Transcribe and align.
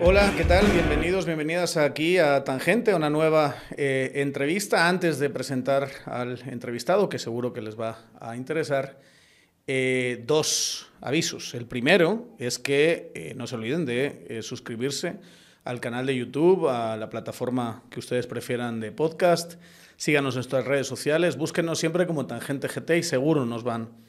Hola, 0.00 0.32
¿qué 0.36 0.44
tal? 0.44 0.64
Bienvenidos, 0.72 1.26
bienvenidas 1.26 1.76
aquí 1.76 2.18
a 2.18 2.42
Tangente, 2.42 2.94
una 2.94 3.10
nueva 3.10 3.56
eh, 3.76 4.12
entrevista. 4.14 4.88
Antes 4.88 5.18
de 5.18 5.28
presentar 5.28 5.90
al 6.06 6.40
entrevistado, 6.48 7.08
que 7.08 7.18
seguro 7.18 7.52
que 7.52 7.60
les 7.60 7.78
va 7.78 8.06
a 8.18 8.34
interesar, 8.34 9.00
eh, 9.66 10.24
dos 10.26 10.90
avisos. 11.00 11.52
El 11.54 11.66
primero 11.66 12.28
es 12.38 12.58
que 12.58 13.12
eh, 13.14 13.34
no 13.36 13.46
se 13.46 13.56
olviden 13.56 13.84
de 13.84 14.40
suscribirse 14.42 15.16
al 15.64 15.80
canal 15.80 16.06
de 16.06 16.16
YouTube, 16.16 16.68
a 16.68 16.96
la 16.96 17.10
plataforma 17.10 17.82
que 17.90 17.98
ustedes 17.98 18.26
prefieran 18.26 18.80
de 18.80 18.92
podcast. 18.92 19.56
Síganos 19.96 20.34
en 20.34 20.38
nuestras 20.38 20.64
redes 20.64 20.86
sociales, 20.86 21.36
búsquenos 21.36 21.78
siempre 21.78 22.06
como 22.06 22.26
Tangente 22.26 22.68
GT 22.68 22.98
y 22.98 23.02
seguro 23.02 23.44
nos 23.44 23.62
van 23.62 24.07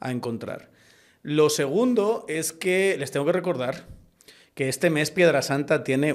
a 0.00 0.10
encontrar. 0.10 0.70
Lo 1.22 1.50
segundo 1.50 2.24
es 2.28 2.52
que 2.52 2.96
les 2.98 3.10
tengo 3.10 3.26
que 3.26 3.32
recordar 3.32 3.86
que 4.54 4.68
este 4.68 4.90
mes 4.90 5.10
Piedra 5.10 5.42
Santa 5.42 5.84
tiene 5.84 6.14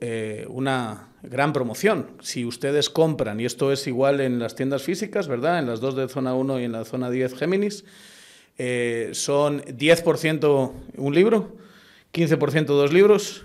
eh, 0.00 0.46
una 0.48 1.08
gran 1.22 1.52
promoción. 1.52 2.08
Si 2.20 2.44
ustedes 2.44 2.90
compran, 2.90 3.40
y 3.40 3.44
esto 3.44 3.72
es 3.72 3.86
igual 3.86 4.20
en 4.20 4.38
las 4.38 4.54
tiendas 4.54 4.82
físicas, 4.82 5.28
¿verdad? 5.28 5.58
En 5.58 5.66
las 5.66 5.80
dos 5.80 5.96
de 5.96 6.08
zona 6.08 6.34
1 6.34 6.60
y 6.60 6.64
en 6.64 6.72
la 6.72 6.84
zona 6.84 7.10
10 7.10 7.34
Géminis, 7.34 7.84
eh, 8.58 9.10
son 9.12 9.62
10% 9.62 10.72
un 10.96 11.14
libro, 11.14 11.56
15% 12.12 12.64
dos 12.66 12.92
libros, 12.92 13.44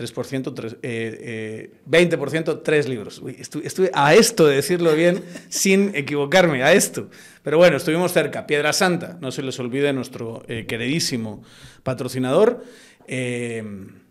3%, 0.00 0.54
3, 0.54 0.76
eh, 0.82 1.70
20%, 1.88 2.62
tres 2.62 2.88
libros. 2.88 3.22
estuve, 3.38 3.90
a 3.92 4.14
esto 4.14 4.46
de 4.46 4.56
decirlo 4.56 4.94
bien 4.94 5.22
sin 5.48 5.94
equivocarme, 5.94 6.62
a 6.62 6.72
esto. 6.72 7.10
Pero 7.42 7.58
bueno, 7.58 7.76
estuvimos 7.76 8.12
cerca. 8.12 8.46
Piedra 8.46 8.72
Santa, 8.72 9.18
no 9.20 9.30
se 9.30 9.42
les 9.42 9.58
olvide 9.58 9.92
nuestro 9.92 10.42
queridísimo 10.46 11.42
patrocinador. 11.82 12.64
Eh, 13.12 13.62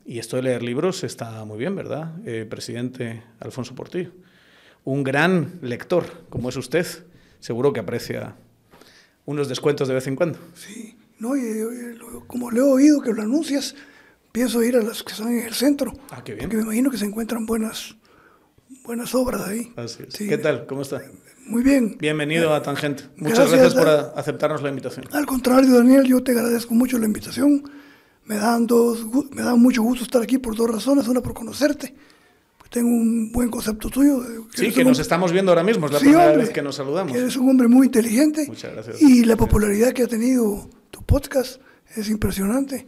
y 0.06 0.20
esto 0.20 0.38
de 0.38 0.42
leer 0.42 0.64
libros 0.64 1.04
está 1.04 1.46
muy 1.46 1.60
bien, 1.60 1.76
¿verdad, 1.76 2.16
eh, 2.26 2.46
presidente 2.50 3.22
Alfonso 3.40 3.76
Portillo? 3.76 4.12
Un 4.84 5.04
gran 5.04 5.60
lector, 5.62 6.26
como 6.30 6.50
es 6.50 6.58
usted, 6.58 6.86
seguro 7.40 7.72
que 7.72 7.80
aprecia 7.80 8.36
unos 9.26 9.48
descuentos 9.48 9.88
de 9.88 9.94
vez 9.94 10.08
en 10.08 10.16
cuando. 10.16 10.40
Sí, 10.56 10.98
no, 11.20 11.38
y, 11.38 11.42
como 12.26 12.50
le 12.50 12.60
he 12.60 12.64
oído 12.64 13.02
que 13.02 13.14
lo 13.14 13.22
anuncias, 13.22 13.76
pienso 14.32 14.64
ir 14.64 14.76
a 14.76 14.82
las 14.82 15.04
que 15.04 15.14
están 15.14 15.30
en 15.30 15.46
el 15.46 15.54
centro. 15.54 15.94
Ah, 16.12 16.24
qué 16.24 16.34
bien. 16.34 16.46
Porque 16.46 16.58
me 16.58 16.64
imagino 16.64 16.92
que 16.92 16.98
se 16.98 17.06
encuentran 17.06 17.46
buenas, 17.46 17.96
buenas 18.84 19.14
obras 19.16 19.48
ahí. 19.48 19.72
Así 19.76 20.04
es. 20.08 20.16
¿Qué 20.16 20.38
tal? 20.38 20.66
¿Cómo 20.66 20.82
está? 20.82 21.02
Muy 21.46 21.64
bien. 21.64 21.98
Bienvenido 22.00 22.54
a 22.54 22.62
Tangente. 22.62 23.04
Muchas 23.18 23.52
gracias, 23.52 23.74
por 23.74 23.88
aceptarnos 23.88 24.62
la 24.62 24.70
invitación. 24.70 25.06
Al 25.12 25.26
contrario, 25.26 25.74
Daniel, 25.74 26.04
yo 26.06 26.22
te 26.24 26.32
agradezco 26.32 26.74
mucho 26.74 26.98
la 26.98 27.06
invitación 27.06 27.64
me 28.30 28.36
dan, 28.36 28.68
dos, 28.68 29.08
me 29.32 29.42
da 29.42 29.56
mucho 29.56 29.82
gusto 29.82 30.04
estar 30.04 30.22
aquí 30.22 30.38
por 30.38 30.56
dos 30.56 30.70
razones. 30.70 31.08
Una, 31.08 31.20
por 31.20 31.34
conocerte. 31.34 31.96
Tengo 32.70 32.88
un 32.88 33.32
buen 33.32 33.50
concepto 33.50 33.90
tuyo. 33.90 34.24
sí, 34.54 34.72
que 34.72 34.86
nos 34.86 35.00
estamos 35.00 35.32
viendo 35.32 35.52
ahora 35.52 35.64
mismo. 35.64 35.88
Es 35.88 35.94
la 35.94 36.00
primera 36.00 36.32
vez 36.34 36.52
que 36.52 36.62
nos 36.62 36.76
saludamos. 36.76 37.18
eres 37.18 37.36
un 37.36 37.50
hombre 37.50 37.68
muy 37.68 37.88
inteligente. 37.88 38.46
Muchas 38.48 38.72
gracias. 38.72 39.02
Y 39.02 39.26
la 39.26 39.36
popularidad 39.36 39.94
que 39.94 40.04
ha 40.04 40.08
tenido 40.08 40.70
tu 40.92 41.02
podcast 41.02 41.60
es 41.96 42.08
impresionante. 42.08 42.88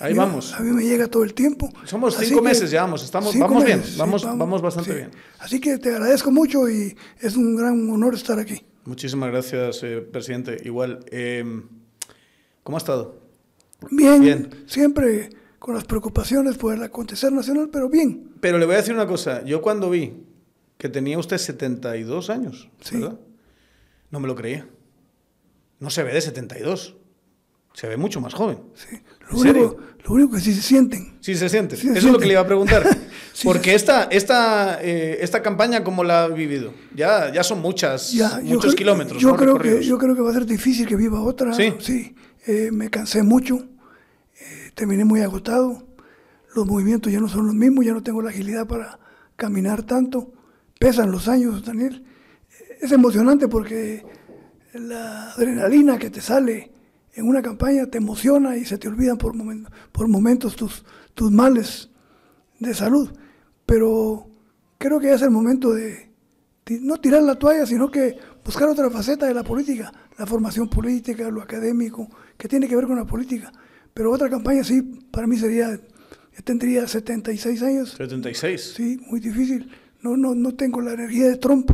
Ahí 0.00 0.14
vamos. 0.14 0.54
A 0.54 0.60
mí 0.60 0.70
me 0.70 0.84
llega 0.84 1.08
todo 1.08 1.24
el 1.24 1.34
tiempo. 1.34 1.72
Somos 1.84 2.16
cinco 2.16 2.40
meses, 2.40 2.70
llevamos, 2.70 3.02
estamos, 3.02 3.36
vamos 3.36 3.64
bien, 3.64 3.82
vamos, 3.96 4.24
vamos, 4.24 4.62
bastante 4.62 4.94
bien. 4.94 5.10
Así 5.38 5.60
que 5.60 5.78
te 5.78 5.90
agradezco 5.90 6.30
mucho 6.30 6.68
y 6.68 6.96
es 7.20 7.36
un 7.36 7.56
gran 7.56 7.90
honor 7.90 8.14
estar 8.14 8.38
aquí. 8.38 8.64
Muchísimas 8.84 9.30
gracias, 9.30 9.82
eh, 9.82 10.00
presidente. 10.00 10.56
Igual, 10.64 11.04
eh, 11.10 11.62
¿cómo 12.62 12.76
ha 12.76 12.80
estado? 12.80 13.20
Bien, 13.90 14.64
siempre 14.66 15.30
con 15.58 15.74
las 15.74 15.84
preocupaciones 15.84 16.56
por 16.56 16.74
el 16.74 16.82
acontecer 16.82 17.32
nacional, 17.32 17.68
pero 17.70 17.88
bien. 17.88 18.32
Pero 18.40 18.58
le 18.58 18.66
voy 18.66 18.74
a 18.74 18.78
decir 18.78 18.94
una 18.94 19.06
cosa, 19.06 19.44
yo 19.44 19.60
cuando 19.60 19.90
vi 19.90 20.14
que 20.76 20.88
tenía 20.88 21.18
usted 21.18 21.38
72 21.38 22.30
años, 22.30 22.70
¿verdad? 22.92 23.18
No 24.10 24.20
me 24.20 24.28
lo 24.28 24.36
creía. 24.36 24.68
No 25.80 25.90
se 25.90 26.02
ve 26.02 26.12
de 26.12 26.20
72. 26.20 26.96
Se 27.74 27.88
ve 27.88 27.96
mucho 27.96 28.20
más 28.20 28.34
joven. 28.34 28.60
Sí. 28.74 29.00
Lo, 29.30 29.38
único, 29.38 29.76
lo 30.04 30.14
único, 30.14 30.32
que 30.32 30.40
sí 30.40 30.54
se 30.54 30.62
sienten. 30.62 31.18
Sí 31.20 31.34
se 31.34 31.48
sienten. 31.48 31.78
Eso 31.78 31.92
es 31.92 32.04
lo 32.04 32.18
que 32.18 32.26
le 32.26 32.32
iba 32.32 32.40
a 32.40 32.46
preguntar. 32.46 32.84
Porque 33.44 33.74
esta, 33.74 34.04
esta, 34.04 34.78
eh, 34.82 35.18
esta 35.20 35.42
campaña, 35.42 35.84
¿cómo 35.84 36.02
la 36.02 36.24
ha 36.24 36.28
vivido? 36.28 36.72
Ya, 36.94 37.32
ya 37.32 37.44
son 37.44 37.60
muchas, 37.60 38.12
muchos 38.42 38.74
kilómetros. 38.74 39.20
Yo, 39.22 39.36
creo 39.36 39.58
que, 39.58 39.82
yo 39.84 39.98
creo 39.98 40.14
que 40.14 40.22
va 40.22 40.30
a 40.30 40.34
ser 40.34 40.46
difícil 40.46 40.86
que 40.86 40.96
viva 40.96 41.20
otra. 41.20 41.52
Sí. 41.52 41.74
Sí. 41.78 42.14
Eh, 42.46 42.70
me 42.72 42.88
cansé 42.88 43.22
mucho, 43.22 43.56
eh, 44.40 44.70
terminé 44.74 45.04
muy 45.04 45.20
agotado, 45.20 45.86
los 46.54 46.66
movimientos 46.66 47.12
ya 47.12 47.20
no 47.20 47.28
son 47.28 47.46
los 47.46 47.54
mismos, 47.54 47.84
ya 47.84 47.92
no 47.92 48.02
tengo 48.02 48.22
la 48.22 48.30
agilidad 48.30 48.66
para 48.66 48.98
caminar 49.36 49.82
tanto, 49.82 50.32
pesan 50.78 51.10
los 51.10 51.28
años, 51.28 51.64
Daniel. 51.64 52.04
Es 52.80 52.90
emocionante 52.90 53.48
porque 53.48 54.04
la 54.72 55.32
adrenalina 55.32 55.98
que 55.98 56.10
te 56.10 56.20
sale 56.20 56.72
en 57.14 57.28
una 57.28 57.42
campaña 57.42 57.86
te 57.86 57.98
emociona 57.98 58.56
y 58.56 58.64
se 58.64 58.78
te 58.78 58.88
olvidan 58.88 59.18
por, 59.18 59.34
por 59.92 60.08
momentos 60.08 60.56
tus, 60.56 60.84
tus 61.14 61.30
males 61.30 61.90
de 62.58 62.74
salud. 62.74 63.10
Pero 63.66 64.28
creo 64.78 65.00
que 65.00 65.08
ya 65.08 65.14
es 65.14 65.22
el 65.22 65.30
momento 65.30 65.72
de 65.72 66.08
no 66.80 66.98
tirar 66.98 67.22
la 67.22 67.34
toalla, 67.34 67.66
sino 67.66 67.90
que 67.90 68.16
buscar 68.44 68.68
otra 68.68 68.90
faceta 68.90 69.26
de 69.26 69.34
la 69.34 69.42
política, 69.42 69.92
la 70.18 70.26
formación 70.26 70.68
política, 70.68 71.30
lo 71.30 71.42
académico, 71.42 72.08
que 72.36 72.48
tiene 72.48 72.68
que 72.68 72.76
ver 72.76 72.86
con 72.86 72.96
la 72.96 73.04
política. 73.04 73.52
Pero 73.94 74.12
otra 74.12 74.28
campaña 74.28 74.62
sí, 74.62 74.82
para 75.10 75.26
mí 75.26 75.36
sería, 75.36 75.80
tendría 76.44 76.86
76 76.86 77.62
años. 77.62 77.90
76. 77.96 78.74
Sí, 78.76 79.00
muy 79.06 79.20
difícil. 79.20 79.70
No, 80.02 80.16
no, 80.16 80.34
no 80.34 80.54
tengo 80.54 80.80
la 80.80 80.92
energía 80.92 81.26
de 81.26 81.36
Trump. 81.36 81.70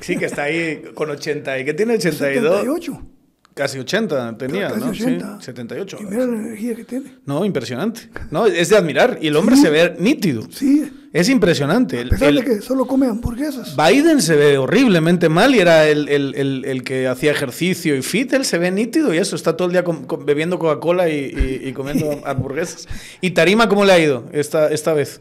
Sí, 0.00 0.16
que 0.16 0.26
está 0.26 0.44
ahí 0.44 0.82
con 0.94 1.10
80. 1.10 1.58
¿Y 1.60 1.64
qué 1.64 1.74
tiene 1.74 1.94
82? 1.94 2.60
78. 2.60 3.13
Casi 3.54 3.78
80 3.78 4.36
tenía, 4.36 4.68
casi 4.68 4.80
¿no? 4.80 4.86
80. 4.88 5.38
Sí, 5.38 5.44
78. 5.46 5.98
Y 6.00 6.04
mira 6.06 6.26
la 6.26 6.38
energía 6.38 6.74
que 6.74 6.84
tiene. 6.84 7.14
No, 7.24 7.44
impresionante. 7.44 8.10
No, 8.32 8.46
es 8.46 8.68
de 8.68 8.76
admirar. 8.76 9.18
Y 9.22 9.28
el 9.28 9.36
hombre 9.36 9.54
se 9.54 9.70
ve 9.70 9.94
nítido. 9.96 10.42
Sí. 10.50 10.92
Es 11.12 11.28
impresionante. 11.28 12.00
A 12.00 12.08
pesar 12.08 12.34
de 12.34 12.42
que 12.42 12.60
solo 12.60 12.84
come 12.84 13.06
hamburguesas. 13.06 13.76
Biden 13.76 14.20
se 14.20 14.34
ve 14.34 14.58
horriblemente 14.58 15.28
mal 15.28 15.54
y 15.54 15.60
era 15.60 15.86
el, 15.86 16.08
el, 16.08 16.64
el, 16.64 16.82
que 16.82 17.06
hacía 17.06 17.30
ejercicio 17.30 17.94
y 17.94 18.02
fit. 18.02 18.32
Él 18.32 18.44
se 18.44 18.58
ve 18.58 18.72
nítido 18.72 19.14
y 19.14 19.18
eso. 19.18 19.36
Está 19.36 19.56
todo 19.56 19.68
el 19.68 19.72
día 19.72 19.84
bebiendo 20.24 20.58
Coca-Cola 20.58 21.08
y, 21.08 21.60
y, 21.62 21.72
comiendo 21.72 22.22
hamburguesas. 22.26 22.88
¿Y 23.20 23.30
Tarima 23.30 23.68
cómo 23.68 23.84
le 23.84 23.92
ha 23.92 24.00
ido 24.00 24.24
esta, 24.32 24.68
esta 24.72 24.92
vez? 24.94 25.20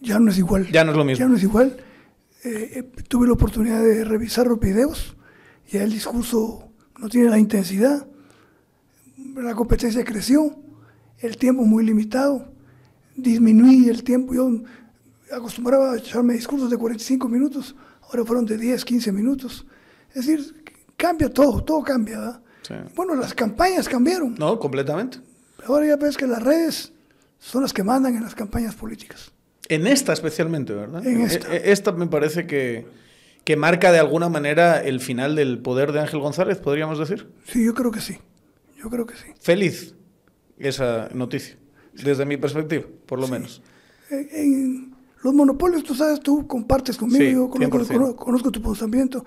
Ya 0.00 0.18
no 0.18 0.32
es 0.32 0.38
igual. 0.38 0.68
Ya 0.72 0.82
no 0.82 0.90
es 0.90 0.96
lo 0.96 1.04
mismo. 1.04 1.24
Ya 1.24 1.28
no 1.28 1.36
es 1.36 1.42
igual. 1.44 1.76
Eh, 2.42 2.70
eh, 2.74 2.82
tuve 3.06 3.28
la 3.28 3.34
oportunidad 3.34 3.80
de 3.80 4.04
revisar 4.04 4.48
los 4.48 4.58
videos 4.58 5.14
ya 5.68 5.82
el 5.82 5.92
discurso 5.92 6.70
no 6.98 7.08
tiene 7.08 7.30
la 7.30 7.38
intensidad, 7.38 8.06
la 9.34 9.54
competencia 9.54 10.04
creció, 10.04 10.56
el 11.18 11.36
tiempo 11.36 11.62
muy 11.62 11.84
limitado, 11.84 12.48
disminuí 13.16 13.88
el 13.88 14.02
tiempo, 14.02 14.34
yo 14.34 14.50
acostumbraba 15.32 15.92
a 15.92 15.96
echarme 15.98 16.34
discursos 16.34 16.70
de 16.70 16.76
45 16.76 17.28
minutos, 17.28 17.74
ahora 18.02 18.24
fueron 18.24 18.46
de 18.46 18.56
10, 18.56 18.84
15 18.84 19.12
minutos. 19.12 19.66
Es 20.10 20.26
decir, 20.26 20.64
cambia 20.96 21.30
todo, 21.30 21.62
todo 21.62 21.82
cambia. 21.82 22.40
Bueno, 22.94 23.14
las 23.14 23.34
campañas 23.34 23.88
cambiaron. 23.88 24.34
No, 24.38 24.58
completamente. 24.58 25.18
Ahora 25.66 25.86
ya 25.86 25.96
ves 25.96 26.16
que 26.16 26.26
las 26.26 26.42
redes 26.42 26.92
son 27.38 27.62
las 27.62 27.72
que 27.72 27.82
mandan 27.82 28.16
en 28.16 28.22
las 28.22 28.34
campañas 28.34 28.74
políticas. 28.74 29.32
En 29.68 29.86
esta 29.86 30.12
especialmente, 30.12 30.72
¿verdad? 30.72 31.06
En 31.06 31.22
esta. 31.22 31.54
E, 31.54 31.56
e, 31.56 31.72
esta 31.72 31.92
me 31.92 32.06
parece 32.06 32.46
que 32.46 32.86
que 33.48 33.56
marca 33.56 33.90
de 33.92 33.98
alguna 33.98 34.28
manera 34.28 34.84
el 34.84 35.00
final 35.00 35.34
del 35.34 35.58
poder 35.58 35.92
de 35.92 36.00
Ángel 36.00 36.20
González, 36.20 36.58
podríamos 36.58 36.98
decir. 36.98 37.32
Sí, 37.46 37.64
yo 37.64 37.72
creo 37.72 37.90
que 37.90 38.02
sí. 38.02 38.18
Yo 38.76 38.90
creo 38.90 39.06
que 39.06 39.14
sí. 39.14 39.24
Feliz 39.40 39.94
esa 40.58 41.08
noticia, 41.14 41.56
desde 41.94 42.26
mi 42.26 42.36
perspectiva, 42.36 42.84
por 43.06 43.18
lo 43.18 43.26
menos. 43.26 43.62
En, 44.10 44.94
los 45.22 45.32
monopolios, 45.32 45.82
tú 45.82 45.94
sabes, 45.94 46.20
tú 46.20 46.46
compartes 46.46 46.98
conmigo, 46.98 47.48
conozco, 47.48 48.16
conozco, 48.16 48.52
tu 48.52 48.60
pensamiento. 48.60 49.24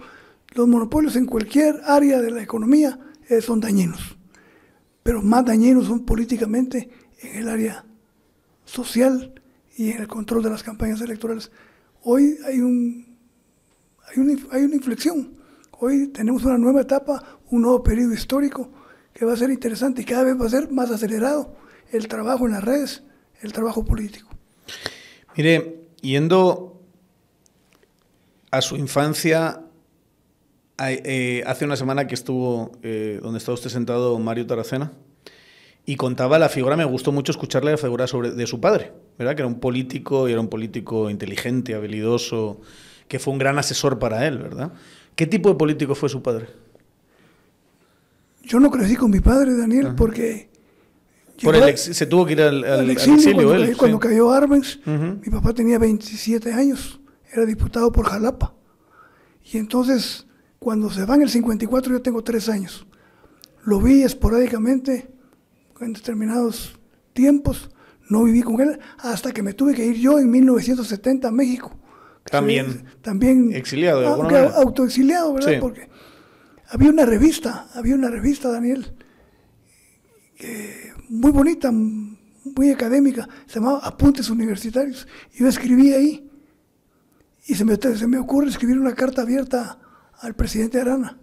Los 0.53 0.67
monopolios 0.67 1.15
en 1.15 1.25
cualquier 1.25 1.81
área 1.83 2.21
de 2.21 2.29
la 2.29 2.43
economía 2.43 2.99
eh, 3.27 3.41
son 3.41 3.59
dañinos, 3.59 4.19
pero 5.01 5.23
más 5.23 5.43
dañinos 5.45 5.87
son 5.87 6.05
políticamente 6.05 6.91
en 7.23 7.37
el 7.37 7.49
área 7.49 7.85
social 8.65 9.33
y 9.75 9.89
en 9.89 10.01
el 10.01 10.07
control 10.07 10.43
de 10.43 10.51
las 10.51 10.61
campañas 10.61 11.01
electorales. 11.01 11.51
Hoy 12.03 12.37
hay 12.45 12.59
un 12.59 13.10
hay 14.11 14.21
una, 14.21 14.33
hay 14.51 14.63
una 14.63 14.75
inflexión. 14.75 15.33
Hoy 15.79 16.07
tenemos 16.07 16.43
una 16.43 16.57
nueva 16.57 16.81
etapa, 16.81 17.39
un 17.49 17.63
nuevo 17.63 17.83
periodo 17.83 18.13
histórico 18.13 18.69
que 19.13 19.25
va 19.25 19.33
a 19.33 19.37
ser 19.37 19.49
interesante 19.49 20.01
y 20.01 20.05
cada 20.05 20.23
vez 20.23 20.39
va 20.39 20.45
a 20.45 20.49
ser 20.49 20.71
más 20.71 20.91
acelerado 20.91 21.55
el 21.91 22.07
trabajo 22.07 22.45
en 22.45 22.53
las 22.53 22.63
redes, 22.63 23.03
el 23.41 23.51
trabajo 23.51 23.83
político. 23.83 24.29
Mire, 25.35 25.87
yendo 26.01 26.81
a 28.51 28.61
su 28.61 28.75
infancia, 28.75 29.61
eh, 30.79 31.43
hace 31.45 31.65
una 31.65 31.75
semana 31.75 32.07
que 32.07 32.15
estuvo 32.15 32.71
eh, 32.83 33.19
donde 33.21 33.39
está 33.39 33.51
usted 33.51 33.69
sentado 33.69 34.17
Mario 34.19 34.45
Taracena 34.45 34.91
y 35.85 35.95
contaba 35.95 36.37
la 36.37 36.49
figura, 36.49 36.75
me 36.75 36.85
gustó 36.85 37.11
mucho 37.11 37.31
escucharle 37.31 37.71
la 37.71 37.77
figura 37.77 38.07
sobre, 38.07 38.31
de 38.31 38.47
su 38.47 38.59
padre, 38.59 38.91
¿verdad? 39.17 39.35
Que 39.35 39.41
era 39.41 39.47
un 39.47 39.59
político 39.59 40.29
y 40.29 40.33
era 40.33 40.41
un 40.41 40.47
político 40.47 41.09
inteligente, 41.09 41.73
habilidoso, 41.73 42.61
que 43.11 43.19
fue 43.19 43.33
un 43.33 43.39
gran 43.39 43.59
asesor 43.59 43.99
para 43.99 44.25
él, 44.25 44.37
¿verdad? 44.37 44.71
¿Qué 45.15 45.27
tipo 45.27 45.49
de 45.49 45.55
político 45.55 45.95
fue 45.95 46.07
su 46.07 46.23
padre? 46.23 46.47
Yo 48.41 48.57
no 48.61 48.71
crecí 48.71 48.95
con 48.95 49.11
mi 49.11 49.19
padre, 49.19 49.53
Daniel, 49.57 49.95
porque... 49.97 50.49
Por 51.43 51.57
el 51.57 51.77
se 51.77 52.05
tuvo 52.05 52.25
que 52.25 52.31
ir 52.31 52.41
al, 52.41 52.89
exilio, 52.89 53.33
cuando, 53.33 53.53
él, 53.55 53.75
cuando 53.75 53.99
cayó 53.99 54.31
Arbenz, 54.31 54.79
mi 54.85 55.29
papá 55.29 55.51
tenía 55.51 55.77
27 55.77 56.53
años, 56.53 57.01
era 57.33 57.45
diputado 57.45 57.91
por 57.91 58.05
Jalapa. 58.05 58.53
Y 59.51 59.57
entonces, 59.57 60.25
cuando 60.57 60.89
se 60.89 61.03
va 61.03 61.15
en 61.15 61.23
el 61.23 61.29
54, 61.29 61.91
yo 61.91 62.01
tengo 62.01 62.23
3 62.23 62.47
años. 62.47 62.87
Lo 63.65 63.81
vi 63.81 64.03
esporádicamente 64.03 65.11
en 65.81 65.91
determinados 65.91 66.79
tiempos. 67.11 67.71
No 68.07 68.23
viví 68.23 68.41
con 68.41 68.61
él 68.61 68.79
hasta 68.99 69.33
que 69.33 69.43
me 69.43 69.51
tuve 69.51 69.73
que 69.73 69.85
ir 69.85 69.97
yo 69.97 70.17
en 70.17 70.31
1970 70.31 71.27
a 71.27 71.31
México. 71.31 71.77
También. 72.25 72.85
también. 73.01 73.53
Exiliado, 73.53 74.05
Autoexiliado, 74.55 75.33
¿verdad? 75.33 75.59
Porque 75.59 75.89
había 76.69 76.89
una 76.89 77.05
revista, 77.05 77.67
había 77.73 77.95
una 77.95 78.09
revista, 78.09 78.49
Daniel, 78.49 78.93
muy 81.09 81.31
bonita, 81.31 81.71
muy 81.71 82.71
académica, 82.71 83.27
se 83.45 83.55
llamaba 83.59 83.79
Apuntes 83.79 84.29
Universitarios. 84.29 85.07
Yo 85.33 85.47
escribí 85.47 85.93
ahí 85.93 86.29
y 87.47 87.55
se 87.55 87.65
me, 87.65 87.75
se 87.75 88.07
me 88.07 88.17
ocurre 88.17 88.49
escribir 88.49 88.79
una 88.79 88.93
carta 88.93 89.23
abierta 89.23 89.79
al 90.19 90.35
presidente 90.35 90.79
Arana. 90.79 91.19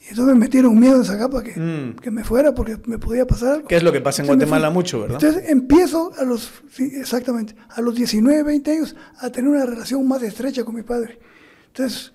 Y 0.00 0.08
entonces 0.08 0.34
me 0.34 0.40
metieron 0.40 0.78
miedo 0.78 0.96
en 0.96 1.02
esa 1.02 1.18
capa 1.18 1.42
que, 1.42 1.58
mm. 1.58 1.96
que, 1.96 2.10
me 2.10 2.24
fuera 2.24 2.54
porque 2.54 2.78
me 2.86 2.98
podía 2.98 3.26
pasar 3.26 3.54
algo. 3.54 3.68
¿Qué 3.68 3.76
es 3.76 3.82
lo 3.82 3.92
que 3.92 4.00
pasa 4.00 4.22
en 4.22 4.28
Guatemala 4.28 4.70
mucho, 4.70 5.00
verdad? 5.00 5.22
Entonces 5.22 5.50
empiezo 5.50 6.12
a 6.18 6.24
los, 6.24 6.50
exactamente, 6.78 7.54
a 7.68 7.82
los 7.82 7.94
19, 7.94 8.42
20 8.42 8.70
años 8.70 8.96
a 9.18 9.30
tener 9.30 9.50
una 9.50 9.66
relación 9.66 10.06
más 10.08 10.22
estrecha 10.22 10.64
con 10.64 10.74
mi 10.74 10.82
padre. 10.82 11.18
Entonces 11.66 12.14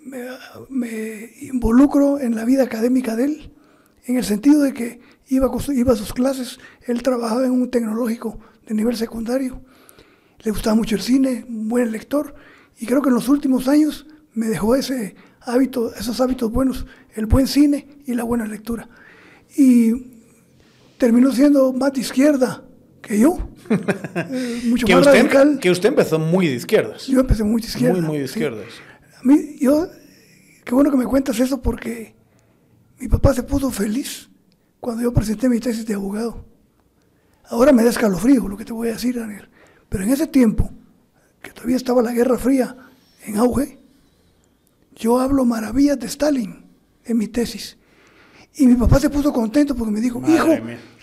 me, 0.00 0.26
me 0.70 1.30
involucro 1.42 2.18
en 2.18 2.34
la 2.34 2.46
vida 2.46 2.62
académica 2.62 3.14
de 3.14 3.24
él, 3.24 3.52
en 4.06 4.16
el 4.16 4.24
sentido 4.24 4.62
de 4.62 4.72
que 4.72 5.00
iba 5.28 5.50
iba 5.74 5.92
a 5.92 5.96
sus 5.96 6.14
clases, 6.14 6.58
él 6.86 7.02
trabajaba 7.02 7.44
en 7.44 7.52
un 7.52 7.70
tecnológico 7.70 8.38
de 8.66 8.74
nivel 8.74 8.96
secundario, 8.96 9.60
le 10.40 10.50
gustaba 10.50 10.74
mucho 10.74 10.96
el 10.96 11.02
cine, 11.02 11.44
un 11.48 11.68
buen 11.68 11.92
lector, 11.92 12.34
y 12.78 12.86
creo 12.86 13.02
que 13.02 13.08
en 13.08 13.14
los 13.14 13.28
últimos 13.28 13.68
años 13.68 14.06
me 14.34 14.46
dejó 14.46 14.74
ese 14.76 15.14
hábito, 15.48 15.94
esos 15.94 16.20
hábitos 16.20 16.50
buenos, 16.50 16.86
el 17.14 17.26
buen 17.26 17.46
cine 17.46 17.88
y 18.06 18.14
la 18.14 18.24
buena 18.24 18.46
lectura. 18.46 18.88
Y 19.56 19.92
terminó 20.98 21.32
siendo 21.32 21.72
más 21.72 21.92
de 21.92 22.00
izquierda 22.00 22.62
que 23.00 23.18
yo, 23.18 23.38
eh, 23.70 24.62
mucho 24.66 24.86
que 24.86 24.94
más 24.94 25.06
usted, 25.06 25.20
radical. 25.20 25.58
Que 25.58 25.70
usted 25.70 25.88
empezó 25.88 26.18
muy 26.18 26.48
de 26.48 26.54
izquierdas. 26.54 27.06
Yo 27.06 27.20
empecé 27.20 27.44
muy 27.44 27.62
de 27.62 27.68
izquierdas. 27.68 27.98
Muy, 27.98 28.06
muy 28.06 28.18
de 28.18 28.24
izquierdas. 28.24 28.66
A 29.18 29.24
mí, 29.24 29.56
yo, 29.60 29.88
qué 30.64 30.74
bueno 30.74 30.90
que 30.90 30.96
me 30.96 31.06
cuentas 31.06 31.40
eso 31.40 31.60
porque 31.60 32.14
mi 32.98 33.08
papá 33.08 33.32
se 33.34 33.42
puso 33.42 33.70
feliz 33.70 34.28
cuando 34.80 35.02
yo 35.02 35.12
presenté 35.12 35.48
mi 35.48 35.60
tesis 35.60 35.86
de 35.86 35.94
abogado. 35.94 36.44
Ahora 37.44 37.72
me 37.72 37.82
da 37.82 37.90
escalofrío 37.90 38.46
lo 38.46 38.56
que 38.56 38.64
te 38.64 38.72
voy 38.72 38.88
a 38.88 38.92
decir, 38.92 39.18
Daniel. 39.18 39.48
Pero 39.88 40.04
en 40.04 40.10
ese 40.10 40.26
tiempo, 40.26 40.70
que 41.40 41.50
todavía 41.50 41.76
estaba 41.76 42.02
la 42.02 42.12
Guerra 42.12 42.36
Fría 42.36 42.76
en 43.24 43.38
auge, 43.38 43.77
yo 44.98 45.20
hablo 45.20 45.44
maravillas 45.44 45.98
de 45.98 46.06
Stalin 46.06 46.64
en 47.04 47.16
mi 47.16 47.28
tesis. 47.28 47.76
Y 48.56 48.66
mi 48.66 48.74
papá 48.74 48.98
se 48.98 49.08
puso 49.08 49.32
contento 49.32 49.74
porque 49.76 49.92
me 49.92 50.00
dijo, 50.00 50.20
hijo, 50.26 50.48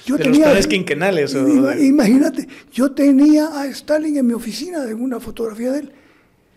yo 0.05 0.17
tenía... 0.17 0.53
Los 0.53 0.67
quinquenales. 0.67 1.33
Imagínate, 1.79 2.47
yo 2.71 2.91
tenía 2.91 3.59
a 3.59 3.65
Stalin 3.67 4.17
en 4.17 4.27
mi 4.27 4.33
oficina 4.33 4.81
de 4.81 4.93
una 4.93 5.21
fotografía 5.21 5.71
de 5.71 5.79
él. 5.79 5.93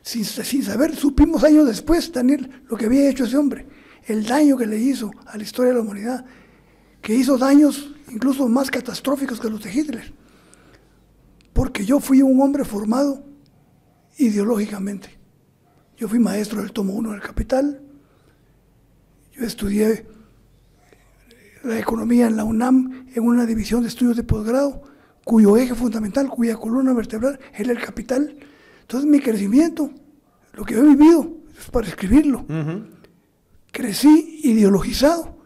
Sin, 0.03 0.25
sin 0.25 0.65
saber, 0.65 0.97
supimos 0.97 1.45
años 1.45 1.67
después, 1.67 2.13
Daniel, 2.13 2.63
lo 2.69 2.77
que 2.77 2.87
había 2.87 3.09
hecho 3.09 3.25
ese 3.25 3.37
hombre. 3.37 3.67
El 4.07 4.27
daño 4.27 4.57
que 4.57 4.67
le 4.67 4.79
hizo 4.79 5.13
a 5.27 5.37
la 5.37 5.43
historia 5.43 5.71
de 5.71 5.79
la 5.79 5.85
humanidad. 5.85 6.25
Que 7.01 7.15
hizo 7.15 7.39
daños 7.39 7.95
incluso 8.11 8.49
más 8.49 8.71
catastróficos 8.71 9.39
que 9.39 9.49
los 9.49 9.63
de 9.63 9.73
Hitler. 9.73 10.13
Porque 11.53 11.85
yo 11.85 12.01
fui 12.01 12.23
un 12.23 12.41
hombre 12.41 12.65
formado 12.65 13.25
ideológicamente. 14.17 15.18
Yo 15.99 16.07
fui 16.07 16.21
maestro 16.21 16.63
del 16.63 16.71
tomo 16.71 16.93
1 16.95 17.11
del 17.11 17.21
Capital. 17.21 17.81
Yo 19.33 19.45
estudié 19.45 20.07
la 21.65 21.77
economía 21.77 22.29
en 22.29 22.37
la 22.37 22.45
UNAM 22.45 23.09
en 23.13 23.25
una 23.25 23.45
división 23.45 23.83
de 23.83 23.89
estudios 23.89 24.17
de 24.17 24.23
posgrado, 24.23 24.81
cuyo 25.25 25.57
eje 25.57 25.75
fundamental, 25.75 26.29
cuya 26.29 26.57
columna 26.57 26.93
vertebral 26.93 27.41
era 27.53 27.73
el 27.73 27.81
capital. 27.81 28.37
Entonces 28.83 29.11
mi 29.11 29.19
crecimiento, 29.19 29.91
lo 30.53 30.65
que 30.65 30.75
he 30.75 30.83
vivido, 30.83 31.33
es 31.59 31.69
para 31.69 31.89
escribirlo. 31.89 32.47
Crecí 33.73 34.41
ideologizado 34.45 35.37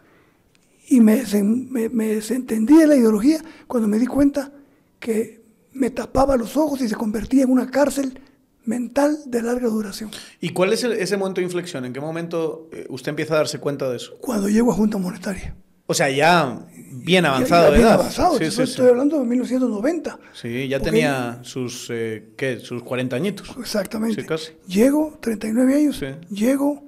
y 0.87 1.01
me, 1.01 1.23
me, 1.41 1.89
me 1.89 2.07
desentendí 2.09 2.77
de 2.77 2.85
la 2.85 2.95
ideología 2.95 3.43
cuando 3.65 3.87
me 3.87 3.97
di 3.97 4.05
cuenta 4.05 4.51
que 4.99 5.41
me 5.71 5.89
tapaba 5.89 6.37
los 6.37 6.55
ojos 6.57 6.79
y 6.81 6.87
se 6.87 6.95
convertía 6.95 7.43
en 7.43 7.49
una 7.49 7.71
cárcel 7.71 8.19
mental 8.65 9.17
de 9.25 9.41
larga 9.41 9.67
duración. 9.67 10.11
¿Y 10.39 10.49
cuál 10.49 10.73
es 10.73 10.83
ese 10.83 11.17
momento 11.17 11.41
de 11.41 11.45
inflexión? 11.45 11.85
¿En 11.85 11.93
qué 11.93 11.99
momento 11.99 12.69
eh, 12.71 12.85
usted 12.89 13.09
empieza 13.09 13.33
a 13.33 13.37
darse 13.37 13.59
cuenta 13.59 13.89
de 13.89 13.97
eso? 13.97 14.17
Cuando 14.19 14.49
llego 14.49 14.71
a 14.71 14.75
Junta 14.75 14.97
Monetaria. 14.97 15.55
O 15.85 15.93
sea, 15.93 16.09
ya 16.09 16.65
bien 16.91 17.25
avanzado 17.25 17.71
de 17.71 17.81
edad. 17.81 17.93
avanzado, 17.95 18.37
sí, 18.37 18.45
estoy 18.45 18.87
hablando 18.87 19.19
de 19.19 19.25
1990. 19.25 20.17
Sí, 20.33 20.67
ya 20.69 20.79
tenía 20.79 21.39
sus, 21.43 21.87
eh, 21.89 22.31
¿qué? 22.37 22.59
Sus 22.59 22.83
40 22.83 23.15
añitos. 23.15 23.53
Exactamente. 23.59 24.25
Llego, 24.65 25.17
39 25.19 25.75
años, 25.75 26.01
llego, 26.29 26.83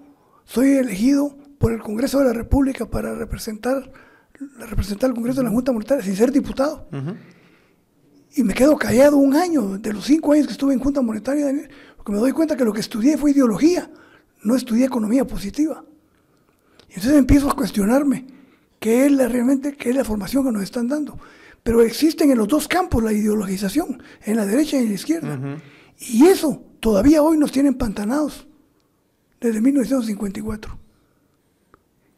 soy 0.45 0.77
elegido 0.77 1.38
por 1.57 1.74
el 1.74 1.81
Congreso 1.81 2.19
de 2.19 2.25
la 2.25 2.33
República 2.33 2.86
para 2.86 3.13
representar, 3.16 3.92
representar 4.60 5.10
el 5.10 5.16
Congreso 5.16 5.42
de 5.42 5.48
la 5.48 5.51
Junta 5.51 5.74
Monetaria 5.74 6.04
sin 6.04 6.16
ser 6.16 6.31
diputado 6.31 6.88
y 8.35 8.43
me 8.43 8.53
quedo 8.53 8.77
callado 8.77 9.17
un 9.17 9.33
año, 9.35 9.77
de 9.77 9.93
los 9.93 10.05
cinco 10.05 10.33
años 10.33 10.45
que 10.45 10.51
estuve 10.51 10.73
en 10.73 10.79
Junta 10.79 11.01
Monetaria, 11.01 11.47
porque 11.95 12.11
me 12.11 12.17
doy 12.17 12.33
cuenta 12.33 12.57
que 12.57 12.65
lo 12.65 12.73
que 12.73 12.81
estudié 12.81 13.17
fue 13.17 13.31
ideología, 13.31 13.89
no 14.43 14.55
estudié 14.55 14.85
economía 14.85 15.25
positiva. 15.25 15.85
Y 16.89 16.95
entonces 16.95 17.17
empiezo 17.17 17.49
a 17.49 17.55
cuestionarme 17.55 18.25
qué 18.79 19.05
es 19.05 19.11
la, 19.13 19.29
realmente 19.29 19.75
qué 19.77 19.91
es 19.91 19.95
la 19.95 20.03
formación 20.03 20.45
que 20.45 20.51
nos 20.51 20.63
están 20.63 20.89
dando. 20.89 21.17
Pero 21.63 21.81
existen 21.81 22.29
en 22.29 22.38
los 22.38 22.48
dos 22.48 22.67
campos 22.67 23.01
la 23.01 23.13
ideologización, 23.13 24.03
en 24.24 24.36
la 24.36 24.45
derecha 24.45 24.77
y 24.77 24.81
en 24.81 24.89
la 24.89 24.95
izquierda. 24.95 25.39
Y 25.98 26.25
eso 26.25 26.62
todavía 26.81 27.24
hoy 27.24 27.38
nos 27.38 27.53
tiene 27.53 27.69
empantanados, 27.69 28.45
desde 29.39 29.62
1954. 29.62 30.77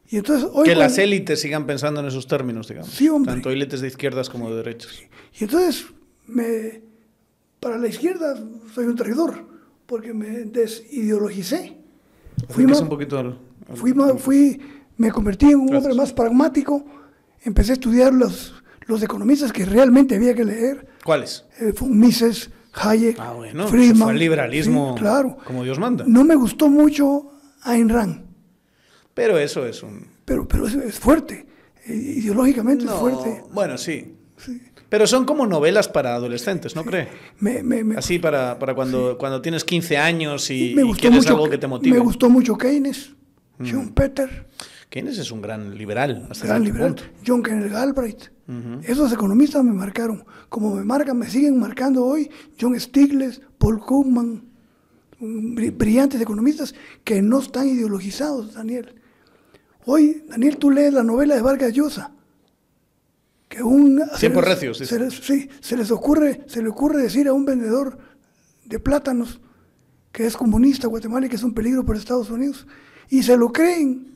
Y 0.09 0.17
entonces 0.17 0.49
hoy 0.51 0.65
que 0.65 0.75
las 0.75 0.97
élites 0.97 1.41
sigan 1.41 1.67
pensando 1.67 1.99
en 1.99 2.07
esos 2.07 2.27
términos, 2.27 2.67
digamos. 2.67 2.89
Sí, 2.89 3.07
hombre. 3.07 3.33
Tanto 3.33 3.51
élites 3.51 3.81
de 3.81 3.87
izquierdas 3.87 4.29
como 4.29 4.49
de 4.49 4.57
derechas. 4.57 4.91
Y 5.39 5.43
entonces 5.43 5.85
me, 6.27 6.81
para 7.59 7.77
la 7.77 7.87
izquierda 7.87 8.37
soy 8.73 8.85
un 8.85 8.95
traidor, 8.95 9.45
porque 9.85 10.13
me 10.13 10.45
desideologicé. 10.45 11.77
Fui, 12.49 12.65
un 12.65 12.89
poquito 12.89 13.39
fui, 13.73 13.93
fui, 14.19 14.61
me 14.97 15.11
convertí 15.11 15.47
en 15.47 15.59
un 15.59 15.75
hombre 15.75 15.93
más 15.95 16.13
pragmático, 16.13 16.85
empecé 17.43 17.71
a 17.71 17.73
estudiar 17.73 18.13
los, 18.13 18.53
los 18.85 19.01
economistas 19.01 19.51
que 19.51 19.65
realmente 19.65 20.15
había 20.15 20.35
que 20.35 20.45
leer. 20.45 20.87
¿Cuáles? 21.03 21.45
Eh, 21.59 21.73
Mises, 21.81 22.51
Hayek, 22.73 23.17
ah, 23.19 23.33
bueno, 23.33 23.67
Friedman. 23.67 24.03
Fue 24.03 24.13
el 24.13 24.19
liberalismo 24.19 24.95
claro. 24.95 25.37
como 25.45 25.63
Dios 25.63 25.79
manda. 25.79 26.05
No 26.07 26.23
me 26.23 26.35
gustó 26.35 26.69
mucho 26.69 27.31
Ayn 27.63 27.89
Rand. 27.89 28.25
Pero 29.13 29.39
eso 29.39 29.65
es 29.65 29.81
un... 29.81 30.05
Pero, 30.25 30.47
pero 30.47 30.67
es, 30.67 30.99
fuerte, 30.99 31.47
eh, 31.85 31.93
ideológicamente 31.93 32.85
es 32.85 32.91
fuerte. 32.91 33.43
Bueno, 33.51 33.77
sí. 33.77 34.15
sí. 34.37 34.61
Pero 34.89 35.05
son 35.05 35.25
como 35.25 35.45
novelas 35.45 35.89
para 35.89 36.15
adolescentes, 36.15 36.75
¿no 36.75 36.83
cree? 36.83 37.09
Así 37.97 38.19
para, 38.19 38.57
para 38.57 38.73
cuando, 38.73 39.17
cuando 39.17 39.41
tienes 39.41 39.63
15 39.63 39.97
años 39.97 40.49
y, 40.49 40.75
quieres 40.99 41.27
algo 41.27 41.49
que 41.49 41.57
te 41.57 41.67
motive. 41.67 41.97
Me 41.97 42.03
gustó 42.03 42.29
mucho 42.29 42.57
Keynes, 42.57 43.11
mm. 43.57 43.67
John 43.69 43.89
Peter. 43.89 44.47
Keynes 44.89 45.17
es 45.17 45.31
un 45.31 45.41
gran 45.41 45.77
liberal. 45.77 46.27
Hasta 46.29 46.47
gran 46.47 46.63
liberal. 46.63 46.95
John 47.25 47.43
Kenneth 47.43 47.71
Galbraith. 47.71 48.31
Esos 48.83 49.11
economistas 49.11 49.61
me 49.61 49.73
marcaron. 49.73 50.23
Como 50.47 50.73
me 50.73 50.85
marcan, 50.85 51.19
me 51.19 51.29
siguen 51.29 51.59
marcando 51.59 52.05
hoy 52.05 52.31
John 52.59 52.79
Stiglitz, 52.79 53.41
Paul 53.57 53.81
Krugman, 53.85 54.45
brillantes 55.19 56.21
economistas 56.21 56.73
que 57.03 57.21
no 57.21 57.39
están 57.39 57.67
ideologizados, 57.67 58.53
Daniel. 58.53 58.95
Hoy, 59.83 60.23
Daniel, 60.29 60.55
tú 60.55 60.71
lees 60.71 60.93
la 60.93 61.03
novela 61.03 61.35
de 61.35 61.41
Vargas 61.41 61.73
Llosa 61.73 62.13
que 63.47 63.63
un... 63.63 64.01
Tiempos 64.19 64.43
recios. 64.43 64.77
Se 64.77 64.99
les, 64.99 65.13
sí, 65.13 65.49
se 65.59 65.77
les 65.77 65.91
ocurre, 65.91 66.43
se 66.47 66.61
le 66.61 66.69
ocurre 66.69 67.01
decir 67.01 67.27
a 67.27 67.33
un 67.33 67.45
vendedor 67.45 67.97
de 68.65 68.79
plátanos 68.79 69.39
que 70.11 70.25
es 70.25 70.35
comunista 70.35 70.87
Guatemala 70.87 71.27
y 71.27 71.29
que 71.29 71.35
es 71.35 71.43
un 71.43 71.53
peligro 71.53 71.85
para 71.85 71.99
Estados 71.99 72.29
Unidos. 72.29 72.65
Y 73.09 73.23
se 73.23 73.37
lo 73.37 73.51
creen. 73.51 74.15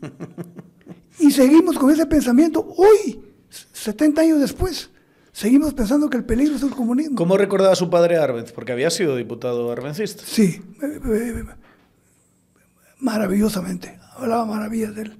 y 1.19 1.31
seguimos 1.31 1.77
con 1.77 1.91
ese 1.91 2.05
pensamiento 2.05 2.67
hoy, 2.75 3.21
70 3.49 4.21
años 4.21 4.39
después. 4.39 4.89
Seguimos 5.31 5.73
pensando 5.73 6.09
que 6.09 6.17
el 6.17 6.25
peligro 6.25 6.55
es 6.55 6.63
el 6.63 6.71
comunismo. 6.71 7.15
¿Cómo 7.15 7.37
recordaba 7.37 7.71
a 7.71 7.75
su 7.75 7.89
padre 7.89 8.17
Arbenz? 8.17 8.51
Porque 8.51 8.73
había 8.73 8.89
sido 8.89 9.15
diputado 9.15 9.71
arbencista. 9.71 10.23
Sí, 10.25 10.61
eh, 10.81 10.99
eh, 11.05 11.45
maravillosamente. 12.99 13.97
Hablaba 14.15 14.45
maravillas 14.45 14.93
de 14.93 15.03
él. 15.03 15.19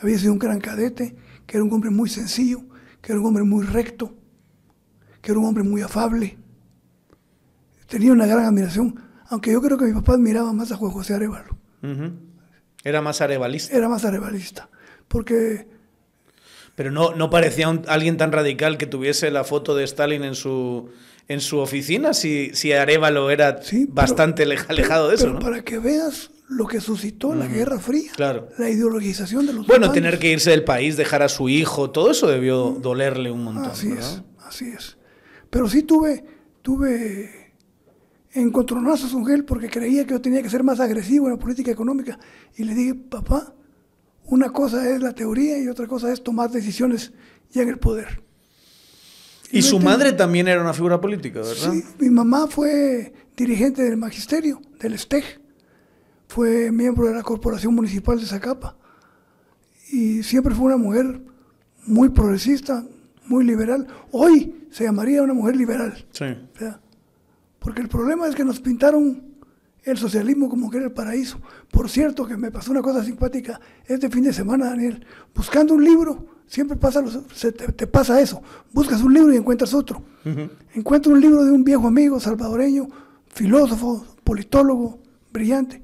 Había 0.00 0.18
sido 0.18 0.32
un 0.32 0.38
gran 0.38 0.58
cadete, 0.58 1.14
que 1.46 1.56
era 1.56 1.64
un 1.64 1.72
hombre 1.72 1.90
muy 1.90 2.08
sencillo, 2.08 2.62
que 3.04 3.12
era 3.12 3.20
un 3.20 3.26
hombre 3.26 3.44
muy 3.44 3.66
recto, 3.66 4.14
que 5.20 5.30
era 5.30 5.38
un 5.38 5.46
hombre 5.46 5.62
muy 5.62 5.82
afable. 5.82 6.38
Tenía 7.86 8.12
una 8.12 8.26
gran 8.26 8.46
admiración, 8.46 8.98
aunque 9.28 9.52
yo 9.52 9.60
creo 9.60 9.76
que 9.76 9.84
mi 9.84 9.92
papá 9.92 10.14
admiraba 10.14 10.54
más 10.54 10.72
a 10.72 10.76
Juan 10.76 10.90
José 10.90 11.12
Arevalo. 11.12 11.58
Era 12.82 13.02
más 13.02 13.20
arevalista. 13.20 13.76
Era 13.76 13.90
más 13.90 14.06
arevalista, 14.06 14.70
porque... 15.06 15.68
Pero 16.76 16.90
no, 16.90 17.14
no 17.14 17.28
parecía 17.28 17.68
alguien 17.88 18.16
tan 18.16 18.32
radical 18.32 18.78
que 18.78 18.86
tuviese 18.86 19.30
la 19.30 19.44
foto 19.44 19.76
de 19.76 19.84
Stalin 19.84 20.24
en 20.24 20.34
su, 20.34 20.88
en 21.28 21.42
su 21.42 21.58
oficina, 21.58 22.14
si, 22.14 22.52
si 22.54 22.72
Arevalo 22.72 23.30
era 23.30 23.60
bastante 23.88 24.44
alejado 24.44 25.10
de 25.10 25.16
eso. 25.16 25.26
Pero 25.26 25.38
para 25.40 25.62
que 25.62 25.78
veas 25.78 26.30
lo 26.48 26.66
que 26.66 26.80
suscitó 26.80 27.34
la 27.34 27.46
Guerra 27.46 27.78
Fría, 27.78 28.12
claro. 28.14 28.48
la 28.58 28.68
ideologización 28.68 29.46
de 29.46 29.54
los 29.54 29.66
Bueno, 29.66 29.92
tener 29.92 30.18
que 30.18 30.30
irse 30.30 30.50
del 30.50 30.64
país, 30.64 30.96
dejar 30.96 31.22
a 31.22 31.28
su 31.28 31.48
hijo, 31.48 31.90
todo 31.90 32.10
eso 32.10 32.26
debió 32.26 32.76
dolerle 32.80 33.30
un 33.30 33.44
montón. 33.44 33.70
Así 33.70 33.90
es, 33.90 34.22
así 34.46 34.68
es. 34.68 34.98
Pero 35.48 35.68
sí 35.68 35.82
tuve, 35.82 36.24
tuve 36.60 37.54
encontronazos 38.32 39.12
con 39.12 39.30
él 39.30 39.44
porque 39.44 39.68
creía 39.70 40.04
que 40.04 40.12
yo 40.12 40.20
tenía 40.20 40.42
que 40.42 40.50
ser 40.50 40.62
más 40.62 40.80
agresivo 40.80 41.26
en 41.26 41.34
la 41.34 41.38
política 41.38 41.70
económica. 41.70 42.18
Y 42.56 42.64
le 42.64 42.74
dije, 42.74 42.94
papá, 42.94 43.54
una 44.24 44.50
cosa 44.50 44.88
es 44.90 45.00
la 45.00 45.14
teoría 45.14 45.58
y 45.58 45.68
otra 45.68 45.86
cosa 45.86 46.12
es 46.12 46.22
tomar 46.22 46.50
decisiones 46.50 47.12
ya 47.50 47.62
en 47.62 47.68
el 47.68 47.78
poder. 47.78 48.22
Y, 49.50 49.62
su 49.62 49.78
madre 49.78 50.12
también 50.12 50.48
era 50.48 50.60
una 50.60 50.72
figura 50.72 51.00
política, 51.00 51.40
¿verdad? 51.40 51.72
Sí, 51.72 51.84
mi 52.00 52.10
mamá 52.10 52.48
fue 52.48 53.12
dirigente 53.36 53.82
del 53.84 53.96
magisterio, 53.96 54.60
del 54.80 54.98
STEG. 54.98 55.43
Fue 56.28 56.70
miembro 56.72 57.06
de 57.06 57.14
la 57.14 57.22
Corporación 57.22 57.74
Municipal 57.74 58.18
de 58.18 58.26
Zacapa. 58.26 58.76
Y 59.90 60.22
siempre 60.22 60.54
fue 60.54 60.66
una 60.66 60.76
mujer 60.76 61.20
muy 61.86 62.08
progresista, 62.08 62.84
muy 63.26 63.44
liberal. 63.44 63.86
Hoy 64.10 64.66
se 64.70 64.84
llamaría 64.84 65.22
una 65.22 65.34
mujer 65.34 65.56
liberal. 65.56 66.04
Sí. 66.10 66.26
Porque 67.58 67.80
el 67.80 67.88
problema 67.88 68.26
es 68.26 68.34
que 68.34 68.44
nos 68.44 68.60
pintaron 68.60 69.34
el 69.84 69.98
socialismo 69.98 70.48
como 70.48 70.70
que 70.70 70.78
era 70.78 70.86
el 70.86 70.92
paraíso. 70.92 71.40
Por 71.70 71.88
cierto, 71.88 72.26
que 72.26 72.36
me 72.36 72.50
pasó 72.50 72.72
una 72.72 72.82
cosa 72.82 73.04
simpática 73.04 73.60
este 73.86 74.08
fin 74.08 74.24
de 74.24 74.32
semana, 74.32 74.66
Daniel. 74.66 75.04
Buscando 75.34 75.74
un 75.74 75.84
libro, 75.84 76.26
siempre 76.46 76.76
pasa 76.76 77.04
se 77.34 77.52
te, 77.52 77.86
pasa 77.86 78.20
eso. 78.20 78.42
Buscas 78.72 79.02
un 79.02 79.12
libro 79.12 79.32
y 79.32 79.36
encuentras 79.36 79.74
otro. 79.74 80.02
Encuentro 80.74 81.12
un 81.12 81.20
libro 81.20 81.44
de 81.44 81.50
un 81.50 81.64
viejo 81.64 81.86
amigo 81.86 82.18
salvadoreño, 82.18 82.88
filósofo, 83.28 84.06
politólogo, 84.24 84.98
brillante, 85.32 85.82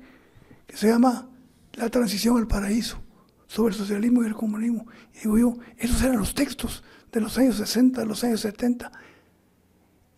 que 0.70 0.76
se 0.76 0.88
llama 0.88 1.28
La 1.74 1.88
transición 1.88 2.38
al 2.38 2.46
paraíso, 2.46 2.98
sobre 3.46 3.74
el 3.74 3.78
socialismo 3.78 4.22
y 4.22 4.26
el 4.26 4.34
comunismo. 4.34 4.86
Y 5.14 5.24
digo 5.24 5.38
yo, 5.38 5.54
esos 5.76 6.00
eran 6.02 6.18
los 6.18 6.34
textos 6.34 6.84
de 7.10 7.20
los 7.20 7.36
años 7.36 7.56
60, 7.56 8.00
de 8.00 8.06
los 8.06 8.22
años 8.22 8.40
70 8.40 8.92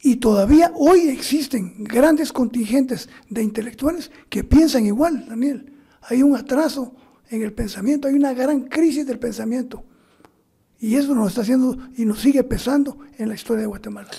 y 0.04 0.16
todavía 0.16 0.73
hoy 0.75 1.09
existen 1.09 1.85
grandes 1.85 2.32
contingentes 2.32 3.09
de 3.30 3.42
intelectuales 3.42 4.11
que 4.28 4.42
piensan 4.42 4.85
igual, 4.85 5.26
Daniel. 5.28 5.73
Hay 6.02 6.25
un 6.25 6.37
atraso 6.37 6.92
en 7.30 7.42
el 7.42 7.52
pensamiento, 7.52 8.09
hay 8.09 8.14
una 8.14 8.35
gran 8.35 8.62
crisis 8.62 9.06
del 9.06 9.21
pensamiento. 9.21 9.85
Y 10.80 10.97
eso 10.97 11.14
nos 11.14 11.28
está 11.28 11.42
haciendo 11.42 11.78
y 11.97 12.04
nos 12.04 12.18
sigue 12.21 12.42
pesando 12.42 12.99
en 13.16 13.28
la 13.28 13.37
historia 13.37 13.61
de 13.61 13.68
Guatemala. 13.68 14.11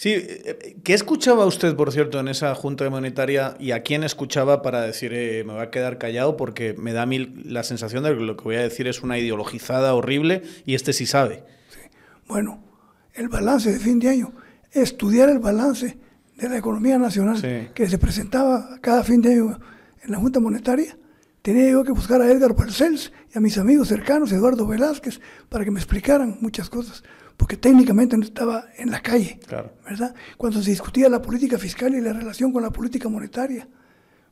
Sí, 0.00 0.14
eh, 0.14 0.76
¿qué 0.82 0.94
escuchaba 0.94 1.44
usted, 1.44 1.76
por 1.76 1.92
cierto, 1.92 2.18
en 2.20 2.28
esa 2.28 2.54
Junta 2.54 2.88
Monetaria 2.88 3.54
y 3.60 3.72
a 3.72 3.82
quién 3.82 4.02
escuchaba 4.02 4.62
para 4.62 4.80
decir 4.80 5.12
eh, 5.12 5.44
me 5.44 5.52
voy 5.52 5.60
a 5.60 5.68
quedar 5.68 5.98
callado 5.98 6.38
porque 6.38 6.72
me 6.72 6.94
da 6.94 7.02
a 7.02 7.06
mí 7.06 7.18
la 7.44 7.62
sensación 7.64 8.04
de 8.04 8.16
que 8.16 8.22
lo 8.22 8.34
que 8.34 8.44
voy 8.44 8.56
a 8.56 8.62
decir 8.62 8.88
es 8.88 9.02
una 9.02 9.18
ideologizada 9.18 9.94
horrible 9.94 10.40
y 10.64 10.74
este 10.74 10.94
sí 10.94 11.04
sabe? 11.04 11.44
Sí. 11.68 11.80
Bueno, 12.26 12.64
el 13.12 13.28
balance 13.28 13.70
de 13.70 13.78
fin 13.78 13.98
de 13.98 14.08
año 14.08 14.32
estudiar 14.72 15.28
el 15.28 15.38
balance 15.38 15.98
de 16.34 16.48
la 16.48 16.56
economía 16.56 16.96
nacional 16.96 17.70
que 17.74 17.86
se 17.86 17.98
presentaba 17.98 18.78
cada 18.80 19.04
fin 19.04 19.20
de 19.20 19.32
año 19.32 19.60
en 20.02 20.12
la 20.12 20.16
Junta 20.16 20.40
Monetaria, 20.40 20.96
tenía 21.42 21.72
yo 21.72 21.84
que 21.84 21.92
buscar 21.92 22.22
a 22.22 22.32
Edgar 22.32 22.56
Parcells 22.56 23.12
y 23.34 23.36
a 23.36 23.42
mis 23.42 23.58
amigos 23.58 23.88
cercanos, 23.88 24.32
Eduardo 24.32 24.66
Velázquez, 24.66 25.20
para 25.50 25.66
que 25.66 25.70
me 25.70 25.78
explicaran 25.78 26.38
muchas 26.40 26.70
cosas, 26.70 27.04
porque 27.40 27.56
técnicamente 27.56 28.18
no 28.18 28.24
estaba 28.24 28.66
en 28.76 28.90
la 28.90 29.00
calle, 29.00 29.40
¿verdad? 29.88 30.14
Cuando 30.36 30.62
se 30.62 30.72
discutía 30.72 31.08
la 31.08 31.22
política 31.22 31.56
fiscal 31.56 31.94
y 31.94 32.00
la 32.02 32.12
relación 32.12 32.52
con 32.52 32.62
la 32.62 32.70
política 32.70 33.08
monetaria, 33.08 33.66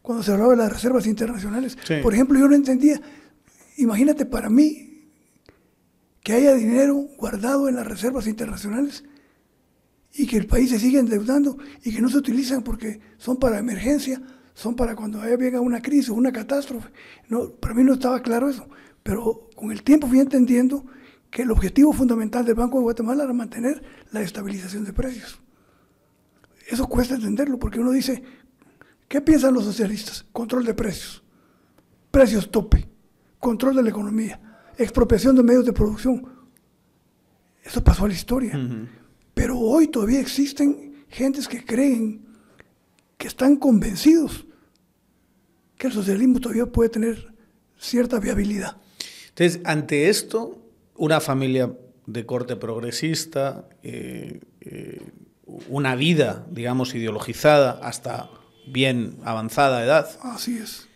cuando 0.03 0.23
se 0.23 0.31
hablaba 0.31 0.51
de 0.51 0.59
las 0.59 0.71
reservas 0.71 1.07
internacionales. 1.07 1.79
Por 2.03 2.13
ejemplo, 2.13 2.39
yo 2.39 2.47
no 2.47 2.55
entendía, 2.55 3.01
imagínate 3.79 4.27
para 4.27 4.51
mí 4.51 5.09
que 6.23 6.35
haya 6.35 6.53
dinero 6.53 6.97
guardado 7.17 7.71
en 7.71 7.77
las 7.77 7.87
reservas 7.87 8.27
internacionales 8.27 9.05
y 10.13 10.27
que 10.27 10.37
el 10.37 10.47
país 10.47 10.69
se 10.69 10.79
sigue 10.79 10.99
endeudando 10.99 11.57
y 11.83 11.95
que 11.95 12.03
no 12.03 12.11
se 12.11 12.19
utilizan 12.19 12.63
porque 12.63 13.01
son 13.17 13.39
para 13.39 13.59
emergencia, 13.59 14.21
son 14.53 14.77
para 14.77 14.95
cuando 14.95 15.23
haya 15.23 15.39
venga 15.39 15.63
una 15.63 15.81
crisis 15.81 16.11
o 16.11 16.15
una 16.15 16.31
catástrofe. 16.31 16.91
No, 17.31 17.53
para 17.53 17.73
mí 17.73 17.85
no 17.85 17.95
estaba 17.95 18.21
claro 18.21 18.51
eso, 18.51 18.69
pero 19.03 19.49
con 19.57 19.73
el 19.73 19.83
tiempo 19.83 20.07
fui 20.09 20.21
entendiendo 20.21 20.85
que 21.31 21.43
el 21.43 21.51
objetivo 21.51 21.93
fundamental 21.93 22.45
del 22.45 22.55
Banco 22.55 22.79
de 22.79 22.85
Guatemala 22.85 23.25
era 23.25 23.33
mantener 23.33 23.83
la 24.13 24.23
estabilización 24.23 24.85
de 24.85 24.93
precios. 24.93 25.41
Eso 26.67 26.87
cuesta 26.87 27.15
entenderlo 27.15 27.59
porque 27.59 27.81
uno 27.81 27.93
dice, 27.93 28.23
¿qué 29.09 29.21
piensan 29.21 29.55
los 29.55 29.65
socialistas? 29.65 30.25
Control 30.33 30.65
de 30.65 30.75
precios, 30.75 31.23
precios 32.11 32.51
tope, 32.51 32.89
control 33.39 33.77
de 33.77 33.83
la 33.83 33.91
economía, 33.91 34.41
expropiación 34.77 35.37
de 35.37 35.43
medios 35.43 35.65
de 35.65 35.73
producción. 35.73 36.27
Eso 37.63 37.83
pasó 37.83 38.05
a 38.05 38.09
la 38.09 38.15
historia. 38.15 38.59
Pero 39.35 39.59
hoy 39.59 39.89
todavía 39.89 40.21
existen 40.21 41.05
gentes 41.09 41.49
que 41.49 41.65
creen, 41.65 42.27
que 43.17 43.29
están 43.29 43.57
convencidos 43.57 44.47
que 45.77 45.87
el 45.87 45.93
socialismo 45.93 46.41
todavía 46.41 46.67
puede 46.67 46.91
tener 46.91 47.33
cierta 47.79 48.19
viabilidad. 48.19 48.77
Entonces, 49.29 49.61
ante 49.65 50.09
esto, 50.09 50.61
una 50.99 51.21
familia 51.21 51.73
de 52.07 52.27
corte 52.27 52.57
progresista, 52.57 53.69
eh, 53.83 54.41
eh, 54.61 55.01
una 55.69 55.95
vida, 55.95 56.45
digamos, 56.51 56.95
ideologizada 56.95 57.79
hasta 57.83 58.29
bien 58.67 59.17
avanzada 59.25 59.85
edad. 59.85 60.09
Así 60.23 60.59
es. 60.59 60.89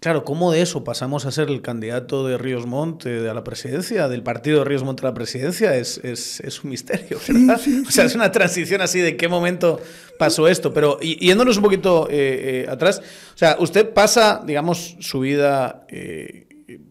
Claro, 0.00 0.24
¿cómo 0.24 0.52
de 0.52 0.60
eso 0.60 0.84
pasamos 0.84 1.24
a 1.24 1.32
ser 1.32 1.48
el 1.48 1.62
candidato 1.62 2.26
de 2.26 2.36
Ríos 2.36 2.66
Montt 2.66 3.06
a 3.06 3.32
la 3.32 3.42
presidencia, 3.42 4.08
del 4.08 4.22
partido 4.22 4.58
de 4.58 4.64
Ríos 4.66 4.84
Montt 4.84 5.02
a 5.02 5.06
la 5.08 5.14
presidencia? 5.14 5.74
Es, 5.74 5.98
es, 5.98 6.62
un 6.62 6.70
misterio, 6.70 7.18
¿verdad? 7.26 7.60
o 7.88 7.90
sea, 7.90 8.04
es 8.04 8.14
una 8.14 8.30
transición 8.30 8.82
así 8.82 9.00
de 9.00 9.16
qué 9.16 9.26
momento 9.26 9.80
pasó 10.18 10.48
esto. 10.48 10.72
Pero 10.74 11.00
yéndonos 11.00 11.56
un 11.56 11.62
poquito 11.62 12.08
eh, 12.10 12.66
atrás, 12.68 13.00
o 13.34 13.38
sea, 13.38 13.56
usted 13.58 13.92
pasa, 13.94 14.42
digamos, 14.44 14.96
su 15.00 15.20
vida 15.20 15.86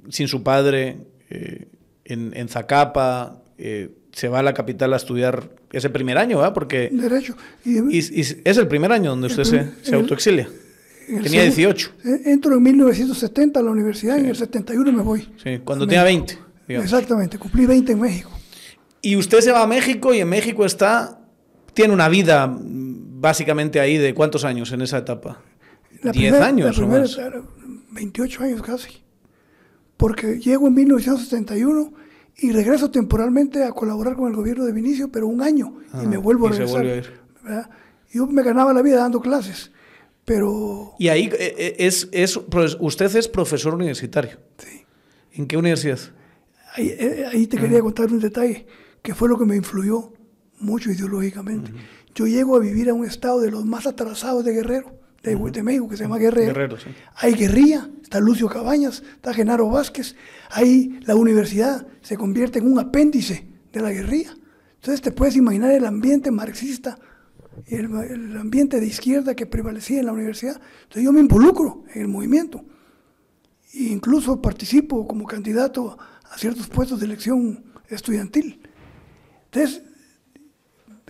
sin 0.10 0.28
su 0.28 0.44
padre 0.44 0.98
en, 2.06 2.32
en, 2.36 2.48
Zacapa, 2.48 3.42
se 3.58 4.28
va 4.30 4.40
a 4.40 4.44
la 4.44 4.54
capital 4.54 4.94
a 4.94 4.98
estudiar 4.98 5.50
ese 5.72 5.90
primer 5.90 6.18
año, 6.18 6.38
¿verdad? 6.38 6.54
Porque... 6.54 6.90
Derecho. 6.92 7.36
Y, 7.66 8.00
es 8.00 8.58
el 8.58 8.68
primer 8.68 8.92
año 8.92 9.12
donde 9.12 9.28
usted 9.28 9.44
se, 9.44 9.72
se 9.82 9.96
autoexilia. 9.96 10.48
Tenía 11.08 11.44
18. 11.44 11.92
Eh, 12.04 12.22
entro 12.26 12.56
en 12.56 12.64
1970 12.64 13.60
a 13.60 13.64
la 13.64 13.72
universidad 13.72 14.18
y 14.18 14.22
en 14.22 14.26
el 14.28 14.36
71 14.36 14.92
me 14.92 15.04
voy. 15.04 15.30
Sí, 15.44 15.60
cuando 15.64 15.86
tenía 15.86 16.04
20. 16.04 16.38
Exactamente, 16.68 17.38
cumplí 17.38 17.66
20 17.66 17.92
en 17.92 18.00
México. 18.00 18.32
Y 19.02 19.16
usted 19.16 19.42
se 19.42 19.52
va 19.52 19.62
a 19.62 19.68
México 19.68 20.14
y 20.14 20.20
en 20.20 20.30
México 20.30 20.66
está, 20.66 21.20
tiene 21.74 21.94
una 21.94 22.10
vida 22.10 22.48
mm, 22.48 23.22
básicamente 23.22 23.80
ahí 23.80 23.98
de 23.98 24.14
cuántos 24.16 24.44
años 24.46 24.72
en 24.72 24.82
esa 24.82 24.98
etapa. 24.98 25.42
La 26.02 26.12
10 26.12 26.34
años 26.36 26.78
la 26.78 26.86
primera, 26.86 27.42
28 27.92 28.44
años 28.44 28.62
casi. 28.62 29.05
Porque 29.98 30.40
llego 30.40 30.68
en 30.68 30.74
1971 30.74 31.94
y 32.38 32.52
regreso 32.52 32.92
temporalmente 32.92 33.64
a 33.64 33.72
colaborar 33.72 34.16
con 34.16 34.30
el 34.30 34.36
gobierno 34.36 34.66
de 34.66 34.74
Vinicio, 34.74 35.10
pero 35.10 35.28
un 35.28 35.42
año 35.42 35.78
y 35.94 35.98
ah, 35.98 36.04
me 36.04 36.18
vuelvo 36.18 36.48
a 36.48 36.52
regresar. 36.52 36.86
A 36.86 36.96
ir. 36.98 37.14
Yo 38.12 38.28
me 38.28 38.44
ganaba 38.44 38.74
la 38.74 38.82
vida 38.82 38.98
dando 38.98 39.22
clases. 39.22 39.72
Pero... 40.26 40.96
Y 40.98 41.08
ahí 41.08 41.30
eh, 41.34 41.56
eh, 41.58 41.76
es, 41.80 42.10
es, 42.12 42.40
usted 42.80 43.16
es 43.16 43.28
profesor 43.28 43.76
universitario. 43.76 44.38
Sí. 44.58 44.84
¿En 45.34 45.48
qué 45.48 45.56
universidad? 45.56 46.00
Ahí, 46.74 46.90
eh, 46.98 47.48
te 47.50 47.58
quería 47.58 47.80
contar 47.82 48.12
un 48.12 48.20
detalle, 48.20 48.66
que 49.02 49.14
fue 49.14 49.30
lo 49.30 49.38
que 49.38 49.46
me 49.46 49.56
influyó 49.56 50.14
mucho 50.60 50.92
ideológicamente. 50.92 51.72
Yo 52.16 52.26
llego 52.26 52.56
a 52.56 52.60
vivir 52.60 52.90
a 52.90 52.94
un 52.94 53.06
estado 53.06 53.40
de 53.40 53.52
los 53.52 53.66
más 53.66 53.86
atrasados 53.86 54.44
de 54.44 54.54
Guerrero, 54.54 54.98
de, 55.26 55.64
México 55.64 55.90
que 55.90 55.98
se 55.98 56.04
llama 56.04 56.18
Guerrero. 56.18 56.78
Hay 57.16 57.34
guerrilla, 57.34 57.90
está 58.02 58.20
Lucio 58.20 58.48
Cabañas, 58.48 59.04
está 59.16 59.34
Genaro 59.34 59.70
Vázquez. 59.70 60.16
Ahí 60.52 61.00
la 61.06 61.16
universidad 61.16 61.88
se 62.02 62.18
convierte 62.18 62.60
en 62.60 62.72
un 62.72 62.80
apéndice 62.80 63.48
de 63.74 63.82
la 63.82 63.92
guerrilla. 63.92 64.36
Entonces 64.76 65.02
te 65.02 65.12
puedes 65.12 65.36
imaginar 65.36 65.72
el 65.72 65.86
ambiente 65.86 66.30
marxista 66.32 67.00
y 67.68 67.76
el, 67.76 68.38
ambiente 68.38 68.80
de 68.80 68.86
izquierda 68.86 69.36
que 69.36 69.46
prevalecía 69.46 70.00
en 70.00 70.06
la 70.06 70.14
universidad. 70.14 70.62
Entonces 70.84 71.04
yo 71.04 71.12
me 71.12 71.22
involucro 71.22 71.84
en 71.94 72.02
el 72.04 72.08
movimiento. 72.08 72.64
E 73.74 73.84
incluso 73.84 74.42
participo 74.42 75.08
como 75.08 75.26
candidato 75.26 75.98
a 76.24 76.38
ciertos 76.38 76.68
puestos 76.68 77.00
de 77.00 77.08
elección 77.08 77.64
estudiantil. 77.90 78.62
Entonces, 79.46 79.82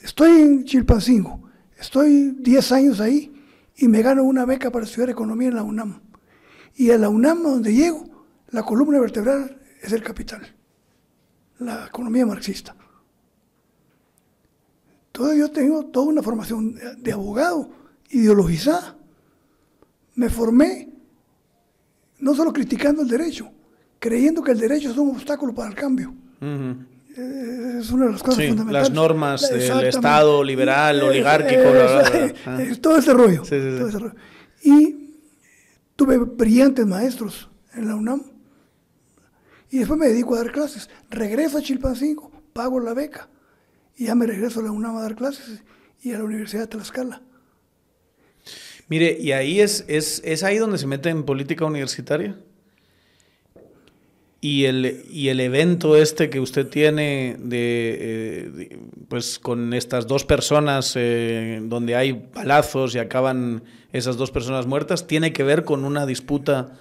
estoy 0.02 0.42
en 0.42 0.64
Chilpancingo, 0.64 1.50
estoy 1.78 2.38
10 2.40 2.72
años 2.72 3.00
ahí 3.00 3.35
y 3.78 3.88
me 3.88 4.02
gano 4.02 4.24
una 4.24 4.46
beca 4.46 4.72
para 4.72 4.86
estudiar 4.86 5.10
economía 5.10 5.50
en 5.50 5.56
la 5.56 5.64
UNAM. 5.64 6.02
Y 6.76 6.92
a 6.92 6.98
la 6.98 7.10
UNAM, 7.10 7.44
donde 7.44 7.74
llego, 7.74 8.06
la 8.50 8.64
columna 8.64 9.00
vertebral 9.00 9.62
es 9.82 9.92
el 9.92 10.04
capital, 10.04 10.56
la 11.60 11.88
economía 11.88 12.26
marxista. 12.26 12.76
Entonces 15.08 15.40
yo 15.40 15.52
tengo 15.52 15.86
toda 15.86 16.08
una 16.08 16.22
formación 16.22 16.76
de 16.98 17.12
abogado, 17.12 17.70
ideologizada. 18.10 18.98
Me 20.16 20.30
formé 20.30 20.90
no 22.20 22.34
solo 22.34 22.52
criticando 22.52 23.02
el 23.02 23.08
derecho, 23.08 23.52
creyendo 24.00 24.44
que 24.44 24.52
el 24.52 24.60
derecho 24.60 24.92
es 24.92 24.98
un 24.98 25.10
obstáculo 25.10 25.54
para 25.54 25.70
el 25.70 25.76
cambio. 25.76 26.14
Es 27.16 27.92
una 27.92 28.08
de 28.08 28.12
las 28.12 28.24
cosas 28.24 28.46
fundamentales. 28.46 28.90
Las 28.90 28.92
normas 28.92 29.50
del 29.50 29.86
Estado 29.86 30.44
liberal, 30.44 31.02
oligárquico, 31.02 31.72
todo 32.82 32.98
ese 32.98 33.14
rollo. 33.14 33.44
Y 34.64 35.16
tuve 35.96 36.18
brillantes 36.18 36.86
maestros 36.86 37.50
en 37.74 37.88
la 37.88 37.96
UNAM. 37.96 38.22
Y 39.72 39.80
después 39.80 40.00
me 40.00 40.08
dedico 40.08 40.36
a 40.36 40.40
dar 40.40 40.52
clases. 40.52 40.90
Regreso 41.10 41.58
a 41.58 41.62
Chilpancingo, 41.62 42.32
pago 42.54 42.80
la 42.80 42.94
beca. 42.94 43.30
Y 43.98 44.06
ya 44.06 44.16
me 44.16 44.28
regreso 44.28 44.60
a 44.60 44.64
la 44.64 44.72
UNAM 44.72 44.98
a 44.98 45.02
dar 45.02 45.16
clases 45.16 45.64
y 46.02 46.12
a 46.12 46.18
la 46.18 46.26
Universidad 46.26 46.64
de 46.64 46.68
Tlaxcala. 46.68 47.22
Mire, 48.88 49.18
¿y 49.20 49.32
ahí 49.32 49.62
es, 49.62 49.86
es, 49.88 50.22
es 50.24 50.44
ahí 50.44 50.58
donde 50.58 50.78
se 50.78 50.86
mete 50.86 51.10
en 51.10 51.24
política 51.24 51.66
universitaria? 51.66 52.38
Y 54.46 54.66
el, 54.66 55.08
y 55.10 55.30
el 55.30 55.40
evento 55.40 55.96
este 55.96 56.30
que 56.30 56.40
usted 56.40 56.68
tiene 56.68 57.36
de, 57.40 57.98
eh, 58.00 58.80
pues 59.08 59.40
con 59.40 59.74
estas 59.74 60.06
dos 60.06 60.24
personas 60.24 60.94
eh, 60.96 61.60
donde 61.64 61.96
hay 61.96 62.14
palazos 62.14 62.94
y 62.94 63.00
acaban 63.00 63.64
esas 63.92 64.18
dos 64.18 64.30
personas 64.30 64.68
muertas, 64.68 65.08
tiene 65.08 65.34
que 65.34 65.42
ver 65.42 65.64
con 65.64 65.84
una 65.84 66.06
disputa 66.06 66.74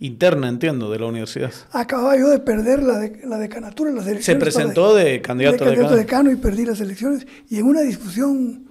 interna, 0.00 0.48
entiendo, 0.48 0.90
de 0.90 0.98
la 0.98 1.06
universidad. 1.06 1.52
Acababa 1.70 2.18
yo 2.18 2.28
de 2.28 2.40
perder 2.40 2.82
la, 2.82 2.98
de, 2.98 3.20
la 3.24 3.38
decanatura 3.38 3.92
las 3.92 4.08
elecciones. 4.08 4.24
Se 4.24 4.34
presentó 4.34 4.92
de, 4.92 5.22
candidato, 5.22 5.64
de 5.64 5.70
candidato 5.70 5.94
decano. 5.94 6.32
y 6.32 6.34
perdí 6.34 6.66
las 6.66 6.80
elecciones. 6.80 7.24
Y 7.48 7.58
en 7.58 7.66
una 7.66 7.82
discusión, 7.82 8.66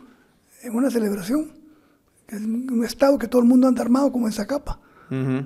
en 0.61 0.75
una 0.75 0.91
celebración, 0.91 1.53
en 2.27 2.69
un 2.69 2.83
estado 2.83 3.17
que 3.17 3.29
todo 3.29 3.41
el 3.41 3.47
mundo 3.47 3.69
anda 3.69 3.81
armado 3.81 4.11
como 4.11 4.27
en 4.27 4.33
Zacapa 4.33 4.77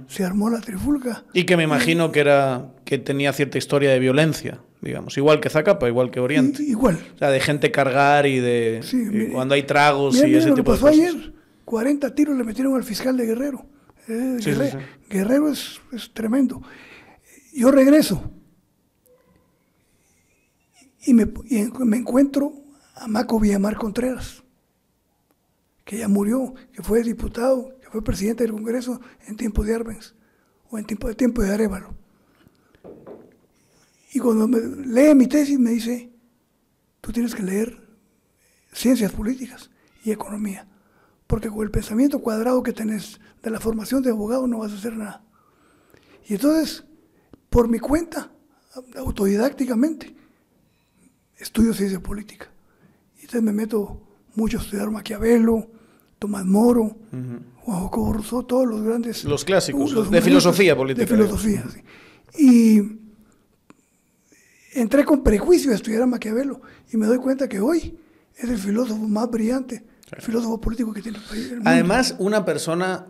se 0.08 0.24
armó 0.24 0.50
la 0.50 0.62
trifulca. 0.62 1.24
Y 1.34 1.46
que 1.46 1.58
me 1.58 1.64
imagino 1.64 2.12
que 2.12 2.20
era 2.20 2.74
que 2.86 3.00
tenía 3.00 3.34
cierta 3.34 3.58
historia 3.58 3.90
de 3.92 4.00
violencia, 4.00 4.62
digamos, 4.82 5.18
igual 5.18 5.40
que 5.40 5.50
Zacapa, 5.50 5.88
igual 5.88 6.12
que 6.12 6.20
Oriente. 6.20 6.62
igual. 6.62 7.00
O 7.16 7.18
sea, 7.18 7.32
de 7.32 7.40
gente 7.40 7.72
cargar 7.72 8.28
y 8.28 8.40
de 8.40 9.30
cuando 9.34 9.56
hay 9.56 9.64
tragos 9.64 10.24
y 10.24 10.36
ese 10.36 10.52
tipo 10.52 10.74
de 10.74 10.80
cosas. 10.80 10.94
ayer, 10.94 11.34
40 11.66 12.14
tiros 12.14 12.38
le 12.38 12.44
metieron 12.44 12.76
al 12.76 12.84
fiscal 12.84 13.18
de 13.18 13.26
Guerrero. 13.26 13.66
Eh, 14.08 14.38
Guerrero, 15.10 15.50
es, 15.50 15.82
tremendo. 16.14 16.62
Yo 17.54 17.72
regreso 17.72 18.32
y 21.06 21.14
me, 21.14 21.28
y 21.50 21.66
me 21.80 21.98
encuentro 21.98 22.54
a 22.94 23.08
Maco 23.08 23.40
Villamar 23.40 23.78
Contreras, 23.78 24.44
que 25.84 25.98
ya 25.98 26.08
murió, 26.08 26.54
que 26.72 26.84
fue 26.84 27.02
diputado, 27.04 27.75
fue 27.96 28.04
presidente 28.04 28.44
del 28.44 28.52
Congreso 28.52 29.00
en 29.26 29.38
tiempo 29.38 29.64
de 29.64 29.74
Arbenz 29.74 30.16
o 30.70 30.78
en 30.78 30.86
tiempo 30.86 31.08
de, 31.08 31.16
tiempo 31.16 31.42
de 31.42 31.54
Arevalo. 31.54 31.96
Y 34.12 34.20
cuando 34.20 34.50
lee 34.50 35.16
mi 35.16 35.28
tesis 35.28 35.58
me 35.58 35.70
dice, 35.70 36.12
tú 37.00 37.14
tienes 37.14 37.34
que 37.34 37.42
leer 37.42 37.88
ciencias 38.74 39.14
políticas 39.14 39.72
y 40.04 40.12
economía, 40.12 40.68
porque 41.26 41.50
con 41.50 41.62
el 41.62 41.72
pensamiento 41.72 42.20
cuadrado 42.20 42.64
que 42.64 42.74
tenés 42.74 43.22
de 43.42 43.50
la 43.50 43.62
formación 43.62 44.04
de 44.04 44.10
abogado 44.10 44.46
no 44.46 44.58
vas 44.58 44.74
a 44.74 44.76
hacer 44.76 44.98
nada. 44.98 45.24
Y 46.28 46.34
entonces, 46.34 46.84
por 47.50 47.70
mi 47.70 47.80
cuenta, 47.80 48.30
autodidácticamente, 48.98 50.14
estudio 51.38 51.74
ciencia 51.74 52.02
política. 52.02 52.52
Y 53.16 53.22
entonces 53.22 53.44
me 53.44 53.54
meto 53.54 54.02
mucho 54.36 54.58
a 54.58 54.62
estudiar 54.62 54.92
Maquiavelo, 54.92 55.72
Tomás 56.20 56.46
Moro, 56.46 56.98
Juan 57.66 57.90
todos 58.48 58.68
los 58.68 58.84
grandes... 58.84 59.24
Los 59.24 59.44
clásicos, 59.44 60.12
de 60.12 60.22
filosofía 60.22 60.76
política. 60.76 61.06
De 61.06 61.08
filosofía, 61.08 61.64
sí. 61.74 61.82
Y 62.38 62.82
entré 64.80 65.04
con 65.04 65.24
prejuicio 65.24 65.72
a 65.72 65.76
estudiar 65.76 66.04
a 66.04 66.06
Maquiavelo 66.06 66.62
y 66.94 66.98
me 66.98 67.08
doy 67.08 67.18
cuenta 67.18 67.48
que 67.48 67.60
hoy 67.60 67.98
es 68.38 68.50
el 68.50 68.60
filósofo 68.60 69.08
más 69.08 69.30
brillante, 69.32 69.84
el 70.12 70.22
filósofo 70.22 70.62
político 70.62 70.94
que 70.94 71.02
tiene 71.02 71.18
el 71.18 71.24
país. 71.24 71.54
Además, 71.66 72.16
una 72.20 72.46
persona 72.46 73.08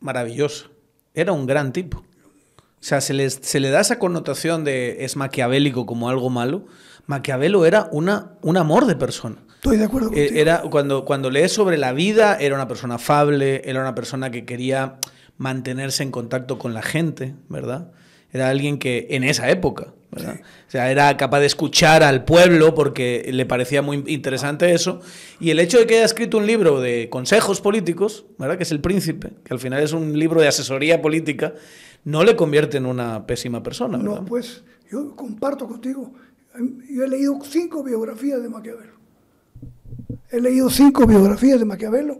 maravillosa. 0.00 0.66
Era 1.12 1.32
un 1.32 1.44
gran 1.46 1.74
tipo. 1.74 1.98
O 1.98 2.84
sea, 2.84 3.02
se, 3.02 3.28
se 3.28 3.60
le 3.60 3.68
da 3.68 3.80
esa 3.80 3.98
connotación 3.98 4.64
de 4.64 5.04
es 5.04 5.16
maquiavélico 5.16 5.84
como 5.84 6.08
algo 6.08 6.30
malo. 6.30 6.64
Maquiavelo 7.06 7.66
era 7.66 7.88
una, 7.92 8.38
un 8.40 8.56
amor 8.56 8.86
de 8.86 8.96
persona. 8.96 9.36
Estoy 9.62 9.76
de 9.76 9.84
acuerdo 9.84 10.10
eh, 10.12 10.40
Era, 10.40 10.62
cuando, 10.62 11.04
cuando 11.04 11.30
lees 11.30 11.52
sobre 11.52 11.78
la 11.78 11.92
vida, 11.92 12.36
era 12.40 12.56
una 12.56 12.66
persona 12.66 12.96
afable, 12.96 13.62
era 13.64 13.80
una 13.80 13.94
persona 13.94 14.32
que 14.32 14.44
quería 14.44 14.96
mantenerse 15.38 16.02
en 16.02 16.10
contacto 16.10 16.58
con 16.58 16.74
la 16.74 16.82
gente, 16.82 17.36
¿verdad? 17.48 17.92
Era 18.32 18.48
alguien 18.48 18.80
que 18.80 19.06
en 19.10 19.22
esa 19.22 19.50
época, 19.50 19.94
¿verdad? 20.10 20.40
O 20.66 20.70
sea, 20.72 20.90
era 20.90 21.16
capaz 21.16 21.38
de 21.38 21.46
escuchar 21.46 22.02
al 22.02 22.24
pueblo 22.24 22.74
porque 22.74 23.30
le 23.32 23.46
parecía 23.46 23.82
muy 23.82 24.02
interesante 24.08 24.72
eso. 24.74 24.98
Y 25.38 25.50
el 25.50 25.60
hecho 25.60 25.78
de 25.78 25.86
que 25.86 25.94
haya 25.94 26.06
escrito 26.06 26.38
un 26.38 26.46
libro 26.48 26.80
de 26.80 27.08
consejos 27.08 27.60
políticos, 27.60 28.24
¿verdad? 28.38 28.56
Que 28.56 28.64
es 28.64 28.72
El 28.72 28.80
Príncipe, 28.80 29.30
que 29.44 29.54
al 29.54 29.60
final 29.60 29.80
es 29.80 29.92
un 29.92 30.18
libro 30.18 30.40
de 30.40 30.48
asesoría 30.48 31.00
política, 31.00 31.54
no 32.02 32.24
le 32.24 32.34
convierte 32.34 32.78
en 32.78 32.86
una 32.86 33.28
pésima 33.28 33.62
persona, 33.62 33.96
¿verdad? 33.98 34.22
No, 34.22 34.24
pues 34.24 34.64
yo 34.90 35.14
comparto 35.14 35.68
contigo. 35.68 36.12
Yo 36.90 37.04
he 37.04 37.08
leído 37.08 37.38
cinco 37.44 37.84
biografías 37.84 38.42
de 38.42 38.48
Maquiavelo. 38.48 38.91
He 40.30 40.40
leído 40.40 40.70
cinco 40.70 41.06
biografías 41.06 41.58
de 41.58 41.66
Maquiavelo. 41.66 42.18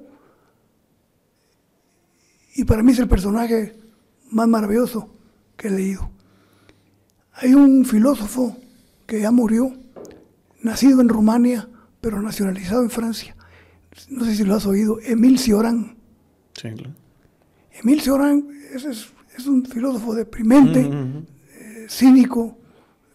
Y 2.54 2.64
para 2.64 2.82
mí 2.82 2.92
es 2.92 2.98
el 2.98 3.08
personaje 3.08 3.74
más 4.30 4.46
maravilloso 4.46 5.08
que 5.56 5.68
he 5.68 5.70
leído. 5.70 6.10
Hay 7.34 7.54
un 7.54 7.86
filósofo 7.86 8.56
que 9.06 9.20
ya 9.20 9.30
murió, 9.30 9.72
nacido 10.60 11.00
en 11.00 11.08
Rumania, 11.08 11.68
pero 12.02 12.20
nacionalizado 12.20 12.82
en 12.82 12.90
Francia. 12.90 13.34
No 14.10 14.24
sé 14.26 14.36
si 14.36 14.44
lo 14.44 14.56
has 14.56 14.66
oído, 14.66 14.98
Emile 15.00 15.38
Cioran. 15.38 15.96
Sí, 16.54 16.70
claro. 16.70 16.94
Emile 17.72 18.02
Cioran 18.02 18.46
es, 18.74 19.46
un 19.46 19.64
filósofo 19.64 20.14
deprimente, 20.14 20.80
eh, 20.82 21.86
cínico, 21.88 22.58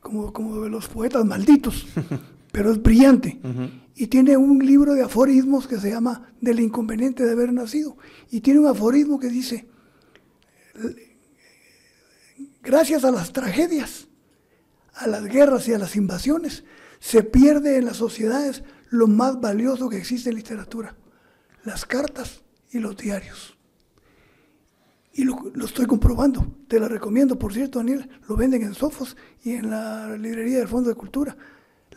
como, 0.02 0.34
como 0.34 0.62
de 0.62 0.70
los 0.72 0.88
poetas 0.88 1.24
malditos, 1.24 1.88
pero 2.52 2.72
es 2.72 2.82
brillante 2.82 3.40
y 4.00 4.08
tiene 4.08 4.38
un 4.38 4.60
libro 4.60 4.94
de 4.94 5.02
aforismos 5.02 5.68
que 5.68 5.80
se 5.80 5.90
llama 5.90 6.32
Del 6.40 6.60
inconveniente 6.60 7.26
de 7.26 7.32
haber 7.32 7.52
nacido. 7.52 7.98
Y 8.30 8.42
tiene 8.42 8.60
un 8.60 8.68
aforismo 8.68 9.20
que 9.20 9.28
dice, 9.28 9.68
gracias 12.62 13.04
a 13.04 13.10
las 13.10 13.34
tragedias, 13.34 14.08
a 14.94 15.08
las 15.08 15.24
guerras 15.26 15.68
y 15.68 15.74
a 15.74 15.80
las 15.80 15.96
invasiones, 15.96 16.64
se 17.00 17.24
pierde 17.24 17.78
en 17.78 17.86
las 17.86 17.98
sociedades 17.98 18.64
lo 18.92 19.08
más 19.08 19.42
valioso 19.42 19.90
que 19.90 19.98
existe 19.98 20.30
en 20.30 20.36
literatura, 20.36 20.96
las 21.64 21.84
cartas 21.84 22.44
y 22.70 22.78
los 22.78 22.96
diarios. 22.98 23.58
Y 25.12 25.24
lo, 25.24 25.66
estoy 25.66 25.88
comprobando, 25.88 26.56
te 26.68 26.80
la 26.80 26.88
recomiendo, 26.88 27.40
por 27.40 27.52
cierto, 27.52 27.80
Daniel, 27.80 28.08
lo 28.30 28.36
venden 28.36 28.62
en 28.62 28.76
Sofos 28.76 29.18
y 29.44 29.54
en 29.54 29.72
la 29.72 30.16
librería 30.16 30.60
del 30.60 30.68
Fondo 30.68 30.90
de 30.90 30.96
Cultura 30.96 31.36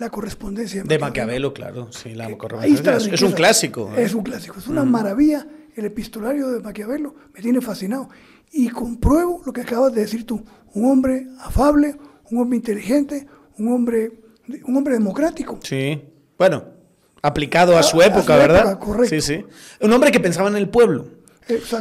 la 0.00 0.08
correspondencia. 0.08 0.82
De 0.82 0.98
Maquiavelo, 0.98 1.52
claro, 1.52 1.92
sí, 1.92 2.14
la 2.14 2.34
correspondencia. 2.36 3.14
Es 3.14 3.20
un 3.20 3.32
clásico. 3.32 3.92
¿eh? 3.94 4.04
Es 4.04 4.14
un 4.14 4.22
clásico, 4.22 4.58
es 4.58 4.66
una 4.66 4.82
maravilla. 4.82 5.46
El 5.76 5.84
epistolario 5.84 6.48
de 6.50 6.60
Maquiavelo 6.60 7.14
me 7.34 7.42
tiene 7.42 7.60
fascinado. 7.60 8.08
Y 8.50 8.70
compruebo 8.70 9.42
lo 9.44 9.52
que 9.52 9.60
acabas 9.60 9.92
de 9.92 10.00
decir 10.00 10.26
tú, 10.26 10.42
un 10.72 10.90
hombre 10.90 11.26
afable, 11.40 11.96
un 12.30 12.40
hombre 12.40 12.56
inteligente, 12.56 13.26
un 13.58 13.72
hombre, 13.72 14.10
un 14.64 14.76
hombre 14.76 14.94
democrático. 14.94 15.60
Sí, 15.62 16.02
bueno, 16.38 16.64
aplicado 17.20 17.76
a 17.76 17.82
su 17.82 18.00
época, 18.00 18.36
¿verdad? 18.36 18.78
correcto. 18.78 19.14
Sí, 19.14 19.20
sí. 19.20 19.44
Un 19.82 19.92
hombre 19.92 20.10
que 20.10 20.18
pensaba 20.20 20.48
en 20.48 20.56
el 20.56 20.70
pueblo. 20.70 21.08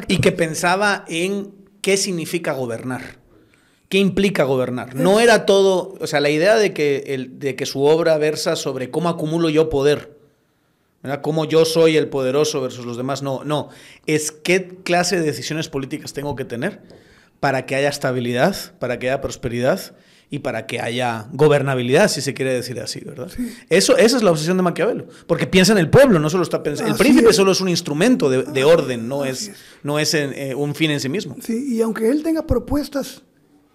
Y 0.09 0.17
que 0.17 0.33
pensaba 0.33 1.05
en 1.07 1.53
qué 1.81 1.95
significa 1.95 2.51
gobernar. 2.51 3.17
¿Qué 3.89 3.97
implica 3.97 4.43
gobernar? 4.43 4.93
No 4.93 5.19
era 5.19 5.47
todo, 5.47 5.97
o 5.99 6.05
sea, 6.05 6.19
la 6.19 6.29
idea 6.29 6.55
de 6.57 6.73
que, 6.73 7.05
el, 7.07 7.39
de 7.39 7.55
que 7.55 7.65
su 7.65 7.83
obra 7.83 8.19
versa 8.19 8.55
sobre 8.55 8.91
cómo 8.91 9.09
acumulo 9.09 9.49
yo 9.49 9.69
poder, 9.69 10.15
¿verdad? 11.01 11.21
cómo 11.21 11.45
yo 11.45 11.65
soy 11.65 11.97
el 11.97 12.07
poderoso 12.07 12.61
versus 12.61 12.85
los 12.85 12.97
demás, 12.97 13.23
no, 13.23 13.43
no, 13.43 13.69
es 14.05 14.31
qué 14.31 14.77
clase 14.83 15.17
de 15.17 15.23
decisiones 15.23 15.69
políticas 15.69 16.13
tengo 16.13 16.35
que 16.35 16.45
tener 16.45 16.81
para 17.39 17.65
que 17.65 17.75
haya 17.75 17.89
estabilidad, 17.89 18.55
para 18.77 18.99
que 18.99 19.09
haya 19.09 19.21
prosperidad 19.21 19.95
y 20.29 20.39
para 20.39 20.67
que 20.67 20.79
haya 20.79 21.25
gobernabilidad, 21.33 22.09
si 22.09 22.21
se 22.21 22.35
quiere 22.35 22.53
decir 22.53 22.79
así, 22.79 22.99
¿verdad? 22.99 23.31
Eso, 23.69 23.97
esa 23.97 24.17
es 24.17 24.21
la 24.21 24.29
obsesión 24.29 24.57
de 24.57 24.61
Maquiavelo, 24.61 25.07
porque 25.25 25.47
piensa 25.47 25.71
en 25.71 25.79
el 25.79 25.89
pueblo, 25.89 26.19
no 26.19 26.29
solo 26.29 26.43
está 26.43 26.61
pensando... 26.61 26.91
El 26.91 26.97
príncipe 26.99 27.33
solo 27.33 27.53
es 27.53 27.61
un 27.61 27.69
instrumento 27.69 28.29
de, 28.29 28.63
orden, 28.63 29.07
no 29.07 29.25
es, 29.25 29.51
no 29.81 29.97
es 29.97 30.13
eh, 30.13 30.53
un 30.55 30.75
fin 30.75 30.91
en 30.91 30.99
sí 30.99 31.09
mismo. 31.09 31.37
Sí, 31.41 31.73
y 31.73 31.81
aunque 31.81 32.07
él 32.11 32.21
tenga 32.21 32.45
propuestas 32.45 33.23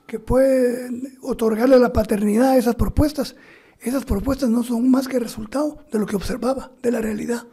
que 0.07 0.19
pueden 0.19 1.19
otorgarle 1.23 1.79
la 1.79 1.93
paternidad 1.93 2.51
a 2.51 2.57
esas 2.57 2.75
propuestas, 2.75 3.37
esas 3.81 4.05
propuestas 4.05 4.49
no 4.51 4.63
son 4.63 4.91
más 4.91 5.09
que 5.09 5.19
resultado 5.19 5.79
de 5.93 5.99
lo 5.99 6.07
que 6.07 6.17
observaba, 6.17 6.73
de 6.83 6.91
la 6.91 7.01
realidad. 7.01 7.45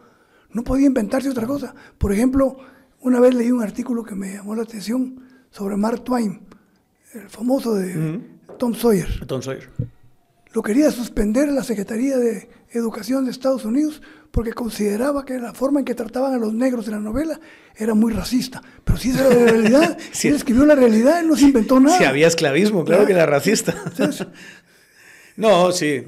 No 0.52 0.64
podía 0.64 0.88
inventarse 0.88 1.30
otra 1.30 1.48
cosa. 1.48 1.74
Por 1.98 2.12
ejemplo, 2.12 2.58
una 3.00 3.20
vez 3.20 3.34
leí 3.34 3.52
un 3.52 3.64
artículo 3.64 4.04
que 4.04 4.16
me 4.16 4.34
llamó 4.34 4.56
la 4.56 4.64
atención 4.64 5.24
sobre 5.50 5.76
Mark 5.78 6.04
Twain, 6.04 6.42
el 7.14 7.30
famoso 7.30 7.74
de 7.76 8.22
Tom 8.58 8.74
Sawyer. 8.74 9.26
Tom 9.26 9.42
Sawyer. 9.42 9.70
Lo 10.54 10.62
quería 10.62 10.92
suspender 10.92 11.50
la 11.50 11.64
Secretaría 11.64 12.18
de 12.18 12.50
Educación 12.72 13.26
de 13.26 13.32
Estados 13.32 13.64
Unidos 13.64 14.02
porque 14.32 14.54
consideraba 14.54 15.26
que 15.26 15.38
la 15.40 15.54
forma 15.54 15.80
en 15.80 15.86
que 15.86 15.96
trataban 15.96 16.34
a 16.34 16.38
los 16.38 16.54
negros 16.54 16.88
en 16.88 16.94
la 16.94 17.00
novela 17.00 17.40
era 17.76 17.94
muy 17.94 18.14
racista. 18.14 18.62
Pero 18.84 18.98
si 18.98 19.12
esa 19.12 19.28
era 19.28 19.36
la 19.36 19.52
realidad, 19.52 19.98
si 20.12 20.28
él 20.28 20.36
escribió 20.36 20.66
la 20.66 20.76
realidad, 20.76 21.20
él 21.20 21.28
no 21.28 21.36
se 21.36 21.46
inventó 21.46 21.80
nada. 21.80 21.98
Si 21.98 22.04
había 22.04 22.28
esclavismo, 22.28 22.84
claro 22.84 23.06
que 23.06 23.14
era 23.14 23.26
racista. 23.26 23.76
no, 25.38 25.72
sí, 25.72 26.04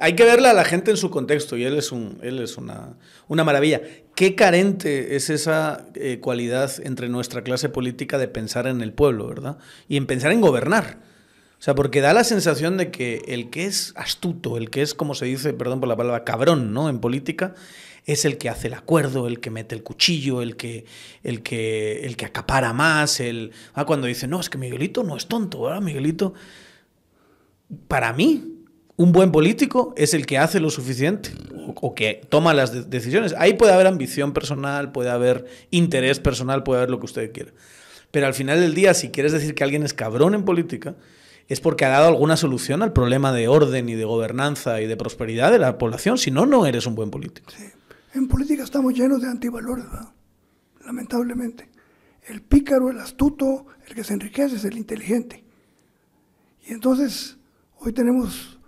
hay 0.00 0.14
que 0.14 0.24
verla 0.24 0.50
a 0.50 0.54
la 0.54 0.64
gente 0.64 0.92
en 0.92 0.96
su 0.96 1.10
contexto 1.10 1.56
y 1.56 1.64
él 1.64 1.76
es, 1.76 1.90
un, 1.90 2.18
él 2.22 2.40
es 2.40 2.58
una, 2.58 2.96
una 3.26 3.42
maravilla. 3.42 3.80
Qué 4.14 4.36
carente 4.36 5.16
es 5.16 5.30
esa 5.30 5.86
eh, 5.94 6.18
cualidad 6.20 6.72
entre 6.82 7.08
nuestra 7.08 7.42
clase 7.42 7.68
política 7.68 8.18
de 8.18 8.28
pensar 8.28 8.68
en 8.68 8.82
el 8.82 8.92
pueblo, 8.92 9.26
¿verdad? 9.26 9.58
Y 9.88 9.96
en 9.96 10.06
pensar 10.06 10.30
en 10.30 10.40
gobernar. 10.40 11.07
O 11.58 11.62
sea, 11.62 11.74
porque 11.74 12.00
da 12.00 12.12
la 12.12 12.22
sensación 12.22 12.76
de 12.76 12.92
que 12.92 13.22
el 13.26 13.50
que 13.50 13.66
es 13.66 13.92
astuto, 13.96 14.56
el 14.56 14.70
que 14.70 14.82
es, 14.82 14.94
como 14.94 15.14
se 15.14 15.26
dice, 15.26 15.52
perdón 15.52 15.80
por 15.80 15.88
la 15.88 15.96
palabra, 15.96 16.22
cabrón, 16.22 16.72
¿no? 16.72 16.88
En 16.88 17.00
política, 17.00 17.54
es 18.06 18.24
el 18.24 18.38
que 18.38 18.48
hace 18.48 18.68
el 18.68 18.74
acuerdo, 18.74 19.26
el 19.26 19.40
que 19.40 19.50
mete 19.50 19.74
el 19.74 19.82
cuchillo, 19.82 20.40
el 20.40 20.56
que, 20.56 20.86
el 21.24 21.42
que, 21.42 22.06
el 22.06 22.16
que 22.16 22.26
acapara 22.26 22.72
más, 22.72 23.18
el... 23.18 23.50
Ah, 23.74 23.84
cuando 23.84 24.06
dice, 24.06 24.28
no, 24.28 24.38
es 24.40 24.48
que 24.48 24.56
Miguelito 24.56 25.02
no 25.02 25.16
es 25.16 25.26
tonto, 25.26 25.62
¿verdad? 25.62 25.82
Miguelito... 25.82 26.32
Para 27.86 28.14
mí, 28.14 28.64
un 28.96 29.12
buen 29.12 29.30
político 29.30 29.92
es 29.96 30.14
el 30.14 30.26
que 30.26 30.38
hace 30.38 30.58
lo 30.58 30.70
suficiente 30.70 31.30
o, 31.74 31.94
que 31.94 32.22
toma 32.28 32.54
las 32.54 32.88
decisiones. 32.88 33.34
Ahí 33.36 33.54
puede 33.54 33.72
haber 33.72 33.86
ambición 33.86 34.32
personal, 34.32 34.90
puede 34.90 35.10
haber 35.10 35.44
interés 35.70 36.18
personal, 36.18 36.62
puede 36.62 36.78
haber 36.78 36.90
lo 36.90 36.98
que 36.98 37.06
usted 37.06 37.32
quiera. 37.32 37.52
Pero 38.10 38.26
al 38.26 38.32
final 38.32 38.58
del 38.58 38.74
día, 38.74 38.94
si 38.94 39.10
quieres 39.10 39.32
decir 39.32 39.54
que 39.54 39.64
alguien 39.64 39.82
es 39.82 39.92
cabrón 39.92 40.34
en 40.34 40.44
política, 40.44 40.96
es 41.48 41.60
porque 41.60 41.86
ha 41.86 41.88
dado 41.88 42.08
alguna 42.08 42.36
solución 42.36 42.82
al 42.82 42.92
problema 42.92 43.32
de 43.32 43.48
orden 43.48 43.88
y 43.88 43.94
de 43.94 44.04
gobernanza 44.04 44.82
y 44.82 44.86
de 44.86 44.96
prosperidad 44.96 45.50
de 45.50 45.58
la 45.58 45.78
población. 45.78 46.18
Si 46.18 46.30
no, 46.30 46.44
no 46.44 46.66
eres 46.66 46.86
un 46.86 46.94
buen 46.94 47.10
político. 47.10 47.50
Sí. 47.50 47.64
En 48.14 48.28
política 48.28 48.62
estamos 48.62 48.94
llenos 48.94 49.22
de 49.22 49.28
antivalores, 49.28 49.86
lamentablemente. 50.84 51.70
El 52.26 52.42
pícaro, 52.42 52.90
el 52.90 52.98
astuto, 52.98 53.66
el 53.86 53.94
que 53.94 54.04
se 54.04 54.12
enriquece 54.12 54.56
es 54.56 54.64
el 54.64 54.76
inteligente. 54.76 55.42
Y 56.66 56.72
entonces 56.72 57.38
hoy 57.78 57.92
tenemos 57.94 58.58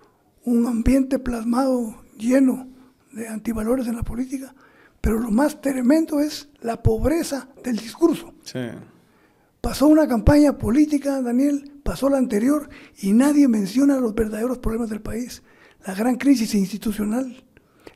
un 0.44 0.66
ambiente 0.66 1.18
plasmado 1.18 2.02
lleno 2.16 2.66
de 3.12 3.28
antivalores 3.28 3.88
en 3.88 3.96
la 3.96 4.02
política, 4.02 4.54
pero 5.02 5.18
lo 5.18 5.30
más 5.30 5.60
tremendo 5.60 6.20
es 6.20 6.48
la 6.60 6.82
pobreza 6.82 7.48
del 7.62 7.76
discurso. 7.76 8.32
Sí. 8.44 8.60
Pasó 9.60 9.88
una 9.88 10.08
campaña 10.08 10.56
política, 10.56 11.20
Daniel, 11.20 11.79
pasó 11.90 12.09
la 12.09 12.18
anterior 12.18 12.68
y 13.03 13.11
nadie 13.11 13.48
menciona 13.48 13.98
los 13.98 14.14
verdaderos 14.14 14.59
problemas 14.59 14.90
del 14.90 15.00
país. 15.00 15.42
La 15.85 15.92
gran 15.92 16.14
crisis 16.14 16.55
institucional, 16.55 17.42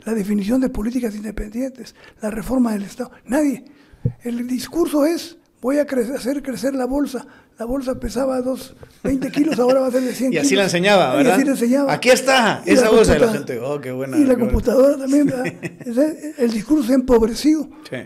la 0.04 0.14
definición 0.14 0.60
de 0.60 0.68
políticas 0.68 1.14
independientes, 1.14 1.94
la 2.20 2.28
reforma 2.28 2.72
del 2.72 2.82
Estado. 2.82 3.12
Nadie. 3.24 3.64
El 4.24 4.48
discurso 4.48 5.06
es, 5.06 5.36
voy 5.60 5.78
a 5.78 5.82
hacer 5.82 6.42
crecer 6.42 6.74
la 6.74 6.86
bolsa. 6.86 7.24
La 7.56 7.66
bolsa 7.66 8.00
pesaba 8.00 8.42
dos, 8.42 8.74
20 9.04 9.30
kilos, 9.30 9.60
ahora 9.60 9.78
va 9.78 9.86
a 9.86 9.90
ser 9.92 10.02
de 10.02 10.12
100 10.12 10.30
kilos. 10.32 10.42
Y 10.42 10.44
así 10.44 10.56
la 10.56 10.64
enseñaba, 10.64 11.14
¿verdad? 11.14 11.30
Y 11.30 11.34
así 11.34 11.44
la 11.44 11.50
enseñaba. 11.52 11.92
Aquí 11.92 12.10
está, 12.10 12.64
esa 12.66 12.90
bolsa. 12.90 13.12
de 13.12 13.20
la 13.20 13.32
gente, 13.32 13.60
oh, 13.60 13.80
qué 13.80 13.92
buena. 13.92 14.18
Y 14.18 14.24
la 14.24 14.34
computadora 14.34 14.98
también, 14.98 15.26
¿verdad? 15.26 15.46
El 16.38 16.50
discurso 16.50 16.88
se 16.88 16.94
ha 16.94 16.96
empobrecido. 16.96 17.68
Sí. 17.88 17.98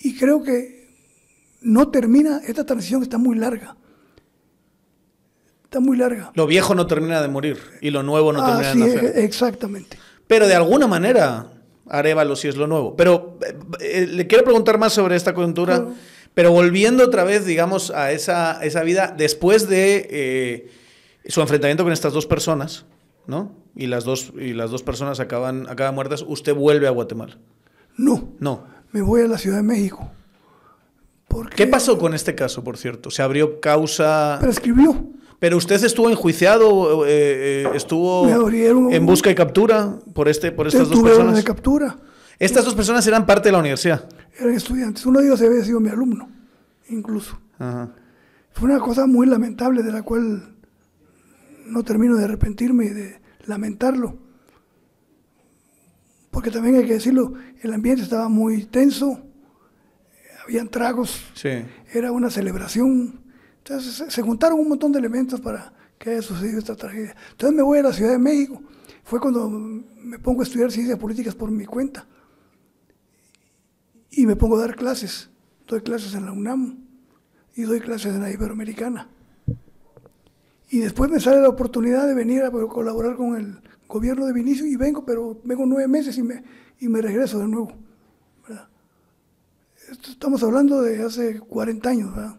Y 0.00 0.16
creo 0.16 0.42
que 0.42 0.88
no 1.60 1.90
termina, 1.90 2.40
esta 2.46 2.64
transición 2.64 3.02
está 3.02 3.18
muy 3.18 3.36
larga. 3.36 3.76
Está 5.68 5.80
muy 5.80 5.98
larga. 5.98 6.32
Lo 6.34 6.46
viejo 6.46 6.74
no 6.74 6.86
termina 6.86 7.20
de 7.20 7.28
morir 7.28 7.58
y 7.82 7.90
lo 7.90 8.02
nuevo 8.02 8.32
no 8.32 8.42
termina 8.42 8.86
de 8.86 8.94
nacer. 8.94 9.12
exactamente. 9.22 9.98
Pero 10.26 10.48
de 10.48 10.54
alguna 10.54 10.86
manera, 10.86 11.52
Arevalo 11.86 12.36
sí 12.36 12.48
es 12.48 12.56
lo 12.56 12.66
nuevo. 12.66 12.96
Pero 12.96 13.38
eh, 13.46 13.54
eh, 13.80 14.06
le 14.06 14.26
quiero 14.26 14.44
preguntar 14.44 14.78
más 14.78 14.94
sobre 14.94 15.14
esta 15.14 15.34
coyuntura, 15.34 15.88
pero 16.32 16.52
volviendo 16.52 17.04
otra 17.04 17.22
vez, 17.22 17.44
digamos, 17.44 17.90
a 17.90 18.12
esa, 18.12 18.64
esa 18.64 18.82
vida, 18.82 19.14
después 19.14 19.68
de 19.68 20.08
eh, 20.10 20.70
su 21.26 21.42
enfrentamiento 21.42 21.84
con 21.84 21.92
estas 21.92 22.14
dos 22.14 22.24
personas, 22.24 22.86
¿no? 23.26 23.52
Y 23.76 23.88
las 23.88 24.04
dos, 24.04 24.32
y 24.40 24.54
las 24.54 24.70
dos 24.70 24.82
personas 24.82 25.20
acaban, 25.20 25.68
acaban 25.68 25.94
muertas, 25.94 26.24
usted 26.26 26.54
vuelve 26.54 26.86
a 26.86 26.92
Guatemala. 26.92 27.36
No. 27.98 28.30
No. 28.38 28.64
Me 28.92 29.02
voy 29.02 29.20
a 29.20 29.26
la 29.26 29.36
Ciudad 29.36 29.58
de 29.58 29.64
México. 29.64 30.10
¿Qué 31.54 31.66
pasó 31.66 31.98
con 31.98 32.14
este 32.14 32.34
caso, 32.34 32.64
por 32.64 32.78
cierto? 32.78 33.10
¿Se 33.10 33.20
abrió 33.20 33.60
causa? 33.60 34.38
Prescribió. 34.40 35.17
¿Pero 35.38 35.56
usted 35.56 35.82
estuvo 35.84 36.10
enjuiciado, 36.10 37.06
eh, 37.06 37.62
eh, 37.64 37.68
estuvo 37.74 38.48
en 38.50 39.06
busca 39.06 39.30
y 39.30 39.34
captura 39.34 39.98
por, 40.12 40.28
este, 40.28 40.50
por 40.50 40.66
estas 40.66 40.88
dos 40.88 41.00
personas? 41.00 41.36
de 41.36 41.44
captura. 41.44 41.96
Estas 42.38 42.64
dos 42.64 42.74
personas 42.74 43.06
eran 43.06 43.24
parte 43.26 43.48
de 43.48 43.52
la 43.52 43.58
universidad. 43.58 44.08
Eran 44.38 44.54
estudiantes. 44.54 45.06
Uno 45.06 45.20
de 45.20 45.26
ellos 45.26 45.40
había 45.40 45.62
sido 45.64 45.80
mi 45.80 45.88
alumno, 45.88 46.28
incluso. 46.88 47.38
Fue 48.52 48.68
una 48.68 48.80
cosa 48.80 49.06
muy 49.06 49.26
lamentable 49.26 49.82
de 49.82 49.92
la 49.92 50.02
cual 50.02 50.54
no 51.66 51.82
termino 51.82 52.16
de 52.16 52.24
arrepentirme 52.24 52.86
y 52.86 52.90
de 52.90 53.20
lamentarlo. 53.46 54.16
Porque 56.30 56.50
también 56.50 56.76
hay 56.76 56.86
que 56.86 56.94
decirlo, 56.94 57.34
el 57.62 57.72
ambiente 57.72 58.02
estaba 58.02 58.28
muy 58.28 58.64
tenso 58.64 59.22
habían 60.48 60.68
tragos, 60.70 61.22
era 61.92 62.10
una 62.10 62.30
celebración. 62.30 63.20
Se, 63.68 64.22
juntaron 64.22 64.58
un 64.58 64.68
montón 64.68 64.92
de 64.92 64.98
elementos 64.98 65.40
para 65.40 65.72
que 65.98 66.10
haya 66.10 66.22
sucedido 66.22 66.58
esta 66.58 66.74
tragedia. 66.74 67.14
Entonces 67.32 67.56
me 67.56 67.62
voy 67.62 67.78
a 67.78 67.82
la 67.82 67.92
Ciudad 67.92 68.12
de 68.12 68.18
México. 68.18 68.62
Fue 69.04 69.20
cuando 69.20 69.48
me 69.48 70.18
pongo 70.18 70.40
a 70.40 70.44
estudiar 70.44 70.70
ciencias 70.72 70.98
políticas 70.98 71.34
por 71.34 71.50
mi 71.50 71.66
cuenta. 71.66 72.06
Y 74.10 74.26
me 74.26 74.36
pongo 74.36 74.56
a 74.56 74.60
dar 74.60 74.76
clases. 74.76 75.30
Doy 75.66 75.82
clases 75.82 76.14
en 76.14 76.24
la 76.24 76.32
UNAM 76.32 76.78
y 77.54 77.62
doy 77.62 77.80
clases 77.80 78.14
en 78.14 78.22
la 78.22 78.30
Iberoamericana. 78.30 79.08
Y 80.70 80.78
después 80.78 81.10
me 81.10 81.20
sale 81.20 81.40
la 81.40 81.48
oportunidad 81.48 82.06
de 82.06 82.14
venir 82.14 82.42
a 82.42 82.50
colaborar 82.50 83.16
con 83.16 83.36
el 83.36 83.60
gobierno 83.86 84.26
de 84.26 84.32
Vinicio 84.32 84.66
y 84.66 84.76
vengo, 84.76 85.04
pero 85.04 85.40
vengo 85.44 85.66
nueve 85.66 85.88
meses 85.88 86.16
y 86.18 86.22
me, 86.22 86.42
y 86.78 86.88
me 86.88 87.02
regreso 87.02 87.38
de 87.38 87.48
nuevo 87.48 87.72
estamos 89.92 90.42
hablando 90.42 90.82
de 90.82 91.02
hace 91.02 91.40
40 91.40 91.88
años, 91.88 92.14
¿verdad? 92.14 92.38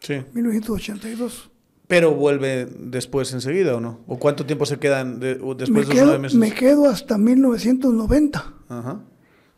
Sí. 0.00 0.22
1982. 0.32 1.50
Pero 1.86 2.14
vuelve 2.14 2.66
después 2.66 3.32
enseguida, 3.32 3.74
¿o 3.74 3.80
no? 3.80 4.00
¿O 4.06 4.18
cuánto 4.18 4.44
tiempo 4.44 4.66
se 4.66 4.78
quedan 4.78 5.20
después 5.20 5.58
de 5.58 5.66
los 5.68 5.94
nueve 5.94 6.18
meses? 6.18 6.38
Me 6.38 6.52
quedo 6.52 6.86
hasta 6.88 7.16
1990. 7.16 8.54
Ajá. 8.68 9.00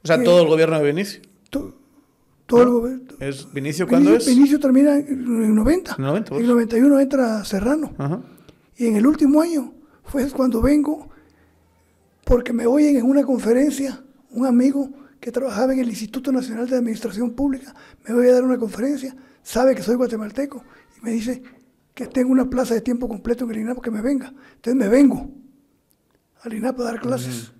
O 0.02 0.06
sea, 0.06 0.22
todo 0.22 0.42
el 0.42 0.48
gobierno 0.48 0.78
de 0.78 0.84
Vinicio. 0.86 1.20
todo 1.50 2.62
el 2.62 2.68
gobierno. 2.70 3.02
¿Es 3.18 3.52
Vinicio 3.52 3.86
cuándo 3.86 4.14
es? 4.14 4.26
Vinicio 4.26 4.58
termina 4.58 4.96
en 4.96 5.54
90. 5.54 5.96
En 5.98 6.04
90 6.04 6.36
En 6.36 6.46
91 6.46 7.00
entra 7.00 7.44
Serrano. 7.44 7.92
Ajá. 7.98 8.22
Y 8.76 8.86
en 8.86 8.96
el 8.96 9.06
último 9.06 9.42
año 9.42 9.74
fue 10.04 10.28
cuando 10.30 10.62
vengo, 10.62 11.10
porque 12.24 12.52
me 12.52 12.66
oyen 12.66 12.96
en 12.96 13.04
una 13.04 13.24
conferencia, 13.24 14.02
un 14.30 14.46
amigo 14.46 14.88
que 15.20 15.30
trabajaba 15.30 15.72
en 15.74 15.80
el 15.80 15.88
Instituto 15.88 16.32
Nacional 16.32 16.68
de 16.68 16.76
Administración 16.76 17.32
Pública, 17.32 17.74
me 18.08 18.14
voy 18.14 18.28
a 18.28 18.32
dar 18.32 18.42
una 18.42 18.56
conferencia, 18.56 19.14
sabe 19.42 19.74
que 19.74 19.82
soy 19.82 19.96
guatemalteco 19.96 20.64
y 20.98 21.04
me 21.04 21.10
dice 21.12 21.42
que 21.94 22.06
tengo 22.06 22.30
una 22.30 22.48
plaza 22.48 22.74
de 22.74 22.80
tiempo 22.80 23.08
completo 23.08 23.44
en 23.44 23.50
el 23.50 23.58
INAPO, 23.58 23.82
que 23.82 23.90
me 23.90 24.00
venga. 24.00 24.32
Entonces 24.54 24.74
me 24.74 24.88
vengo 24.88 25.30
al 26.42 26.54
INAPO 26.54 26.82
a 26.82 26.84
dar 26.84 27.00
clases. 27.00 27.52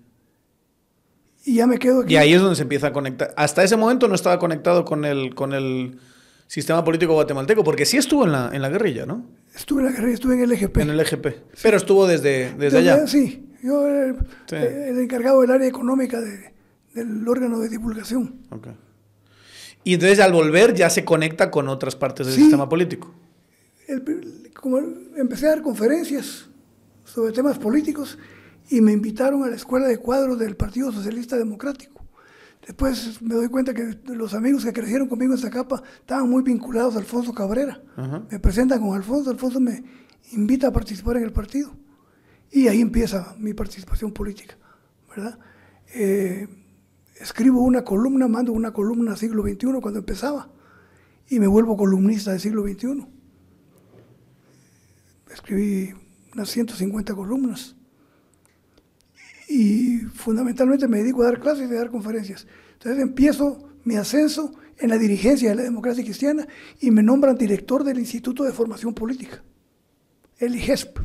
Y 1.45 1.55
ya 1.55 1.67
me 1.67 1.79
quedo 1.79 2.01
aquí. 2.01 2.13
Y 2.13 2.17
ahí 2.17 2.33
es 2.33 2.41
donde 2.41 2.55
se 2.55 2.63
empieza 2.63 2.87
a 2.87 2.93
conectar. 2.93 3.33
Hasta 3.35 3.63
ese 3.63 3.75
momento 3.77 4.07
no 4.07 4.15
estaba 4.15 4.39
conectado 4.39 4.85
con 4.85 5.05
el, 5.05 5.33
con 5.33 5.53
el 5.53 5.99
sistema 6.47 6.83
político 6.83 7.13
guatemalteco, 7.13 7.63
porque 7.63 7.85
sí 7.85 7.97
estuvo 7.97 8.25
en 8.25 8.31
la, 8.31 8.49
en 8.53 8.61
la 8.61 8.69
guerrilla, 8.69 9.05
¿no? 9.05 9.25
Estuve 9.55 9.81
en 9.81 9.85
la 9.87 9.91
guerrilla, 9.91 10.13
estuve 10.13 10.35
en 10.35 10.41
el 10.41 10.51
EGP. 10.51 10.77
En 10.77 10.89
el 10.91 10.99
EGP. 10.99 11.27
Pero 11.61 11.77
estuvo 11.77 12.07
desde, 12.07 12.53
desde, 12.53 12.77
allá. 12.77 13.07
Sí, 13.07 13.49
yo 13.63 13.87
era 13.87 14.15
el, 14.51 14.99
encargado 14.99 15.41
del 15.41 15.51
área 15.51 15.67
económica 15.67 16.19
del 16.19 17.27
órgano 17.27 17.59
de 17.59 17.69
divulgación. 17.69 18.41
Okay. 18.49 18.73
Y 19.83 19.95
entonces 19.95 20.19
al 20.19 20.31
volver 20.31 20.73
ya 20.73 20.89
se 20.89 21.03
conecta 21.03 21.49
con 21.49 21.67
otras 21.67 21.95
partes 21.95 22.27
del 22.27 22.35
sistema 22.35 22.69
político. 22.69 23.13
como 24.53 24.79
empecé 25.17 25.47
a 25.47 25.49
dar 25.49 25.61
conferencias 25.61 26.45
sobre 27.03 27.33
temas 27.33 27.57
políticos 27.57 28.17
y 28.69 28.79
me 28.81 28.91
invitaron 28.91 29.43
a 29.43 29.47
la 29.47 29.55
escuela 29.55 29.87
de 29.87 29.97
cuadros 29.97 30.39
del 30.39 30.55
Partido 30.55 30.91
Socialista 30.91 31.37
Democrático. 31.37 32.05
Después 32.65 33.21
me 33.21 33.35
doy 33.35 33.47
cuenta 33.47 33.73
que 33.73 33.97
los 34.05 34.33
amigos 34.33 34.63
que 34.63 34.71
crecieron 34.71 35.07
conmigo 35.07 35.33
en 35.33 35.39
Zacapa 35.39 35.81
estaban 35.99 36.29
muy 36.29 36.43
vinculados 36.43 36.95
a 36.95 36.99
Alfonso 36.99 37.33
Cabrera. 37.33 37.81
Me 38.29 38.39
presentan 38.39 38.79
con 38.79 38.95
Alfonso, 38.95 39.31
Alfonso 39.31 39.59
me 39.59 39.83
invita 40.31 40.67
a 40.67 40.71
participar 40.71 41.17
en 41.17 41.23
el 41.23 41.33
partido. 41.33 41.71
Y 42.51 42.67
ahí 42.67 42.81
empieza 42.81 43.35
mi 43.39 43.53
participación 43.53 44.11
política, 44.11 44.57
¿verdad? 45.09 45.39
Eh, 45.93 46.47
escribo 47.21 47.61
una 47.61 47.83
columna, 47.83 48.27
mando 48.27 48.51
una 48.51 48.73
columna 48.73 49.15
siglo 49.15 49.43
XXI 49.43 49.79
cuando 49.81 49.99
empezaba 49.99 50.49
y 51.29 51.39
me 51.39 51.47
vuelvo 51.47 51.77
columnista 51.77 52.31
del 52.31 52.39
siglo 52.39 52.63
XXI. 52.63 53.05
Escribí 55.31 55.93
unas 56.33 56.49
150 56.49 57.13
columnas 57.13 57.75
y 59.47 59.99
fundamentalmente 60.13 60.87
me 60.87 60.99
dedico 60.99 61.21
a 61.21 61.25
dar 61.25 61.39
clases 61.39 61.69
y 61.69 61.73
a 61.73 61.77
dar 61.77 61.91
conferencias. 61.91 62.47
Entonces 62.73 63.01
empiezo 63.01 63.69
mi 63.83 63.95
ascenso 63.95 64.53
en 64.77 64.89
la 64.89 64.97
dirigencia 64.97 65.49
de 65.49 65.55
la 65.55 65.63
democracia 65.63 66.03
cristiana 66.03 66.47
y 66.79 66.91
me 66.91 67.03
nombran 67.03 67.37
director 67.37 67.83
del 67.83 67.99
Instituto 67.99 68.43
de 68.43 68.51
Formación 68.51 68.93
Política, 68.93 69.43
el 70.39 70.55
IGESP. 70.55 70.99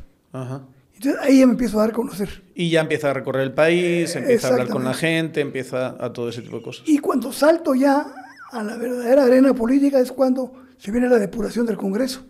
Entonces 0.97 1.21
ahí 1.23 1.41
ya 1.41 1.47
me 1.47 1.53
empiezo 1.53 1.79
a 1.79 1.83
dar 1.83 1.91
a 1.91 1.93
conocer. 1.93 2.43
Y 2.55 2.71
ya 2.71 2.81
empieza 2.81 3.11
a 3.11 3.13
recorrer 3.13 3.43
el 3.43 3.53
país, 3.53 4.17
empieza 4.17 4.49
a 4.49 4.51
hablar 4.53 4.69
con 4.69 4.85
la 4.85 4.95
gente, 4.95 5.41
empieza 5.41 5.97
a 6.03 6.13
todo 6.13 6.31
ese 6.31 6.43
tipo 6.43 6.57
de 6.57 6.63
cosas. 6.63 6.89
Y 6.89 6.99
cuando 6.99 7.33
salto 7.33 7.75
ya 7.75 8.07
a 8.51 8.63
la 8.63 8.77
verdadera 8.77 9.25
arena 9.25 9.55
política 9.55 10.01
es 10.01 10.11
cuando 10.11 10.53
se 10.79 10.91
viene 10.91 11.09
la 11.09 11.19
depuración 11.19 11.67
del 11.67 11.77
Congreso. 11.77 12.25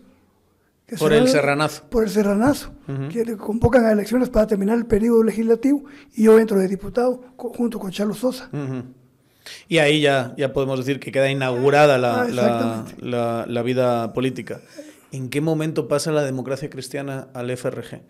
por 0.99 1.13
el 1.13 1.29
serranazo. 1.29 1.83
Por 1.89 2.03
el 2.03 2.09
serranazo, 2.09 2.73
que 3.11 3.37
convocan 3.37 3.85
a 3.85 3.93
elecciones 3.93 4.29
para 4.29 4.47
terminar 4.47 4.77
el 4.77 4.85
periodo 4.85 5.23
legislativo 5.23 5.85
y 6.13 6.23
yo 6.23 6.37
entro 6.37 6.59
de 6.59 6.67
diputado 6.67 7.23
junto 7.37 7.79
con 7.79 7.91
Charlos 7.91 8.19
Sosa. 8.19 8.49
Y 9.69 9.77
ahí 9.77 10.01
ya, 10.01 10.33
ya 10.37 10.51
podemos 10.51 10.79
decir 10.79 10.99
que 10.99 11.13
queda 11.13 11.31
inaugurada 11.31 11.97
la, 11.97 12.23
ah, 12.23 12.85
la, 12.99 13.45
la, 13.47 13.61
vida 13.61 14.11
política. 14.11 14.59
¿En 15.13 15.29
qué 15.29 15.39
momento 15.39 15.87
pasa 15.87 16.11
la 16.11 16.23
democracia 16.23 16.69
cristiana 16.69 17.29
al 17.33 17.55
FRG? 17.55 18.01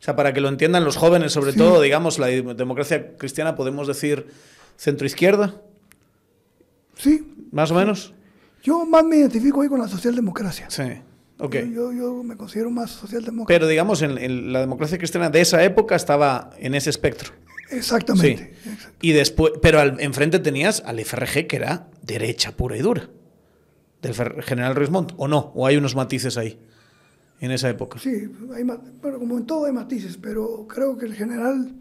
O 0.00 0.02
sea, 0.02 0.14
para 0.14 0.32
que 0.32 0.40
lo 0.40 0.48
entiendan 0.48 0.84
los 0.84 0.96
jóvenes, 0.96 1.32
sobre 1.32 1.52
todo, 1.52 1.80
digamos, 1.80 2.18
la 2.18 2.28
democracia 2.28 3.16
cristiana, 3.16 3.56
podemos 3.56 3.88
decir 3.88 4.26
centro-izquierda. 4.76 5.60
Sí. 6.96 7.34
¿Más 7.50 7.70
o 7.72 7.74
menos? 7.74 8.14
Yo 8.62 8.84
más 8.86 9.04
me 9.04 9.16
identifico 9.16 9.60
ahí 9.60 9.68
con 9.68 9.80
la 9.80 9.88
socialdemocracia. 9.88 10.70
Sí. 10.70 10.84
ok. 11.38 11.54
Yo, 11.74 11.92
yo, 11.92 12.22
me 12.22 12.36
considero 12.36 12.70
más 12.70 12.92
socialdemócrata. 12.92 13.58
Pero 13.58 13.68
digamos, 13.68 14.02
en, 14.02 14.52
la 14.52 14.60
democracia 14.60 14.98
cristiana 14.98 15.30
de 15.30 15.40
esa 15.40 15.64
época 15.64 15.96
estaba 15.96 16.50
en 16.58 16.74
ese 16.74 16.90
espectro. 16.90 17.32
Exactamente. 17.70 18.54
Y 19.00 19.12
después, 19.12 19.54
pero 19.60 19.80
al, 19.80 20.00
enfrente 20.00 20.38
tenías 20.38 20.82
al 20.86 21.00
FRG 21.00 21.46
que 21.46 21.56
era 21.56 21.88
derecha 22.02 22.52
pura 22.52 22.76
y 22.76 22.80
dura. 22.80 23.10
Del 24.00 24.14
general 24.42 24.76
Ruiz 24.76 24.90
¿o 25.16 25.28
no? 25.28 25.52
¿O 25.56 25.66
hay 25.66 25.76
unos 25.76 25.96
matices 25.96 26.38
ahí? 26.38 26.58
En 27.40 27.50
esa 27.50 27.68
época. 27.68 27.98
Sí, 27.98 28.28
hay, 28.54 28.64
bueno, 28.64 29.18
como 29.18 29.38
en 29.38 29.46
todo 29.46 29.66
hay 29.66 29.72
matices, 29.72 30.16
pero 30.16 30.66
creo 30.68 30.96
que 30.96 31.06
el 31.06 31.14
general, 31.14 31.72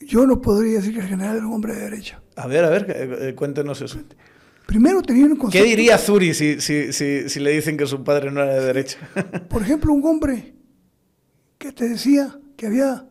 yo 0.00 0.26
no 0.26 0.40
podría 0.40 0.78
decir 0.78 0.94
que 0.94 1.00
el 1.00 1.06
general 1.06 1.36
era 1.36 1.46
un 1.46 1.54
hombre 1.54 1.74
de 1.74 1.80
derecha. 1.82 2.20
A 2.36 2.46
ver, 2.46 2.64
a 2.64 2.70
ver, 2.70 2.90
eh, 2.90 3.28
eh, 3.28 3.34
cuéntenos 3.34 3.80
eso. 3.80 3.98
Primero 4.66 5.02
tenía 5.02 5.24
un 5.24 5.36
concepto... 5.36 5.64
¿Qué 5.64 5.70
diría 5.70 5.98
Zuri 5.98 6.34
si, 6.34 6.60
si, 6.60 6.92
si, 6.92 7.28
si, 7.28 7.40
le 7.40 7.50
dicen 7.50 7.76
que 7.76 7.86
su 7.86 8.02
padre 8.04 8.30
no 8.30 8.42
era 8.42 8.54
de 8.54 8.64
derecha? 8.64 8.98
Por 9.48 9.62
ejemplo, 9.62 9.92
un 9.92 10.04
hombre 10.06 10.54
que 11.58 11.72
te 11.72 11.88
decía 11.88 12.38
que 12.56 12.66
había 12.66 13.06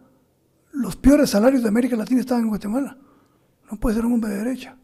los 0.74 0.96
peores 0.96 1.30
salarios 1.30 1.64
de 1.64 1.70
América 1.70 1.96
Latina 1.96 2.22
estaban 2.22 2.44
en 2.44 2.50
Guatemala. 2.50 2.98
No 3.70 3.80
puede 3.80 3.96
ser 3.96 4.06
un 4.06 4.14
hombre 4.14 4.32
de 4.32 4.38
derecha. 4.38 4.78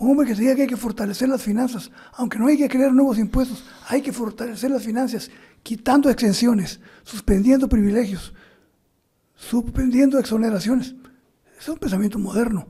Un 0.00 0.12
hombre 0.12 0.26
que 0.26 0.34
diga 0.34 0.54
que 0.54 0.62
hay 0.62 0.66
que 0.66 0.78
fortalecer 0.78 1.28
las 1.28 1.42
finanzas, 1.42 1.90
aunque 2.14 2.38
no 2.38 2.46
hay 2.46 2.56
que 2.56 2.70
crear 2.70 2.90
nuevos 2.90 3.18
impuestos, 3.18 3.66
hay 3.86 4.00
que 4.00 4.14
fortalecer 4.14 4.70
las 4.70 4.82
finanzas, 4.82 5.30
quitando 5.62 6.08
exenciones, 6.08 6.80
suspendiendo 7.02 7.68
privilegios, 7.68 8.32
suspendiendo 9.34 10.18
exoneraciones. 10.18 10.94
Es 11.58 11.68
un 11.68 11.76
pensamiento 11.76 12.18
moderno, 12.18 12.66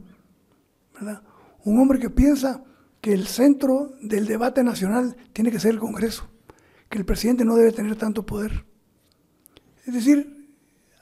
¿verdad? 0.93 1.23
Un 1.63 1.79
hombre 1.79 2.01
que 2.01 2.11
piensa 2.11 2.65
que 3.01 3.13
el 3.13 3.29
centro 3.29 3.93
del 4.03 4.27
debate 4.27 4.65
nacional 4.65 5.17
tiene 5.33 5.53
que 5.53 5.61
ser 5.61 5.71
el 5.71 5.79
Congreso, 5.79 6.29
que 6.89 6.99
el 6.99 7.05
presidente 7.05 7.45
no 7.45 7.55
debe 7.55 7.71
tener 7.71 7.95
tanto 7.95 8.27
poder. 8.27 8.65
Es 9.87 9.95
decir, 9.95 10.53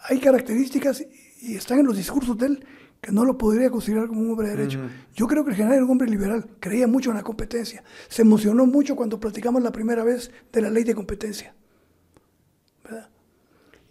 hay 0.03 0.21
características 0.21 1.03
y 1.41 1.55
están 1.55 1.79
en 1.79 1.87
los 1.87 1.97
discursos 1.97 2.37
de 2.37 2.47
él 2.49 2.67
que 3.01 3.13
no 3.13 3.25
lo 3.25 3.39
podría 3.39 3.71
considerar 3.71 4.09
como 4.09 4.21
un 4.21 4.31
hombre 4.31 4.49
de 4.49 4.57
derecho. 4.57 4.81
Yo 5.15 5.27
creo 5.27 5.45
que 5.45 5.51
el 5.51 5.57
general 5.57 5.77
era 5.77 5.85
un 5.85 5.91
hombre 5.91 6.09
liberal, 6.09 6.47
creía 6.59 6.87
mucho 6.87 7.11
en 7.11 7.17
la 7.17 7.23
competencia. 7.23 7.85
Se 8.09 8.23
emocionó 8.23 8.67
mucho 8.67 8.97
cuando 8.97 9.21
platicamos 9.21 9.63
la 9.63 9.73
primera 9.73 10.03
vez 10.03 10.31
de 10.53 10.63
la 10.63 10.71
ley 10.71 10.85
de 10.85 10.95
competencia. 10.95 11.55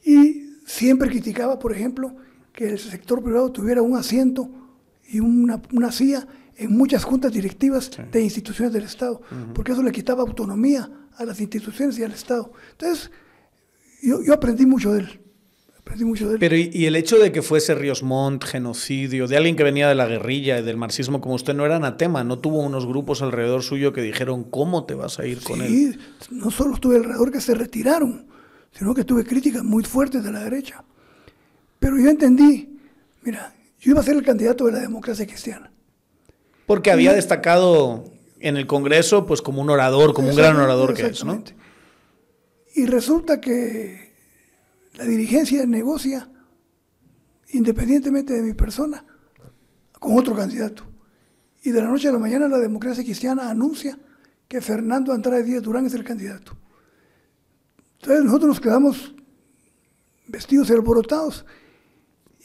Y 0.04 0.56
siempre 0.66 1.10
criticaba, 1.10 1.60
por 1.60 1.74
ejemplo, 1.74 2.16
que 2.54 2.70
el 2.70 2.80
sector 2.80 3.24
privado 3.24 3.52
tuviera 3.52 3.82
un 3.82 3.96
asiento 3.96 4.50
y 5.08 5.20
una, 5.20 5.62
una 5.72 5.92
silla 5.92 6.28
en 6.56 6.76
muchas 6.76 7.04
juntas 7.04 7.32
directivas 7.32 7.92
de 8.12 8.22
instituciones 8.22 8.74
del 8.74 8.84
Estado, 8.84 9.22
porque 9.54 9.72
eso 9.72 9.84
le 9.84 9.92
quitaba 9.92 10.22
autonomía 10.22 10.90
a 11.16 11.26
las 11.26 11.40
instituciones 11.40 11.98
y 12.00 12.04
al 12.04 12.12
Estado. 12.12 12.52
Entonces, 12.72 13.12
yo, 14.02 14.22
yo 14.24 14.34
aprendí 14.34 14.66
mucho 14.66 14.92
de 14.94 15.02
él. 15.02 15.20
Pero 16.40 16.56
y, 16.56 16.86
el 16.86 16.96
hecho 16.96 17.18
de 17.18 17.32
que 17.32 17.42
fuese 17.42 17.76
Ríos 17.76 18.04
Montt, 18.04 18.44
genocidio, 18.44 19.28
de 19.28 19.38
alguien 19.38 19.56
que 19.56 19.64
venía 19.64 19.88
de 19.88 19.96
la 19.96 20.08
guerrilla 20.08 20.60
y 20.60 20.64
del 20.64 20.78
marxismo 20.78 21.22
como 21.22 21.36
usted, 21.36 21.54
no 21.54 21.66
era 21.66 21.78
anatema, 21.78 22.24
no 22.24 22.40
tuvo 22.40 22.60
unos 22.60 22.86
grupos 22.86 23.22
alrededor 23.22 23.64
suyo 23.64 23.94
que 23.94 24.02
dijeron, 24.02 24.44
¿cómo 24.44 24.86
te 24.86 24.94
vas 24.94 25.20
a 25.20 25.26
ir 25.26 25.42
con 25.42 25.62
él? 25.62 26.00
No 26.30 26.52
solo 26.52 26.76
estuve 26.76 26.98
alrededor 26.98 27.32
que 27.32 27.42
se 27.42 27.54
retiraron, 27.54 28.28
sino 28.72 28.94
que 28.94 29.04
tuve 29.04 29.24
críticas 29.24 29.64
muy 29.64 29.84
fuertes 29.84 30.24
de 30.24 30.32
la 30.32 30.44
derecha. 30.44 30.84
Pero 31.80 32.00
yo 32.00 32.10
entendí, 32.10 32.80
mira, 33.24 33.54
yo 33.80 33.92
iba 33.92 34.00
a 34.00 34.04
ser 34.04 34.16
el 34.16 34.24
candidato 34.24 34.66
de 34.66 34.74
la 34.74 34.80
democracia 34.80 35.26
cristiana. 35.26 35.72
Porque 36.66 36.92
había 36.92 37.14
destacado 37.14 38.06
en 38.40 38.58
el 38.58 38.68
Congreso 38.68 39.26
pues 39.26 39.42
como 39.42 39.62
un 39.62 39.70
orador, 39.70 40.14
como 40.14 40.30
un 40.30 40.36
gran 40.36 40.58
orador 40.58 40.94
que 40.94 41.08
es, 41.08 41.24
¿no? 41.24 41.44
Y 42.76 42.86
resulta 42.86 43.42
que 43.42 44.07
la 44.98 45.06
dirigencia 45.06 45.66
negocia, 45.66 46.28
independientemente 47.52 48.34
de 48.34 48.42
mi 48.42 48.54
persona, 48.54 49.06
con 50.00 50.18
otro 50.18 50.36
candidato. 50.36 50.84
Y 51.64 51.72
de 51.72 51.82
la 51.82 51.88
noche 51.88 52.10
a 52.10 52.12
la 52.12 52.20
mañana 52.20 52.48
la 52.48 52.58
democracia 52.58 53.04
cristiana 53.04 53.50
anuncia 53.50 53.98
que 54.48 54.60
Fernando 54.60 55.14
Andrade 55.14 55.44
Díaz 55.44 55.62
Durán 55.62 55.86
es 55.86 55.94
el 55.94 56.04
candidato. 56.04 56.58
Entonces 58.02 58.26
nosotros 58.26 58.50
nos 58.50 58.60
quedamos 58.60 59.16
vestidos 60.28 60.70
y 60.70 60.74
alborotados. 60.74 61.46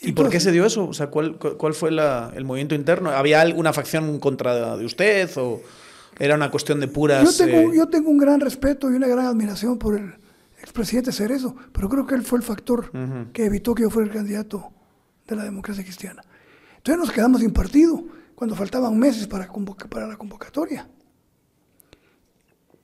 ¿Y, 0.03 0.13
por 0.13 0.29
qué 0.29 0.41
se 0.41 0.51
dio 0.51 0.67
eso? 0.67 0.89
O 0.89 0.95
sea, 0.95 1.09
¿cuál, 1.09 1.39
cuál 1.39 1.75
fue 1.75 1.91
el 1.91 2.45
movimiento 2.45 2.75
interno? 2.75 3.11
¿Había 3.11 3.41
alguna 3.41 3.73
facción 3.73 4.19
contra 4.19 4.77
de 4.77 4.85
usted 4.85 5.31
o 5.37 5.63
era 6.19 6.35
una 6.35 6.51
cuestión 6.51 6.81
de 6.81 6.89
puras... 6.89 7.39
Yo 7.39 7.47
tengo, 7.47 7.73
eh? 7.73 7.77
yo 7.77 7.89
tengo 7.89 8.11
un 8.11 8.19
gran 8.19 8.41
respeto 8.41 8.91
y 8.91 8.95
una 8.95 9.07
gran 9.07 9.27
admiración 9.27 9.79
por 9.79 9.97
el, 9.97 10.15
expresidente 10.63 11.11
eso, 11.11 11.55
pero 11.73 11.89
creo 11.89 12.07
que 12.07 12.15
él 12.15 12.23
fue 12.23 12.39
el 12.39 12.45
factor 12.45 12.91
que 13.33 13.45
evitó 13.45 13.75
que 13.75 13.83
yo 13.83 13.91
fuera 13.91 14.09
el 14.09 14.15
candidato 14.15 14.73
de 15.27 15.37
la 15.37 15.45
democracia 15.45 15.83
cristiana. 15.83 16.23
Entonces 16.77 16.99
nos 16.99 17.13
quedamos 17.13 17.41
sin 17.41 17.53
partido 17.53 18.05
cuando 18.35 18.55
faltaban 18.55 18.97
meses 18.99 19.27
para, 19.27 19.49
para 19.91 20.07
la 20.07 20.17
convocatoria. 20.17 20.89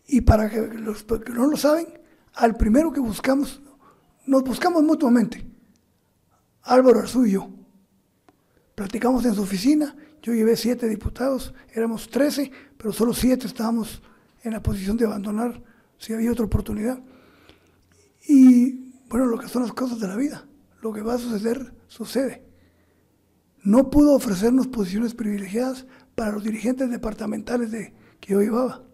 Y 0.06 0.20
para 0.22 0.50
que 0.50 0.60
los 0.60 1.04
que 1.04 1.32
no 1.32 1.46
lo 1.46 1.56
saben, 1.56 1.86
al 2.34 2.56
primero 2.56 2.92
que 2.92 3.00
buscamos, 3.00 3.62
nos 4.26 4.42
buscamos 4.42 4.82
mutuamente, 4.82 5.44
Álvaro 6.62 7.00
Arzú 7.00 7.26
y 7.26 7.32
yo. 7.32 7.48
Platicamos 8.74 9.24
en 9.24 9.34
su 9.34 9.42
oficina, 9.42 9.94
yo 10.22 10.32
llevé 10.32 10.56
siete 10.56 10.88
diputados, 10.88 11.54
éramos 11.72 12.08
trece, 12.08 12.50
pero 12.76 12.92
solo 12.92 13.12
siete 13.12 13.46
estábamos 13.46 14.02
en 14.42 14.52
la 14.52 14.62
posición 14.62 14.96
de 14.96 15.06
abandonar 15.06 15.62
si 15.98 16.12
había 16.12 16.32
otra 16.32 16.44
oportunidad. 16.44 17.00
Y 18.28 18.92
bueno, 19.08 19.24
lo 19.24 19.38
que 19.38 19.48
son 19.48 19.62
las 19.62 19.72
cosas 19.72 19.98
de 19.98 20.06
la 20.06 20.14
vida, 20.14 20.46
lo 20.82 20.92
que 20.92 21.00
va 21.00 21.14
a 21.14 21.18
suceder, 21.18 21.74
sucede. 21.88 22.44
no 23.64 23.90
pudo 23.90 24.14
ofrecernos 24.14 24.68
posiciones 24.68 25.14
privilegiadas 25.14 25.86
para 26.14 26.32
los 26.32 26.44
dirigentes 26.44 26.90
departamentales 26.90 27.70
de, 27.70 27.94
que 28.20 28.34
yo 28.34 28.40
llevaba, 28.40 28.84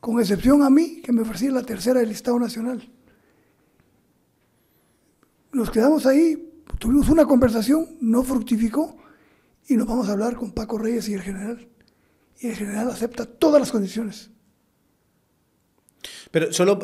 con 0.00 0.18
excepción 0.18 0.62
a 0.62 0.70
mí, 0.70 1.00
que 1.02 1.12
me 1.12 1.22
ofrecía 1.22 1.50
la 1.50 1.62
tercera 1.62 2.00
del 2.00 2.10
Estado 2.10 2.38
Nacional. 2.38 2.90
Nos 5.52 5.70
quedamos 5.70 6.06
ahí, 6.06 6.50
tuvimos 6.78 7.08
una 7.08 7.26
conversación, 7.26 7.86
no 8.00 8.22
fructificó, 8.22 8.96
y 9.68 9.76
nos 9.76 9.86
vamos 9.86 10.08
a 10.08 10.12
hablar 10.12 10.36
con 10.36 10.52
Paco 10.52 10.78
Reyes 10.78 11.08
y 11.08 11.14
el 11.14 11.22
general. 11.22 11.68
Y 12.40 12.48
el 12.48 12.56
general 12.56 12.90
acepta 12.90 13.26
todas 13.26 13.60
las 13.60 13.70
condiciones. 13.70 14.30
Pero 16.34 16.52
solo, 16.52 16.80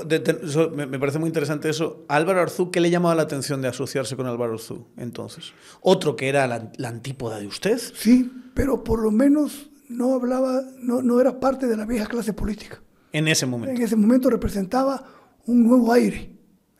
me 0.76 0.98
parece 1.00 1.18
muy 1.18 1.26
interesante 1.26 1.68
eso. 1.68 2.04
Álvaro 2.06 2.40
Arzú, 2.40 2.70
¿qué 2.70 2.78
le 2.78 2.88
llamaba 2.88 3.16
la 3.16 3.22
atención 3.22 3.60
de 3.60 3.66
asociarse 3.66 4.14
con 4.14 4.28
Álvaro 4.28 4.52
Arzú 4.52 4.86
entonces? 4.96 5.52
¿Otro 5.80 6.14
que 6.14 6.28
era 6.28 6.46
la, 6.46 6.88
antípoda 6.88 7.40
de 7.40 7.48
usted? 7.48 7.76
Sí, 7.76 8.30
pero 8.54 8.84
por 8.84 9.02
lo 9.02 9.10
menos 9.10 9.68
no 9.88 10.14
hablaba, 10.14 10.62
no, 10.78 11.02
no 11.02 11.20
era 11.20 11.40
parte 11.40 11.66
de 11.66 11.76
la 11.76 11.84
vieja 11.84 12.06
clase 12.06 12.32
política. 12.32 12.80
En 13.10 13.26
ese 13.26 13.44
momento. 13.44 13.74
En 13.74 13.82
ese 13.82 13.96
momento 13.96 14.30
representaba 14.30 15.04
un 15.46 15.66
nuevo 15.66 15.92
aire 15.92 16.30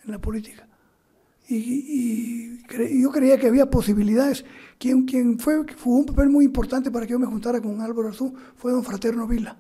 en 0.05 0.13
la 0.13 0.21
política. 0.21 0.69
Y, 1.49 2.57
yo 3.03 3.11
creía 3.11 3.37
que 3.37 3.49
había 3.49 3.69
posibilidades. 3.69 4.45
Quien, 4.79 5.07
quien 5.07 5.41
fue, 5.41 5.57
jugó 5.83 5.99
un 5.99 6.07
papel 6.07 6.29
muy 6.29 6.45
importante 6.45 6.89
para 6.93 7.05
que 7.05 7.11
yo 7.15 7.19
me 7.19 7.27
juntara 7.27 7.61
con 7.61 7.81
Álvaro 7.81 8.07
Arzú 8.07 8.33
fue 8.55 8.71
don 8.71 8.85
Fraterno 8.85 9.27
Vila 9.27 9.57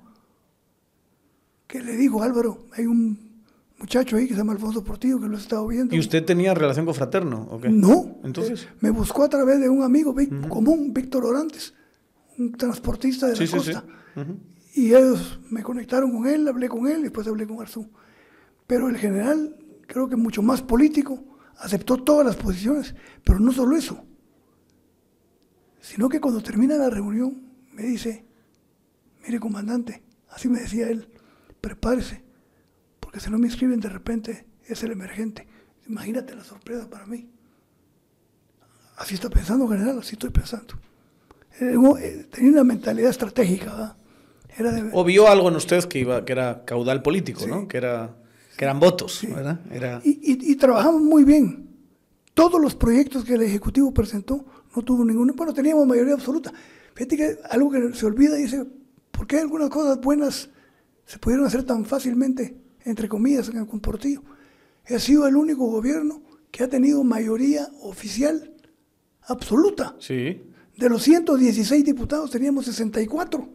que 1.70 1.80
le 1.80 1.96
digo, 1.96 2.20
Álvaro, 2.22 2.66
hay 2.72 2.86
un 2.86 3.44
muchacho 3.78 4.16
ahí 4.16 4.26
que 4.26 4.34
se 4.34 4.38
llama 4.38 4.52
Alfonso 4.52 4.82
Portillo 4.82 5.20
que 5.20 5.28
lo 5.28 5.36
he 5.36 5.40
estado 5.40 5.68
viendo. 5.68 5.94
¿Y 5.94 6.00
usted 6.00 6.24
tenía 6.24 6.52
relación 6.52 6.84
con 6.84 6.94
Fraterno? 6.96 7.46
¿o 7.48 7.60
No. 7.68 8.18
Entonces. 8.24 8.66
me 8.80 8.90
buscó 8.90 9.22
a 9.22 9.28
través 9.28 9.60
de 9.60 9.68
un 9.68 9.84
amigo 9.84 10.12
común, 10.48 10.92
Víctor 10.92 11.24
Orantes, 11.24 11.72
un 12.36 12.52
transportista 12.52 13.28
de 13.28 13.36
la 13.36 13.50
costa. 13.50 13.84
Y 14.74 14.88
ellos 14.88 15.38
me 15.48 15.62
conectaron 15.62 16.10
con 16.10 16.26
él, 16.26 16.46
hablé 16.48 16.68
con 16.68 16.88
él 16.88 17.02
después 17.02 17.26
hablé 17.28 17.46
con 17.46 17.60
Arzú. 17.60 17.88
Pero 18.66 18.88
el 18.88 18.96
general, 18.96 19.56
creo 19.86 20.08
que 20.08 20.16
mucho 20.16 20.42
más 20.42 20.62
político, 20.62 21.22
aceptó 21.56 22.02
todas 22.02 22.26
las 22.26 22.36
posiciones. 22.36 22.96
Pero 23.22 23.38
no 23.38 23.52
solo 23.52 23.76
eso, 23.76 24.04
sino 25.80 26.08
que 26.08 26.20
cuando 26.20 26.42
termina 26.42 26.76
la 26.76 26.90
reunión 26.90 27.42
me 27.72 27.84
dice, 27.84 28.24
mire 29.24 29.38
comandante, 29.38 30.02
así 30.30 30.48
me 30.48 30.60
decía 30.60 30.88
él, 30.88 31.06
prepárese, 31.60 32.22
porque 32.98 33.20
si 33.20 33.30
no 33.30 33.38
me 33.38 33.46
inscriben 33.46 33.80
de 33.80 33.88
repente 33.88 34.46
es 34.66 34.82
el 34.82 34.92
emergente. 34.92 35.46
Imagínate 35.88 36.34
la 36.34 36.44
sorpresa 36.44 36.88
para 36.88 37.06
mí. 37.06 37.28
Así 38.96 39.14
está 39.14 39.30
pensando, 39.30 39.66
general, 39.66 39.98
así 39.98 40.14
estoy 40.14 40.30
pensando. 40.30 40.74
Eh, 41.60 41.74
eh, 42.00 42.26
tenía 42.30 42.52
una 42.52 42.64
mentalidad 42.64 43.10
estratégica. 43.10 43.96
Era 44.56 44.90
o 44.92 45.04
vio 45.04 45.28
algo 45.28 45.48
en 45.48 45.56
usted 45.56 45.84
que, 45.84 46.00
iba, 46.00 46.24
que 46.24 46.32
era 46.32 46.64
caudal 46.64 47.02
político, 47.02 47.46
¿no? 47.46 47.66
que, 47.66 47.76
era, 47.76 48.14
que 48.56 48.64
eran 48.64 48.80
votos. 48.80 49.22
¿verdad? 49.28 49.60
Era... 49.70 50.00
Y, 50.04 50.52
y, 50.52 50.56
trabajamos 50.56 51.02
muy 51.02 51.24
bien. 51.24 51.68
Todos 52.34 52.60
los 52.60 52.74
proyectos 52.74 53.24
que 53.24 53.34
el 53.34 53.42
Ejecutivo 53.42 53.92
presentó 53.92 54.44
no 54.74 54.82
tuvo 54.82 55.04
ninguno. 55.04 55.34
Bueno, 55.34 55.52
teníamos 55.54 55.86
mayoría 55.86 56.14
absoluta. 56.14 56.52
Fíjate 56.94 57.16
que 57.16 57.38
algo 57.48 57.70
que 57.70 57.94
se 57.94 58.06
olvida 58.06 58.38
y 58.38 58.42
dice, 58.42 58.66
¿por 59.10 59.26
qué 59.26 59.36
hay 59.36 59.42
algunas 59.42 59.70
cosas 59.70 60.00
buenas 60.00 60.50
se 61.10 61.18
pudieron 61.18 61.44
hacer 61.44 61.64
tan 61.64 61.84
fácilmente, 61.84 62.56
entre 62.84 63.08
comillas, 63.08 63.48
en 63.48 63.56
el 63.56 63.66
Portillo. 63.66 64.22
He 64.86 65.00
sido 65.00 65.26
el 65.26 65.34
único 65.34 65.66
gobierno 65.66 66.22
que 66.52 66.62
ha 66.62 66.68
tenido 66.68 67.02
mayoría 67.02 67.66
oficial 67.82 68.54
absoluta. 69.22 69.96
Sí. 69.98 70.40
De 70.76 70.88
los 70.88 71.02
116 71.02 71.84
diputados 71.84 72.30
teníamos 72.30 72.66
64. 72.66 73.48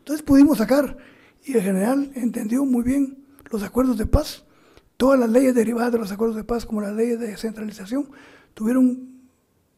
Entonces 0.00 0.22
pudimos 0.22 0.58
sacar, 0.58 0.98
y 1.46 1.54
el 1.54 1.62
general 1.62 2.10
entendió 2.14 2.66
muy 2.66 2.82
bien 2.82 3.24
los 3.50 3.62
acuerdos 3.62 3.96
de 3.96 4.04
paz. 4.04 4.44
Todas 4.98 5.18
las 5.18 5.30
leyes 5.30 5.54
derivadas 5.54 5.92
de 5.92 5.98
los 5.98 6.12
acuerdos 6.12 6.36
de 6.36 6.44
paz, 6.44 6.66
como 6.66 6.82
las 6.82 6.94
leyes 6.94 7.18
de 7.18 7.28
descentralización, 7.28 8.10
tuvieron 8.52 9.22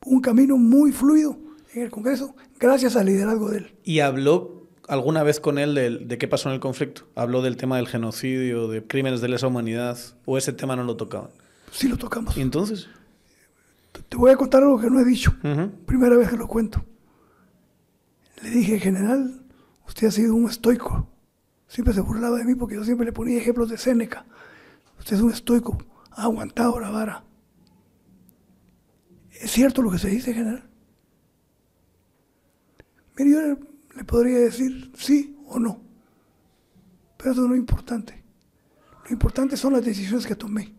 un 0.05 0.21
camino 0.21 0.57
muy 0.57 0.91
fluido 0.91 1.39
en 1.75 1.83
el 1.83 1.91
Congreso 1.93 2.35
gracias 2.59 2.97
al 2.97 3.07
liderazgo 3.07 3.51
de 3.51 3.59
él. 3.59 3.77
¿Y 3.85 4.01
habló 4.01 4.58
alguna 4.89 5.23
vez 5.23 5.39
con 5.39 5.59
él 5.59 5.75
de, 5.75 6.19
qué 6.19 6.27
pasó 6.27 6.49
en 6.49 6.55
el 6.55 6.61
conflicto? 6.61 7.03
¿Habló 7.15 7.43
del 7.43 7.57
tema 7.57 7.77
del 7.77 7.87
genocidio, 7.87 8.69
de 8.69 8.85
crímenes 8.85 9.21
de 9.21 9.29
lesa 9.29 9.47
humanidad? 9.47 9.99
¿O 10.25 10.37
ese 10.39 10.53
tema 10.53 10.75
no 10.75 10.83
lo 10.83 10.97
tocaban? 10.97 11.31
Sí 11.71 11.87
lo 11.89 11.97
tocamos. 11.97 12.37
¿Y 12.37 12.41
entonces? 12.41 12.89
Te 14.09 14.17
voy 14.17 14.31
a 14.31 14.37
contar 14.37 14.63
algo 14.63 14.81
que 14.81 14.91
no 14.91 14.99
he 14.99 15.05
dicho. 15.05 15.35
Primera 15.87 16.17
vez 16.17 16.31
que 16.31 16.37
lo 16.37 16.49
cuento. 16.49 16.85
Le 18.43 18.51
dije, 18.51 18.81
general, 18.81 19.43
usted 19.87 20.07
ha 20.07 20.11
sido 20.11 20.35
un 20.35 20.49
estoico. 20.49 21.09
Siempre 21.67 21.93
se 21.93 22.01
burlaba 22.01 22.39
de 22.39 22.45
mí 22.45 22.55
porque 22.55 22.77
yo 22.77 22.85
siempre 22.85 23.05
le 23.05 23.13
ponía 23.13 23.39
ejemplos 23.39 23.69
de 23.69 23.77
Séneca. 23.77 24.25
Usted 24.99 25.17
es 25.17 25.23
un 25.23 25.33
estoico, 25.33 25.79
ha 26.13 26.23
aguantado 26.23 26.81
la 26.81 26.91
vara. 26.91 27.25
¿Es 29.31 29.51
cierto 29.51 29.83
lo 29.83 29.91
que 29.91 29.99
se 29.99 30.09
dice, 30.09 30.33
general? 30.33 30.69
Mire, 33.17 33.31
yo 33.31 33.59
le 33.95 34.05
podría 34.05 34.39
decir 34.39 34.93
sí 34.97 35.37
o 35.47 35.59
no. 35.59 35.81
Pero 37.17 37.33
eso 37.33 37.43
no 37.43 37.55
es 37.55 37.61
importante. 37.61 38.23
Lo 39.05 39.13
importante 39.13 39.57
son 39.57 39.73
las 39.73 39.85
decisiones 39.85 40.27
que 40.27 40.37
tomé. 40.37 40.75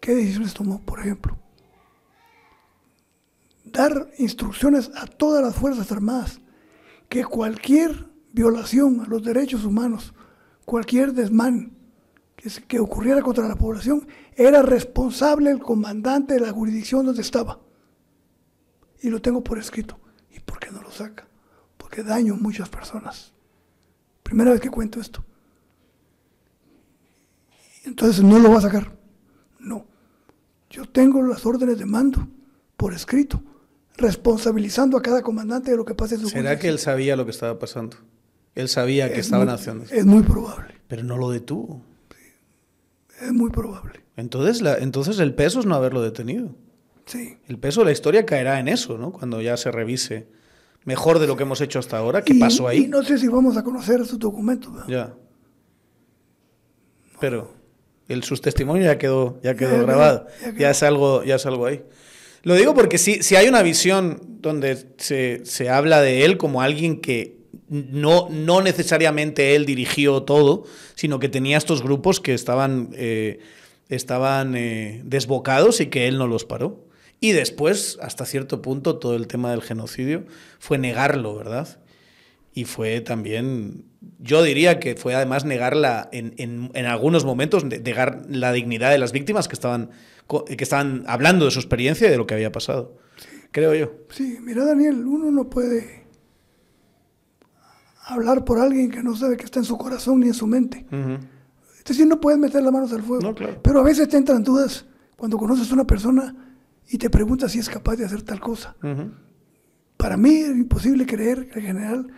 ¿Qué 0.00 0.14
decisiones 0.14 0.54
tomó, 0.54 0.80
por 0.82 1.00
ejemplo? 1.00 1.36
Dar 3.64 4.10
instrucciones 4.18 4.90
a 4.94 5.06
todas 5.06 5.42
las 5.42 5.54
Fuerzas 5.54 5.90
Armadas 5.92 6.40
que 7.08 7.24
cualquier 7.24 8.06
violación 8.32 9.00
a 9.00 9.06
los 9.06 9.22
derechos 9.22 9.64
humanos, 9.64 10.14
cualquier 10.64 11.12
desmán 11.12 11.76
que, 12.36 12.50
que 12.66 12.78
ocurriera 12.80 13.22
contra 13.22 13.48
la 13.48 13.56
población, 13.56 14.06
era 14.34 14.62
responsable 14.62 15.50
el 15.50 15.60
comandante 15.60 16.34
de 16.34 16.40
la 16.40 16.52
jurisdicción 16.52 17.06
donde 17.06 17.22
estaba. 17.22 17.60
Y 19.00 19.10
lo 19.10 19.20
tengo 19.20 19.42
por 19.42 19.58
escrito. 19.58 19.98
¿Y 20.30 20.40
por 20.40 20.58
qué 20.58 20.70
no 20.70 20.82
lo 20.82 20.90
saca? 20.90 21.28
Que 21.88 22.02
daño 22.02 22.34
a 22.34 22.36
muchas 22.36 22.68
personas. 22.68 23.32
Primera 24.22 24.50
vez 24.50 24.60
que 24.60 24.70
cuento 24.70 25.00
esto. 25.00 25.24
Entonces 27.84 28.22
no 28.22 28.38
lo 28.38 28.50
va 28.50 28.58
a 28.58 28.62
sacar. 28.62 28.92
No. 29.58 29.86
Yo 30.70 30.84
tengo 30.86 31.22
las 31.22 31.46
órdenes 31.46 31.78
de 31.78 31.86
mando 31.86 32.28
por 32.76 32.92
escrito, 32.92 33.42
responsabilizando 33.96 34.96
a 34.96 35.02
cada 35.02 35.22
comandante 35.22 35.70
de 35.70 35.76
lo 35.76 35.84
que 35.84 35.94
pase 35.94 36.16
en 36.16 36.20
su 36.20 36.28
¿Será 36.28 36.58
que 36.58 36.68
él 36.68 36.78
sabía 36.78 37.16
lo 37.16 37.24
que 37.24 37.30
estaba 37.30 37.58
pasando? 37.58 37.96
Él 38.54 38.68
sabía 38.68 39.12
que 39.12 39.20
estaban 39.20 39.48
haciendo 39.48 39.84
Es 39.90 40.04
muy 40.04 40.22
probable. 40.22 40.74
Pero 40.88 41.04
no 41.04 41.16
lo 41.16 41.30
detuvo. 41.30 41.82
es 43.20 43.32
muy 43.32 43.50
probable. 43.50 44.00
Entonces, 44.16 44.62
la, 44.62 44.76
entonces 44.78 45.18
el 45.20 45.34
peso 45.34 45.60
es 45.60 45.66
no 45.66 45.74
haberlo 45.74 46.02
detenido. 46.02 46.54
Sí. 47.06 47.38
El 47.46 47.58
peso 47.58 47.80
de 47.80 47.86
la 47.86 47.92
historia 47.92 48.26
caerá 48.26 48.60
en 48.60 48.68
eso, 48.68 48.98
¿no? 48.98 49.12
Cuando 49.12 49.40
ya 49.40 49.56
se 49.56 49.70
revise 49.70 50.28
mejor 50.88 51.18
de 51.18 51.26
lo 51.26 51.36
que 51.36 51.42
hemos 51.42 51.60
hecho 51.60 51.78
hasta 51.78 51.98
ahora. 51.98 52.22
¿Qué 52.22 52.34
pasó 52.34 52.66
ahí? 52.66 52.84
Y 52.84 52.88
no 52.88 53.02
sé 53.02 53.18
si 53.18 53.28
vamos 53.28 53.58
a 53.58 53.62
conocer 53.62 54.06
sus 54.06 54.18
documentos. 54.18 54.72
Ya. 54.88 55.14
Pero 57.20 57.52
el, 58.08 58.24
sus 58.24 58.40
testimonios 58.40 58.86
ya 58.86 58.96
quedó, 58.96 59.38
ya 59.42 59.54
quedó 59.54 59.82
grabado. 59.84 60.26
Ya, 60.56 60.70
es 60.70 60.82
algo, 60.82 61.22
ya 61.24 61.34
es 61.34 61.44
algo 61.44 61.66
ahí. 61.66 61.84
Lo 62.42 62.54
digo 62.54 62.72
porque 62.72 62.96
si, 62.96 63.22
si 63.22 63.36
hay 63.36 63.48
una 63.48 63.62
visión 63.62 64.22
donde 64.40 64.86
se, 64.96 65.42
se, 65.44 65.68
habla 65.68 66.00
de 66.00 66.24
él 66.24 66.38
como 66.38 66.62
alguien 66.62 67.02
que 67.02 67.36
no, 67.68 68.30
no 68.30 68.62
necesariamente 68.62 69.56
él 69.56 69.66
dirigió 69.66 70.22
todo, 70.22 70.64
sino 70.94 71.18
que 71.18 71.28
tenía 71.28 71.58
estos 71.58 71.82
grupos 71.82 72.18
que 72.18 72.32
estaban, 72.32 72.90
eh, 72.94 73.40
estaban 73.90 74.56
eh, 74.56 75.02
desbocados 75.04 75.82
y 75.82 75.88
que 75.88 76.08
él 76.08 76.16
no 76.16 76.26
los 76.26 76.46
paró. 76.46 76.87
Y 77.20 77.32
después, 77.32 77.98
hasta 78.00 78.24
cierto 78.26 78.62
punto, 78.62 78.98
todo 78.98 79.16
el 79.16 79.26
tema 79.26 79.50
del 79.50 79.62
genocidio 79.62 80.24
fue 80.58 80.78
negarlo, 80.78 81.34
¿verdad? 81.36 81.80
Y 82.52 82.64
fue 82.64 83.00
también, 83.00 83.84
yo 84.18 84.42
diría 84.42 84.78
que 84.78 84.94
fue 84.94 85.14
además 85.14 85.44
negarla 85.44 86.08
en, 86.12 86.34
en, 86.36 86.86
algunos 86.86 87.24
momentos, 87.24 87.64
negar 87.64 88.22
la 88.28 88.52
dignidad 88.52 88.90
de 88.90 88.98
las 88.98 89.12
víctimas 89.12 89.48
que 89.48 89.54
estaban, 89.54 89.90
que 90.28 90.62
estaban 90.64 91.04
hablando 91.06 91.44
de 91.44 91.50
su 91.50 91.58
experiencia 91.58 92.06
y 92.06 92.10
de 92.10 92.16
lo 92.16 92.26
que 92.26 92.34
había 92.34 92.52
pasado, 92.52 92.96
creo 93.50 93.74
yo. 93.74 93.92
Sí, 94.10 94.38
mira 94.40 94.64
Daniel, 94.64 95.04
uno 95.06 95.30
no 95.30 95.50
puede 95.50 96.06
hablar 98.06 98.44
por 98.44 98.58
alguien 98.58 98.90
que 98.90 99.02
no 99.02 99.14
sabe 99.16 99.36
que 99.36 99.44
está 99.44 99.58
en 99.58 99.64
su 99.64 99.76
corazón 99.76 100.20
ni 100.20 100.28
en 100.28 100.34
su 100.34 100.46
mente. 100.46 100.86
Es 101.78 101.84
decir, 101.84 102.06
no 102.06 102.20
puedes 102.20 102.38
meter 102.38 102.62
las 102.62 102.72
manos 102.72 102.92
al 102.92 103.02
fuego. 103.02 103.34
Pero 103.62 103.80
a 103.80 103.82
veces 103.82 104.08
te 104.08 104.16
entran 104.16 104.42
dudas 104.42 104.84
cuando 105.16 105.36
conoces 105.36 105.70
a 105.70 105.74
una 105.74 105.86
persona 105.86 106.47
y 106.88 106.98
te 106.98 107.10
preguntas 107.10 107.52
si 107.52 107.58
es 107.58 107.68
capaz 107.68 107.96
de 107.96 108.04
hacer 108.04 108.22
tal 108.22 108.40
cosa. 108.40 108.76
Para 109.96 110.16
mí 110.16 110.36
es 110.36 110.50
imposible 110.50 111.06
creer 111.06 111.48
que 111.48 111.58
el 111.58 111.66
general, 111.66 112.08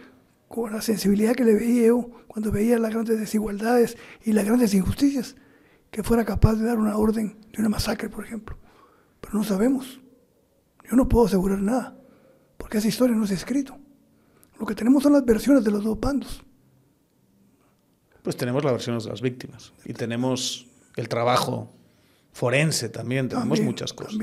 con 0.49 0.73
la 0.73 0.83
sensibilidad 0.83 1.35
que 1.35 1.45
le 1.45 1.55
veía 1.55 1.87
yo 1.89 2.11
cuando 2.27 2.53
veía 2.53 2.79
las 2.79 2.93
grandes 2.93 3.19
desigualdades 3.19 3.97
y 4.25 4.33
las 4.33 4.45
grandes 4.45 4.75
injusticias, 4.75 5.37
que 5.91 6.03
fuera 6.03 6.25
capaz 6.25 6.55
de 6.55 6.67
dar 6.67 6.79
una 6.79 6.97
orden 6.97 7.37
de 7.53 7.61
una 7.61 7.69
masacre, 7.69 8.09
por 8.09 8.25
ejemplo. 8.25 8.57
Pero 9.21 9.35
no 9.35 9.45
sabemos. 9.45 10.01
Yo 10.89 10.97
no 10.97 11.09
puedo 11.09 11.27
asegurar 11.27 11.61
nada. 11.61 11.97
porque 12.57 12.79
esa 12.79 12.89
historia 12.89 13.17
no 13.17 13.27
se 13.27 13.33
ha 13.33 13.37
escrito. 13.37 13.77
Lo 14.59 14.67
que 14.67 14.75
tenemos 14.75 15.03
son 15.03 15.15
las 15.15 15.25
versiones 15.25 15.65
de 15.65 15.71
los 15.71 15.83
dos 15.83 15.99
bandos. 15.99 16.45
Pues 18.23 18.37
tenemos 18.37 18.63
las 18.63 18.75
versiones 18.75 19.05
de 19.05 19.11
las 19.11 19.23
víctimas 19.23 19.73
y 19.87 19.95
tenemos 19.95 20.67
el 20.97 21.09
trabajo 21.09 21.73
forense 22.33 22.91
también, 22.91 23.29
tenemos 23.29 23.61
muchas 23.63 23.93
cosas. 23.95 24.15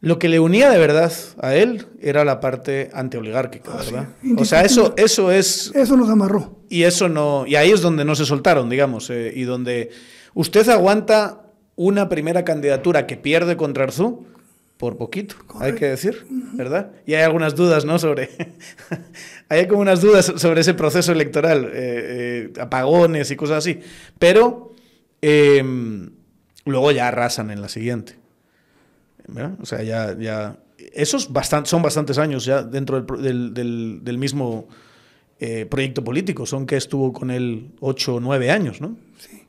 Lo 0.00 0.18
que 0.18 0.28
le 0.28 0.38
unía 0.38 0.70
de 0.70 0.78
verdad 0.78 1.12
a 1.40 1.56
él 1.56 1.86
era 2.00 2.24
la 2.24 2.38
parte 2.38 2.90
antioligárquica, 2.92 3.72
ah, 3.74 3.82
¿verdad? 3.84 4.08
O 4.36 4.44
sea, 4.44 4.62
eso, 4.62 4.94
eso 4.96 5.32
es... 5.32 5.72
Eso 5.74 5.96
nos 5.96 6.08
amarró. 6.08 6.60
Y 6.68 6.84
eso 6.84 7.08
no... 7.08 7.44
Y 7.46 7.56
ahí 7.56 7.70
es 7.70 7.80
donde 7.80 8.04
no 8.04 8.14
se 8.14 8.24
soltaron, 8.24 8.68
digamos, 8.68 9.10
eh, 9.10 9.32
y 9.34 9.42
donde 9.42 9.90
usted 10.34 10.68
aguanta 10.68 11.42
una 11.74 12.08
primera 12.08 12.44
candidatura 12.44 13.06
que 13.06 13.16
pierde 13.16 13.56
contra 13.56 13.84
Arzú 13.84 14.24
por 14.76 14.96
poquito, 14.96 15.34
hay 15.58 15.74
que 15.74 15.86
decir, 15.86 16.24
¿verdad? 16.54 16.92
Y 17.04 17.14
hay 17.14 17.22
algunas 17.24 17.56
dudas, 17.56 17.84
¿no? 17.84 17.98
Sobre... 17.98 18.30
hay 19.48 19.66
como 19.66 19.80
unas 19.80 20.00
dudas 20.00 20.32
sobre 20.36 20.60
ese 20.60 20.74
proceso 20.74 21.10
electoral, 21.10 21.64
eh, 21.64 22.50
eh, 22.54 22.60
apagones 22.60 23.32
y 23.32 23.36
cosas 23.36 23.58
así. 23.58 23.80
Pero 24.20 24.72
em, 25.20 26.10
luego 26.64 26.92
ya 26.92 27.08
arrasan 27.08 27.50
en 27.50 27.60
la 27.60 27.68
siguiente. 27.68 28.17
O 29.60 29.66
sea, 29.66 29.82
ya, 29.82 30.16
ya 30.18 30.58
esos 30.92 31.30
son 31.64 31.82
bastantes 31.82 32.18
años 32.18 32.44
ya 32.44 32.62
dentro 32.62 33.02
del, 33.02 34.18
mismo 34.18 34.68
eh, 35.38 35.66
proyecto 35.66 36.02
político. 36.02 36.46
Son 36.46 36.66
que 36.66 36.76
estuvo 36.76 37.12
con 37.12 37.30
él 37.30 37.72
ocho 37.80 38.16
o 38.16 38.20
nueve 38.20 38.50
años, 38.50 38.80
¿no? 38.80 38.96
Sí. 39.18 39.42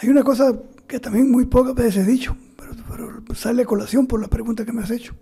Hay 0.00 0.08
una 0.08 0.22
cosa 0.22 0.54
que 0.86 0.98
también 0.98 1.30
muy 1.30 1.46
pocas 1.46 1.74
veces 1.74 2.06
he 2.06 2.10
dicho, 2.10 2.36
pero, 2.88 3.22
sale 3.34 3.62
a 3.62 3.66
colación 3.66 4.06
por 4.06 4.20
la 4.20 4.28
pregunta 4.28 4.64
que 4.64 4.72
me 4.72 4.82
has 4.82 4.90
hecho. 4.90 5.14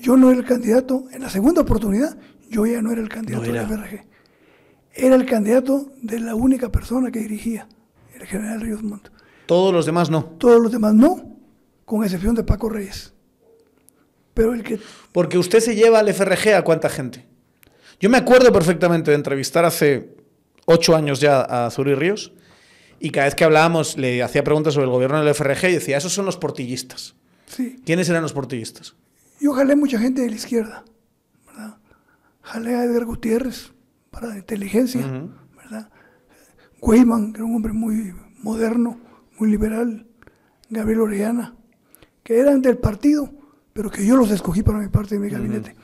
Yo 0.00 0.16
no 0.16 0.30
era 0.30 0.40
el 0.40 0.46
candidato, 0.46 1.04
en 1.12 1.22
la 1.22 1.30
segunda 1.30 1.60
oportunidad, 1.60 2.16
yo 2.50 2.66
ya 2.66 2.82
no 2.82 2.90
era 2.90 3.00
el 3.00 3.08
candidato 3.08 3.44
de 3.44 3.52
la 3.52 3.66
FRG. 3.66 4.04
Era 4.94 5.14
el 5.14 5.26
candidato 5.26 5.92
de 6.02 6.20
la 6.20 6.34
única 6.34 6.70
persona 6.70 7.10
que 7.10 7.20
dirigía, 7.20 7.68
el 8.14 8.26
general 8.26 8.60
Ríos 8.60 8.82
Montt. 8.82 9.08
Todos 9.46 9.72
los 9.72 9.86
demás 9.86 10.10
no. 10.10 10.24
Todos 10.24 10.60
los 10.60 10.72
demás 10.72 10.94
no, 10.94 11.36
con 11.84 12.04
excepción 12.04 12.34
de 12.34 12.44
Paco 12.44 12.68
Reyes. 12.68 13.12
Pero 14.34 14.54
el 14.54 14.62
que... 14.62 14.78
Porque 15.12 15.38
usted 15.38 15.60
se 15.60 15.74
lleva 15.74 15.98
al 15.98 16.12
FRG 16.12 16.54
a 16.54 16.62
cuánta 16.62 16.88
gente. 16.88 17.26
Yo 18.00 18.08
me 18.10 18.18
acuerdo 18.18 18.52
perfectamente 18.52 19.10
de 19.10 19.16
entrevistar 19.16 19.64
hace 19.64 20.16
ocho 20.66 20.96
años 20.96 21.20
ya 21.20 21.42
a 21.42 21.70
Zuri 21.70 21.94
Ríos 21.94 22.32
y 22.98 23.10
cada 23.10 23.26
vez 23.26 23.34
que 23.34 23.44
hablábamos 23.44 23.96
le 23.96 24.22
hacía 24.22 24.44
preguntas 24.44 24.74
sobre 24.74 24.86
el 24.86 24.92
gobierno 24.92 25.22
del 25.22 25.34
FRG 25.34 25.68
y 25.68 25.74
decía, 25.74 25.98
esos 25.98 26.12
son 26.12 26.24
los 26.24 26.36
portillistas. 26.36 27.14
Sí. 27.46 27.80
¿Quiénes 27.84 28.08
eran 28.08 28.22
los 28.22 28.32
portillistas? 28.32 28.94
Yo 29.40 29.52
jalé 29.52 29.76
mucha 29.76 29.98
gente 29.98 30.22
de 30.22 30.30
la 30.30 30.36
izquierda, 30.36 30.84
¿verdad? 31.46 31.76
Jalé 32.42 32.74
a 32.74 32.84
Edgar 32.84 33.04
Gutiérrez 33.04 33.72
para 34.10 34.28
la 34.28 34.38
inteligencia, 34.38 35.00
¿verdad? 35.56 35.90
Weyman, 36.80 37.32
que 37.32 37.38
era 37.38 37.44
un 37.44 37.56
hombre 37.56 37.72
muy 37.72 38.14
moderno, 38.38 39.00
muy 39.42 39.50
liberal, 39.50 40.06
Gabriel 40.70 41.00
Orellana, 41.00 41.56
que 42.22 42.38
eran 42.38 42.62
del 42.62 42.78
partido, 42.78 43.28
pero 43.72 43.90
que 43.90 44.06
yo 44.06 44.16
los 44.16 44.30
escogí 44.30 44.62
para 44.62 44.78
mi 44.78 44.86
parte 44.86 45.16
de 45.16 45.20
mi 45.20 45.28
gabinete. 45.28 45.74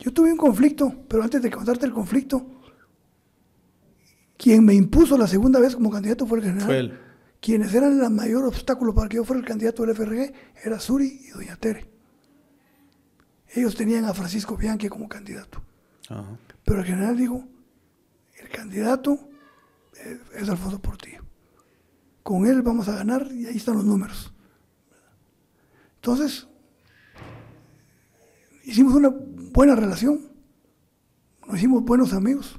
Yo 0.00 0.12
tuve 0.12 0.32
un 0.32 0.36
conflicto, 0.36 1.04
pero 1.06 1.22
antes 1.22 1.40
de 1.40 1.48
contarte 1.48 1.86
el 1.86 1.92
conflicto, 1.92 2.44
quien 4.36 4.64
me 4.64 4.74
impuso 4.74 5.16
la 5.16 5.28
segunda 5.28 5.60
vez 5.60 5.76
como 5.76 5.88
candidato 5.88 6.26
fue 6.26 6.38
el 6.38 6.44
general. 6.46 7.00
Quienes 7.40 7.72
eran 7.74 8.02
el 8.02 8.10
mayor 8.10 8.44
obstáculo 8.44 8.92
para 8.92 9.08
que 9.08 9.18
yo 9.18 9.24
fuera 9.24 9.38
el 9.38 9.46
candidato 9.46 9.86
del 9.86 9.94
FRG 9.94 10.32
era 10.64 10.80
Suri 10.80 11.26
y 11.28 11.30
Doña 11.30 11.54
Tere. 11.54 11.88
Ellos 13.54 13.76
tenían 13.76 14.04
a 14.04 14.14
Francisco 14.14 14.56
Bianchi 14.56 14.88
como 14.88 15.08
candidato. 15.08 15.62
Pero 16.64 16.80
el 16.80 16.84
general 16.84 17.16
dijo, 17.16 17.46
el 18.40 18.48
candidato 18.48 19.28
es 20.34 20.48
Alfonso 20.48 20.80
Portillo 20.80 21.25
con 22.26 22.44
él 22.44 22.60
vamos 22.62 22.88
a 22.88 22.96
ganar 22.96 23.30
y 23.30 23.46
ahí 23.46 23.56
están 23.56 23.76
los 23.76 23.84
números. 23.84 24.34
Entonces, 25.94 26.48
hicimos 28.64 28.94
una 28.96 29.10
buena 29.10 29.76
relación, 29.76 30.22
nos 31.46 31.56
hicimos 31.56 31.84
buenos 31.84 32.12
amigos. 32.12 32.58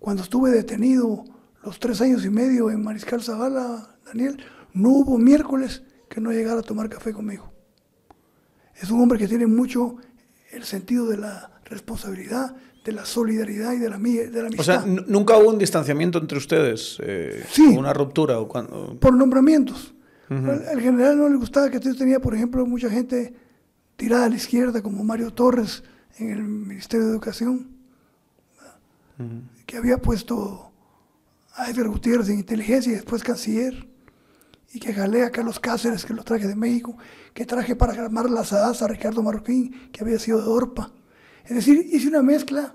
Cuando 0.00 0.24
estuve 0.24 0.50
detenido 0.50 1.22
los 1.62 1.78
tres 1.78 2.00
años 2.00 2.24
y 2.24 2.30
medio 2.30 2.72
en 2.72 2.82
Mariscal 2.82 3.22
Zavala, 3.22 3.96
Daniel, 4.04 4.42
no 4.72 4.88
hubo 4.88 5.16
miércoles 5.16 5.84
que 6.10 6.20
no 6.20 6.32
llegara 6.32 6.58
a 6.58 6.64
tomar 6.64 6.88
café 6.88 7.12
conmigo. 7.12 7.52
Es 8.74 8.90
un 8.90 9.00
hombre 9.00 9.20
que 9.20 9.28
tiene 9.28 9.46
mucho 9.46 9.94
el 10.50 10.64
sentido 10.64 11.06
de 11.06 11.18
la 11.18 11.60
responsabilidad, 11.66 12.56
de 12.84 12.92
la 12.92 13.06
solidaridad 13.06 13.72
y 13.72 13.78
de 13.78 13.88
la, 13.88 13.98
de 13.98 14.30
la 14.30 14.48
amistad. 14.48 14.60
O 14.60 14.62
sea, 14.62 14.84
nunca 14.86 15.38
hubo 15.38 15.48
un 15.48 15.58
distanciamiento 15.58 16.18
entre 16.18 16.36
ustedes, 16.36 16.98
eh, 17.00 17.42
sí, 17.50 17.62
una 17.62 17.94
ruptura 17.94 18.38
o 18.38 18.46
cuando... 18.46 18.96
Por 19.00 19.14
nombramientos. 19.14 19.94
Al 20.28 20.80
general 20.80 21.16
no 21.18 21.28
le 21.28 21.36
gustaba 21.36 21.70
que 21.70 21.78
yo 21.78 21.94
tenía, 21.94 22.18
por 22.18 22.34
ejemplo, 22.34 22.66
mucha 22.66 22.90
gente 22.90 23.32
tirada 23.96 24.24
a 24.24 24.28
la 24.28 24.36
izquierda, 24.36 24.82
como 24.82 25.04
Mario 25.04 25.32
Torres 25.32 25.84
en 26.18 26.30
el 26.30 26.42
Ministerio 26.42 27.06
de 27.06 27.12
Educación, 27.12 27.68
que 29.64 29.76
había 29.76 29.98
puesto 29.98 30.72
a 31.54 31.70
Edgar 31.70 31.88
Gutiérrez 31.88 32.28
en 32.30 32.38
inteligencia 32.38 32.92
y 32.92 32.96
después 32.96 33.22
canciller, 33.22 33.86
y 34.72 34.80
que 34.80 34.92
jalé 34.92 35.22
a 35.22 35.30
Carlos 35.30 35.60
Cáceres, 35.60 36.04
que 36.04 36.14
lo 36.14 36.24
traje 36.24 36.48
de 36.48 36.56
México, 36.56 36.96
que 37.32 37.46
traje 37.46 37.76
para 37.76 37.92
armar 37.92 38.28
las 38.28 38.52
hadas 38.52 38.82
a 38.82 38.88
Ricardo 38.88 39.22
Marroquín, 39.22 39.90
que 39.92 40.02
había 40.02 40.18
sido 40.18 40.42
de 40.42 40.48
Orpa 40.48 40.90
es 41.44 41.54
decir, 41.56 41.88
hice 41.92 42.08
una 42.08 42.22
mezcla, 42.22 42.74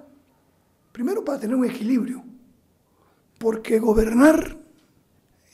primero 0.92 1.26
para 1.26 1.40
tener 1.40 1.56
un 1.56 1.66
equilibrio, 1.66 2.24
porque 3.38 3.80
gobernar, 3.80 4.58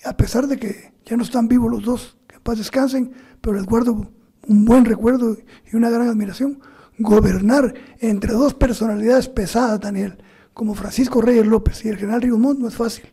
a 0.03 0.17
pesar 0.17 0.47
de 0.47 0.57
que 0.57 0.93
ya 1.05 1.15
no 1.15 1.23
están 1.23 1.47
vivos 1.47 1.71
los 1.71 1.83
dos, 1.83 2.17
que 2.27 2.39
paz 2.39 2.57
descansen, 2.57 3.11
pero 3.41 3.55
les 3.55 3.65
guardo 3.65 4.11
un 4.47 4.65
buen 4.65 4.85
recuerdo 4.85 5.37
y 5.71 5.75
una 5.75 5.89
gran 5.89 6.09
admiración, 6.09 6.59
gobernar 6.97 7.73
entre 7.99 8.33
dos 8.33 8.53
personalidades 8.53 9.29
pesadas, 9.29 9.79
Daniel, 9.79 10.17
como 10.53 10.73
Francisco 10.73 11.21
Reyes 11.21 11.45
López 11.45 11.83
y 11.85 11.89
el 11.89 11.97
general 11.97 12.21
Río 12.21 12.37
Montt, 12.37 12.59
no 12.59 12.67
es 12.67 12.75
fácil. 12.75 13.05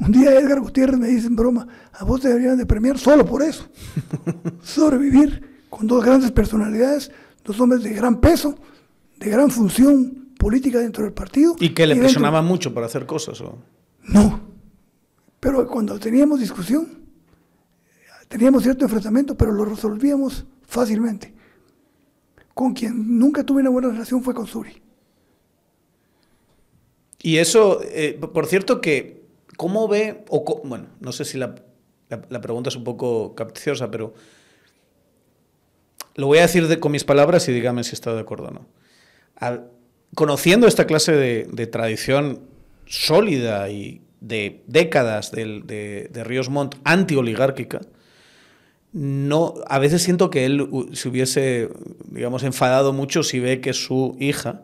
Un 0.00 0.12
día 0.12 0.38
Edgar 0.38 0.60
Gutiérrez 0.60 0.98
me 0.98 1.08
dice 1.08 1.26
en 1.26 1.36
broma, 1.36 1.66
a 1.92 2.04
vos 2.04 2.22
te 2.22 2.28
deberían 2.28 2.56
de 2.56 2.64
premiar 2.64 2.98
solo 2.98 3.26
por 3.26 3.42
eso. 3.42 3.68
Sobrevivir 4.62 5.64
con 5.68 5.86
dos 5.86 6.02
grandes 6.02 6.32
personalidades, 6.32 7.10
dos 7.44 7.60
hombres 7.60 7.82
de 7.82 7.90
gran 7.90 8.20
peso, 8.20 8.58
de 9.20 9.30
gran 9.30 9.50
función 9.50 10.32
política 10.38 10.78
dentro 10.78 11.04
del 11.04 11.12
partido. 11.12 11.54
¿Y 11.60 11.74
que 11.74 11.86
le 11.86 11.94
presionaba 11.94 12.42
mucho 12.42 12.72
para 12.74 12.86
hacer 12.86 13.06
cosas? 13.06 13.40
¿o? 13.42 13.58
No, 14.04 14.40
pero 15.38 15.66
cuando 15.68 15.98
teníamos 16.00 16.40
discusión, 16.40 16.88
teníamos 18.28 18.62
cierto 18.62 18.86
enfrentamiento, 18.86 19.36
pero 19.36 19.52
lo 19.52 19.66
resolvíamos 19.66 20.46
fácilmente. 20.62 21.34
Con 22.54 22.72
quien 22.72 23.18
nunca 23.18 23.44
tuve 23.44 23.60
una 23.60 23.70
buena 23.70 23.88
relación 23.88 24.22
fue 24.22 24.34
con 24.34 24.46
Suri. 24.46 24.82
Y 27.22 27.36
eso, 27.36 27.80
eh, 27.82 28.18
por 28.32 28.46
cierto, 28.46 28.80
que, 28.80 29.22
¿cómo 29.58 29.86
ve, 29.86 30.24
o 30.30 30.62
bueno, 30.64 30.86
no 31.00 31.12
sé 31.12 31.26
si 31.26 31.36
la, 31.36 31.54
la, 32.08 32.40
pregunta 32.40 32.70
es 32.70 32.76
un 32.76 32.84
poco 32.84 33.34
capciosa, 33.34 33.90
pero 33.90 34.14
lo 36.14 36.28
voy 36.28 36.38
a 36.38 36.42
decir 36.42 36.80
con 36.80 36.92
mis 36.92 37.04
palabras 37.04 37.46
y 37.50 37.52
dígame 37.52 37.84
si 37.84 37.94
está 37.94 38.14
de 38.14 38.20
acuerdo 38.20 38.48
o 38.48 38.50
no 38.52 38.79
conociendo 40.14 40.66
esta 40.66 40.86
clase 40.86 41.12
de, 41.12 41.66
tradición 41.66 42.40
sólida 42.86 43.70
y 43.70 44.02
de 44.20 44.62
décadas 44.66 45.30
de, 45.32 46.08
de, 46.10 46.24
Ríos 46.24 46.48
Montt 46.48 46.76
anti-oligárquica, 46.84 47.80
no, 48.92 49.54
a 49.68 49.78
veces 49.78 50.02
siento 50.02 50.30
que 50.30 50.44
él 50.44 50.68
se 50.92 51.08
hubiese, 51.08 51.68
digamos, 52.06 52.42
enfadado 52.42 52.92
mucho 52.92 53.22
si 53.22 53.38
ve 53.38 53.60
que 53.60 53.72
su 53.72 54.16
hija 54.18 54.62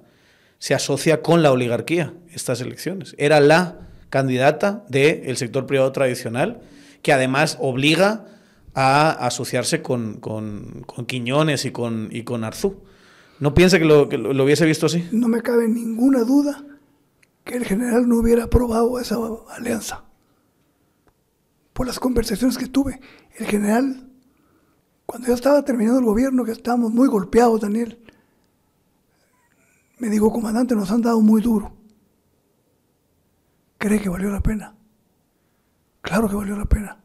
se 0.59 0.75
asocia 0.75 1.23
con 1.23 1.43
la 1.43 1.53
oligarquía 1.53 2.13
estas 2.33 2.61
elecciones. 2.61 3.15
Era 3.19 3.41
la 3.41 3.87
candidata 4.11 4.85
del 4.89 5.37
sector 5.37 5.67
privado 5.67 5.93
tradicional 5.93 6.61
que 7.03 7.13
además 7.13 7.57
obliga 7.61 8.25
a 8.75 9.11
asociarse 9.11 9.81
con, 9.81 10.15
con, 10.15 10.83
con 10.87 11.07
Quiñones 11.07 11.65
y 11.65 11.71
con, 11.71 12.09
y 12.11 12.23
con 12.25 12.45
Arzú. 12.45 12.83
¿No 13.39 13.53
piensa 13.55 13.79
que 13.79 13.85
lo, 13.85 14.07
lo, 14.07 14.45
hubiese 14.45 14.65
visto 14.65 14.87
así? 14.87 15.07
No 15.13 15.29
me 15.29 15.43
cabe 15.43 15.69
ninguna 15.69 16.21
duda 16.21 16.65
que 17.45 17.57
el 17.57 17.65
general 17.65 18.09
no 18.09 18.19
hubiera 18.19 18.45
aprobado 18.45 18.99
esa 18.99 19.17
alianza. 19.51 20.05
Por 21.73 21.87
las 21.87 22.01
conversaciones 22.01 22.57
que 22.57 22.67
tuve, 22.67 23.01
el 23.37 23.47
general, 23.47 24.11
cuando 25.05 25.29
ya 25.29 25.35
estaba 25.35 25.63
terminando 25.65 25.99
el 26.01 26.07
gobierno, 26.07 26.45
que 26.45 26.53
estábamos 26.53 26.93
muy 26.93 27.09
golpeados, 27.09 27.61
Daniel, 27.61 28.01
me 29.99 30.09
dijo, 30.09 30.33
comandante, 30.33 30.75
nos 30.75 30.91
han 30.91 31.03
dado 31.03 31.21
muy 31.21 31.43
duro. 31.43 31.77
¿Cree 33.79 34.01
que 34.01 34.09
valió 34.09 34.31
la 34.31 34.41
pena? 34.41 34.75
Claro 36.01 36.29
que 36.29 36.37
valió 36.37 36.57
la 36.57 36.65
pena. 36.65 37.03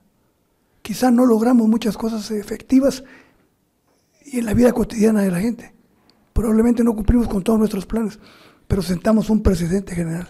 Quizá 0.81 1.11
no 1.11 1.25
logramos 1.25 1.67
muchas 1.67 1.97
cosas 1.97 2.31
efectivas 2.31 3.03
y 4.25 4.39
en 4.39 4.45
la 4.45 4.53
vida 4.53 4.71
cotidiana 4.71 5.21
de 5.21 5.31
la 5.31 5.39
gente. 5.39 5.80
Probablemente 6.33 6.83
no 6.83 6.95
cumplimos 6.95 7.27
con 7.27 7.43
todos 7.43 7.59
nuestros 7.59 7.85
planes, 7.85 8.19
pero 8.67 8.81
sentamos 8.81 9.29
un 9.29 9.43
presidente 9.43 9.95
general. 9.95 10.27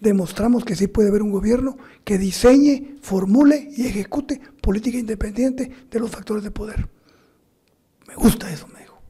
Demostramos 0.00 0.64
que 0.64 0.76
sí 0.76 0.88
puede 0.88 1.08
haber 1.08 1.22
un 1.22 1.30
gobierno 1.30 1.76
que 2.04 2.18
diseñe, 2.18 2.96
formule 3.00 3.70
y 3.76 3.86
ejecute 3.86 4.40
política 4.60 4.98
independiente 4.98 5.70
de 5.90 6.00
los 6.00 6.10
factores 6.10 6.44
de 6.44 6.50
poder. 6.50 6.88
Me 8.06 8.14
gusta 8.14 8.50
eso, 8.50 8.68
me 8.68 8.80
dijo. 8.80 9.00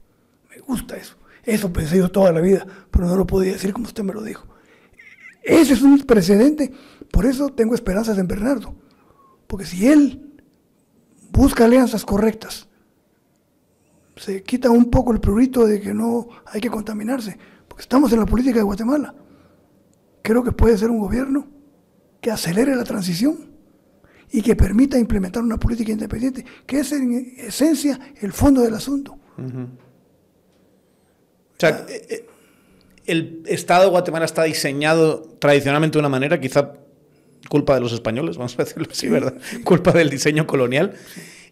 Me 0.51 0.59
gusta 0.61 0.97
eso. 0.97 1.17
Eso 1.43 1.73
pensé 1.73 1.99
yo 1.99 2.11
toda 2.11 2.33
la 2.33 2.41
vida, 2.41 2.67
pero 2.91 3.07
no 3.07 3.17
lo 3.17 3.27
podía 3.27 3.53
decir 3.53 3.73
como 3.73 3.87
usted 3.87 4.03
me 4.03 4.13
lo 4.13 4.23
dijo. 4.23 4.47
Ese 5.43 5.75
es 5.75 5.83
un 5.83 5.99
precedente. 6.01 6.73
Por 7.11 7.25
eso 7.25 7.51
tengo 7.51 7.75
esperanzas 7.75 8.19
en 8.19 8.27
Bernardo. 8.27 8.75
Porque 9.47 9.65
si 9.65 9.87
él 9.87 10.43
busca 11.31 11.65
alianzas 11.65 12.05
correctas, 12.05 12.69
se 14.17 14.43
quita 14.43 14.71
un 14.71 14.91
poco 14.91 15.13
el 15.13 15.21
prurito 15.21 15.67
de 15.67 15.81
que 15.81 15.93
no 15.93 16.29
hay 16.47 16.61
que 16.61 16.71
contaminarse, 16.71 17.37
porque 17.69 17.83
estamos 17.83 18.13
en 18.13 18.21
la 18.21 18.27
política 18.27 18.57
de 18.57 18.63
Guatemala. 18.63 19.15
Creo 20.23 20.43
que 20.43 20.53
puede 20.53 20.79
ser 20.79 20.91
un 20.91 20.99
gobierno 20.99 21.47
que 22.21 22.31
acelere 22.31 22.75
la 22.75 22.85
transición 22.85 23.51
y 24.33 24.43
que 24.43 24.57
permita 24.57 24.99
implementar 24.99 25.43
una 25.43 25.59
política 25.59 25.93
independiente, 25.93 26.45
que 26.67 26.81
es 26.81 26.91
en 26.93 27.35
esencia 27.37 28.01
el 28.21 28.33
fondo 28.33 28.63
del 28.63 28.75
asunto. 28.75 29.19
O 29.37 31.59
sea, 31.59 31.85
eh, 31.89 32.07
eh, 32.09 32.27
el 33.05 33.43
Estado 33.47 33.85
de 33.85 33.91
Guatemala 33.91 34.25
está 34.25 34.45
diseñado 34.45 35.23
tradicionalmente 35.39 35.95
de 35.95 36.01
una 36.01 36.09
manera, 36.09 36.41
quizá 36.41 36.73
culpa 37.49 37.75
de 37.75 37.83
los 37.83 37.93
españoles, 37.93 38.37
vamos 38.37 38.59
a 38.59 38.65
decirlo 38.65 38.89
así, 38.91 39.09
¿verdad? 39.09 39.35
Culpa 39.63 39.93
del 39.93 40.11
diseño 40.11 40.47
colonial. 40.47 40.95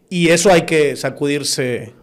Y 0.09 0.29
eso 0.29 0.51
hay 0.51 0.63
que 0.63 0.97
sacudirse 0.97 1.95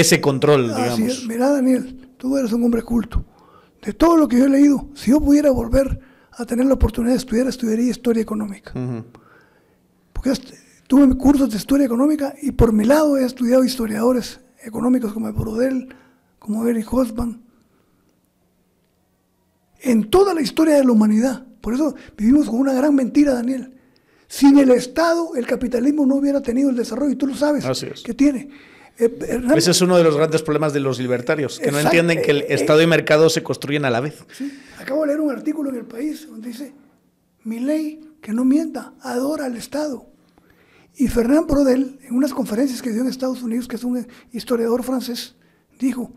ese 0.00 0.20
control, 0.20 0.68
digamos. 0.68 1.26
Mira, 1.26 1.50
Daniel, 1.50 2.10
tú 2.16 2.36
eres 2.36 2.52
un 2.52 2.64
hombre 2.64 2.82
culto. 2.82 3.24
De 3.82 3.92
todo 3.92 4.16
lo 4.16 4.28
que 4.28 4.38
yo 4.38 4.46
he 4.46 4.48
leído, 4.48 4.88
si 4.94 5.10
yo 5.10 5.20
pudiera 5.20 5.50
volver 5.50 6.00
a 6.32 6.44
tener 6.44 6.66
la 6.66 6.74
oportunidad 6.74 7.12
de 7.14 7.18
estudiar, 7.18 7.46
estudiaría 7.46 7.90
historia 7.90 8.22
económica. 8.22 8.72
Porque 10.12 10.32
tuve 10.86 11.16
cursos 11.16 11.50
de 11.50 11.56
historia 11.56 11.86
económica 11.86 12.34
y 12.42 12.52
por 12.52 12.72
mi 12.72 12.84
lado 12.84 13.16
he 13.16 13.24
estudiado 13.24 13.64
historiadores 13.64 14.40
económicos 14.62 15.12
como 15.12 15.32
Brodel, 15.32 15.88
como 16.38 16.66
Eric 16.66 16.86
Hobsbawm. 16.88 17.40
En 19.80 20.10
toda 20.10 20.34
la 20.34 20.40
historia 20.40 20.76
de 20.76 20.84
la 20.84 20.92
humanidad, 20.92 21.46
por 21.60 21.74
eso 21.74 21.94
vivimos 22.16 22.48
con 22.48 22.58
una 22.58 22.72
gran 22.72 22.94
mentira, 22.94 23.34
Daniel. 23.34 23.72
Sin 24.28 24.58
el 24.58 24.70
Estado, 24.72 25.36
el 25.36 25.46
capitalismo 25.46 26.04
no 26.04 26.16
hubiera 26.16 26.40
tenido 26.42 26.70
el 26.70 26.76
desarrollo, 26.76 27.12
y 27.12 27.16
tú 27.16 27.28
lo 27.28 27.36
sabes, 27.36 27.64
que 28.02 28.14
tiene. 28.14 28.48
Eh, 28.98 29.42
Ese 29.54 29.72
es 29.72 29.80
uno 29.82 29.96
de 29.96 30.04
los 30.04 30.16
grandes 30.16 30.42
problemas 30.42 30.72
de 30.72 30.80
los 30.80 30.98
libertarios, 30.98 31.58
que 31.58 31.70
no 31.70 31.78
entienden 31.78 32.22
que 32.22 32.30
el 32.30 32.42
eh, 32.42 32.46
Estado 32.50 32.80
y 32.82 32.86
mercado 32.86 33.28
se 33.28 33.42
construyen 33.42 33.84
a 33.84 33.90
la 33.90 34.00
vez. 34.00 34.24
Acabo 34.80 35.02
de 35.02 35.08
leer 35.08 35.20
un 35.20 35.30
artículo 35.30 35.70
en 35.70 35.76
El 35.76 35.84
País 35.84 36.26
donde 36.28 36.48
dice, 36.48 36.74
mi 37.44 37.60
ley, 37.60 38.00
que 38.22 38.32
no 38.32 38.44
mienta, 38.44 38.94
adora 39.02 39.46
al 39.46 39.56
Estado. 39.56 40.06
Y 40.96 41.08
Fernand 41.08 41.46
Brodel, 41.46 41.98
en 42.02 42.14
unas 42.14 42.32
conferencias 42.32 42.80
que 42.80 42.90
dio 42.90 43.02
en 43.02 43.08
Estados 43.08 43.42
Unidos, 43.42 43.68
que 43.68 43.76
es 43.76 43.84
un 43.84 44.06
historiador 44.32 44.82
francés, 44.82 45.36
dijo, 45.78 46.10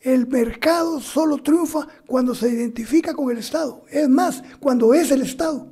el 0.00 0.26
mercado 0.26 1.00
solo 1.00 1.38
triunfa 1.38 1.86
cuando 2.06 2.34
se 2.34 2.48
identifica 2.50 3.14
con 3.14 3.30
el 3.30 3.38
Estado. 3.38 3.84
Es 3.88 4.08
más, 4.08 4.42
cuando 4.60 4.92
es 4.92 5.10
el 5.12 5.22
Estado. 5.22 5.68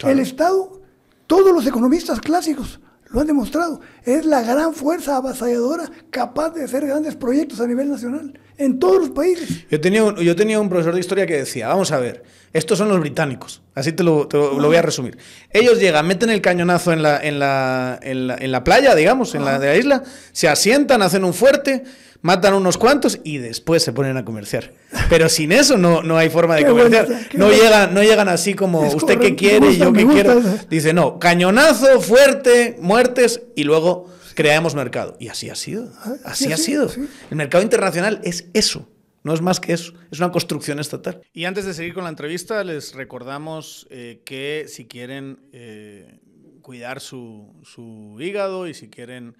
El 0.00 0.18
Estado, 0.20 0.80
todos 1.26 1.52
los 1.52 1.66
economistas 1.66 2.18
clásicos 2.20 2.80
lo 3.12 3.20
han 3.20 3.26
demostrado. 3.26 3.80
Es 4.04 4.24
la 4.24 4.42
gran 4.42 4.74
fuerza 4.74 5.16
avasalladora 5.16 5.90
capaz 6.10 6.50
de 6.50 6.64
hacer 6.64 6.86
grandes 6.86 7.16
proyectos 7.16 7.60
a 7.60 7.66
nivel 7.66 7.90
nacional 7.90 8.38
en 8.60 8.78
todos 8.78 8.98
los 8.98 9.10
países. 9.10 9.66
Yo 9.70 9.80
tenía, 9.80 10.04
un, 10.04 10.16
yo 10.16 10.36
tenía 10.36 10.60
un 10.60 10.68
profesor 10.68 10.94
de 10.94 11.00
historia 11.00 11.26
que 11.26 11.38
decía, 11.38 11.68
vamos 11.68 11.90
a 11.92 11.98
ver, 11.98 12.22
estos 12.52 12.78
son 12.78 12.88
los 12.88 13.00
británicos, 13.00 13.62
así 13.74 13.92
te 13.92 14.02
lo, 14.02 14.28
voy 14.28 14.76
a 14.76 14.82
resumir. 14.82 15.16
Ellos 15.50 15.80
llegan, 15.80 16.06
meten 16.06 16.30
el 16.30 16.42
cañonazo 16.42 16.92
en 16.92 17.02
la, 17.02 17.18
en 17.18 17.38
la, 17.38 17.98
en 18.02 18.52
la, 18.52 18.64
playa, 18.64 18.94
digamos, 18.94 19.34
en 19.34 19.44
la 19.44 19.58
de 19.58 19.66
la 19.68 19.76
isla, 19.76 20.02
se 20.32 20.48
asientan, 20.48 21.00
hacen 21.02 21.24
un 21.24 21.32
fuerte 21.32 21.84
matan 22.22 22.54
unos 22.54 22.76
cuantos 22.78 23.20
y 23.24 23.38
después 23.38 23.82
se 23.82 23.92
ponen 23.92 24.16
a 24.16 24.24
comerciar. 24.24 24.72
Pero 25.08 25.28
sin 25.28 25.52
eso 25.52 25.76
no, 25.76 26.02
no 26.02 26.16
hay 26.16 26.30
forma 26.30 26.56
de 26.56 26.66
comerciar. 26.66 27.08
no, 27.34 27.50
llegan, 27.50 27.94
no 27.94 28.02
llegan 28.02 28.28
así 28.28 28.54
como 28.54 28.82
usted 28.82 29.18
que 29.18 29.34
quiere 29.34 29.72
y 29.72 29.78
yo 29.78 29.92
que 29.92 30.06
quiero. 30.06 30.40
Dice, 30.68 30.92
no, 30.92 31.18
cañonazo, 31.18 32.00
fuerte, 32.00 32.76
muertes 32.80 33.42
y 33.56 33.64
luego 33.64 34.10
creamos 34.34 34.74
mercado. 34.74 35.16
Y 35.18 35.28
así 35.28 35.50
ha 35.50 35.54
sido. 35.54 35.92
Ah, 35.98 36.14
así, 36.24 36.52
ha 36.52 36.56
sido. 36.56 36.90
El 37.30 37.36
mercado 37.36 37.62
internacional 37.62 38.20
es 38.24 38.46
eso. 38.54 38.88
No 39.22 39.34
es 39.34 39.42
más 39.42 39.60
que 39.60 39.74
eso, 39.74 39.92
es 40.10 40.18
una 40.18 40.32
construcción 40.32 40.78
estatal. 40.78 41.20
Y 41.34 41.44
antes 41.44 41.66
de 41.66 41.74
seguir 41.74 41.92
con 41.92 42.04
la 42.04 42.10
entrevista, 42.10 42.64
les 42.64 42.94
recordamos 42.94 43.86
eh, 43.90 44.22
que 44.24 44.64
si 44.66 44.86
quieren 44.86 45.40
eh, 45.52 46.20
cuidar 46.62 47.00
su, 47.00 47.52
su 47.62 48.16
hígado 48.18 48.66
y 48.66 48.72
si 48.72 48.88
quieren 48.88 49.36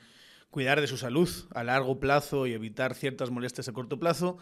cuidar 0.51 0.81
de 0.81 0.87
su 0.87 0.97
salud 0.97 1.29
a 1.55 1.65
largo 1.65 2.01
plazo 2.01 2.47
y 2.47 2.53
evitar 2.53 2.95
ciertas 2.95 3.31
molestias 3.31 3.69
a 3.69 3.73
corto 3.73 3.99
plazo, 3.99 4.39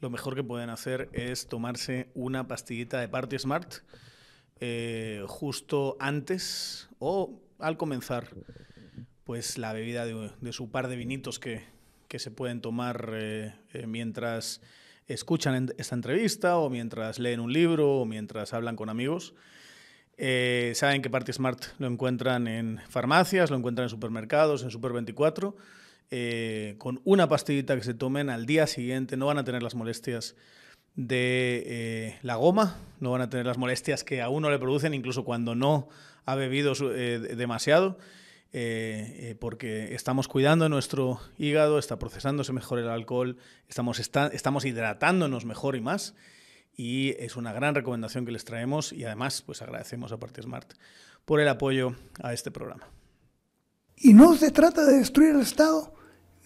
lo 0.00 0.10
mejor 0.10 0.34
que 0.34 0.44
pueden 0.44 0.70
hacer 0.70 1.08
es 1.12 1.48
tomarse 1.48 2.10
una 2.14 2.46
pastillita 2.46 3.00
de 3.00 3.08
Party 3.08 3.38
Smart 3.38 3.74
eh, 4.60 5.24
justo 5.26 5.96
antes 6.00 6.88
o 6.98 7.40
al 7.58 7.76
comenzar 7.76 8.28
pues 9.24 9.58
la 9.58 9.72
bebida 9.72 10.06
de, 10.06 10.52
su 10.52 10.70
par 10.70 10.88
de 10.88 10.96
vinitos 10.96 11.38
que, 11.38 11.64
se 12.08 12.30
pueden 12.30 12.60
tomar 12.60 13.10
eh, 13.12 13.54
eh, 13.74 13.86
mientras 13.86 14.62
escuchan 15.06 15.70
esta 15.76 15.94
entrevista 15.94 16.58
o 16.58 16.70
mientras 16.70 17.18
leen 17.18 17.40
un 17.40 17.52
libro 17.52 17.98
o 17.98 18.04
mientras 18.04 18.54
hablan 18.54 18.76
con 18.76 18.88
amigos. 18.88 19.34
Eh, 20.20 20.72
saben 20.74 21.00
que 21.00 21.10
Party 21.10 21.32
Smart 21.32 21.64
lo 21.78 21.86
encuentran 21.86 22.48
en 22.48 22.80
farmacias, 22.88 23.50
lo 23.50 23.56
encuentran 23.56 23.84
en 23.84 23.88
supermercados, 23.88 24.64
en 24.64 24.70
Super 24.70 24.92
24. 24.92 25.56
Eh, 26.10 26.74
con 26.78 27.00
una 27.04 27.28
pastillita 27.28 27.76
que 27.76 27.84
se 27.84 27.94
tomen 27.94 28.28
al 28.28 28.46
día 28.46 28.66
siguiente 28.66 29.16
no 29.16 29.26
van 29.26 29.38
a 29.38 29.44
tener 29.44 29.62
las 29.62 29.74
molestias 29.74 30.34
de 30.96 31.62
eh, 31.66 32.18
la 32.22 32.34
goma, 32.34 32.78
no 32.98 33.12
van 33.12 33.20
a 33.20 33.30
tener 33.30 33.46
las 33.46 33.58
molestias 33.58 34.02
que 34.02 34.20
a 34.20 34.28
uno 34.28 34.50
le 34.50 34.58
producen 34.58 34.92
incluso 34.92 35.24
cuando 35.24 35.54
no 35.54 35.88
ha 36.24 36.34
bebido 36.34 36.74
demasiado, 36.74 37.98
porque 39.38 39.94
estamos 39.94 40.28
cuidando 40.28 40.68
nuestro 40.68 41.20
hígado, 41.38 41.78
está 41.78 41.98
procesándose 41.98 42.52
mejor 42.52 42.80
el 42.80 42.88
alcohol, 42.88 43.38
estamos, 43.68 43.98
estamos 44.00 44.64
hidratándonos 44.64 45.44
mejor 45.46 45.76
y 45.76 45.80
más 45.80 46.14
y 46.78 47.10
es 47.18 47.36
una 47.36 47.52
gran 47.52 47.74
recomendación 47.74 48.24
que 48.24 48.30
les 48.30 48.44
traemos 48.44 48.92
y 48.92 49.04
además 49.04 49.42
pues 49.42 49.60
agradecemos 49.60 50.12
a 50.12 50.16
Party 50.16 50.42
Smart 50.42 50.72
por 51.24 51.40
el 51.40 51.48
apoyo 51.48 51.94
a 52.22 52.32
este 52.32 52.52
programa. 52.52 52.86
Y 53.96 54.14
no 54.14 54.36
se 54.36 54.52
trata 54.52 54.86
de 54.86 54.98
destruir 54.98 55.34
el 55.34 55.40
Estado 55.40 55.92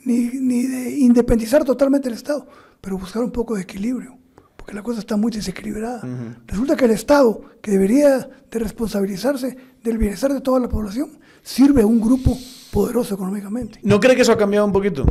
ni, 0.07 0.30
ni 0.33 0.66
de 0.66 0.91
independizar 0.99 1.64
totalmente 1.64 2.09
el 2.09 2.14
Estado, 2.14 2.49
pero 2.80 2.97
buscar 2.97 3.22
un 3.22 3.30
poco 3.30 3.57
de 3.57 3.62
equilibrio, 3.62 4.18
porque 4.57 4.72
la 4.72 4.83
cosa 4.83 5.01
está 5.01 5.18
muy 5.18 5.30
desequilibrada. 5.30 6.01
Resulta 6.47 6.76
que 6.76 6.87
el 6.87 6.93
Estado, 6.93 7.43
que 7.61 7.72
debería 7.72 8.30
de 8.51 8.59
responsabilizarse 8.59 9.55
del 9.85 9.99
bienestar 9.99 10.33
de 10.33 10.41
toda 10.41 10.61
la 10.61 10.68
población, 10.68 11.20
sirve 11.43 11.83
a 11.83 11.87
un 11.87 12.01
grupo 12.01 12.39
poderoso 12.70 13.14
económicamente. 13.14 13.80
¿No 13.83 14.01
cree 14.01 14.16
que 14.16 14.22
eso 14.22 14.33
ha 14.33 14.39
cambiado 14.39 14.64
un 14.64 14.72
poquito? 14.72 15.05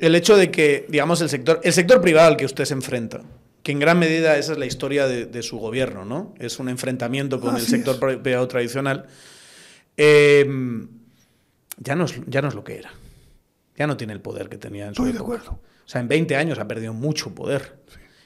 El 0.00 0.16
hecho 0.16 0.36
de 0.36 0.50
que, 0.50 0.84
digamos, 0.88 1.20
el 1.20 1.28
sector, 1.28 1.60
el 1.62 1.72
sector 1.72 2.00
privado 2.00 2.26
al 2.26 2.36
que 2.36 2.44
usted 2.44 2.64
se 2.64 2.74
enfrenta, 2.74 3.22
que 3.62 3.72
en 3.72 3.78
gran 3.78 3.98
medida 3.98 4.36
esa 4.38 4.52
es 4.52 4.58
la 4.58 4.66
historia 4.66 5.06
de, 5.06 5.42
su 5.42 5.58
gobierno, 5.58 6.04
¿no? 6.04 6.34
Es 6.38 6.58
un 6.58 6.68
enfrentamiento 6.68 7.40
con 7.40 7.56
el 7.56 7.62
sector 7.62 7.98
privado 8.22 8.48
tradicional. 8.48 9.06
Em, 9.96 10.88
ya, 11.78 11.94
no 11.94 12.04
es, 12.06 12.14
ya 12.26 12.42
no 12.42 12.48
es 12.48 12.54
lo 12.54 12.64
que 12.64 12.78
era. 12.78 12.90
Ya 13.76 13.86
no 13.86 13.96
tiene 13.96 14.12
el 14.12 14.20
poder 14.20 14.48
que 14.48 14.58
tenía 14.58 14.86
en 14.88 14.94
su 14.94 15.02
Estoy 15.02 15.12
de 15.12 15.18
acuerdo. 15.20 15.52
O 15.52 15.88
sea, 15.88 16.00
en 16.00 16.08
20 16.08 16.36
años 16.36 16.58
ha 16.58 16.66
perdido 16.66 16.92
mucho 16.92 17.34
poder. 17.34 17.76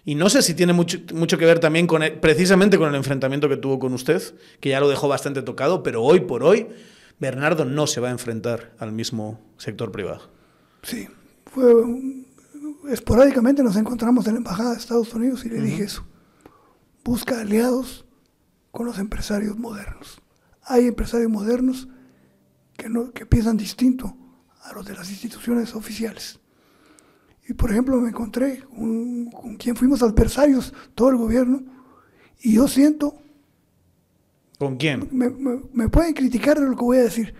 Y 0.05 0.15
no 0.15 0.31
sé 0.31 0.41
si 0.41 0.55
tiene 0.55 0.73
mucho, 0.73 0.99
mucho 1.13 1.37
que 1.37 1.45
ver 1.45 1.59
también 1.59 1.87
con 1.87 2.03
precisamente 2.21 2.79
con 2.79 2.89
el 2.89 2.95
enfrentamiento 2.95 3.49
que 3.49 3.57
tuvo 3.57 3.79
con 3.79 3.93
usted, 3.93 4.23
que 4.61 4.71
ya 4.71 4.81
lo 4.81 4.89
dejó 4.89 5.09
bastante 5.09 5.43
tocado, 5.43 5.83
pero 5.83 6.03
hoy 6.03 6.21
por 6.21 6.45
hoy 6.45 6.69
Bernardo 7.19 7.65
no 7.65 7.87
se 7.87 8.01
va 8.01 8.09
a 8.09 8.13
enfrentar 8.13 8.73
al 8.79 8.93
mismo 8.93 9.41
sector 9.59 9.91
privado. 9.91 10.31
Sí, 10.83 11.09
fue 11.47 11.75
un 11.75 12.26
esporádicamente 12.89 13.63
nos 13.63 13.77
encontramos 13.77 14.27
en 14.27 14.35
la 14.35 14.39
Embajada 14.39 14.73
de 14.73 14.79
Estados 14.79 15.13
Unidos 15.15 15.45
y 15.45 15.49
le 15.49 15.61
dije 15.61 15.85
eso. 15.85 16.05
Busca 17.05 17.41
aliados 17.41 18.07
con 18.71 18.87
los 18.87 18.99
empresarios 18.99 19.57
modernos. 19.57 20.21
Hay 20.63 20.87
empresarios 20.87 21.31
modernos 21.31 21.89
que, 22.77 22.89
no, 22.89 23.13
que 23.13 23.27
piensan 23.27 23.57
distinto 23.57 24.17
a 24.63 24.73
los 24.73 24.85
de 24.85 24.95
las 24.95 25.11
instituciones 25.11 25.75
oficiales. 25.75 26.41
Y 27.49 27.55
por 27.55 27.71
ejemplo 27.71 28.01
me 28.01 28.09
encontré 28.09 28.63
con, 28.65 29.57
quien 29.57 29.77
fuimos 29.77 30.03
adversarios, 30.03 30.75
todo 30.95 31.11
el 31.11 31.17
gobierno, 31.17 31.63
y 32.41 32.55
yo 32.55 32.67
siento... 32.67 33.15
¿Con 34.59 34.77
quién? 34.77 35.09
Me, 35.13 35.89
pueden 35.89 36.15
criticar 36.15 36.59
de 36.59 36.67
lo 36.67 36.77
que 36.77 36.83
voy 36.83 36.99
a 36.99 37.03
decir, 37.03 37.35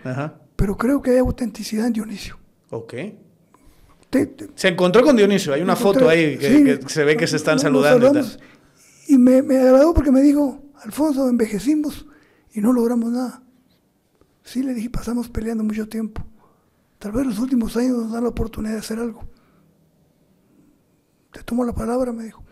pero 0.55 0.77
creo 0.77 1.01
que 1.01 1.11
hay 1.11 1.17
autenticidad 1.17 1.87
en 1.87 1.93
Dionisio. 1.93 2.37
Ok 2.69 2.93
se 4.55 4.67
encontró 4.69 5.03
con 5.03 5.15
Dionisio, 5.15 5.53
hay 5.53 5.61
una 5.61 5.75
foto 5.75 6.09
ahí 6.09 6.37
que, 6.37 6.79
se 6.87 7.03
ve 7.03 7.17
que 7.17 7.27
se 7.27 7.35
están 7.35 7.59
saludando. 7.59 8.13
Y, 9.07 9.17
me, 9.17 9.41
me, 9.41 9.57
agradó 9.57 9.93
porque 9.93 10.11
me 10.11 10.21
dijo, 10.21 10.61
Alfonso, 10.83 11.27
envejecimos 11.29 12.05
y 12.53 12.61
no 12.61 12.73
logramos 12.73 13.11
nada. 13.11 13.41
Sí, 14.43 14.63
le 14.63 14.73
dije, 14.73 14.89
pasamos 14.89 15.29
peleando 15.29 15.63
mucho 15.63 15.87
tiempo. 15.87 16.25
Tal 16.99 17.11
vez 17.11 17.25
los 17.25 17.39
últimos 17.39 17.75
años 17.77 17.97
nos 17.97 18.11
dan 18.11 18.23
la 18.23 18.29
oportunidad 18.29 18.73
de 18.73 18.79
hacer 18.79 18.99
algo. 18.99 19.23
Te 21.31 21.43
tomo 21.43 21.63
la 21.63 21.73
palabra, 21.73 22.11
me 22.11 22.23
dijo. 22.23 22.43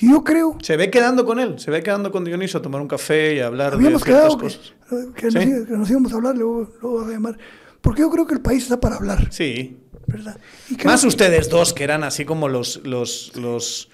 Y 0.00 0.10
yo 0.10 0.22
creo... 0.24 0.56
Se 0.62 0.76
ve 0.76 0.90
quedando 0.90 1.26
con 1.26 1.40
él, 1.40 1.58
se 1.58 1.70
ve 1.70 1.82
quedando 1.82 2.10
con 2.10 2.24
Dionisio 2.24 2.60
a 2.60 2.62
tomar 2.62 2.80
un 2.80 2.88
café 2.88 3.34
y 3.34 3.40
a 3.40 3.48
hablar 3.48 3.76
de 3.76 3.98
ciertas 3.98 4.36
cosas. 4.36 4.74
Que, 5.16 5.28
que, 5.28 5.76
nos, 5.76 5.90
íbamos 5.90 6.12
a 6.12 6.16
hablar, 6.16 6.36
luego, 6.36 6.70
luego 6.80 7.00
a 7.00 7.08
llamar. 7.08 7.36
Porque 7.80 8.02
yo 8.02 8.10
creo 8.10 8.26
que 8.26 8.34
el 8.34 8.40
país 8.40 8.62
está 8.62 8.78
para 8.78 8.96
hablar. 8.96 9.32
Sí. 9.32 9.76
¿Verdad? 10.10 10.38
Más 10.84 11.04
ustedes 11.04 11.48
dos, 11.48 11.72
que 11.72 11.84
eran 11.84 12.04
así 12.04 12.24
como 12.24 12.48
los, 12.48 12.80
los, 12.84 13.32
los 13.36 13.88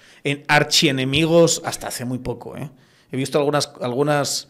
archienemigos 0.47 1.61
hasta 1.65 1.87
hace 1.87 2.05
muy 2.05 2.19
poco. 2.19 2.57
¿eh? 2.57 2.69
He 3.11 3.17
visto 3.17 3.37
algunas, 3.37 3.71
algunas, 3.81 4.47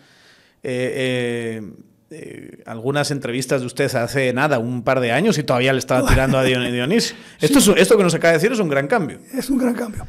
eh, 0.64 1.62
eh, 2.10 2.64
algunas 2.66 3.12
entrevistas 3.12 3.62
de 3.62 3.68
ustedes 3.68 3.96
hace 3.96 4.34
nada, 4.34 4.60
un 4.60 4.84
par 4.84 5.00
de 5.00 5.12
años, 5.12 5.38
y 5.38 5.44
todavía 5.44 5.74
le 5.74 5.80
estaba 5.80 6.08
tirando 6.10 6.38
a 6.38 6.44
Dionisio. 6.44 7.16
Esto, 7.40 7.76
esto 7.76 7.98
que 7.98 8.04
nos 8.04 8.14
acaba 8.14 8.32
de 8.32 8.38
decir 8.38 8.52
es 8.52 8.60
un 8.60 8.70
gran 8.70 8.88
cambio. 8.88 9.20
Es 9.34 9.50
un 9.50 9.58
gran 9.58 9.74
cambio. 9.74 10.08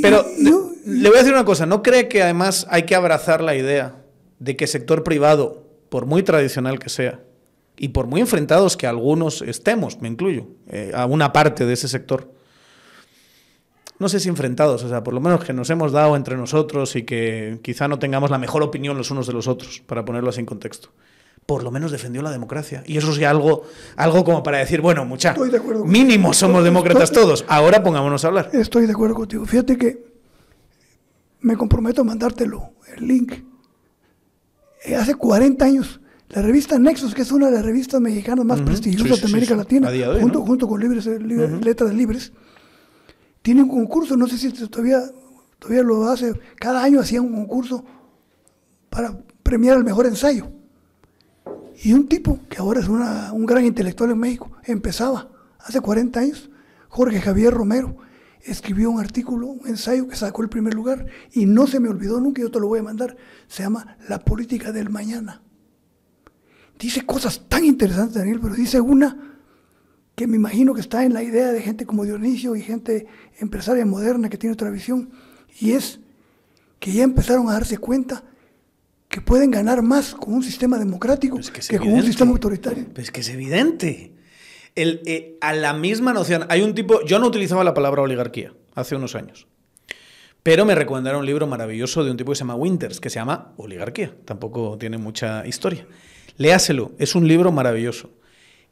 Pero 0.00 0.24
le 0.84 1.08
voy 1.08 1.16
a 1.16 1.20
decir 1.20 1.32
una 1.32 1.44
cosa, 1.44 1.66
¿no 1.66 1.82
cree 1.82 2.08
que 2.08 2.22
además 2.22 2.66
hay 2.70 2.84
que 2.84 2.94
abrazar 2.94 3.42
la 3.42 3.54
idea 3.54 3.96
de 4.38 4.56
que 4.56 4.66
sector 4.66 5.04
privado, 5.04 5.68
por 5.88 6.06
muy 6.06 6.22
tradicional 6.22 6.78
que 6.78 6.88
sea, 6.88 7.20
y 7.76 7.88
por 7.88 8.06
muy 8.06 8.20
enfrentados 8.20 8.76
que 8.76 8.86
algunos 8.86 9.42
estemos, 9.42 10.00
me 10.00 10.08
incluyo, 10.08 10.46
eh, 10.68 10.92
a 10.94 11.06
una 11.06 11.32
parte 11.32 11.66
de 11.66 11.72
ese 11.72 11.88
sector, 11.88 12.30
no 13.98 14.08
sé 14.08 14.18
si 14.18 14.28
enfrentados, 14.28 14.82
o 14.82 14.88
sea, 14.88 15.04
por 15.04 15.14
lo 15.14 15.20
menos 15.20 15.44
que 15.44 15.52
nos 15.52 15.70
hemos 15.70 15.92
dado 15.92 16.16
entre 16.16 16.36
nosotros 16.36 16.96
y 16.96 17.04
que 17.04 17.60
quizá 17.62 17.86
no 17.86 17.98
tengamos 18.00 18.30
la 18.30 18.38
mejor 18.38 18.62
opinión 18.62 18.96
los 18.96 19.10
unos 19.12 19.26
de 19.26 19.32
los 19.32 19.46
otros, 19.46 19.80
para 19.86 20.04
ponerlo 20.04 20.30
así 20.30 20.40
en 20.40 20.46
contexto. 20.46 20.90
Por 21.46 21.62
lo 21.62 21.70
menos 21.70 21.90
defendió 21.90 22.22
la 22.22 22.30
democracia. 22.30 22.84
Y 22.86 22.96
eso 22.96 23.12
sí, 23.12 23.24
algo, 23.24 23.62
algo 23.96 24.24
como 24.24 24.42
para 24.42 24.58
decir, 24.58 24.80
bueno, 24.80 25.04
mucha, 25.04 25.34
mínimo 25.84 26.34
somos 26.34 26.62
demócratas 26.62 27.10
todos. 27.10 27.44
Ahora 27.48 27.82
pongámonos 27.82 28.24
a 28.24 28.28
hablar. 28.28 28.50
Estoy 28.52 28.86
de 28.86 28.92
acuerdo 28.92 29.14
contigo. 29.14 29.44
Fíjate 29.44 29.76
que 29.76 30.04
me 31.40 31.56
comprometo 31.56 32.02
a 32.02 32.04
mandártelo, 32.04 32.72
el 32.96 33.06
link. 33.06 33.34
Eh, 34.84 34.94
hace 34.94 35.14
40 35.14 35.64
años 35.64 36.00
la 36.32 36.40
revista 36.40 36.78
Nexos, 36.78 37.14
que 37.14 37.22
es 37.22 37.30
una 37.30 37.46
de 37.46 37.52
las 37.52 37.64
revistas 37.64 38.00
mexicanas 38.00 38.44
más 38.46 38.62
prestigiosas 38.62 39.20
de 39.20 39.26
América 39.26 39.54
Latina, 39.54 39.90
junto, 40.18 40.40
junto 40.40 40.66
con 40.66 40.80
libres, 40.80 41.06
eh, 41.06 41.18
Letras 41.18 41.92
Libres, 41.92 42.32
tiene 43.42 43.62
un 43.62 43.68
concurso, 43.68 44.16
no 44.16 44.26
sé 44.26 44.38
si 44.38 44.50
todavía, 44.50 45.02
todavía 45.58 45.82
lo 45.82 46.08
hace, 46.08 46.32
cada 46.56 46.82
año 46.82 47.00
hacía 47.00 47.20
un 47.20 47.34
concurso 47.34 47.84
para 48.88 49.14
premiar 49.42 49.76
el 49.76 49.84
mejor 49.84 50.06
ensayo. 50.06 50.48
Y 51.84 51.92
un 51.92 52.08
tipo, 52.08 52.40
que 52.48 52.58
ahora 52.58 52.80
es 52.80 52.88
un 52.88 53.44
gran 53.44 53.66
intelectual 53.66 54.12
en 54.12 54.18
México, 54.18 54.50
empezaba 54.64 55.28
hace 55.58 55.82
40 55.82 56.18
años, 56.18 56.50
Jorge 56.88 57.20
Javier 57.20 57.52
Romero, 57.52 57.96
escribió 58.40 58.90
un 58.90 59.00
artículo, 59.00 59.48
un 59.48 59.68
ensayo 59.68 60.08
que 60.08 60.16
sacó 60.16 60.40
el 60.42 60.48
primer 60.48 60.72
lugar 60.72 61.06
y 61.32 61.44
no 61.44 61.66
se 61.66 61.78
me 61.78 61.90
olvidó 61.90 62.20
nunca, 62.20 62.40
yo 62.40 62.50
te 62.50 62.58
lo 62.58 62.68
voy 62.68 62.78
a 62.78 62.84
mandar, 62.84 63.16
se 63.48 63.64
llama 63.64 63.98
La 64.08 64.18
política 64.20 64.72
del 64.72 64.88
mañana 64.88 65.42
dice 66.82 67.06
cosas 67.06 67.42
tan 67.48 67.64
interesantes, 67.64 68.14
Daniel, 68.14 68.40
pero 68.42 68.54
dice 68.54 68.80
una 68.80 69.38
que 70.14 70.26
me 70.26 70.36
imagino 70.36 70.74
que 70.74 70.80
está 70.80 71.04
en 71.04 71.14
la 71.14 71.22
idea 71.22 71.52
de 71.52 71.62
gente 71.62 71.86
como 71.86 72.04
Dionisio 72.04 72.54
y 72.54 72.62
gente 72.62 73.06
empresaria 73.38 73.86
moderna 73.86 74.28
que 74.28 74.36
tiene 74.36 74.52
otra 74.52 74.70
visión, 74.70 75.10
y 75.60 75.72
es 75.72 76.00
que 76.78 76.92
ya 76.92 77.04
empezaron 77.04 77.48
a 77.48 77.52
darse 77.52 77.78
cuenta 77.78 78.24
que 79.08 79.20
pueden 79.20 79.50
ganar 79.50 79.82
más 79.82 80.14
con 80.14 80.34
un 80.34 80.42
sistema 80.42 80.78
democrático 80.78 81.38
que, 81.68 81.78
con 81.78 81.92
un 81.92 82.02
sistema 82.02 82.32
autoritario. 82.32 82.86
Pues 82.94 83.10
que 83.10 83.20
es 83.20 83.28
evidente. 83.28 84.12
El, 84.74 85.02
eh, 85.04 85.36
a 85.40 85.52
la 85.52 85.74
misma 85.74 86.12
noción, 86.14 86.46
hay 86.48 86.62
un 86.62 86.74
tipo, 86.74 87.04
yo 87.04 87.18
no 87.18 87.26
utilizaba 87.26 87.62
la 87.62 87.74
palabra 87.74 88.02
oligarquía 88.02 88.54
hace 88.74 88.96
unos 88.96 89.14
años, 89.14 89.46
pero 90.42 90.64
me 90.64 90.74
recomendaron 90.74 91.20
un 91.20 91.26
libro 91.26 91.46
maravilloso 91.46 92.04
de 92.04 92.10
un 92.10 92.16
tipo 92.16 92.32
que 92.32 92.36
se 92.36 92.40
llama 92.40 92.54
Winters, 92.54 93.00
que 93.00 93.10
se 93.10 93.16
llama 93.16 93.52
Oligarquía, 93.58 94.14
tampoco 94.24 94.78
tiene 94.78 94.96
mucha 94.96 95.46
historia. 95.46 95.86
Léaselo, 96.36 96.92
es 96.98 97.14
un 97.14 97.28
libro 97.28 97.52
maravilloso. 97.52 98.10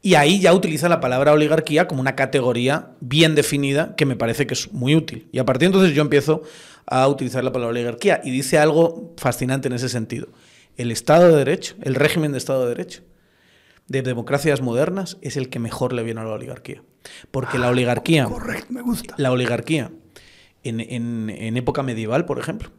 Y 0.03 0.15
ahí 0.15 0.39
ya 0.39 0.53
utiliza 0.53 0.89
la 0.89 0.99
palabra 0.99 1.31
oligarquía 1.31 1.87
como 1.87 2.01
una 2.01 2.15
categoría 2.15 2.89
bien 3.01 3.35
definida 3.35 3.95
que 3.95 4.05
me 4.05 4.15
parece 4.15 4.47
que 4.47 4.55
es 4.55 4.71
muy 4.71 4.95
útil. 4.95 5.27
Y 5.31 5.37
a 5.37 5.45
partir 5.45 5.67
de 5.69 5.75
entonces 5.75 5.95
yo 5.95 6.01
empiezo 6.01 6.41
a 6.87 7.07
utilizar 7.07 7.43
la 7.43 7.51
palabra 7.51 7.71
oligarquía 7.71 8.19
y 8.23 8.31
dice 8.31 8.57
algo 8.57 9.13
fascinante 9.17 9.67
en 9.67 9.73
ese 9.73 9.89
sentido. 9.89 10.29
El 10.75 10.91
Estado 10.91 11.27
de 11.29 11.37
Derecho, 11.37 11.75
el 11.83 11.93
régimen 11.93 12.31
de 12.31 12.39
Estado 12.39 12.63
de 12.63 12.69
Derecho 12.69 13.03
de 13.87 14.01
democracias 14.01 14.61
modernas 14.61 15.17
es 15.21 15.37
el 15.37 15.49
que 15.49 15.59
mejor 15.59 15.93
le 15.93 16.01
viene 16.01 16.21
a 16.21 16.23
la 16.23 16.31
oligarquía. 16.31 16.81
Porque 17.29 17.59
la 17.59 17.67
ah, 17.67 17.71
oligarquía... 17.71 18.25
Correcto, 18.25 18.67
me 18.69 18.81
gusta. 18.81 19.13
La 19.17 19.31
oligarquía, 19.31 19.91
en, 20.63 20.79
en 21.29 21.57
época 21.57 21.83
medieval, 21.83 22.25
por 22.25 22.39
ejemplo, 22.39 22.71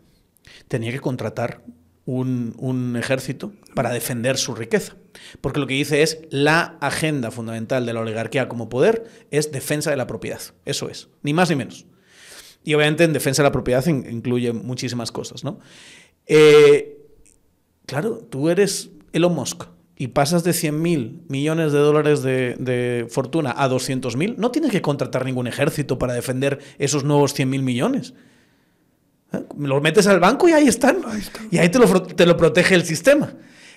tenía 0.68 0.90
que 0.90 1.00
contratar 1.00 1.62
un, 2.04 2.96
ejército 2.98 3.52
para 3.74 3.90
defender 3.90 4.36
su 4.38 4.54
riqueza. 4.54 4.96
Porque 5.40 5.60
lo 5.60 5.66
que 5.66 5.74
dice 5.74 6.02
es 6.02 6.18
la 6.30 6.76
agenda 6.80 7.30
fundamental 7.30 7.86
de 7.86 7.92
la 7.92 8.00
oligarquía 8.00 8.48
como 8.48 8.68
poder 8.68 9.04
es 9.30 9.52
defensa 9.52 9.90
de 9.90 9.96
la 9.96 10.06
propiedad. 10.06 10.40
Eso 10.64 10.88
es, 10.88 11.08
ni 11.22 11.32
más 11.32 11.50
ni 11.50 11.56
menos. 11.56 11.86
Y 12.64 12.74
obviamente 12.74 13.04
en 13.04 13.12
defensa 13.12 13.42
de 13.42 13.48
la 13.48 13.52
propiedad 13.52 13.84
incluye 13.86 14.52
muchísimas 14.52 15.12
cosas, 15.12 15.44
¿no? 15.44 15.58
Eh, 16.26 16.98
claro, 17.86 18.18
tú 18.18 18.48
eres 18.48 18.90
Elon 19.12 19.34
Musk 19.34 19.64
y 19.96 20.08
pasas 20.08 20.44
de 20.44 20.52
100 20.52 20.80
mil 20.80 21.22
millones 21.28 21.72
de 21.72 21.78
dólares 21.78 22.22
de, 22.22 23.06
fortuna 23.10 23.54
a 23.56 23.68
200 23.68 24.16
mil, 24.16 24.34
no 24.38 24.50
tienes 24.50 24.70
que 24.70 24.82
contratar 24.82 25.24
ningún 25.24 25.46
ejército 25.46 25.98
para 25.98 26.14
defender 26.14 26.58
esos 26.78 27.04
nuevos 27.04 27.34
100 27.34 27.50
mil 27.50 27.62
millones. 27.62 28.14
Los 29.58 29.82
metes 29.82 30.06
al 30.06 30.20
banco 30.20 30.48
y 30.48 30.52
ahí 30.52 30.68
están. 30.68 30.98
Y 31.50 31.58
ahí 31.58 31.68
te 31.68 31.78
lo, 31.78 32.02
te 32.02 32.26
lo 32.26 32.36
protege 32.36 32.74
el 32.74 32.84
sistema. 32.84 33.32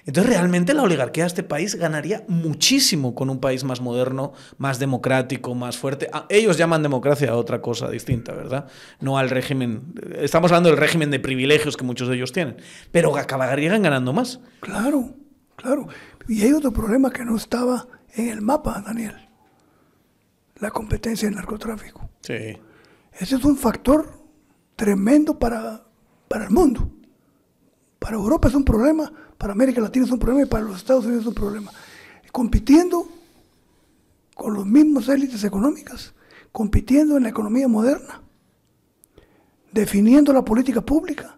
Entonces, 0.06 0.32
realmente 0.32 0.76
la 0.76 0.84
oligarquía 0.84 1.24
de 1.24 1.30
este 1.30 1.44
país 1.44 1.76
ganaría 1.76 2.24
muchísimo 2.28 3.16
con 3.16 3.32
un 3.32 3.40
país 3.40 3.64
más 3.64 3.82
moderno, 3.82 4.34
más 4.60 4.78
democrático, 4.78 5.56
más 5.56 5.78
fuerte. 5.78 6.10
Ah, 6.14 6.28
ellos 6.30 6.58
llaman 6.58 6.84
democracia 6.84 7.32
a 7.32 7.36
otra 7.36 7.60
cosa 7.60 7.90
distinta, 7.90 8.34
¿verdad? 8.34 8.68
No 9.00 9.18
al 9.18 9.32
régimen. 9.32 9.96
Estamos 10.18 10.52
hablando 10.52 10.70
del 10.70 10.78
régimen 10.78 11.10
de 11.10 11.20
privilegios 11.20 11.76
que 11.76 11.84
muchos 11.84 12.08
de 12.08 12.16
ellos 12.16 12.32
tienen. 12.32 12.58
Pero 12.92 13.18
acabarían 13.18 13.82
ganando 13.82 14.14
más. 14.14 14.40
Claro, 14.60 15.16
claro. 15.56 15.88
Y 16.28 16.44
hay 16.44 16.54
otro 16.54 16.72
problema 16.72 17.10
que 17.10 17.26
no 17.26 17.36
estaba 17.36 17.88
en 18.14 18.30
el 18.30 18.42
mapa, 18.42 18.84
Daniel. 18.86 19.16
La 20.60 20.70
competencia 20.70 21.28
del 21.28 21.36
narcotráfico. 21.36 22.12
Sí. 22.22 22.58
Ese 23.12 23.36
es 23.38 23.44
un 23.44 23.58
factor 23.58 24.25
tremendo 24.76 25.38
para, 25.40 25.84
para 26.28 26.46
el 26.46 26.52
mundo. 26.52 26.90
Para 28.00 28.16
Europa 28.16 28.48
es 28.48 28.56
un 28.56 28.66
problema, 28.66 29.12
para 29.38 29.54
América 29.54 29.82
Latina 29.82 30.06
es 30.06 30.12
un 30.12 30.20
problema 30.20 30.44
y 30.44 30.50
para 30.50 30.64
los 30.64 30.78
Estados 30.78 31.06
Unidos 31.06 31.24
es 31.24 31.28
un 31.28 31.34
problema. 31.34 31.72
Compitiendo 32.32 33.08
con 34.36 34.54
los 34.54 34.66
mismos 34.66 35.08
élites 35.10 35.44
económicas, 35.44 36.14
compitiendo 36.52 37.18
en 37.18 37.24
la 37.24 37.30
economía 37.30 37.68
moderna, 37.68 38.22
definiendo 39.72 40.34
la 40.34 40.44
política 40.44 40.82
pública, 40.82 41.38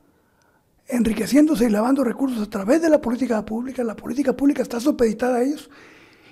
enriqueciéndose 0.88 1.66
y 1.66 1.70
lavando 1.70 2.04
recursos 2.04 2.42
a 2.42 2.50
través 2.50 2.82
de 2.82 2.90
la 2.90 3.02
política 3.02 3.44
pública. 3.46 3.84
La 3.84 3.96
política 3.96 4.36
pública 4.36 4.62
está 4.62 4.80
supeditada 4.80 5.38
a 5.38 5.44
ellos 5.44 5.70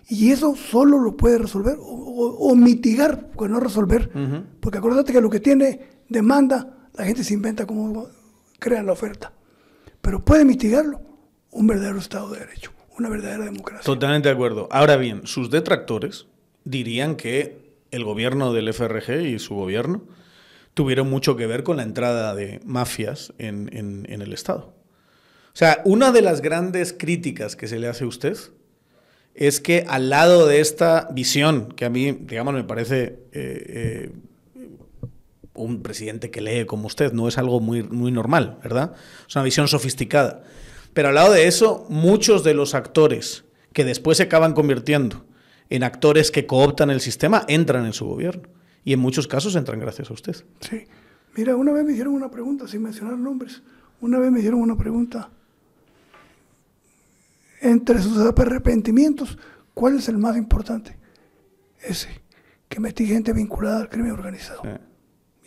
y 0.08 0.32
eso 0.32 0.56
solo 0.56 1.00
lo 1.00 1.18
puede 1.18 1.38
resolver 1.38 1.78
o, 1.80 2.56
mitigar, 2.56 3.32
pues 3.32 3.50
no 3.50 3.60
resolver. 3.60 4.12
Porque 4.60 4.78
acuérdate 4.78 5.14
que 5.14 5.22
lo 5.22 5.30
que 5.30 5.40
tiene 5.40 6.04
demanda 6.10 6.75
la 6.98 7.06
gente 7.06 7.24
se 7.24 7.34
inventa 7.34 7.66
cómo 7.66 8.10
crean 8.60 8.86
la 8.86 8.94
oferta. 8.94 9.34
Pero 10.02 10.24
puede 10.24 10.46
mitigarlo 10.46 11.02
un 11.52 11.68
verdadero 11.68 11.98
Estado 11.98 12.32
de 12.32 12.40
Derecho, 12.40 12.72
una 12.98 13.10
verdadera 13.10 13.46
democracia. 13.46 13.84
Totalmente 13.86 14.30
de 14.30 14.36
acuerdo. 14.36 14.68
Ahora 14.72 14.98
bien, 14.98 15.26
sus 15.26 15.50
detractores 15.50 16.28
dirían 16.64 17.16
que 17.16 17.66
el 17.92 18.04
gobierno 18.04 18.54
del 18.54 18.72
FRG 18.74 19.22
y 19.26 19.40
su 19.40 19.56
gobierno 19.56 20.04
tuvieron 20.74 21.10
mucho 21.10 21.38
que 21.38 21.48
ver 21.48 21.64
con 21.64 21.78
la 21.78 21.84
entrada 21.84 22.36
de 22.36 22.60
mafias 22.66 23.34
en, 23.38 24.06
el 24.10 24.34
Estado. 24.34 24.74
O 25.48 25.58
sea, 25.58 25.82
una 25.86 26.12
de 26.12 26.22
las 26.22 26.42
grandes 26.42 26.92
críticas 26.92 27.56
que 27.56 27.68
se 27.68 27.80
le 27.80 27.88
hace 27.88 28.04
a 28.04 28.08
usted 28.08 28.38
es 29.34 29.62
que 29.62 29.86
al 29.88 30.10
lado 30.10 30.48
de 30.48 30.60
esta 30.60 31.08
visión, 31.14 31.70
que 31.72 31.86
a 31.86 31.90
mí, 31.90 32.12
digamos, 32.12 32.54
me 32.54 32.64
parece 32.66 33.04
eh, 33.04 33.22
eh, 33.32 34.12
un 35.56 35.82
presidente 35.82 36.32
que 36.32 36.42
lee 36.42 36.66
como 36.66 36.88
usted, 36.88 37.14
no 37.14 37.28
es 37.28 37.38
algo 37.38 37.60
muy, 37.60 37.84
muy 37.84 38.12
normal, 38.12 38.60
¿verdad? 38.64 38.94
Es 39.28 39.36
una 39.36 39.44
visión 39.44 39.68
sofisticada. 39.68 40.44
Pero 40.94 41.10
al 41.10 41.16
lado 41.16 41.34
de 41.34 41.48
eso, 41.48 41.86
muchos 41.90 42.44
de 42.44 42.54
los 42.54 42.76
actores 42.76 43.44
que 43.74 43.84
después 43.84 44.18
se 44.18 44.24
acaban 44.24 44.54
convirtiendo 44.54 45.26
en 45.70 45.84
actores 45.84 46.32
que 46.32 46.46
cooptan 46.46 46.90
el 46.90 47.02
sistema 47.02 47.44
entran 47.48 47.86
en 47.86 47.94
su 47.94 48.06
gobierno. 48.06 48.48
Y 48.84 48.94
en 48.94 49.00
muchos 49.00 49.28
casos 49.28 49.56
entran 49.56 49.80
gracias 49.80 50.10
a 50.10 50.14
usted. 50.14 50.36
Sí. 50.62 50.86
Mira, 51.36 51.56
una 51.56 51.74
vez 51.74 51.84
me 51.84 51.92
hicieron 51.92 52.14
una 52.14 52.32
pregunta, 52.32 52.68
sin 52.68 52.82
mencionar 52.82 53.18
nombres. 53.18 53.62
Una 54.00 54.20
vez 54.20 54.32
me 54.32 54.40
hicieron 54.40 54.62
una 54.62 54.78
pregunta. 54.78 55.30
Entre 57.62 58.02
sus 58.02 58.18
arrepentimientos, 58.18 59.38
¿cuál 59.74 59.98
es 59.98 60.08
el 60.08 60.18
más 60.18 60.38
importante? 60.38 60.96
Ese, 61.82 62.10
que 62.70 62.80
metí 62.80 63.06
gente 63.06 63.34
vinculada 63.34 63.82
al 63.82 63.90
crimen 63.90 64.12
organizado. 64.12 64.62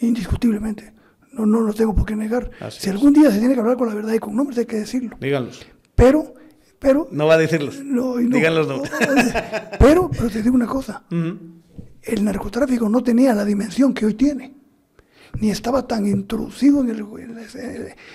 Indiscutiblemente. 0.01 0.93
No, 1.33 1.47
no 1.47 1.61
lo 1.61 1.73
tengo 1.73 1.95
por 1.95 2.07
qué 2.07 2.17
negar. 2.17 2.51
si 2.71 2.91
algún 2.91 3.13
día 3.13 3.31
se 3.31 3.39
tiene 3.39 3.55
que 3.55 3.61
hablar 3.61 3.77
con 3.77 3.89
la 3.89 3.95
verdad 3.95 4.13
y 4.13 4.19
con 4.19 4.35
nombres, 4.35 4.59
hay 4.59 4.67
que 4.67 4.77
decirlo. 4.77 5.17
Díganlos. 5.21 5.67
Pero, 5.95 6.35
pero... 6.79 7.09
No 7.11 7.27
va 7.27 7.35
a 7.35 7.39
decirlos. 7.39 7.83
No, 7.83 8.17
Díganlos 8.17 8.69
no. 8.69 8.83
Pero, 9.79 10.11
pero 10.11 10.31
te 10.31 10.43
digo 10.43 10.55
una 10.55 10.67
cosa. 10.67 11.05
El 11.11 12.25
narcotráfico 12.25 12.89
no 12.89 13.03
tenía 13.03 13.35
la 13.35 13.45
dimensión 13.45 13.93
que 13.95 14.07
hoy 14.07 14.15
tiene. 14.15 14.55
Ni 15.41 15.51
estaba 15.51 15.87
tan 15.87 16.07
introducido 16.07 16.81
en 16.81 16.91
el... 16.91 17.05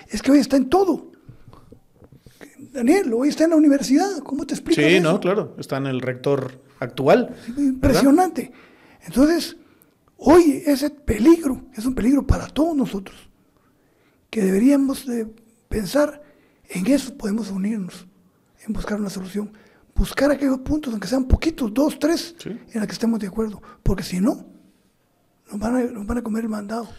Es 0.10 0.22
que 0.22 0.32
hoy 0.32 0.40
está 0.40 0.58
en 0.58 0.70
todo. 0.70 1.12
Daniel, 2.74 3.14
hoy 3.14 3.30
está 3.30 3.44
en 3.44 3.52
la 3.52 3.56
universidad. 3.56 4.18
¿Cómo 4.24 4.46
te 4.46 4.56
explicas 4.56 4.84
Sí, 4.84 5.00
no, 5.00 5.20
claro. 5.20 5.56
Está 5.60 5.78
en 5.78 5.86
el 5.86 6.02
rector 6.02 6.60
actual. 6.80 7.36
Impresionante. 7.56 8.52
Entonces, 9.06 9.58
hoy 10.26 10.64
ese 10.66 10.90
peligro 10.90 11.66
es 11.76 11.86
un 11.86 11.96
peligro 11.96 12.26
para 12.26 12.48
todos 12.48 12.76
nosotros. 12.76 13.18
Que 14.30 14.42
deberíamos 14.42 15.06
de 15.06 15.28
pensar 15.70 16.24
en 16.70 16.88
eso, 16.88 17.16
podemos 17.16 17.52
unirnos, 17.52 18.08
en 18.66 18.74
buscar 18.74 19.00
una 19.00 19.10
solución. 19.10 19.52
Buscar 19.96 20.32
aquellos 20.32 20.60
puntos, 20.60 20.92
aunque 20.92 21.08
sean 21.08 21.26
poquitos, 21.26 21.72
dos, 21.72 22.00
tres, 22.00 22.36
en 22.46 22.64
los 22.74 22.88
que 22.88 22.94
estemos 22.94 23.20
de 23.20 23.28
acuerdo. 23.28 23.62
Porque 23.84 24.02
si 24.02 24.20
no, 24.20 24.48
nos 25.52 25.60
van 25.60 25.76
a, 25.76 25.84
nos 25.84 26.06
van 26.08 26.18
a 26.18 26.24
comer 26.24 26.44
el 26.44 26.50
mandado. 26.50 26.90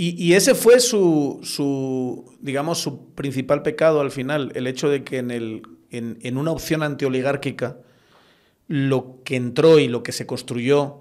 Y, 0.00 0.34
ese 0.34 0.54
fue 0.54 0.78
su, 0.78 1.40
su, 1.42 2.36
digamos, 2.40 2.78
su 2.78 3.12
principal 3.14 3.62
pecado 3.62 4.00
al 4.00 4.12
final, 4.12 4.52
el 4.54 4.68
hecho 4.68 4.88
de 4.88 5.02
que 5.02 5.18
en, 5.18 5.32
el, 5.32 5.62
en, 5.90 6.36
una 6.36 6.52
opción 6.52 6.84
antioligárquica 6.84 7.78
lo 8.68 9.24
que 9.24 9.34
entró 9.34 9.80
y 9.80 9.88
lo 9.88 10.04
que 10.04 10.12
se 10.12 10.24
construyó 10.24 11.00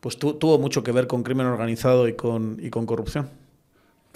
pues 0.00 0.18
tuvo 0.18 0.58
mucho 0.58 0.82
que 0.82 0.92
ver 0.92 1.06
con 1.06 1.22
crimen 1.22 1.46
organizado 1.46 2.08
y 2.08 2.14
con, 2.14 2.58
y 2.62 2.70
con 2.70 2.86
corrupción. 2.86 3.30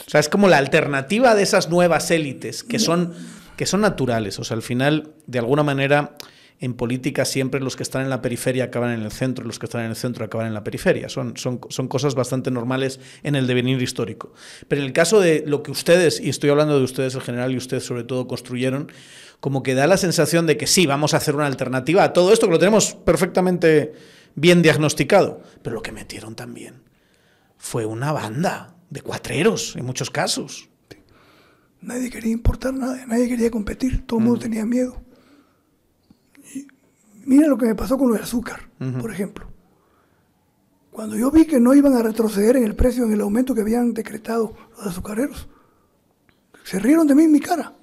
O 0.07 0.11
sea, 0.11 0.20
es 0.20 0.28
como 0.28 0.49
la 0.49 0.59
alternativa 0.59 1.35
de 1.35 1.43
esas 1.43 1.70
nuevas 1.70 2.11
élites 2.11 2.62
que 2.62 2.78
son, 2.78 3.12
que 3.57 3.66
son 3.66 3.80
naturales. 3.80 4.39
O 4.39 4.45
sea, 4.45 4.57
al 4.57 4.62
final, 4.62 5.12
de 5.26 5.39
alguna 5.39 5.62
manera, 5.62 6.16
en 6.61 6.74
política 6.74 7.24
siempre 7.24 7.61
los 7.61 7.76
que 7.76 7.83
están 7.83 8.03
en 8.03 8.11
la 8.11 8.22
periferia 8.22 8.64
acaban 8.64 8.93
en 8.93 9.03
el 9.03 9.11
centro 9.11 9.45
y 9.45 9.49
los 9.49 9.59
que 9.59 9.66
están 9.66 9.83
en 9.83 9.91
el 9.91 9.97
centro 9.97 10.24
acaban 10.24 10.47
en 10.47 10.55
la 10.55 10.62
periferia. 10.62 11.09
Son, 11.09 11.37
son, 11.37 11.61
son 11.68 11.89
cosas 11.89 12.14
bastante 12.14 12.51
normales 12.51 13.01
en 13.24 13.35
el 13.35 13.49
devenir 13.49 13.83
histórico. 13.83 14.33
Pero 14.68 14.80
en 14.83 14.87
el 14.87 14.93
caso 14.93 15.20
de 15.20 15.43
lo 15.47 15.62
que 15.62 15.72
ustedes, 15.72 16.20
y 16.20 16.28
estoy 16.28 16.51
hablando 16.51 16.78
de 16.78 16.85
ustedes 16.85 17.14
en 17.16 17.20
general 17.20 17.53
y 17.53 17.57
ustedes 17.57 17.85
sobre 17.85 18.05
todo 18.05 18.28
construyeron, 18.28 18.91
como 19.41 19.64
que 19.64 19.74
da 19.74 19.89
la 19.89 19.97
sensación 19.97 20.47
de 20.47 20.57
que 20.57 20.68
sí, 20.68 20.87
vamos 20.87 21.14
a 21.14 21.16
hacer 21.16 21.35
una 21.35 21.47
alternativa 21.47 22.05
a 22.05 22.12
todo 22.12 22.33
esto 22.33 22.47
que 22.47 22.53
lo 22.53 22.59
tenemos 22.61 22.95
perfectamente 22.95 23.93
bien 24.35 24.62
diagnosticado. 24.62 25.43
Pero 25.62 25.74
lo 25.74 25.83
que 25.83 25.93
metieron 25.93 26.35
también 26.35 26.83
fue 27.57 27.87
una 27.87 28.12
banda 28.12 28.74
de 28.91 29.01
cuatreros 29.01 29.76
en 29.76 29.85
muchos 29.85 30.11
casos. 30.11 30.68
Nadie 31.80 32.11
quería 32.11 32.33
importar 32.33 32.74
nada, 32.74 33.05
nadie 33.07 33.28
quería 33.28 33.51
competir, 33.51 34.07
todo 34.07 34.20
el 34.20 34.26
mundo 34.26 34.39
mm. 34.39 34.43
tenía 34.43 34.64
miedo. 34.64 35.03
Mira 37.24 37.49
lo 37.49 37.57
que 37.57 37.66
me 37.66 37.74
pasó 37.74 37.97
con 37.97 38.09
lo 38.09 38.14
del 38.14 38.24
azúcar, 38.24 38.68
por 39.01 39.12
ejemplo. 39.12 39.47
Cuando 40.91 41.16
yo 41.16 41.30
vi 41.30 41.47
que 41.47 41.59
no 41.59 41.74
iban 41.74 41.95
a 41.95 42.03
retroceder 42.03 42.57
en 42.57 42.64
el 42.64 42.74
precio, 42.74 43.05
en 43.05 43.12
el 43.12 43.20
aumento 43.20 43.55
que 43.55 43.62
habían 43.62 43.95
decretado 43.95 44.55
los 44.76 44.87
azucareros, 44.87 45.49
se 46.64 46.78
rieron 46.78 47.07
de 47.07 47.14
mí 47.14 47.24
en 47.24 47.33
mi 47.33 47.41
cara. 47.41 47.74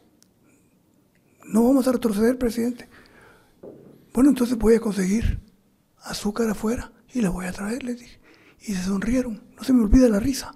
No 1.45 1.63
vamos 1.63 1.87
a 1.87 1.91
retroceder, 1.91 2.37
presidente. 2.37 2.87
Bueno, 4.13 4.29
entonces 4.29 4.57
voy 4.57 4.75
a 4.75 4.79
conseguir 4.79 5.39
azúcar 6.03 6.49
afuera 6.49 6.91
y 7.13 7.21
la 7.21 7.29
voy 7.29 7.45
a 7.45 7.51
traer, 7.51 7.83
les 7.83 7.99
dije. 7.99 8.19
Y 8.61 8.73
se 8.73 8.83
sonrieron. 8.83 9.41
No 9.57 9.63
se 9.63 9.73
me 9.73 9.83
olvida 9.83 10.09
la 10.09 10.19
risa. 10.19 10.53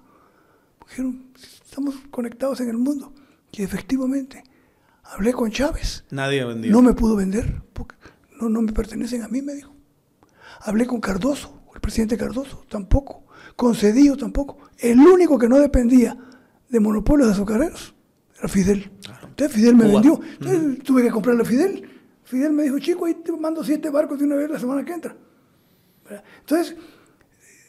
Dijeron, 0.88 1.30
estamos 1.64 1.94
conectados 2.10 2.60
en 2.60 2.68
el 2.68 2.76
mundo. 2.76 3.12
Y 3.52 3.62
efectivamente, 3.62 4.44
hablé 5.02 5.32
con 5.32 5.50
Chávez. 5.50 6.04
Nadie 6.10 6.44
vendió. 6.44 6.70
No 6.72 6.82
me 6.82 6.92
pudo 6.92 7.16
vender 7.16 7.62
porque 7.72 7.96
no, 8.40 8.48
no 8.48 8.62
me 8.62 8.72
pertenecen 8.72 9.22
a 9.22 9.28
mí, 9.28 9.42
me 9.42 9.54
dijo. 9.54 9.74
Hablé 10.60 10.86
con 10.86 11.00
Cardoso, 11.00 11.62
el 11.74 11.80
presidente 11.80 12.16
Cardoso, 12.16 12.64
tampoco. 12.68 13.24
Con 13.56 13.74
Cedillo, 13.74 14.16
tampoco. 14.16 14.58
El 14.78 14.98
único 15.00 15.38
que 15.38 15.48
no 15.48 15.58
dependía 15.58 16.16
de 16.68 16.80
monopolios 16.80 17.28
de 17.28 17.34
azucareros 17.34 17.94
era 18.38 18.48
Fidel. 18.48 18.90
Entonces 19.22 19.56
Fidel 19.56 19.76
me 19.76 19.86
vendió. 19.86 20.20
Entonces 20.40 20.82
tuve 20.82 21.02
que 21.02 21.10
comprarle 21.10 21.42
a 21.42 21.44
Fidel. 21.44 21.88
Fidel 22.24 22.52
me 22.52 22.64
dijo, 22.64 22.78
chico, 22.78 23.04
ahí 23.04 23.14
te 23.14 23.32
mando 23.32 23.62
siete 23.62 23.90
barcos 23.90 24.18
de 24.18 24.24
una 24.24 24.36
vez 24.36 24.50
la 24.50 24.58
semana 24.58 24.84
que 24.84 24.92
entra. 24.92 25.16
Entonces... 26.40 26.76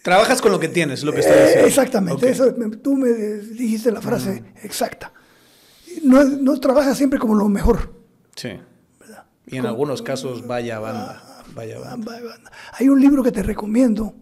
Trabajas 0.03 0.39
con 0.39 0.51
lo 0.51 0.59
que 0.59 0.67
tienes, 0.67 1.03
lo 1.03 1.11
que 1.13 1.21
estoy 1.21 1.36
diciendo. 1.36 1.65
Eh, 1.65 1.67
exactamente, 1.67 2.29
eso, 2.29 2.53
tú 2.83 2.95
me 2.95 3.09
dijiste 3.09 3.91
la 3.91 4.01
frase 4.01 4.43
exacta. 4.61 5.11
No, 6.03 6.23
no 6.23 6.59
trabajas 6.59 6.95
siempre 6.95 7.17
como 7.17 7.33
lo 7.33 7.49
mejor. 7.49 7.91
Sí. 8.36 8.49
Y 9.47 9.57
en 9.57 9.65
algunos 9.65 10.03
casos, 10.03 10.45
vaya 10.45 10.77
banda, 10.77 11.43
vaya 11.55 11.79
banda. 11.79 12.21
Hay 12.73 12.88
un 12.88 13.01
libro 13.01 13.23
que 13.23 13.31
te 13.31 13.41
recomiendo, 13.41 14.13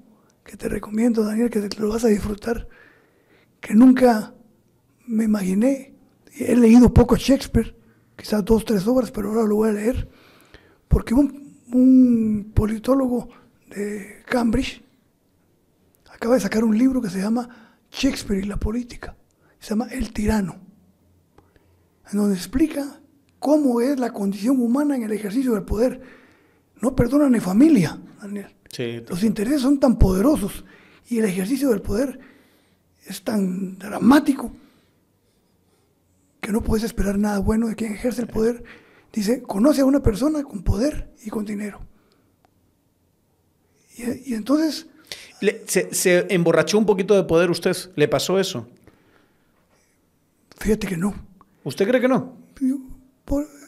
que 0.46 0.56
te 0.56 0.70
recomiendo, 0.70 1.24
Daniel, 1.24 1.50
que 1.50 1.60
te 1.60 1.80
lo 1.82 1.90
vas 1.90 2.06
a 2.06 2.08
disfrutar, 2.08 2.68
que 3.60 3.74
nunca 3.74 4.34
me 5.06 5.26
imaginé. 5.26 5.96
He 6.38 6.56
leído 6.56 6.94
poco 6.94 7.18
Shakespeare, 7.18 7.76
quizás 8.16 8.46
dos, 8.46 8.64
tres 8.64 8.88
obras, 8.88 9.12
pero 9.12 9.30
ahora 9.30 9.44
lo 9.44 9.56
voy 9.56 9.70
a 9.70 9.74
leer, 9.74 10.08
porque 10.88 11.14
un, 11.14 11.60
un 11.74 12.52
politólogo 12.54 13.30
de 13.76 14.24
Cambridge 14.26 14.84
acaba 16.12 16.36
de 16.36 16.42
sacar 16.42 16.64
un 16.64 16.78
libro 16.78 17.02
que 17.02 17.10
se 17.10 17.20
llama 17.20 17.50
Shakespeare 17.92 18.44
y 18.44 18.48
la 18.48 18.58
política. 18.58 19.16
Se 19.60 19.72
llama 19.72 19.88
El 19.92 20.14
tirano, 20.14 20.58
en 22.12 22.18
donde 22.18 22.36
explica 22.36 23.00
cómo 23.40 23.82
es 23.82 24.00
la 24.00 24.12
condición 24.12 24.60
humana 24.60 24.96
en 24.96 25.04
el 25.04 25.12
ejercicio 25.12 25.54
del 25.54 25.64
poder. 25.64 26.02
No 26.82 26.96
perdona 26.96 27.30
ni 27.30 27.40
familia, 27.40 27.98
Daniel. 28.22 28.56
Los 29.10 29.24
intereses 29.24 29.62
son 29.62 29.80
tan 29.80 29.98
poderosos 29.98 30.66
y 31.08 31.20
el 31.20 31.26
ejercicio 31.26 31.70
del 31.70 31.82
poder 31.82 32.20
es 33.06 33.24
tan 33.24 33.78
dramático 33.78 34.52
que 36.42 36.52
no 36.52 36.62
puedes 36.62 36.84
esperar 36.84 37.18
nada 37.18 37.40
bueno 37.40 37.68
de 37.68 37.76
quien 37.76 37.94
ejerce 37.94 38.22
el 38.22 38.28
poder. 38.28 38.64
Dice, 39.12 39.44
conoce 39.44 39.82
a 39.82 39.86
una 39.86 40.02
persona 40.02 40.44
con 40.44 40.64
poder 40.64 41.14
y 41.24 41.30
con 41.30 41.46
dinero. 41.46 41.82
Y, 43.98 44.34
entonces... 44.34 44.88
se, 45.68 45.94
¿Se 45.94 46.34
emborrachó 46.34 46.78
un 46.78 46.86
poquito 46.86 47.16
de 47.16 47.24
poder 47.24 47.52
usted? 47.52 47.76
¿Le 47.96 48.08
pasó 48.08 48.40
eso? 48.40 48.68
Fíjate 50.58 50.88
que 50.88 50.98
no. 50.98 51.14
¿Usted 51.64 51.88
cree 51.88 52.02
que 52.02 52.08
no? 52.08 52.38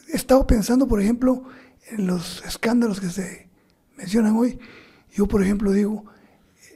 he 0.08 0.16
estado 0.16 0.46
pensando, 0.46 0.86
por 0.86 1.00
ejemplo, 1.00 1.44
en 1.90 2.06
los 2.06 2.42
escándalos 2.46 3.00
que 3.00 3.10
se 3.10 3.48
mencionan 3.96 4.36
hoy. 4.36 4.58
Yo, 5.12 5.26
por 5.26 5.42
ejemplo, 5.42 5.72
digo, 5.72 6.04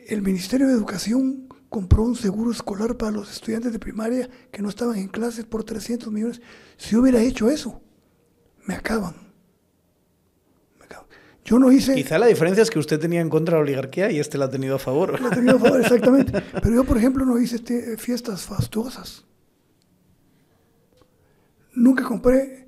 el 0.09 0.23
Ministerio 0.23 0.67
de 0.67 0.75
Educación 0.75 1.49
compró 1.69 2.03
un 2.03 2.17
seguro 2.17 2.51
escolar 2.51 2.97
para 2.97 3.13
los 3.13 3.31
estudiantes 3.31 3.73
de 3.73 3.79
primaria 3.79 4.29
que 4.51 4.61
no 4.61 4.69
estaban 4.69 4.97
en 4.97 5.09
clases 5.09 5.45
por 5.45 5.65
300 5.65 6.13
millones. 6.13 6.41
Si 6.77 6.97
hubiera 6.97 7.21
hecho 7.23 7.49
eso, 7.49 7.81
me 8.67 8.75
acaban. 8.75 9.30
Yo 11.51 11.59
no 11.59 11.73
hice... 11.73 11.97
Quizá 11.97 12.17
la 12.17 12.27
diferencia 12.27 12.63
es 12.63 12.71
que 12.71 12.79
usted 12.79 13.01
tenía 13.01 13.21
en 13.21 13.29
contra 13.29 13.57
la 13.57 13.63
oligarquía 13.63 14.09
y 14.13 14.21
este 14.21 14.39
la 14.39 14.45
ha 14.45 14.51
tenido 14.51 14.77
a 14.77 14.79
favor. 14.79 15.21
La 15.21 15.29
ha 15.29 15.31
tenido 15.33 15.57
a 15.57 15.59
favor, 15.59 15.81
exactamente. 15.83 16.41
Pero 16.63 16.77
yo, 16.77 16.85
por 16.85 16.97
ejemplo, 16.97 17.27
no 17.27 17.41
hice 17.41 17.57
este, 17.57 17.97
fiestas 17.97 18.43
fastuosas. 18.43 19.25
Nunca 21.75 22.05
compré 22.05 22.61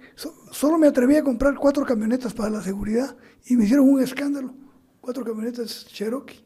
solo 0.53 0.79
me 0.79 0.87
atreví 0.87 1.17
a 1.17 1.25
comprar 1.25 1.55
cuatro 1.55 1.85
camionetas 1.85 2.35
para 2.35 2.51
la 2.51 2.63
seguridad 2.63 3.17
y 3.47 3.57
me 3.57 3.65
hicieron 3.65 3.89
un 3.89 4.03
escándalo. 4.03 4.53
Cuatro 5.01 5.25
camionetas 5.25 5.87
Cherokee. 5.87 6.41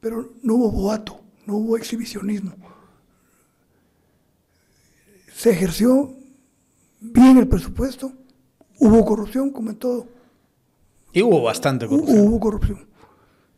Pero 0.00 0.32
no 0.42 0.54
hubo 0.54 0.70
boato, 0.70 1.20
no 1.46 1.56
hubo 1.56 1.76
exhibicionismo. 1.76 2.54
Se 5.34 5.50
ejerció 5.50 6.14
bien 7.00 7.36
el 7.36 7.48
presupuesto, 7.48 8.12
hubo 8.78 9.04
corrupción 9.04 9.50
como 9.50 9.70
en 9.70 9.76
todo. 9.76 10.17
Y 11.18 11.22
hubo 11.22 11.42
bastante 11.42 11.88
corrupción. 11.88 12.20
Hubo, 12.20 12.38
corrupción, 12.38 12.86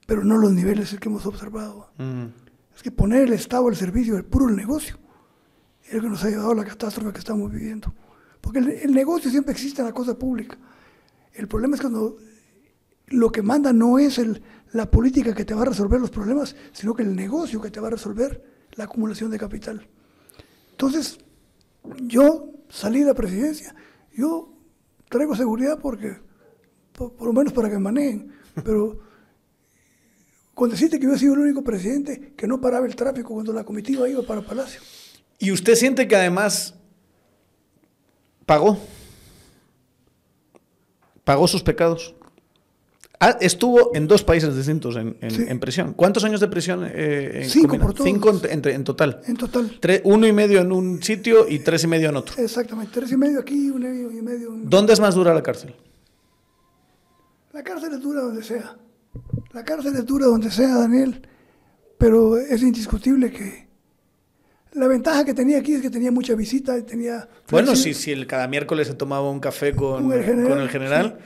pero 0.07 0.25
no 0.25 0.39
los 0.39 0.51
niveles 0.51 0.97
que 0.99 1.09
hemos 1.11 1.27
observado. 1.27 1.91
Mm. 1.99 2.25
Es 2.75 2.83
que 2.83 2.91
poner 2.91 3.25
el 3.25 3.35
Estado 3.35 3.69
al 3.69 3.77
servicio 3.77 4.15
del 4.15 4.25
puro 4.25 4.49
negocio 4.49 4.97
es 5.85 5.93
lo 5.93 6.01
que 6.01 6.09
nos 6.09 6.25
ha 6.25 6.31
llevado 6.31 6.53
a 6.53 6.55
la 6.55 6.65
catástrofe 6.65 7.13
que 7.13 7.19
estamos 7.19 7.53
viviendo. 7.53 7.93
Porque 8.41 8.61
el, 8.61 8.95
negocio 8.95 9.31
siempre 9.31 9.53
existe 9.53 9.83
en 9.83 9.89
la 9.89 9.93
cosa 9.93 10.19
pública. 10.19 10.57
El 11.35 11.49
problema 11.49 11.75
es 11.75 11.83
cuando 11.83 12.17
lo 13.09 13.31
que 13.31 13.43
manda 13.43 13.75
no 13.75 13.99
es 13.99 14.19
el, 14.19 14.43
la 14.73 14.91
política 14.91 15.35
que 15.35 15.45
te 15.45 15.53
va 15.53 15.61
a 15.61 15.67
resolver 15.67 16.01
los 16.01 16.11
problemas, 16.11 16.57
sino 16.73 16.95
que 16.95 17.03
el 17.03 17.15
negocio 17.15 17.61
que 17.61 17.71
te 17.71 17.79
va 17.79 17.89
a 17.89 17.91
resolver 17.91 18.43
la 18.73 18.85
acumulación 18.85 19.31
de 19.31 19.39
capital. 19.39 19.87
Entonces, 20.71 21.19
yo 22.05 22.55
salí 22.71 23.01
de 23.01 23.07
la 23.09 23.15
presidencia, 23.15 23.75
yo 24.17 24.51
traigo 25.11 25.37
seguridad 25.37 25.79
porque, 25.79 26.30
por, 27.09 27.27
lo 27.27 27.33
menos 27.33 27.53
para 27.53 27.71
que 27.71 27.79
manejen, 27.79 28.31
pero 28.63 28.99
cuando 30.55 30.75
deciste 30.75 30.99
que 31.01 31.07
yo 31.07 31.15
he 31.15 31.19
sido 31.19 31.35
el 31.35 31.41
único 31.41 31.65
presidente 31.65 32.35
que 32.37 32.47
no 32.47 32.61
paraba 32.61 32.87
el 32.87 32.95
tráfico 32.95 33.33
cuando 33.33 33.53
la 33.53 33.65
comitiva 33.65 34.09
iba 34.09 34.23
para 34.23 34.43
Palacio. 34.43 34.81
¿Y 35.39 35.51
usted 35.53 35.75
siente 35.75 36.07
que 36.07 36.17
además 36.17 36.75
pagó? 38.45 38.79
¿Pagó 41.25 41.49
sus 41.49 41.63
pecados? 41.63 42.15
Ah, 43.19 43.37
estuvo 43.41 43.95
en 43.95 44.07
dos 44.07 44.23
países 44.23 44.55
distintos 44.57 44.97
en, 44.97 45.61
prisión. 45.61 45.93
¿Cuántos 45.93 46.25
años 46.25 46.41
de 46.41 46.49
prisión? 46.49 46.87
Eh, 46.87 47.47
Cinco 47.49 47.79
por 47.79 47.93
todos. 47.93 48.05
Cinco 48.05 48.31
en, 48.31 48.85
total. 48.85 49.21
En 49.27 49.37
total. 49.37 49.71
uno 50.05 50.27
y 50.27 50.33
medio 50.33 50.61
en 50.61 50.73
un 50.73 51.03
sitio 51.03 51.47
y 51.49 51.59
tres 51.61 51.85
y 51.85 51.87
medio 51.87 52.09
en 52.09 52.17
otro. 52.17 52.43
Exactamente, 52.43 52.93
tres 52.95 53.13
y 53.13 53.17
medio 53.19 53.41
aquí, 53.41 53.71
uno 53.71 53.89
y 53.89 54.23
medio. 54.23 54.55
En... 54.55 54.69
¿Dónde 54.69 54.95
es 54.95 55.01
más 55.01 55.15
dura 55.15 55.35
la 55.35 55.43
cárcel? 55.43 55.75
La 57.53 57.63
cárcel 57.63 57.95
es 57.95 58.01
dura 58.01 58.21
donde 58.23 58.43
sea. 58.43 58.77
La 59.53 59.65
cárcel 59.65 59.95
es 59.97 60.07
dura 60.07 60.27
donde 60.27 60.51
sea, 60.51 60.77
Daniel. 60.77 61.27
Pero 61.99 62.39
es 62.39 62.63
indiscutible 62.63 63.31
que 63.31 63.69
la 64.73 64.87
ventaja 64.87 65.25
que 65.25 65.35
tenía 65.35 65.59
aquí 65.59 65.75
es 65.75 65.83
que 65.83 65.91
tenía 65.91 66.13
mucha 66.13 66.35
visita. 66.35 66.81
Tenía 66.85 67.29
bueno, 67.51 67.75
si, 67.77 67.95
si 67.95 68.13
el, 68.13 68.27
cada 68.27 68.47
miércoles 68.49 68.87
se 68.87 68.95
tomaba 68.95 69.31
un 69.31 69.41
café 69.41 69.75
con, 69.75 70.13
el 70.13 70.25
general. 70.25 70.49
Con 70.49 70.61
el 70.61 70.69
general 70.69 71.19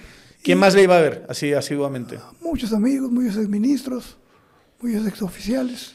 ¿Quién 0.45 0.59
más 0.59 0.75
le 0.75 0.83
iba 0.83 0.99
a 0.99 1.01
ver 1.01 1.25
así 1.27 1.55
asiduamente? 1.55 2.19
Muchos 2.43 2.75
amigos, 2.75 3.11
muchos 3.11 3.39
exministros, 3.39 4.19
muchos 4.79 5.07
exoficiales 5.07 5.95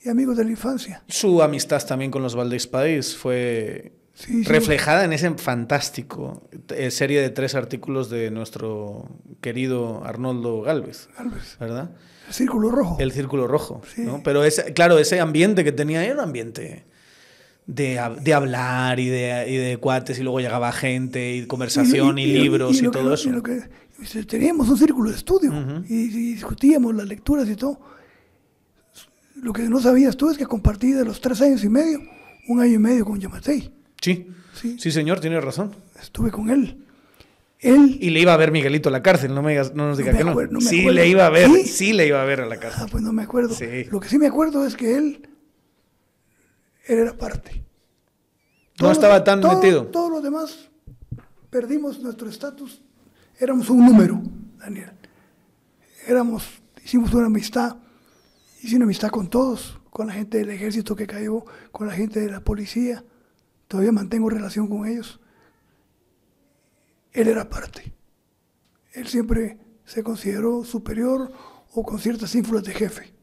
y 0.00 0.08
amigos 0.08 0.36
de 0.36 0.44
la 0.44 0.50
infancia. 0.52 1.02
Su 1.08 1.42
amistad 1.42 1.84
también 1.84 2.12
con 2.12 2.22
los 2.22 2.36
Valdés 2.36 2.68
País 2.68 3.16
fue 3.16 3.97
reflejada 4.44 5.04
en 5.04 5.12
ese 5.12 5.30
fantástico 5.34 6.48
eh, 6.70 6.90
serie 6.90 7.20
de 7.20 7.30
tres 7.30 7.54
artículos 7.54 8.10
de 8.10 8.30
nuestro 8.30 9.08
querido 9.40 10.04
Arnoldo 10.04 10.62
Galvez, 10.62 11.08
Galvez. 11.16 11.56
¿verdad? 11.58 11.90
El 12.26 12.34
Círculo 12.34 12.70
Rojo. 12.70 12.96
El 13.00 13.12
Círculo 13.12 13.46
Rojo, 13.46 13.80
¿no? 13.98 14.22
Pero 14.22 14.44
ese, 14.44 14.72
claro, 14.74 14.98
ese 14.98 15.20
ambiente 15.20 15.64
que 15.64 15.72
tenía 15.72 16.04
era 16.04 16.14
un 16.14 16.20
ambiente 16.20 16.84
de, 17.66 18.00
de 18.20 18.34
hablar 18.34 18.98
y 18.98 19.08
de, 19.08 19.46
y 19.48 19.56
de, 19.56 19.76
cuates 19.76 20.18
y 20.18 20.22
luego 20.22 20.40
llegaba 20.40 20.72
gente 20.72 21.36
y 21.36 21.46
conversación 21.46 22.18
y, 22.18 22.26
libros 22.26 22.82
y, 22.82 22.90
todo 22.90 23.14
eso. 23.14 23.30
Teníamos 24.26 24.68
un 24.68 24.78
círculo 24.78 25.10
de 25.10 25.16
estudio 25.16 25.52
y, 25.88 26.08
discutíamos 26.08 26.94
las 26.94 27.06
lecturas 27.06 27.48
y 27.48 27.56
todo. 27.56 27.80
Lo 29.36 29.52
que 29.52 29.62
no 29.62 29.80
sabías 29.80 30.16
tú 30.16 30.30
es 30.30 30.36
que 30.36 30.46
compartí 30.46 30.92
de 30.92 31.04
los 31.04 31.20
tres 31.20 31.40
años 31.40 31.62
y 31.62 31.68
medio, 31.68 32.00
un 32.48 32.60
año 32.60 32.74
y 32.74 32.78
medio 32.78 33.04
con 33.04 33.20
Yamatei. 33.20 33.77
Sí, 34.00 34.28
sí, 34.54 34.76
sí 34.78 34.90
señor, 34.90 35.20
tiene 35.20 35.40
razón. 35.40 35.74
Estuve 36.00 36.30
con 36.30 36.50
él. 36.50 36.84
Él, 37.60 37.98
y 38.00 38.10
le 38.10 38.20
iba 38.20 38.32
a 38.32 38.36
ver 38.36 38.52
Miguelito 38.52 38.88
a 38.88 38.92
la 38.92 39.02
cárcel, 39.02 39.34
no, 39.34 39.42
me 39.42 39.56
no 39.56 39.88
nos 39.88 39.98
diga 39.98 40.16
que 40.16 40.22
no. 40.22 40.60
sí, 40.60 40.88
le 40.88 41.08
iba 41.08 41.26
a 41.26 41.30
ver, 41.30 41.50
¿Sí? 41.64 41.92
le 41.92 42.06
iba 42.06 42.22
a 42.22 42.24
ver 42.24 42.40
a 42.40 42.46
la 42.46 42.58
cárcel. 42.58 42.82
Ah, 42.84 42.88
pues 42.88 43.02
no 43.02 43.12
me 43.12 43.24
acuerdo. 43.24 43.56
Lo 43.90 44.00
que 44.00 44.08
sí 44.08 44.16
me 44.16 44.28
acuerdo 44.28 44.64
es 44.64 44.76
que 44.76 44.96
él, 44.96 45.28
él 46.86 46.98
era 46.98 47.14
parte. 47.14 47.64
No 48.80 48.92
estaba 48.92 49.24
tan 49.24 49.40
metido. 49.40 49.86
Todos 49.86 50.10
los 50.10 50.22
demás 50.22 50.68
perdimos 51.50 51.98
nuestro 51.98 52.28
estatus 52.28 52.80
éramos 53.38 53.70
un 53.70 53.84
número, 53.84 54.20
Daniel. 54.58 54.90
Éramos, 56.06 56.44
hicimos 56.84 57.12
una 57.14 57.26
amistad, 57.26 57.76
hice 58.62 58.76
una 58.76 58.84
amistad 58.84 59.10
con 59.10 59.28
todos, 59.28 59.78
con 59.90 60.08
la 60.08 60.12
gente 60.12 60.38
del 60.38 60.50
ejército 60.50 60.96
que 60.96 61.06
cayó, 61.06 61.44
con 61.70 61.86
la 61.86 61.94
gente 61.94 62.20
de 62.20 62.30
la 62.30 62.40
policía. 62.40 63.04
Todavía 63.68 63.92
mantengo 63.92 64.28
relación 64.28 64.66
con 64.66 64.86
ellos. 64.86 65.20
Él 67.12 67.28
era 67.28 67.48
parte. 67.48 67.92
Él 68.92 69.06
siempre 69.06 69.58
se 69.84 70.02
consideró 70.02 70.64
superior 70.64 71.30
o 71.72 71.82
con 71.82 71.98
ciertas 71.98 72.34
ínfulas 72.34 72.64
de 72.64 72.72
jefe. 72.72 73.14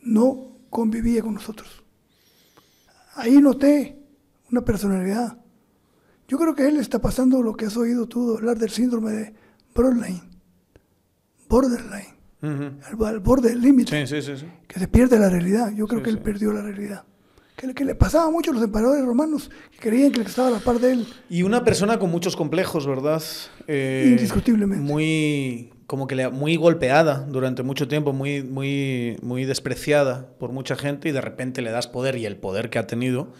No 0.00 0.58
convivía 0.70 1.22
con 1.22 1.34
nosotros. 1.34 1.84
Ahí 3.14 3.40
noté 3.40 3.98
una 4.50 4.62
personalidad 4.62 5.38
yo 6.28 6.38
creo 6.38 6.54
que 6.54 6.66
él 6.66 6.78
está 6.78 7.00
pasando 7.00 7.42
lo 7.42 7.54
que 7.54 7.66
has 7.66 7.76
oído 7.76 8.06
tú 8.06 8.36
hablar 8.36 8.58
del 8.58 8.70
síndrome 8.70 9.12
de 9.12 9.34
borderline. 9.74 10.22
Borderline. 11.48 12.16
al, 12.82 13.20
borde 13.20 13.50
del 13.50 13.60
límite. 13.60 14.06
Sí, 14.06 14.22
sí, 14.22 14.36
sí, 14.36 14.46
que 14.66 14.80
se 14.80 14.88
pierde 14.88 15.18
la 15.18 15.30
realidad. 15.30 15.72
Yo 15.72 15.86
creo 15.86 16.02
que 16.02 16.10
él 16.10 16.18
perdió 16.18 16.52
la 16.52 16.62
realidad. 16.62 17.04
Que, 17.56 17.72
que, 17.72 17.84
le 17.84 17.94
pasaba 17.94 18.30
mucho 18.30 18.50
a 18.50 18.54
los 18.54 18.62
emperadores 18.62 19.04
romanos, 19.04 19.50
que 19.72 19.78
creían 19.78 20.12
que 20.12 20.20
estaba 20.20 20.48
a 20.48 20.50
la 20.50 20.58
par 20.58 20.78
de 20.78 20.92
él. 20.92 21.06
Y 21.30 21.42
una 21.42 21.64
persona 21.64 21.98
con 21.98 22.10
muchos 22.10 22.36
complejos, 22.36 22.86
¿verdad? 22.86 23.22
Eh, 23.66 24.08
Indiscutiblemente. 24.10 24.84
Muy, 24.84 25.72
como 25.86 26.06
que 26.06 26.28
muy 26.28 26.56
golpeada 26.56 27.26
durante 27.28 27.62
mucho 27.62 27.88
tiempo, 27.88 28.12
muy, 28.12 28.42
muy, 28.42 29.16
muy 29.22 29.44
despreciada 29.44 30.28
por 30.38 30.52
mucha 30.52 30.76
gente 30.76 31.08
y 31.08 31.12
de 31.12 31.20
repente 31.20 31.62
le 31.62 31.70
das 31.70 31.88
poder 31.88 32.16
y 32.16 32.26
el 32.26 32.36
poder 32.36 32.68
que 32.68 32.78
ha 32.78 32.86
tenido 32.86 33.32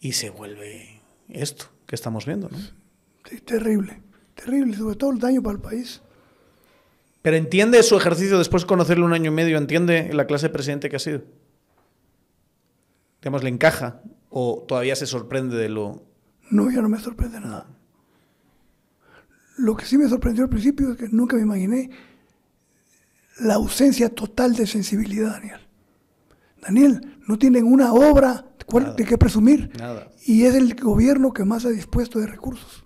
y 0.00 0.12
se 0.12 0.30
vuelve 0.30 1.02
esto 1.28 1.66
que 1.86 1.96
estamos 1.96 2.26
viendo. 2.26 2.48
¿no? 2.48 2.58
Sí, 3.28 3.40
terrible, 3.40 4.00
terrible, 4.34 4.76
sobre 4.76 4.96
todo 4.96 5.10
el 5.10 5.18
daño 5.18 5.42
para 5.42 5.56
el 5.56 5.60
país. 5.60 6.00
Pero 7.22 7.36
entiende 7.36 7.82
su 7.82 7.96
ejercicio 7.96 8.38
después 8.38 8.62
de 8.62 8.68
conocerle 8.68 9.04
un 9.04 9.12
año 9.12 9.30
y 9.30 9.34
medio, 9.34 9.58
entiende 9.58 10.10
la 10.14 10.26
clase 10.26 10.46
de 10.46 10.54
presidente 10.54 10.88
que 10.88 10.96
ha 10.96 11.00
sido. 11.00 11.22
Digamos, 13.20 13.42
le 13.42 13.50
encaja 13.50 14.02
o 14.30 14.64
todavía 14.66 14.96
se 14.96 15.06
sorprende 15.06 15.56
de 15.56 15.68
lo. 15.68 16.02
No, 16.50 16.70
ya 16.70 16.80
no 16.80 16.88
me 16.88 16.98
sorprende 16.98 17.40
nada. 17.40 17.66
Lo 19.58 19.76
que 19.76 19.84
sí 19.84 19.98
me 19.98 20.08
sorprendió 20.08 20.44
al 20.44 20.50
principio 20.50 20.92
es 20.92 20.96
que 20.96 21.08
nunca 21.08 21.36
me 21.36 21.42
imaginé 21.42 21.90
la 23.40 23.54
ausencia 23.54 24.08
total 24.08 24.54
de 24.54 24.66
sensibilidad, 24.66 25.32
Daniel. 25.32 25.60
Daniel, 26.62 27.18
no 27.26 27.38
tienen 27.38 27.64
una 27.64 27.92
obra 27.92 28.46
de 28.96 29.04
qué 29.04 29.18
presumir. 29.18 29.70
Y 30.24 30.44
es 30.44 30.54
el 30.54 30.74
gobierno 30.74 31.32
que 31.32 31.44
más 31.44 31.64
ha 31.64 31.70
dispuesto 31.70 32.18
de 32.18 32.26
recursos. 32.26 32.84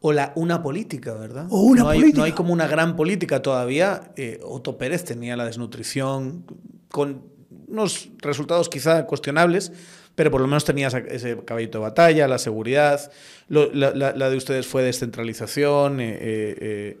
O 0.00 0.12
la, 0.12 0.32
una 0.36 0.62
política, 0.62 1.14
¿verdad? 1.14 1.46
O 1.48 1.62
una 1.62 1.82
no 1.82 1.88
hay, 1.88 1.98
política. 2.00 2.18
No 2.18 2.24
hay 2.24 2.32
como 2.32 2.52
una 2.52 2.66
gran 2.66 2.94
política 2.94 3.40
todavía. 3.40 4.12
Eh, 4.16 4.38
Otto 4.44 4.76
Pérez 4.76 5.04
tenía 5.04 5.34
la 5.36 5.46
desnutrición 5.46 6.44
con 6.90 7.33
unos 7.68 8.10
resultados 8.18 8.68
quizá 8.68 9.06
cuestionables, 9.06 9.72
pero 10.14 10.30
por 10.30 10.40
lo 10.40 10.46
menos 10.46 10.64
tenía 10.64 10.88
ese 10.88 11.38
caballito 11.44 11.78
de 11.78 11.82
batalla, 11.82 12.28
la 12.28 12.38
seguridad. 12.38 13.10
la, 13.48 14.30
de 14.30 14.36
ustedes 14.36 14.66
fue 14.66 14.82
descentralización. 14.82 16.00
Eh, 16.00 16.18
eh, 16.20 17.00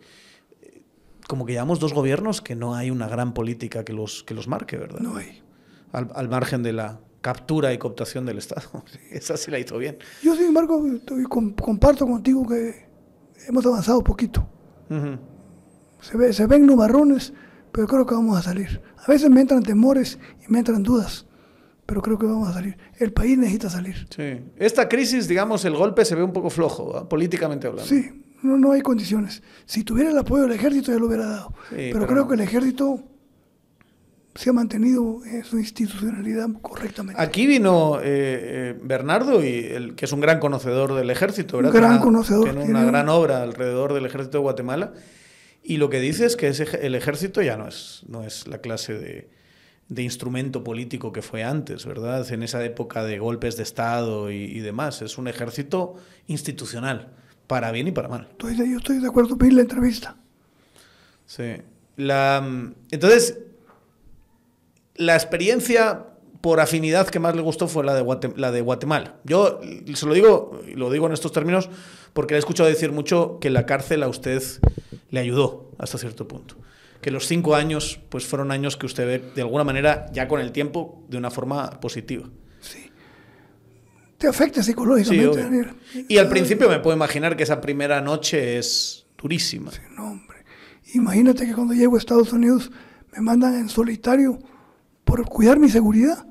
como 1.28 1.46
que 1.46 1.52
llevamos 1.52 1.80
dos 1.80 1.94
gobiernos 1.94 2.40
que 2.42 2.54
no 2.54 2.74
hay 2.74 2.90
una 2.90 3.08
gran 3.08 3.32
política 3.32 3.84
que 3.84 3.92
los, 3.92 4.24
que 4.24 4.34
los 4.34 4.46
marque, 4.48 4.76
¿verdad? 4.76 5.00
No 5.00 5.16
hay. 5.16 5.42
al 5.92 6.28
margen 6.28 6.62
de 6.62 6.72
la, 6.72 7.00
captura 7.24 7.72
y 7.72 7.78
cooptación 7.78 8.26
del 8.26 8.36
Estado. 8.36 8.84
Esa 9.10 9.38
sí 9.38 9.50
la 9.50 9.58
hizo 9.58 9.78
bien. 9.78 9.96
Yo, 10.22 10.36
sin 10.36 10.48
embargo, 10.48 10.84
comparto 11.58 12.06
contigo 12.06 12.46
que 12.46 12.86
hemos 13.48 13.64
avanzado 13.64 14.04
poquito. 14.04 14.46
se, 16.02 16.16
ve, 16.18 16.34
se 16.34 16.46
ven 16.46 16.66
nubarrones, 16.66 17.32
pero 17.74 17.88
creo 17.88 18.06
que 18.06 18.14
vamos 18.14 18.38
a 18.38 18.42
salir. 18.42 18.80
A 18.96 19.10
veces 19.10 19.28
me 19.28 19.40
entran 19.40 19.60
temores 19.60 20.16
y 20.46 20.52
me 20.52 20.60
entran 20.60 20.84
dudas, 20.84 21.26
pero 21.84 22.00
creo 22.02 22.16
que 22.16 22.24
vamos 22.24 22.48
a 22.48 22.52
salir. 22.52 22.78
El 23.00 23.12
país 23.12 23.36
necesita 23.36 23.68
salir. 23.68 24.06
Sí. 24.14 24.38
Esta 24.56 24.88
crisis, 24.88 25.26
digamos, 25.26 25.64
el 25.64 25.74
golpe 25.74 26.04
se 26.04 26.14
ve 26.14 26.22
un 26.22 26.32
poco 26.32 26.50
flojo, 26.50 27.08
políticamente 27.08 27.66
hablando. 27.66 27.88
Sí, 27.88 28.22
no, 28.42 28.56
no 28.58 28.70
hay 28.70 28.80
condiciones. 28.80 29.42
Si 29.66 29.82
tuviera 29.82 30.10
el 30.10 30.18
apoyo 30.18 30.44
del 30.44 30.52
ejército 30.52 30.92
ya 30.92 30.98
lo 31.00 31.06
hubiera 31.06 31.26
dado. 31.26 31.52
pero, 31.68 32.06
creo 32.06 32.28
que 32.28 32.34
el 32.34 32.42
ejército 32.42 33.02
se 34.36 34.50
ha 34.50 34.52
mantenido 34.52 35.18
su 35.42 35.58
institucionalidad 35.58 36.46
correctamente. 36.62 37.20
Aquí 37.20 37.44
vino 37.48 37.98
eh, 37.98 38.04
eh, 38.04 38.80
Bernardo, 38.84 39.44
y 39.44 39.48
el, 39.48 39.96
que 39.96 40.04
es 40.04 40.12
un 40.12 40.20
gran 40.20 40.38
conocedor 40.38 40.94
del 40.94 41.10
ejército, 41.10 41.56
¿verdad? 41.56 41.72
gran 41.72 41.98
conocedor. 41.98 42.44
Tiene 42.44 42.70
una 42.70 42.84
gran 42.84 43.08
obra 43.08 43.42
alrededor 43.42 43.94
del 43.94 44.06
ejército 44.06 44.38
de 44.38 44.42
Guatemala. 44.42 44.92
Y 45.66 45.78
lo 45.78 45.88
que 45.88 45.98
dice 45.98 46.26
es 46.26 46.36
que 46.36 46.48
ese, 46.48 46.64
el 46.86 46.94
ejército 46.94 47.40
ya 47.40 47.56
no 47.56 47.66
es, 47.66 48.02
no 48.06 48.22
es 48.22 48.46
la 48.46 48.58
clase 48.58 48.98
de, 48.98 49.30
de, 49.88 50.02
instrumento 50.02 50.62
político 50.62 51.10
que 51.10 51.22
fue 51.22 51.42
antes, 51.42 51.86
¿verdad? 51.86 52.30
En 52.30 52.42
esa 52.42 52.62
época 52.62 53.02
de 53.02 53.18
golpes 53.18 53.56
de 53.56 53.62
Estado 53.62 54.30
y, 54.30 54.60
demás. 54.60 55.00
Es 55.00 55.16
un 55.16 55.26
ejército 55.26 55.94
institucional, 56.26 57.14
para 57.46 57.72
bien 57.72 57.88
y 57.88 57.92
para 57.92 58.08
mal. 58.08 58.28
Estoy, 58.32 58.58
yo 58.58 58.76
estoy 58.76 58.98
de 58.98 59.08
acuerdo, 59.08 59.36
vi 59.36 59.50
la 59.52 59.62
entrevista. 59.62 60.16
Sí. 61.24 61.54
La, 61.96 62.46
entonces, 62.90 63.38
la 64.96 65.14
experiencia 65.14 66.08
por 66.44 66.60
afinidad 66.60 67.08
que 67.08 67.18
más 67.18 67.34
le 67.34 67.40
gustó 67.40 67.68
fue 67.68 67.82
la 67.84 67.94
de, 67.94 68.04
la 68.36 68.52
de 68.52 68.60
Guatemala. 68.60 69.14
Yo 69.24 69.62
se 69.94 70.04
lo 70.04 70.12
digo, 70.12 70.60
lo 70.74 70.90
digo 70.90 71.06
en 71.06 71.14
estos 71.14 71.32
términos, 71.32 71.70
porque 72.12 72.34
le 72.34 72.36
he 72.36 72.40
escuchado 72.40 72.68
decir 72.68 72.92
mucho 72.92 73.38
que 73.40 73.48
la 73.48 73.64
cárcel 73.64 74.02
a 74.02 74.08
usted 74.08 74.42
le 75.08 75.20
ayudó 75.20 75.70
hasta 75.78 75.96
cierto 75.96 76.28
punto. 76.28 76.56
Que 77.00 77.10
los 77.10 77.26
cinco 77.28 77.54
años 77.54 77.98
pues 78.10 78.26
fueron 78.26 78.52
años 78.52 78.76
que 78.76 78.84
usted 78.84 79.06
ve 79.06 79.32
de 79.34 79.40
alguna 79.40 79.64
manera, 79.64 80.04
ya 80.12 80.28
con 80.28 80.38
el 80.38 80.52
tiempo, 80.52 81.02
de 81.08 81.16
una 81.16 81.30
forma 81.30 81.80
positiva. 81.80 82.28
Sí. 82.60 82.90
Te 84.18 84.28
afecta 84.28 84.62
psicológicamente, 84.62 85.40
Daniel. 85.40 85.70
Y 86.08 86.18
al 86.18 86.28
principio 86.28 86.68
me 86.68 86.78
puedo 86.78 86.94
imaginar 86.94 87.38
que 87.38 87.44
esa 87.44 87.62
primera 87.62 88.02
noche 88.02 88.58
es 88.58 89.06
durísima. 89.16 89.70
Sí, 89.70 89.80
no, 89.96 90.10
hombre. 90.10 90.44
Imagínate 90.92 91.46
que 91.46 91.54
cuando 91.54 91.72
llego 91.72 91.94
a 91.94 91.98
Estados 91.98 92.34
Unidos 92.34 92.70
me 93.16 93.22
mandan 93.22 93.54
en 93.54 93.70
solitario 93.70 94.38
por 95.06 95.24
cuidar 95.24 95.58
mi 95.58 95.70
seguridad 95.70 96.26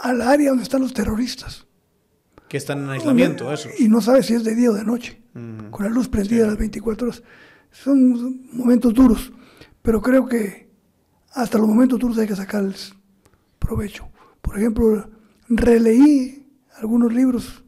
al 0.00 0.22
área 0.22 0.50
donde 0.50 0.64
están 0.64 0.80
los 0.80 0.94
terroristas. 0.94 1.66
Que 2.48 2.56
están 2.56 2.84
en 2.84 2.90
aislamiento, 2.90 3.52
eso. 3.52 3.68
Y 3.78 3.88
no 3.88 4.00
sabes 4.00 4.26
si 4.26 4.34
es 4.34 4.42
de 4.42 4.54
día 4.54 4.70
o 4.70 4.74
de 4.74 4.84
noche, 4.84 5.22
con 5.70 5.84
la 5.84 5.90
luz 5.90 6.08
prendida 6.08 6.46
las 6.46 6.58
24 6.58 7.06
horas. 7.06 7.22
Son 7.70 8.48
momentos 8.52 8.92
duros, 8.92 9.32
pero 9.82 10.02
creo 10.02 10.26
que 10.26 10.68
hasta 11.32 11.58
los 11.58 11.68
momentos 11.68 11.98
duros 12.00 12.18
hay 12.18 12.26
que 12.26 12.34
sacarles 12.34 12.92
provecho. 13.60 14.08
Por 14.40 14.58
ejemplo, 14.58 15.08
releí 15.48 16.44
algunos 16.78 17.12
libros 17.12 17.62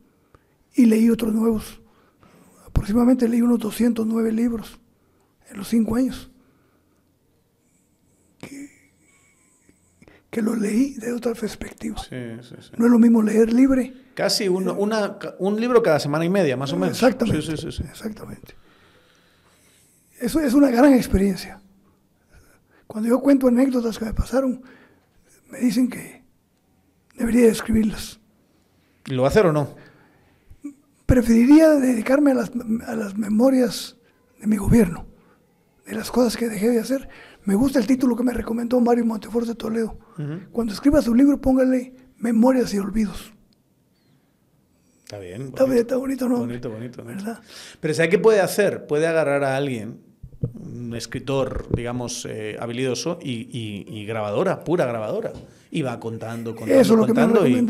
y 0.74 0.86
leí 0.86 1.10
otros 1.10 1.32
nuevos. 1.32 1.80
Aproximadamente 2.66 3.28
leí 3.28 3.42
unos 3.42 3.60
209 3.60 4.32
libros 4.32 4.80
en 5.48 5.58
los 5.58 5.68
cinco 5.68 5.94
años. 5.94 6.31
Que, 10.32 10.40
los 10.40 10.58
leí 10.58 10.94
de 10.94 11.12
otra 11.12 11.34
perspectiva. 11.34 12.00
No 12.78 12.86
es 12.86 12.90
lo 12.90 12.98
mismo 12.98 13.22
leer 13.22 13.52
libre. 13.52 13.92
Casi 14.14 14.48
un 14.48 15.60
libro 15.60 15.82
cada 15.82 16.00
semana 16.00 16.24
y 16.24 16.30
media, 16.30 16.56
más 16.56 16.72
o 16.72 16.76
menos. 16.76 16.96
Exactamente. 16.96 17.52
Exactamente. 17.52 18.54
Eso 20.18 20.40
es 20.40 20.54
una 20.54 20.70
gran 20.70 20.94
experiencia. 20.94 21.60
Cuando 22.86 23.08
yo 23.08 23.20
cuento 23.20 23.48
anécdotas 23.48 23.98
que 23.98 24.06
me 24.06 24.14
pasaron, 24.14 24.62
me 25.50 25.58
dicen 25.58 25.90
que 25.90 26.22
debería 27.14 27.50
escribirlas. 27.50 28.18
¿Lo 29.06 29.22
va 29.22 29.28
a 29.28 29.30
hacer 29.30 29.46
o 29.46 29.52
no? 29.52 29.74
Preferiría 31.06 31.70
dedicarme 31.70 32.30
a 32.30 32.34
las, 32.34 32.52
a 32.86 32.94
las 32.94 33.18
memorias 33.18 33.96
de 34.40 34.46
mi 34.46 34.56
gobierno, 34.56 35.06
de 35.84 35.94
las 35.94 36.10
cosas 36.10 36.36
que 36.36 36.48
dejé 36.48 36.70
de 36.70 36.80
hacer. 36.80 37.08
Me 37.44 37.54
gusta 37.54 37.78
el 37.78 37.86
título 37.86 38.16
que 38.16 38.22
me 38.22 38.32
recomendó 38.32 38.80
Mario 38.80 39.04
Montefort 39.04 39.46
de 39.46 39.54
Toledo. 39.54 39.98
Cuando 40.52 40.72
escriba 40.72 41.02
su 41.02 41.14
libro, 41.14 41.40
póngale 41.40 41.94
Memorias 42.18 42.72
y 42.74 42.78
Olvidos. 42.78 43.32
Está 45.04 45.18
bien. 45.18 45.42
Está, 45.42 45.64
bien, 45.64 45.78
está 45.78 45.96
bonito, 45.96 46.28
¿no? 46.28 46.38
Bonito, 46.38 46.70
bonito. 46.70 47.04
¿verdad? 47.04 47.40
Pero 47.80 47.94
¿sabe 47.94 48.08
qué 48.08 48.18
puede 48.18 48.40
hacer? 48.40 48.86
Puede 48.86 49.06
agarrar 49.06 49.44
a 49.44 49.56
alguien 49.56 50.00
un 50.54 50.94
escritor, 50.96 51.66
digamos, 51.74 52.26
eh, 52.28 52.56
habilidoso 52.58 53.18
y, 53.22 54.04
grabadora, 54.06 54.64
pura 54.64 54.86
grabadora. 54.86 55.32
Y 55.70 55.82
va 55.82 55.98
contando, 56.00 56.54
contando, 56.54 56.80
Eso 56.80 56.96
lo 56.96 57.06
contando 57.06 57.42
que 57.42 57.50
me 57.50 57.66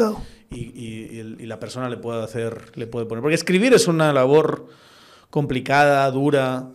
y, 0.51 1.41
y, 1.41 1.47
la 1.47 1.59
persona 1.59 1.89
le 1.89 1.97
puede 1.97 2.23
hacer, 2.23 2.73
le 2.75 2.87
puede 2.87 3.07
poner. 3.07 3.23
Porque 3.23 3.35
escribir 3.35 3.73
es 3.75 3.89
una 3.89 4.13
labor 4.13 4.67
complicada, 5.31 6.11
dura. 6.11 6.71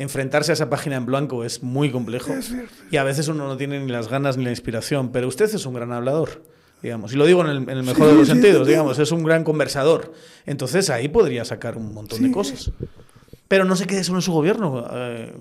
Enfrentarse 0.00 0.50
a 0.50 0.54
esa 0.54 0.70
página 0.70 0.96
en 0.96 1.06
blanco 1.06 1.44
es 1.44 1.62
muy 1.62 1.90
complejo. 1.92 2.34
y 2.90 2.96
a 2.96 3.04
veces 3.04 3.28
uno 3.28 3.46
no 3.46 3.56
tiene 3.56 3.78
ni 3.78 3.92
las 3.92 4.08
ganas 4.08 4.36
ni 4.36 4.44
la 4.44 4.50
inspiración. 4.50 5.12
Pero 5.12 5.28
usted 5.28 5.44
es 5.44 5.66
un 5.66 5.74
gran 5.74 5.92
hablador 5.92 6.42
digamos. 6.82 7.12
Y 7.12 7.16
lo 7.16 7.26
digo 7.26 7.44
en 7.46 7.68
el, 7.68 7.82
mejor 7.82 8.08
de 8.08 8.14
los 8.14 8.28
sentidos, 8.28 8.66
digamos, 8.66 8.98
es 8.98 9.12
un 9.12 9.22
gran 9.22 9.44
conversador. 9.44 10.12
Entonces 10.46 10.88
ahí 10.90 11.08
podría 11.08 11.44
sacar 11.44 11.76
un 11.76 11.92
montón 11.92 12.22
de 12.22 12.32
cosas. 12.32 12.72
Pero 13.48 13.64
no 13.64 13.76
se 13.76 13.86
quede 13.86 14.04
solo 14.04 14.18
en 14.18 14.22
su 14.22 14.32
gobierno, 14.32 14.86
eh, 14.90 15.34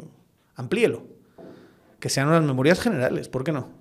amplíelo. 0.55 1.03
Que 1.99 2.09
sean 2.09 2.27
unas 2.27 2.43
memorias 2.43 2.79
generales, 2.79 3.29
¿por 3.29 3.43
qué 3.43 3.51
no? 3.51 3.78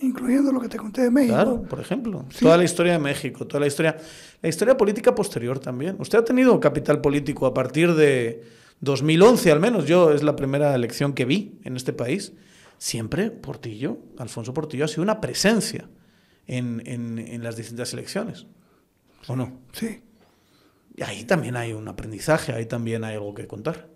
Incluyendo 0.00 0.52
lo 0.52 0.60
que 0.60 0.68
te 0.68 0.76
conté 0.76 1.02
de 1.02 1.10
México. 1.10 1.34
Claro, 1.34 1.62
por 1.62 1.80
ejemplo. 1.80 2.24
Toda 2.38 2.56
la 2.56 2.64
historia 2.64 2.92
de 2.92 2.98
México, 2.98 3.46
toda 3.46 3.60
la 3.60 3.66
historia. 3.66 3.96
La 4.40 4.48
historia 4.48 4.76
política 4.76 5.14
posterior 5.14 5.58
también. 5.58 5.96
Usted 5.98 6.18
ha 6.18 6.24
tenido 6.24 6.58
capital 6.60 7.00
político 7.00 7.46
a 7.46 7.54
partir 7.54 7.94
de 7.94 8.44
2011, 8.80 9.50
al 9.50 9.60
menos. 9.60 9.86
Yo 9.86 10.12
es 10.12 10.22
la 10.22 10.36
primera 10.36 10.74
elección 10.74 11.12
que 11.14 11.24
vi 11.24 11.58
en 11.64 11.76
este 11.76 11.92
país. 11.92 12.32
Siempre 12.78 13.32
Portillo, 13.32 13.98
Alfonso 14.18 14.54
Portillo, 14.54 14.84
ha 14.84 14.88
sido 14.88 15.02
una 15.02 15.20
presencia 15.20 15.88
en, 16.46 16.82
en 16.86 17.42
las 17.42 17.56
distintas 17.56 17.92
elecciones. 17.92 18.46
¿O 19.26 19.34
no? 19.34 19.60
Sí. 19.72 20.00
Y 20.94 21.02
ahí 21.02 21.24
también 21.24 21.56
hay 21.56 21.72
un 21.72 21.88
aprendizaje, 21.88 22.52
ahí 22.52 22.66
también 22.66 23.04
hay 23.04 23.14
algo 23.14 23.34
que 23.34 23.46
contar. 23.46 23.88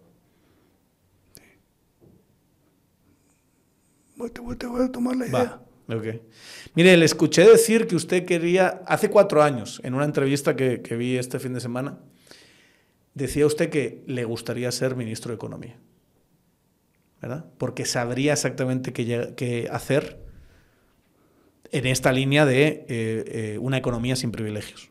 Te 4.30 4.40
voy, 4.40 4.84
a 4.84 4.92
tomar 4.92 5.16
la 5.16 5.26
idea. 5.26 5.60
Mire, 6.74 6.96
le 6.96 7.04
escuché 7.04 7.44
decir 7.44 7.86
que 7.86 7.96
usted 7.96 8.24
quería, 8.24 8.82
hace 8.86 9.10
cuatro 9.10 9.42
años, 9.42 9.80
en 9.84 9.94
una 9.94 10.04
entrevista 10.04 10.56
que, 10.56 10.78
vi 10.96 11.16
este 11.16 11.38
fin 11.38 11.52
de 11.54 11.60
semana, 11.60 11.98
decía 13.14 13.46
usted 13.46 13.70
que 13.70 14.02
le 14.06 14.24
gustaría 14.24 14.70
ser 14.72 14.96
ministro 14.96 15.30
de 15.30 15.36
Economía. 15.36 15.76
¿Verdad? 17.20 17.44
Porque 17.58 17.84
sabría 17.84 18.32
exactamente 18.32 18.92
qué, 18.92 19.68
hacer 19.70 20.18
en 21.70 21.86
esta 21.86 22.12
línea 22.12 22.44
de 22.44 22.66
eh, 22.66 22.84
eh, 22.88 23.58
una 23.60 23.78
economía 23.78 24.16
sin 24.16 24.32
privilegios. 24.32 24.90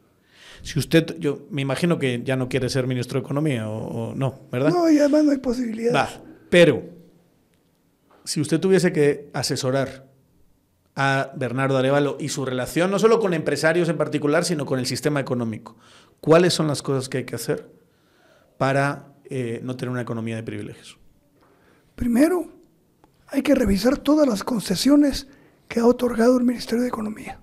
Si 0.62 0.78
usted, 0.80 1.18
yo 1.20 1.48
me 1.50 1.62
imagino 1.62 1.98
que 2.00 2.22
ya 2.24 2.36
no 2.36 2.48
quiere 2.48 2.70
ser 2.70 2.88
ministro 2.88 3.20
de 3.20 3.26
Economía 3.26 3.68
o, 3.70 4.14
no, 4.16 4.42
¿verdad? 4.52 4.70
No, 4.70 4.90
y 4.90 5.00
además 5.00 5.26
no 5.26 5.32
hay 5.32 5.40
posibilidad. 5.40 5.94
Va, 5.94 6.10
pero 6.50 6.84
si 8.24 8.40
usted 8.42 8.60
tuviese 8.60 8.94
que 8.94 9.30
asesorar 9.34 10.11
a 10.96 11.32
Bernardo 11.36 11.78
Arevalo 11.78 12.18
y 12.20 12.30
su 12.30 12.46
relación 12.46 12.92
no 12.92 13.00
solo 13.00 13.20
con 13.20 13.34
empresarios 13.34 13.90
en 13.90 13.98
particular, 13.98 14.46
sino 14.46 14.66
con 14.66 14.80
el 14.80 14.86
sistema 14.86 15.20
económico, 15.20 15.78
¿cuáles 16.20 16.54
son 16.54 16.68
las 16.68 16.82
cosas 16.82 17.10
que 17.10 17.20
hay 17.20 17.24
que 17.26 17.36
hacer 17.36 17.70
para 18.58 19.14
eh, 19.26 19.62
no 19.64 19.76
tener 19.76 19.92
una 19.92 20.02
economía 20.02 20.36
de 20.36 20.44
privilegios? 20.44 20.98
Primero, 21.96 22.52
hay 23.28 23.42
que 23.42 23.56
revisar 23.56 23.98
todas 23.98 24.28
las 24.28 24.44
concesiones 24.44 25.28
que 25.68 25.80
ha 25.80 25.86
otorgado 25.86 26.38
el 26.38 26.44
Ministerio 26.44 26.82
de 26.82 26.90
Economía. 26.90 27.40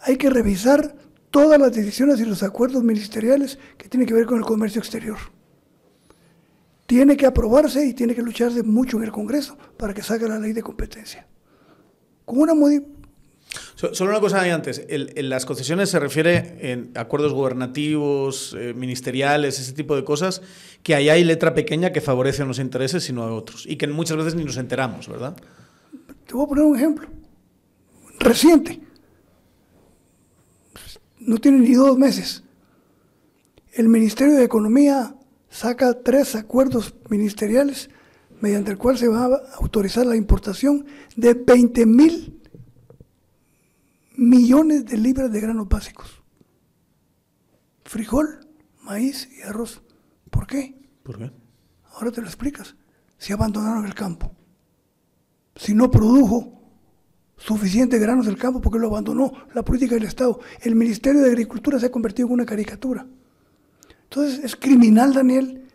Hay 0.00 0.16
que 0.16 0.30
revisar 0.30 0.96
todas 1.30 1.60
las 1.60 1.72
decisiones 1.72 2.18
y 2.20 2.24
los 2.24 2.42
acuerdos 2.42 2.82
ministeriales 2.82 3.58
que 3.78 3.88
tienen 3.88 4.08
que 4.08 4.14
ver 4.14 4.26
con 4.26 4.38
el 4.38 4.44
comercio 4.44 4.80
exterior. 4.80 5.18
Tiene 6.86 7.16
que 7.16 7.26
aprobarse 7.26 7.86
y 7.86 7.94
tiene 7.94 8.16
que 8.16 8.22
lucharse 8.22 8.64
mucho 8.64 8.96
en 8.96 9.04
el 9.04 9.12
Congreso 9.12 9.56
para 9.76 9.94
que 9.94 10.02
salga 10.02 10.26
la 10.26 10.40
ley 10.40 10.52
de 10.52 10.62
competencia. 10.62 11.28
Con 12.30 12.38
una 12.38 12.54
Solo 13.74 14.10
una 14.12 14.20
cosa 14.20 14.42
antes, 14.42 14.84
en 14.88 15.28
las 15.28 15.44
concesiones 15.46 15.90
se 15.90 15.98
refiere 15.98 16.58
en 16.60 16.92
acuerdos 16.94 17.32
gubernativos, 17.32 18.54
eh, 18.56 18.72
ministeriales, 18.72 19.58
ese 19.58 19.72
tipo 19.72 19.96
de 19.96 20.04
cosas, 20.04 20.42
que 20.84 20.94
ahí 20.94 21.08
hay 21.08 21.24
letra 21.24 21.54
pequeña 21.54 21.92
que 21.92 22.00
favorece 22.00 22.42
a 22.42 22.44
unos 22.44 22.60
intereses 22.60 23.08
y 23.08 23.12
no 23.12 23.24
a 23.24 23.34
otros, 23.34 23.66
y 23.66 23.76
que 23.76 23.88
muchas 23.88 24.16
veces 24.16 24.36
ni 24.36 24.44
nos 24.44 24.58
enteramos, 24.58 25.08
¿verdad? 25.08 25.34
Te 26.26 26.34
voy 26.34 26.44
a 26.44 26.48
poner 26.48 26.64
un 26.64 26.76
ejemplo 26.76 27.08
reciente 28.20 28.80
no 31.20 31.38
tiene 31.38 31.58
ni 31.58 31.74
dos 31.74 31.98
meses. 31.98 32.44
El 33.72 33.88
Ministerio 33.88 34.34
de 34.34 34.44
Economía 34.44 35.14
saca 35.48 35.94
tres 36.02 36.34
acuerdos 36.34 36.94
ministeriales 37.08 37.90
mediante 38.40 38.70
el 38.70 38.78
cual 38.78 38.98
se 38.98 39.08
va 39.08 39.26
a 39.26 39.54
autorizar 39.56 40.06
la 40.06 40.16
importación 40.16 40.86
de 41.16 41.34
20 41.34 41.86
mil 41.86 42.40
millones 44.16 44.84
de 44.84 44.98
libras 44.98 45.32
de 45.32 45.40
granos 45.40 45.68
básicos. 45.68 46.22
Frijol, 47.84 48.46
maíz 48.82 49.28
y 49.36 49.42
arroz. 49.42 49.82
¿Por 50.30 50.46
qué? 50.46 50.78
¿Por 51.02 51.18
qué? 51.18 51.32
Ahora 51.94 52.10
te 52.10 52.20
lo 52.20 52.26
explicas. 52.26 52.76
Si 53.18 53.32
abandonaron 53.32 53.84
el 53.84 53.94
campo. 53.94 54.34
Si 55.56 55.74
no 55.74 55.90
produjo 55.90 56.60
suficientes 57.36 58.00
granos 58.00 58.26
del 58.26 58.36
campo 58.36 58.60
porque 58.60 58.78
lo 58.78 58.88
abandonó 58.88 59.32
la 59.54 59.62
política 59.62 59.94
del 59.94 60.04
Estado. 60.04 60.40
El 60.60 60.76
Ministerio 60.76 61.22
de 61.22 61.30
Agricultura 61.30 61.78
se 61.80 61.86
ha 61.86 61.90
convertido 61.90 62.28
en 62.28 62.34
una 62.34 62.46
caricatura. 62.46 63.06
Entonces 64.04 64.44
es 64.44 64.56
criminal, 64.56 65.14
Daniel, 65.14 65.69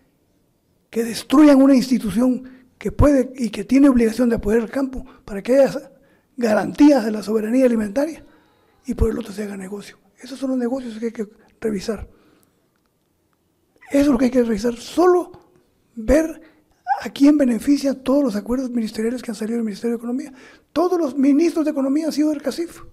que 0.95 1.03
destruyan 1.03 1.61
una 1.61 1.75
institución 1.75 2.49
que 2.77 2.89
puede 2.89 3.33
y 3.35 3.49
que 3.49 3.65
tiene 3.65 3.89
obligación 3.89 4.29
de 4.29 4.37
apoyar 4.37 4.61
el 4.61 4.71
campo 4.71 5.05
para 5.25 5.43
que 5.43 5.59
haya 5.59 5.91
garantías 6.37 7.03
de 7.03 7.11
la 7.11 7.21
soberanía 7.21 7.65
alimentaria 7.65 8.23
y 8.85 8.93
por 8.93 9.09
el 9.09 9.19
otro 9.19 9.33
se 9.33 9.43
haga 9.43 9.57
negocio. 9.57 9.97
Esos 10.17 10.39
son 10.39 10.51
los 10.51 10.57
negocios 10.57 10.97
que 10.97 11.07
hay 11.07 11.11
que 11.11 11.27
revisar. 11.59 12.07
Eso 13.91 13.99
es 13.99 14.07
lo 14.07 14.17
que 14.17 14.23
hay 14.23 14.31
que 14.31 14.43
revisar. 14.43 14.77
Solo 14.77 15.33
ver 15.95 16.41
¿A 17.01 17.09
quién 17.09 17.37
benefician 17.37 18.01
todos 18.01 18.23
los 18.23 18.37
acuerdos 18.37 18.69
ministeriales 18.69 19.21
que 19.21 19.31
han 19.31 19.35
salido 19.35 19.57
del 19.57 19.65
Ministerio 19.65 19.97
de 19.97 20.01
Economía? 20.01 20.31
Todos 20.71 20.97
los 20.97 21.17
ministros 21.17 21.65
de 21.65 21.71
Economía 21.71 22.05
han 22.05 22.13
sido 22.13 22.29
del 22.29 22.41
CACIF. 22.41 22.83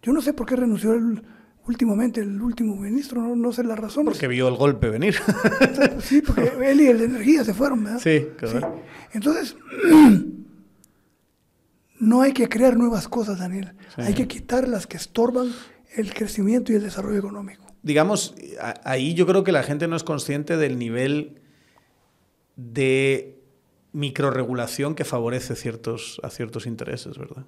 Yo 0.00 0.12
no 0.12 0.22
sé 0.22 0.32
por 0.32 0.46
qué 0.46 0.54
renunció 0.54 0.92
el, 0.92 1.24
últimamente 1.66 2.20
el 2.20 2.40
último 2.40 2.76
ministro, 2.76 3.34
no, 3.34 3.52
sé 3.52 3.64
la 3.64 3.76
razón. 3.76 4.04
Porque 4.04 4.28
vio 4.28 4.48
el 4.48 4.56
golpe 4.56 4.88
venir. 4.88 5.16
sí, 6.00 6.20
porque 6.20 6.52
él 6.62 6.80
y 6.80 6.88
el 6.88 6.98
de 6.98 7.04
energía 7.06 7.44
se 7.44 7.54
fueron, 7.54 7.84
¿verdad? 7.84 8.00
Sí, 8.00 8.28
claro. 8.36 8.82
Entonces, 9.12 9.56
no 11.98 12.22
hay 12.22 12.32
que 12.32 12.48
crear 12.48 12.76
nuevas 12.76 13.08
cosas, 13.08 13.38
Daniel. 13.38 13.72
Hay 13.96 14.14
que 14.14 14.28
quitar 14.28 14.68
las 14.68 14.86
que 14.86 14.96
estorban 14.96 15.52
el 15.96 16.12
crecimiento 16.12 16.72
y 16.72 16.76
el 16.76 16.82
desarrollo 16.82 17.18
económico. 17.18 17.64
Digamos, 17.82 18.34
ahí 18.84 19.14
yo 19.14 19.26
creo 19.26 19.44
que 19.44 19.52
la 19.52 19.62
gente 19.62 19.88
no 19.88 19.96
es 19.96 20.04
consciente 20.04 20.56
del 20.56 20.78
nivel 20.78 21.40
de 22.56 23.38
microregulación 23.92 24.94
que 24.94 25.04
favorece 25.04 25.54
ciertos, 25.54 26.20
a 26.22 26.30
ciertos 26.30 26.66
intereses, 26.66 27.18
¿verdad? 27.18 27.44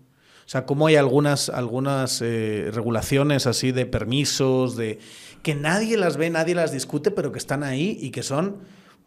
O 0.46 0.48
sea, 0.48 0.64
cómo 0.64 0.86
hay 0.86 0.94
algunas, 0.94 1.48
algunas 1.48 2.22
eh, 2.22 2.70
regulaciones 2.72 3.48
así 3.48 3.72
de 3.72 3.84
permisos, 3.84 4.76
de 4.76 5.00
que 5.42 5.56
nadie 5.56 5.96
las 5.96 6.16
ve, 6.16 6.30
nadie 6.30 6.54
las 6.54 6.70
discute, 6.70 7.10
pero 7.10 7.32
que 7.32 7.38
están 7.38 7.64
ahí 7.64 7.98
y 8.00 8.10
que 8.10 8.22
son 8.22 8.58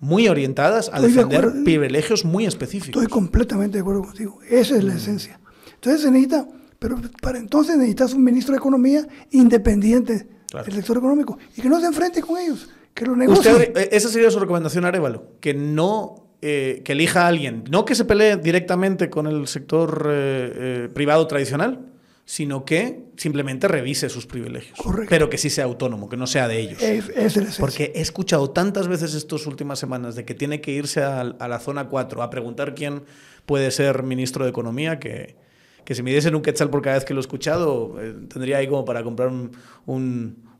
muy 0.01 0.27
orientadas 0.27 0.91
a 0.93 0.99
defender 0.99 1.63
privilegios 1.63 2.25
muy 2.25 2.45
específicos. 2.45 3.01
Estoy 3.01 3.07
completamente 3.07 3.77
de 3.77 3.81
acuerdo 3.81 4.03
contigo. 4.03 4.39
Esa 4.49 4.75
es 4.75 4.83
la 4.83 4.93
mm. 4.93 4.97
esencia. 4.97 5.39
Entonces 5.75 6.01
se 6.01 6.11
necesita, 6.11 6.45
pero 6.77 6.99
para 7.21 7.39
entonces 7.39 7.77
necesitas 7.77 8.13
un 8.13 8.23
ministro 8.25 8.51
de 8.51 8.57
Economía 8.57 9.07
independiente 9.31 10.27
del 10.65 10.73
sector 10.73 10.97
económico 10.97 11.37
y 11.55 11.61
que 11.61 11.69
no 11.69 11.79
se 11.79 11.85
enfrente 11.85 12.21
con 12.21 12.37
ellos, 12.37 12.69
que 12.93 13.05
lo 13.05 13.15
negocie. 13.15 13.71
Eh, 13.75 13.89
esa 13.93 14.09
sería 14.09 14.29
su 14.29 14.39
recomendación, 14.39 14.83
Arevalo, 14.83 15.39
que 15.39 15.53
no 15.53 16.28
eh, 16.41 16.81
que 16.85 16.93
elija 16.93 17.23
a 17.23 17.27
alguien, 17.27 17.65
no 17.69 17.83
que 17.83 17.95
se 17.95 18.05
pelee 18.05 18.37
directamente 18.37 19.09
con 19.09 19.27
el 19.27 19.45
sector 19.47 20.07
eh, 20.09 20.51
eh, 20.55 20.89
privado 20.93 21.27
tradicional, 21.27 21.87
sino 22.23 22.63
que 22.63 23.07
simplemente 23.17 23.67
revise 23.67 24.07
sus 24.07 24.25
privilegios. 24.25 24.79
Pero 25.09 25.29
que 25.29 25.37
sí 25.37 25.49
sea 25.49 25.65
autónomo, 25.65 26.07
que 26.07 26.15
no 26.15 26.27
sea 26.27 26.47
de 26.47 26.59
ellos. 26.59 26.81
Porque 27.59 27.91
he 27.93 27.99
escuchado 27.99 28.51
tantas 28.51 28.87
veces 28.87 29.15
estas 29.15 29.47
últimas 29.47 29.79
semanas 29.79 30.15
de 30.15 30.23
que 30.23 30.33
tiene 30.33 30.61
que 30.61 30.71
irse 30.71 31.03
a, 31.03 31.23
la 31.23 31.59
zona 31.59 31.89
4 31.89 32.23
a 32.23 32.29
preguntar 32.29 32.73
quién 32.73 33.03
puede 33.45 33.69
ser 33.71 34.03
ministro 34.03 34.45
de 34.45 34.51
Economía, 34.51 34.97
que, 34.97 35.35
que 35.83 35.93
si 35.93 36.03
me 36.03 36.11
diesen 36.11 36.35
un 36.35 36.41
quetzal 36.41 36.69
por 36.69 36.81
cada 36.81 36.95
vez 36.95 37.03
que 37.03 37.13
lo 37.13 37.19
he 37.19 37.21
escuchado, 37.21 37.97
tendría 38.29 38.59
ahí 38.59 38.67
como 38.67 38.85
para 38.85 39.03
comprar 39.03 39.27
un, 39.27 39.51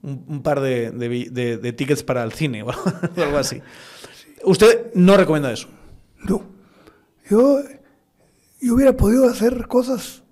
un, 0.02 0.42
par 0.44 0.60
de, 0.60 0.92
de, 0.92 1.74
tickets 1.74 2.04
para 2.04 2.24
el 2.24 2.34
cine 2.34 2.64
o 2.64 2.70
algo 3.16 3.38
así. 3.38 3.62
¿Usted 4.44 4.94
no 4.94 5.18
recomienda 5.18 5.52
eso? 5.52 5.68
No. 6.24 6.44
Yo, 7.30 7.62
yo 8.62 8.74
hubiera 8.74 8.96
podido 8.96 9.30
hacer 9.30 9.68
cosas 9.68 10.24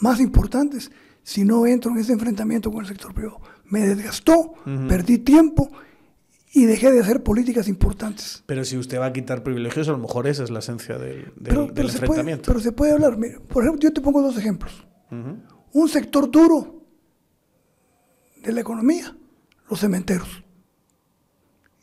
más 0.00 0.20
importantes 0.20 0.90
si 1.22 1.44
no 1.44 1.66
entro 1.66 1.92
en 1.92 1.98
ese 1.98 2.12
enfrentamiento 2.12 2.70
con 2.70 2.80
el 2.80 2.86
sector 2.86 3.14
privado. 3.14 3.40
Me 3.64 3.80
desgastó, 3.80 4.54
perdí 4.88 5.18
tiempo 5.18 5.70
y 6.52 6.64
dejé 6.64 6.90
de 6.90 7.00
hacer 7.00 7.22
políticas 7.22 7.68
importantes. 7.68 8.42
Pero 8.46 8.64
si 8.64 8.76
usted 8.76 8.98
va 8.98 9.06
a 9.06 9.12
quitar 9.12 9.42
privilegios, 9.44 9.88
a 9.88 9.92
lo 9.92 9.98
mejor 9.98 10.26
esa 10.26 10.42
es 10.42 10.50
la 10.50 10.58
esencia 10.58 10.98
del, 10.98 11.32
enfrentamiento. 11.46 12.46
pero 12.46 12.60
se 12.60 12.72
puede 12.72 12.92
hablar. 12.92 13.16
por 13.48 13.62
ejemplo, 13.62 13.80
yo 13.80 13.92
te 13.92 14.00
pongo 14.00 14.22
dos 14.22 14.36
ejemplos. 14.36 14.84
Un 15.72 15.88
sector 15.88 16.30
duro 16.30 16.82
de 18.42 18.52
la 18.52 18.60
economía, 18.60 19.16
los 19.68 19.78
cementeros. 19.78 20.42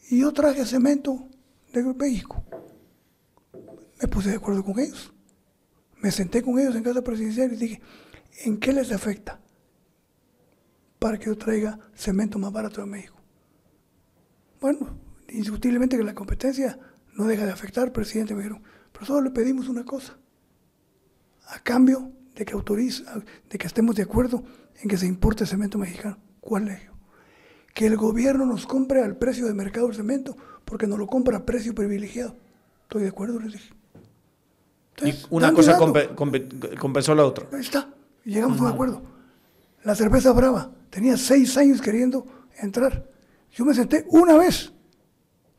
Y 0.10 0.20
yo 0.20 0.32
traje 0.34 0.66
cemento 0.66 1.28
de 1.74 1.84
México. 1.94 2.44
Me 4.02 4.08
puse 4.08 4.30
de 4.30 4.36
acuerdo 4.36 4.64
con 4.64 4.80
ellos. 4.80 5.14
Me 6.02 6.12
senté 6.12 6.42
con 6.42 6.60
ellos 6.60 6.76
en 6.76 6.84
casa 6.84 7.04
presidencial 7.04 7.54
y 7.54 7.58
dije, 7.58 7.82
¿en 8.46 8.60
qué 8.60 8.72
les 8.72 8.92
afecta 8.92 9.42
para 11.00 11.18
que 11.18 11.26
yo 11.26 11.38
traiga 11.38 11.80
cemento 11.96 12.38
más 12.38 12.52
barato 12.52 12.82
de 12.82 12.88
México? 12.88 13.18
Bueno, 14.62 15.00
indiscutiblemente 15.30 15.98
que 15.98 16.04
la 16.04 16.14
competencia 16.14 16.80
no 17.16 17.26
deja 17.26 17.46
de 17.46 17.52
afectar, 17.52 17.92
presidente, 17.92 18.36
me 18.36 18.44
dijeron, 18.44 18.64
pero 18.92 19.06
solo 19.06 19.22
le 19.22 19.32
pedimos 19.32 19.68
una 19.68 19.84
cosa, 19.84 20.18
a 21.48 21.60
cambio 21.60 22.12
de 22.36 22.46
que 22.46 22.54
autorice, 22.54 23.04
de 23.50 23.58
que 23.58 23.68
estemos 23.68 23.96
de 23.96 24.04
acuerdo 24.04 24.44
en 24.82 24.90
que 24.90 24.98
se 24.98 25.08
importe 25.08 25.46
cemento 25.46 25.78
mexicano. 25.78 26.18
¿Cuál 26.40 26.70
es? 26.70 26.97
Que 27.78 27.86
el 27.86 27.96
gobierno 27.96 28.44
nos 28.44 28.66
compre 28.66 29.04
al 29.04 29.18
precio 29.18 29.46
de 29.46 29.54
mercado 29.54 29.86
el 29.86 29.94
cemento 29.94 30.36
porque 30.66 30.88
no 30.88 30.98
lo 30.98 31.06
compra 31.06 31.38
a 31.38 31.46
precio 31.46 31.76
privilegiado. 31.76 32.36
Estoy 32.82 33.04
de 33.04 33.10
acuerdo, 33.10 33.40
les 33.40 33.54
dije. 33.54 33.72
y 35.04 35.14
una 35.30 35.54
cosa 35.54 35.78
compensó 35.78 37.14
la 37.14 37.24
otra. 37.24 37.46
Ahí 37.54 37.62
está, 37.62 37.94
llegamos 38.26 38.60
a 38.60 38.64
un 38.64 38.68
acuerdo. 38.70 39.04
La 39.84 39.94
cerveza 39.94 40.32
brava 40.32 40.72
tenía 40.90 41.18
seis 41.18 41.56
años 41.56 41.80
queriendo 41.80 42.26
entrar. 42.58 43.12
Yo 43.52 43.64
me 43.64 43.76
senté 43.76 44.08
una 44.10 44.36
vez 44.38 44.74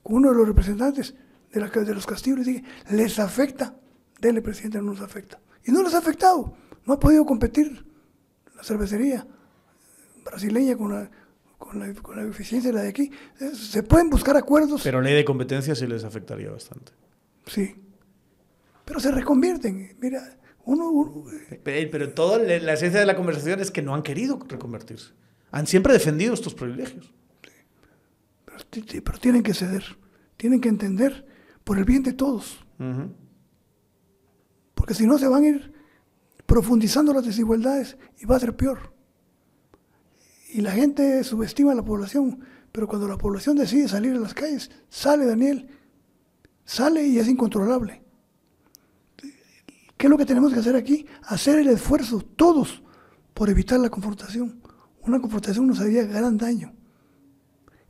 con 0.02 0.16
uno 0.16 0.30
de 0.30 0.38
los 0.38 0.48
representantes 0.48 1.14
de, 1.52 1.60
la, 1.60 1.68
de 1.68 1.94
los 1.94 2.04
castillos 2.04 2.40
y 2.40 2.54
dije, 2.54 2.64
les 2.90 3.20
afecta, 3.20 3.76
dele 4.20 4.42
presidente, 4.42 4.78
no 4.78 4.90
nos 4.90 5.02
afecta. 5.02 5.38
Y 5.64 5.70
no 5.70 5.84
les 5.84 5.94
ha 5.94 5.98
afectado, 5.98 6.52
no 6.84 6.94
ha 6.94 6.98
podido 6.98 7.24
competir 7.24 7.86
la 8.56 8.64
cervecería 8.64 9.24
brasileña 10.24 10.76
con 10.76 10.92
la, 10.92 11.08
con 11.58 11.80
la, 11.80 11.92
con 11.94 12.16
la 12.16 12.30
eficiencia 12.30 12.70
de 12.70 12.76
la 12.76 12.82
de 12.82 12.88
aquí. 12.88 13.10
Se 13.52 13.82
pueden 13.82 14.08
buscar 14.08 14.36
acuerdos. 14.36 14.82
Pero 14.82 15.00
ley 15.00 15.14
de 15.14 15.24
competencia 15.24 15.74
sí 15.74 15.86
les 15.86 16.04
afectaría 16.04 16.50
bastante. 16.50 16.92
Sí. 17.46 17.74
Pero 18.84 19.00
se 19.00 19.10
reconvierten. 19.10 19.96
Mira, 20.00 20.38
uno... 20.64 21.24
pero, 21.62 22.12
toda 22.12 22.38
la 22.38 22.72
esencia 22.72 23.00
de 23.00 23.06
la 23.06 23.16
conversación 23.16 23.60
es 23.60 23.70
que 23.70 23.82
no 23.82 23.94
han 23.94 24.02
querido 24.02 24.38
reconvertirse. 24.48 25.12
Han 25.50 25.66
siempre 25.66 25.92
defendido 25.92 26.32
estos 26.32 26.54
privilegios. 26.54 27.12
Pero, 28.70 29.18
tienen 29.18 29.42
que 29.42 29.54
ceder. 29.54 29.84
Tienen 30.36 30.60
que 30.60 30.68
entender 30.68 31.26
por 31.64 31.78
el 31.78 31.84
bien 31.84 32.02
de 32.02 32.12
todos. 32.12 32.64
Porque 34.74 34.94
si 34.94 35.06
no 35.06 35.18
se 35.18 35.26
van 35.26 35.44
a 35.44 35.48
ir 35.48 35.72
profundizando 36.46 37.12
las 37.12 37.26
desigualdades 37.26 37.98
y 38.18 38.24
va 38.24 38.36
a 38.36 38.40
ser 38.40 38.56
peor. 38.56 38.92
Y 40.48 40.60
la 40.62 40.72
gente 40.72 41.22
subestima 41.24 41.72
a 41.72 41.74
la 41.74 41.84
población, 41.84 42.40
pero 42.72 42.88
cuando 42.88 43.06
la 43.06 43.18
población 43.18 43.56
decide 43.56 43.88
salir 43.88 44.14
a 44.14 44.20
las 44.20 44.34
calles, 44.34 44.70
sale 44.88 45.26
Daniel, 45.26 45.68
sale 46.64 47.06
y 47.06 47.18
es 47.18 47.28
incontrolable. 47.28 48.02
¿Qué 49.96 50.06
es 50.06 50.10
lo 50.10 50.16
que 50.16 50.26
tenemos 50.26 50.52
que 50.52 50.60
hacer 50.60 50.76
aquí? 50.76 51.06
Hacer 51.24 51.58
el 51.58 51.68
esfuerzo, 51.68 52.20
todos, 52.20 52.82
por 53.34 53.50
evitar 53.50 53.80
la 53.80 53.90
confrontación. 53.90 54.62
Una 55.02 55.20
confrontación 55.20 55.66
nos 55.66 55.80
haría 55.80 56.04
gran 56.04 56.38
daño. 56.38 56.72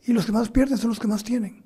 Y 0.04 0.12
los 0.12 0.24
que 0.24 0.32
más 0.32 0.48
pierden 0.48 0.78
son 0.78 0.88
los 0.88 0.98
que 0.98 1.06
más 1.06 1.22
tienen. 1.22 1.64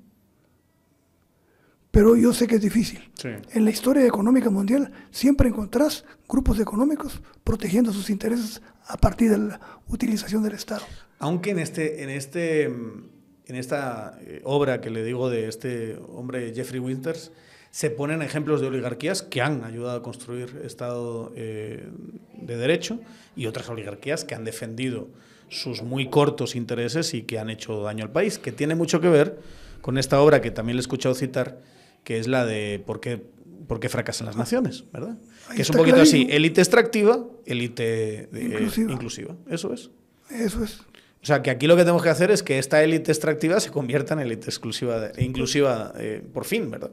Pero 1.91 2.15
yo 2.15 2.33
sé 2.33 2.47
que 2.47 2.55
es 2.55 2.61
difícil. 2.61 2.99
En 3.23 3.65
la 3.65 3.69
historia 3.69 4.05
económica 4.05 4.49
mundial 4.49 4.91
siempre 5.11 5.47
encontrás 5.47 6.03
grupos 6.27 6.59
económicos 6.59 7.21
protegiendo 7.43 7.93
sus 7.93 8.09
intereses 8.09 8.61
a 8.87 8.97
partir 8.97 9.29
de 9.31 9.37
la 9.37 9.59
utilización 9.87 10.43
del 10.43 10.53
Estado. 10.53 10.83
Aunque 11.19 11.51
en, 11.51 11.59
este, 11.59 12.03
en, 12.03 12.09
este, 12.09 12.63
en 12.63 13.55
esta 13.55 14.17
eh, 14.21 14.41
obra 14.43 14.81
que 14.81 14.89
le 14.89 15.03
digo 15.03 15.29
de 15.29 15.47
este 15.47 15.97
hombre 16.09 16.53
Jeffrey 16.53 16.79
Winters, 16.79 17.31
se 17.71 17.89
ponen 17.89 18.21
ejemplos 18.21 18.61
de 18.61 18.67
oligarquías 18.67 19.23
que 19.23 19.41
han 19.41 19.63
ayudado 19.63 19.97
a 19.97 20.03
construir 20.03 20.61
Estado 20.63 21.31
eh, 21.35 21.87
de 22.33 22.57
Derecho 22.57 22.99
y 23.35 23.47
otras 23.47 23.67
oligarquías 23.67 24.25
que 24.25 24.35
han 24.35 24.45
defendido 24.45 25.07
sus 25.49 25.81
muy 25.81 26.09
cortos 26.09 26.55
intereses 26.55 27.15
y 27.15 27.23
que 27.23 27.39
han 27.39 27.49
hecho 27.49 27.81
daño 27.81 28.03
al 28.03 28.11
país, 28.11 28.37
que 28.37 28.51
tiene 28.51 28.75
mucho 28.75 29.01
que 29.01 29.09
ver 29.09 29.39
con 29.81 29.97
esta 29.97 30.21
obra 30.21 30.39
que 30.39 30.51
también 30.51 30.75
le 30.75 30.81
he 30.81 30.81
escuchado 30.81 31.15
citar, 31.15 31.61
que 32.03 32.19
es 32.19 32.27
la 32.27 32.45
de 32.45 32.83
por 32.85 32.99
qué, 32.99 33.25
por 33.67 33.79
qué 33.79 33.89
fracasan 33.89 34.27
las 34.27 34.35
naciones, 34.35 34.85
¿verdad? 34.91 35.17
que 35.55 35.61
es 35.61 35.69
un 35.69 35.77
poquito 35.77 36.01
así, 36.01 36.27
élite 36.29 36.61
extractiva, 36.61 37.25
élite 37.45 38.29
eh, 38.33 38.69
inclusiva. 38.77 39.35
Eso 39.49 39.73
es. 39.73 39.91
Eso 40.29 40.63
es. 40.63 40.81
O 41.21 41.25
sea, 41.25 41.41
que 41.41 41.51
aquí 41.51 41.67
lo 41.67 41.75
que 41.77 41.83
tenemos 41.83 42.03
que 42.03 42.09
hacer 42.09 42.31
es 42.31 42.43
que 42.43 42.59
esta 42.59 42.83
élite 42.83 43.11
extractiva 43.11 43.59
se 43.61 43.71
convierta 43.71 44.13
en 44.13 44.19
élite 44.19 44.47
exclusiva, 44.47 45.07
e 45.15 45.23
inclusiva 45.23 45.93
eh, 45.97 46.21
por 46.33 46.43
fin, 46.43 46.69
¿verdad? 46.69 46.91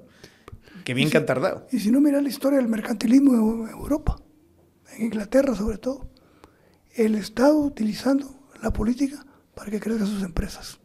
Que 0.85 0.95
bien 0.95 1.11
que 1.11 1.17
han 1.17 1.27
tardado. 1.27 1.67
Y 1.73 1.81
si 1.81 1.91
no, 1.91 2.01
mira 2.01 2.21
la 2.21 2.29
historia 2.29 2.59
del 2.59 2.69
mercantilismo 2.69 3.35
en 3.35 3.69
Europa, 3.71 4.21
en 4.97 5.07
Inglaterra 5.07 5.55
sobre 5.55 5.79
todo. 5.79 6.09
El 6.95 7.17
Estado 7.17 7.59
utilizando 7.59 8.49
la 8.63 8.73
política 8.73 9.25
para 9.55 9.71
que 9.71 9.81
crezcan 9.81 10.07
sus 10.07 10.23
empresas. 10.23 10.79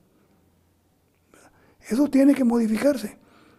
Eso 1.87 2.07
tiene 2.07 2.33
que 2.33 2.43
modificarse. 2.43 3.17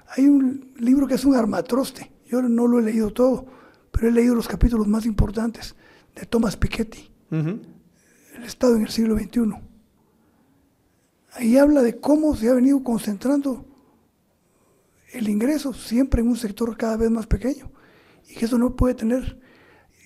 Hay 0.08 0.26
un 0.26 0.72
libro 0.78 1.06
que 1.06 1.14
es 1.14 1.24
un 1.24 1.36
armatroste. 1.36 2.10
Yo 2.26 2.42
no 2.42 2.66
lo 2.66 2.78
he 2.78 2.82
leído 2.82 3.12
todo, 3.12 3.46
pero 3.90 4.08
he 4.08 4.12
leído 4.12 4.34
los 4.34 4.48
capítulos 4.48 4.86
más 4.86 5.06
importantes 5.06 5.74
de 6.14 6.26
Thomas 6.26 6.56
Piketty, 6.56 7.10
El 7.30 8.42
Estado 8.44 8.76
en 8.76 8.82
el 8.82 8.88
siglo 8.88 9.16
XXI. 9.16 9.54
Ahí 11.32 11.58
habla 11.58 11.82
de 11.82 12.00
cómo 12.00 12.34
se 12.34 12.48
ha 12.48 12.54
venido 12.54 12.82
concentrando 12.82 13.66
el 15.12 15.28
ingreso 15.28 15.72
siempre 15.72 16.20
en 16.22 16.28
un 16.28 16.36
sector 16.36 16.76
cada 16.76 16.96
vez 16.96 17.10
más 17.10 17.26
pequeño 17.26 17.70
y 18.28 18.34
que 18.34 18.46
eso 18.46 18.58
no 18.58 18.74
puede 18.74 18.94
tener. 18.94 19.38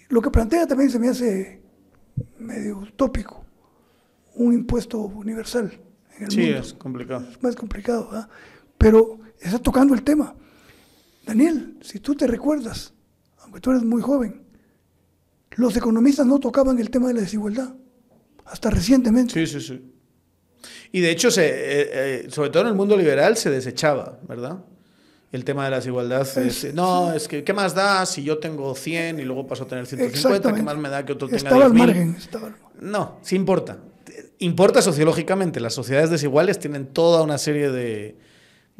Lo 0.08 0.20
que 0.20 0.30
plantea 0.30 0.66
también 0.66 0.90
se 0.90 0.98
me 0.98 1.08
hace 1.08 1.62
medio 2.38 2.78
utópico, 2.78 3.44
un 4.34 4.52
impuesto 4.52 4.98
universal. 4.98 5.72
En 6.16 6.24
el 6.24 6.30
sí, 6.30 6.50
es 6.50 6.74
complicado. 6.74 7.26
Es 7.30 7.42
más 7.42 7.56
complicado, 7.56 8.06
¿verdad? 8.10 8.28
pero 8.80 9.18
está 9.38 9.58
tocando 9.58 9.92
el 9.92 10.02
tema. 10.02 10.34
Daniel, 11.24 11.76
si 11.80 12.00
tú 12.00 12.14
te 12.14 12.26
recuerdas, 12.26 12.92
aunque 13.38 13.60
tú 13.60 13.70
eres 13.70 13.82
muy 13.82 14.02
joven, 14.02 14.42
los 15.52 15.76
economistas 15.76 16.26
no 16.26 16.38
tocaban 16.38 16.78
el 16.78 16.90
tema 16.90 17.08
de 17.08 17.14
la 17.14 17.20
desigualdad, 17.20 17.74
hasta 18.44 18.70
recientemente. 18.70 19.34
Sí, 19.34 19.46
sí, 19.46 19.66
sí. 19.66 19.92
Y 20.92 21.00
de 21.00 21.10
hecho, 21.10 21.30
se, 21.30 21.46
eh, 21.46 21.88
eh, 21.92 22.26
sobre 22.30 22.50
todo 22.50 22.62
en 22.62 22.68
el 22.68 22.74
mundo 22.74 22.96
liberal, 22.96 23.36
se 23.36 23.50
desechaba, 23.50 24.18
¿verdad? 24.28 24.58
El 25.32 25.44
tema 25.44 25.64
de 25.64 25.70
la 25.70 25.76
desigualdad 25.76 26.26
es, 26.38 26.74
no, 26.74 27.12
es 27.12 27.28
que, 27.28 27.44
¿qué 27.44 27.52
más 27.52 27.74
da 27.74 28.04
si 28.04 28.24
yo 28.24 28.38
tengo 28.38 28.74
100 28.74 29.20
y 29.20 29.24
luego 29.24 29.46
paso 29.46 29.62
a 29.62 29.68
tener 29.68 29.86
150? 29.86 30.54
¿Qué 30.54 30.62
más 30.62 30.76
me 30.76 30.88
da 30.88 31.06
que 31.06 31.12
otro 31.12 31.28
tenga 31.28 31.38
estaba 31.38 31.66
Al 31.66 31.74
margen, 31.74 32.16
estaba 32.18 32.52
No, 32.80 33.18
sí 33.22 33.36
importa. 33.36 33.78
Importa 34.38 34.82
sociológicamente. 34.82 35.60
Las 35.60 35.74
sociedades 35.74 36.10
desiguales 36.10 36.58
tienen 36.58 36.86
toda 36.86 37.22
una 37.22 37.38
serie 37.38 37.70
de, 37.70 38.18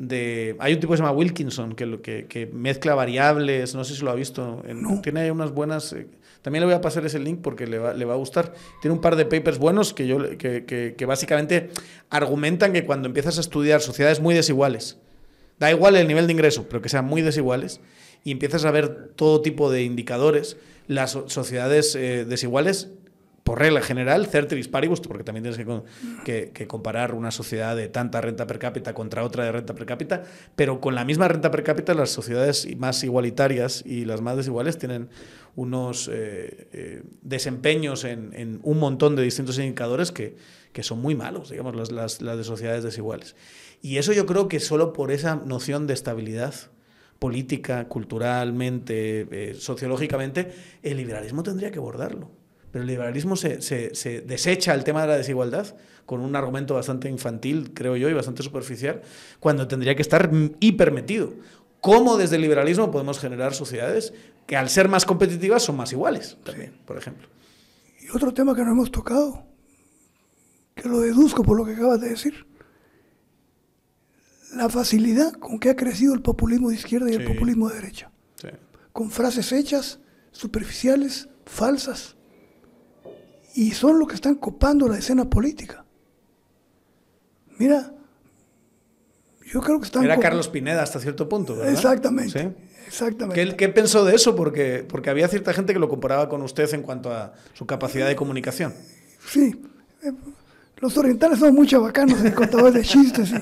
de... 0.01 0.57
Hay 0.59 0.73
un 0.73 0.81
tipo 0.81 0.93
que 0.93 0.97
se 0.97 1.03
llama 1.03 1.15
Wilkinson, 1.15 1.75
que, 1.75 2.01
que, 2.01 2.27
que 2.27 2.47
mezcla 2.47 2.95
variables, 2.95 3.75
no 3.75 3.85
sé 3.85 3.95
si 3.95 4.03
lo 4.03 4.11
ha 4.11 4.15
visto. 4.15 4.63
Tiene 5.03 5.31
unas 5.31 5.53
buenas... 5.53 5.93
Eh, 5.93 6.07
también 6.41 6.63
le 6.63 6.67
voy 6.67 6.75
a 6.75 6.81
pasar 6.81 7.05
ese 7.05 7.19
link 7.19 7.41
porque 7.43 7.67
le 7.67 7.79
va, 7.79 7.93
le 7.93 8.07
va 8.07 8.15
a 8.15 8.17
gustar. 8.17 8.55
Tiene 8.81 8.95
un 8.95 9.03
par 9.03 9.17
de 9.17 9.27
papers 9.27 9.59
buenos 9.59 9.93
que, 9.93 10.07
yo, 10.07 10.39
que, 10.39 10.95
que, 10.97 11.07
básicamente 11.07 11.69
argumentan 12.09 12.73
que 12.73 12.87
cuando 12.87 13.09
empiezas 13.09 13.37
a 13.37 13.43
estudiar 13.43 13.83
sociedades 13.83 14.21
muy 14.21 14.35
desiguales, 14.35 14.97
da 15.59 15.71
igual 15.71 15.97
el 15.97 16.09
nivel 16.09 16.27
de 16.27 16.33
ingreso, 16.33 16.67
pero 16.67 16.81
que 16.81 16.89
sean 16.89 17.05
muy 17.05 17.21
desiguales, 17.21 17.83
y 18.25 18.33
empiezas 18.33 18.65
a 18.65 18.71
ver 18.71 19.11
todo 19.17 19.43
tipo 19.43 19.71
de 19.71 19.83
indicadores, 19.83 20.57
las 20.87 21.11
sociedades 21.27 21.95
eh, 21.95 22.25
desiguales 22.25 22.89
por 23.45 23.59
regla 23.59 23.81
general, 23.81 24.27
certeris 24.27 24.69
paribus, 24.69 25.01
porque 25.01 25.25
también 25.25 25.45
tienes 25.45 25.59
que, 26.25 26.67
comparar 26.67 27.15
una 27.15 27.31
sociedad 27.31 27.75
de 27.75 27.89
tanta 27.89 28.21
renta 28.21 28.47
per 28.47 28.59
cápita 28.59 28.95
contra 28.95 29.25
otra 29.25 29.45
de 29.45 29.53
renta 29.53 29.75
per 29.75 29.87
cápita, 29.87 30.23
pero 30.57 30.81
con 30.81 30.95
la 30.95 31.05
misma 31.05 31.29
renta 31.29 31.51
per 31.51 31.63
cápita 31.63 31.95
las 31.95 32.11
sociedades 32.11 32.69
más 32.77 33.03
igualitarias 33.03 33.83
y 33.85 34.05
las 34.05 34.21
más 34.21 34.37
desiguales 34.37 34.79
tienen 34.79 35.09
unos 35.57 36.09
eh, 36.09 36.69
eh, 36.73 37.03
desempeños 37.23 38.05
en, 38.05 38.61
un 38.63 38.79
montón 38.79 39.17
de 39.17 39.23
distintos 39.23 39.59
indicadores 39.59 40.13
que, 40.13 40.37
son 40.83 41.01
muy 41.01 41.15
malos, 41.15 41.51
digamos, 41.51 41.75
las, 41.91 42.21
las, 42.23 42.39
de 42.39 42.45
sociedades 42.45 42.85
desiguales. 42.85 43.37
Y 43.83 43.97
eso 43.97 44.13
yo 44.13 44.27
creo 44.27 44.49
que 44.49 44.61
solo 44.61 44.93
por 44.93 45.11
esa 45.13 45.37
noción 45.37 45.87
de 45.87 45.95
estabilidad 45.95 46.55
política, 47.19 47.87
culturalmente, 47.89 49.27
eh, 49.31 49.55
sociológicamente, 49.55 50.53
el 50.83 50.97
liberalismo 50.97 51.43
tendría 51.43 51.71
que 51.71 51.79
abordarlo. 51.79 52.40
Pero 52.71 52.83
el 52.83 52.89
liberalismo 52.89 53.37
se, 53.37 53.61
se, 53.63 54.21
desecha 54.21 54.75
el 54.75 54.85
tema 54.85 55.03
de 55.03 55.09
la 55.09 55.17
desigualdad 55.17 55.75
con 56.07 56.21
un 56.21 56.37
argumento 56.37 56.75
bastante 56.75 57.09
infantil, 57.09 57.73
creo 57.75 57.97
yo, 57.97 58.09
y 58.09 58.13
bastante 58.13 58.43
superficial, 58.43 59.03
cuando 59.39 59.67
tendría 59.69 59.95
que 59.95 60.03
estar 60.03 60.31
hipermetido. 60.61 61.33
¿Cómo 61.81 62.17
desde 62.17 62.37
el 62.37 62.43
liberalismo 62.43 62.91
podemos 62.91 63.19
generar 63.19 63.55
sociedades 63.55 64.13
que 64.47 64.57
al 64.57 64.69
ser 64.69 64.89
más 64.89 65.05
competitivas 65.05 65.63
son 65.63 65.77
más 65.77 65.93
iguales 65.93 66.37
también, 66.45 66.79
por 66.85 66.99
ejemplo? 66.99 67.29
Y 68.01 68.15
otro 68.15 68.33
tema 68.35 68.55
que 68.55 68.65
no 68.65 68.73
hemos 68.73 68.91
tocado, 68.91 69.45
que 70.75 70.89
lo 70.89 71.01
deduzco 71.01 71.43
por 71.43 71.57
lo 71.57 71.65
que 71.65 71.73
acabas 71.73 72.01
de 72.01 72.11
decir, 72.11 72.47
la 74.55 74.69
facilidad 74.69 75.33
con 75.33 75.59
que 75.59 75.71
ha 75.71 75.77
crecido 75.77 76.13
el 76.13 76.23
populismo 76.23 76.71
de 76.71 76.75
izquierda 76.75 77.11
y 77.11 77.15
el 77.15 77.25
populismo 77.25 77.69
de 77.69 77.77
derecha. 77.77 78.11
Con 78.93 79.11
frases 79.11 79.53
hechas, 79.53 80.01
superficiales, 80.33 81.29
falsas 81.47 82.17
y 83.55 83.73
son 83.73 83.99
los 83.99 84.09
que 84.09 84.15
están 84.15 84.37
copando 84.37 84.89
la 84.89 84.99
escena 84.99 85.29
política. 85.29 85.85
Mira, 87.59 87.93
yo 89.53 89.61
creo 89.61 89.79
que 89.79 89.87
están... 89.87 90.05
Era 90.05 90.19
Carlos 90.19 90.49
Pineda 90.49 90.83
hasta 90.83 91.01
cierto 91.01 91.29
punto, 91.29 91.57
¿verdad? 91.57 91.73
Exactamente. 91.73 92.55
Exactamente. 92.87 93.57
¿Qué, 93.57 93.69
pensó 93.69 94.05
de 94.05 94.15
eso? 94.17 94.35
Porque, 94.35 94.85
porque 94.89 95.11
había 95.11 95.29
cierta 95.29 95.53
gente 95.53 95.73
que 95.73 95.79
lo 95.79 95.89
comparaba 95.89 96.29
con 96.29 96.43
usted 96.43 96.73
en 96.75 96.83
cuanto 96.83 97.13
a 97.13 97.35
su 97.53 97.67
capacidad 97.67 98.07
de 98.09 98.17
comunicación. 98.17 98.75
Sí. 99.29 99.61
Eh, 100.03 100.13
los 100.79 100.97
orientales 100.97 101.39
son 101.39 101.55
muy 101.55 101.69
bacanos 101.69 102.19
contadores 102.35 102.75
de 102.75 102.83
chistes 102.83 103.33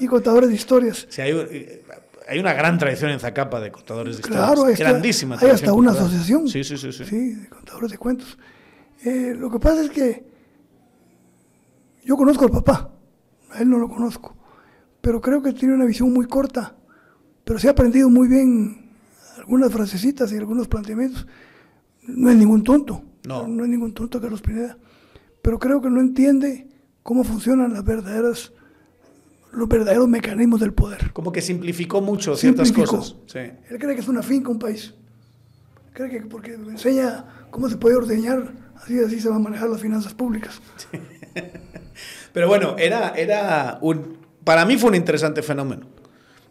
y, 0.00 0.06
contadores 0.06 0.48
de 0.48 0.56
historias. 0.56 1.06
Sí, 1.08 1.20
hay, 1.20 1.82
hay, 2.26 2.38
una 2.38 2.54
gran 2.54 2.78
tradición 2.78 3.10
en 3.10 3.20
Zacapa 3.20 3.60
de 3.60 3.70
contadores 3.70 4.16
de 4.16 4.20
historias. 4.22 4.46
Claro, 4.46 4.64
hay 4.64 4.74
grandísima. 4.74 5.36
Hay 5.40 5.50
hasta 5.50 5.72
una 5.72 5.92
asociación. 5.92 6.48
Sí, 6.48 6.64
sí, 6.64 6.76
sí, 6.76 6.92
sí. 6.92 7.04
Sí, 7.04 7.34
de 7.34 7.48
contadores 7.48 7.90
de 7.90 7.98
cuentos. 7.98 8.38
Eh, 9.04 9.34
lo 9.38 9.50
que 9.50 9.58
pasa 9.58 9.82
es 9.82 9.90
que 9.90 10.24
yo 12.04 12.16
conozco 12.16 12.44
al 12.44 12.50
papá, 12.50 12.92
a 13.50 13.60
él 13.60 13.68
no 13.68 13.78
lo 13.78 13.88
conozco, 13.88 14.36
pero 15.00 15.20
creo 15.20 15.42
que 15.42 15.52
tiene 15.52 15.74
una 15.74 15.84
visión 15.84 16.12
muy 16.12 16.26
corta, 16.26 16.76
pero 17.44 17.58
se 17.58 17.68
ha 17.68 17.72
aprendido 17.72 18.08
muy 18.08 18.28
bien 18.28 18.90
algunas 19.38 19.72
frasecitas 19.72 20.32
y 20.32 20.36
algunos 20.36 20.68
planteamientos. 20.68 21.26
No 22.02 22.30
es 22.30 22.36
ningún 22.36 22.62
tonto, 22.62 23.02
no, 23.26 23.46
no 23.46 23.64
es 23.64 23.70
ningún 23.70 23.92
tonto 23.92 24.20
Carlos 24.20 24.40
Pineda, 24.40 24.78
pero 25.42 25.58
creo 25.58 25.80
que 25.80 25.90
no 25.90 26.00
entiende 26.00 26.68
cómo 27.02 27.24
funcionan 27.24 27.72
las 27.72 27.84
verdaderas 27.84 28.52
los 29.56 29.68
verdaderos 29.68 30.06
mecanismos 30.06 30.60
del 30.60 30.74
poder. 30.74 31.12
Como 31.12 31.32
que 31.32 31.40
simplificó 31.40 32.00
mucho 32.00 32.36
ciertas 32.36 32.70
cosas. 32.72 33.16
Él 33.34 33.78
cree 33.78 33.94
que 33.94 34.00
es 34.00 34.08
una 34.08 34.22
finca 34.22 34.50
un 34.50 34.58
país. 34.58 34.94
Cree 35.94 36.10
que 36.10 36.20
porque 36.26 36.54
enseña 36.54 37.24
cómo 37.50 37.68
se 37.68 37.76
puede 37.76 37.96
ordeñar 37.96 38.52
Así, 38.76 39.00
así 39.00 39.20
se 39.20 39.28
van 39.28 39.38
a 39.38 39.40
manejar 39.40 39.68
las 39.68 39.80
finanzas 39.80 40.14
públicas. 40.14 40.60
Pero 42.32 42.48
bueno, 42.48 42.76
era, 42.78 43.10
era 43.16 43.78
un, 43.80 44.18
para 44.44 44.64
mí 44.64 44.76
fue 44.76 44.90
un 44.90 44.96
interesante 44.96 45.42
fenómeno. 45.42 45.86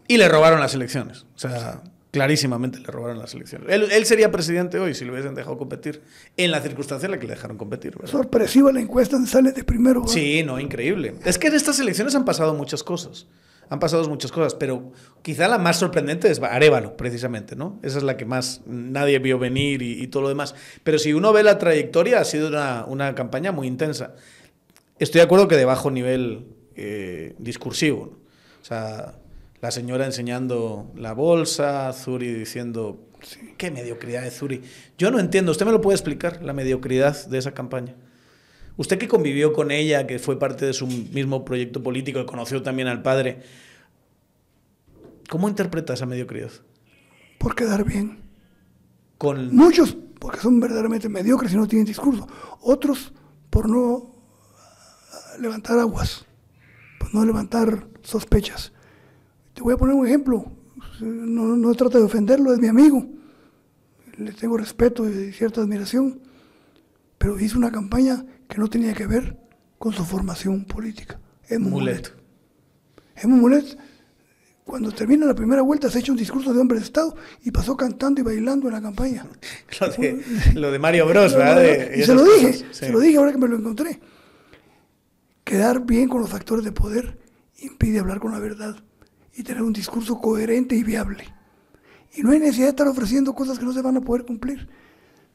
Y 0.08 0.18
le 0.18 0.28
robaron 0.28 0.60
las 0.60 0.74
elecciones. 0.74 1.26
O 1.34 1.38
sea, 1.38 1.82
clarísimamente 2.10 2.78
le 2.78 2.86
robaron 2.86 3.18
las 3.18 3.34
elecciones. 3.34 3.68
Él, 3.70 4.06
sería 4.06 4.30
presidente 4.30 4.78
hoy 4.78 4.94
si 4.94 5.04
lo 5.04 5.12
hubiesen 5.12 5.34
dejado 5.34 5.58
competir 5.58 6.02
en 6.36 6.50
la 6.50 6.60
circunstancia 6.60 7.06
en 7.06 7.12
la 7.12 7.18
que 7.18 7.26
le 7.26 7.34
dejaron 7.34 7.56
competir. 7.56 7.96
Sorpresiva 8.04 8.72
la 8.72 8.80
encuesta, 8.80 9.18
sale 9.26 9.52
de 9.52 9.64
primero. 9.64 10.06
Sí, 10.06 10.42
no, 10.44 10.60
increíble. 10.60 11.14
Es 11.24 11.38
que 11.38 11.48
en 11.48 11.54
estas 11.54 11.78
elecciones 11.80 12.14
han 12.14 12.24
pasado 12.24 12.54
muchas 12.54 12.82
cosas 12.82 13.26
han 13.68 13.80
pasado 13.80 14.08
muchas 14.08 14.30
cosas, 14.30 14.54
pero 14.54 14.92
quizá 15.22 15.48
la 15.48 15.58
más 15.58 15.78
sorprendente 15.78 16.30
es 16.30 16.40
Arevalo, 16.40 16.96
precisamente, 16.96 17.56
¿no? 17.56 17.78
Esa 17.82 17.98
es 17.98 18.04
la 18.04 18.16
que 18.16 18.24
más 18.24 18.62
nadie 18.66 19.18
vio 19.18 19.38
venir 19.38 19.82
y, 19.82 20.06
todo 20.06 20.24
lo 20.24 20.28
demás. 20.28 20.54
Pero 20.84 20.98
si 20.98 21.12
uno 21.12 21.32
ve 21.32 21.42
la 21.42 21.58
trayectoria, 21.58 22.20
ha 22.20 22.24
sido 22.24 22.48
una, 22.86 23.14
campaña 23.14 23.52
muy 23.52 23.66
intensa. 23.66 24.14
Estoy 24.98 25.20
de 25.20 25.24
acuerdo 25.24 25.48
que 25.48 25.56
de 25.56 25.64
bajo 25.64 25.90
nivel 25.90 26.46
eh, 26.76 27.34
discursivo. 27.38 28.18
O 28.62 28.64
sea, 28.64 29.18
la 29.60 29.70
señora 29.70 30.06
enseñando 30.06 30.92
la 30.94 31.12
bolsa, 31.12 31.92
Zuri 31.92 32.32
diciendo, 32.32 33.06
qué 33.56 33.70
mediocridad 33.70 34.22
de 34.22 34.30
Zuri. 34.30 34.62
Yo 34.98 35.10
no 35.10 35.18
entiendo, 35.18 35.52
¿usted 35.52 35.66
me 35.66 35.72
lo 35.72 35.80
puede 35.80 35.96
explicar, 35.96 36.42
la 36.42 36.52
mediocridad 36.52 37.26
de 37.26 37.38
esa 37.38 37.52
campaña? 37.52 37.96
Usted 38.76 38.98
que 38.98 39.08
convivió 39.08 39.52
con 39.52 39.70
ella, 39.70 40.06
que 40.06 40.18
fue 40.18 40.38
parte 40.38 40.66
de 40.66 40.72
su 40.72 40.86
mismo 40.86 41.44
proyecto 41.44 41.82
político, 41.82 42.20
que 42.20 42.26
conoció 42.26 42.62
también 42.62 42.88
al 42.88 43.02
padre, 43.02 43.42
¿cómo 45.28 45.48
interpreta 45.48 45.94
esa 45.94 46.04
mediocridad? 46.04 46.50
Por 47.38 47.54
quedar 47.54 47.84
bien. 47.84 48.18
Con... 49.18 49.54
Muchos 49.54 49.96
porque 50.18 50.40
son 50.40 50.60
verdaderamente 50.60 51.08
mediocres 51.08 51.52
y 51.52 51.56
no 51.56 51.66
tienen 51.66 51.86
discurso. 51.86 52.26
Otros 52.60 53.12
por 53.48 53.68
no 53.68 54.14
levantar 55.40 55.78
aguas, 55.78 56.26
por 56.98 57.14
no 57.14 57.24
levantar 57.24 57.86
sospechas. 58.02 58.72
Te 59.54 59.62
voy 59.62 59.74
a 59.74 59.76
poner 59.76 59.94
un 59.94 60.06
ejemplo. 60.06 60.52
No, 61.00 61.56
no 61.56 61.74
trato 61.74 61.98
de 61.98 62.04
ofenderlo, 62.04 62.52
es 62.52 62.58
mi 62.58 62.68
amigo. 62.68 63.06
Le 64.18 64.32
tengo 64.32 64.56
respeto 64.56 65.08
y 65.08 65.32
cierta 65.32 65.60
admiración. 65.60 66.20
Pero 67.18 67.38
hizo 67.40 67.58
una 67.58 67.70
campaña 67.70 68.24
que 68.48 68.58
no 68.58 68.68
tenía 68.68 68.94
que 68.94 69.06
ver 69.06 69.36
con 69.78 69.92
su 69.92 70.04
formación 70.04 70.64
política. 70.64 71.20
Es 71.48 71.60
Mulet. 71.60 72.12
Es 73.14 73.26
Mulet, 73.26 73.78
cuando 74.66 74.90
termina 74.90 75.26
la 75.26 75.34
primera 75.34 75.62
vuelta, 75.62 75.88
se 75.88 75.98
ha 75.98 76.00
hecho 76.00 76.10
un 76.10 76.18
discurso 76.18 76.52
de 76.52 76.60
hombre 76.60 76.78
de 76.78 76.84
Estado 76.84 77.14
y 77.44 77.52
pasó 77.52 77.76
cantando 77.76 78.20
y 78.20 78.24
bailando 78.24 78.66
en 78.66 78.74
la 78.74 78.82
campaña. 78.82 79.24
lo, 80.54 80.72
de, 80.72 80.78
Mario 80.80 81.06
Bros, 81.06 81.36
¿verdad? 81.36 81.94
y 81.94 82.02
se 82.02 82.14
lo 82.14 82.24
dije, 82.24 82.66
se 82.72 82.90
lo 82.90 82.98
dije 82.98 83.16
ahora 83.16 83.30
que 83.30 83.38
me 83.38 83.46
lo 83.46 83.56
encontré. 83.56 84.00
Quedar 85.44 85.86
bien 85.86 86.08
con 86.08 86.20
los 86.20 86.30
factores 86.30 86.64
de 86.64 86.72
poder 86.72 87.16
impide 87.58 88.00
hablar 88.00 88.18
con 88.18 88.32
la 88.32 88.40
verdad 88.40 88.76
y 89.36 89.44
tener 89.44 89.62
un 89.62 89.72
discurso 89.72 90.20
coherente 90.20 90.74
y 90.74 90.82
viable. 90.82 91.24
Y 92.16 92.22
no 92.22 92.32
hay 92.32 92.40
necesidad 92.40 92.66
de 92.66 92.70
estar 92.70 92.88
ofreciendo 92.88 93.34
cosas 93.34 93.60
que 93.60 93.64
no 93.64 93.72
se 93.72 93.82
van 93.82 93.98
a 93.98 94.00
poder 94.00 94.24
cumplir. 94.24 94.68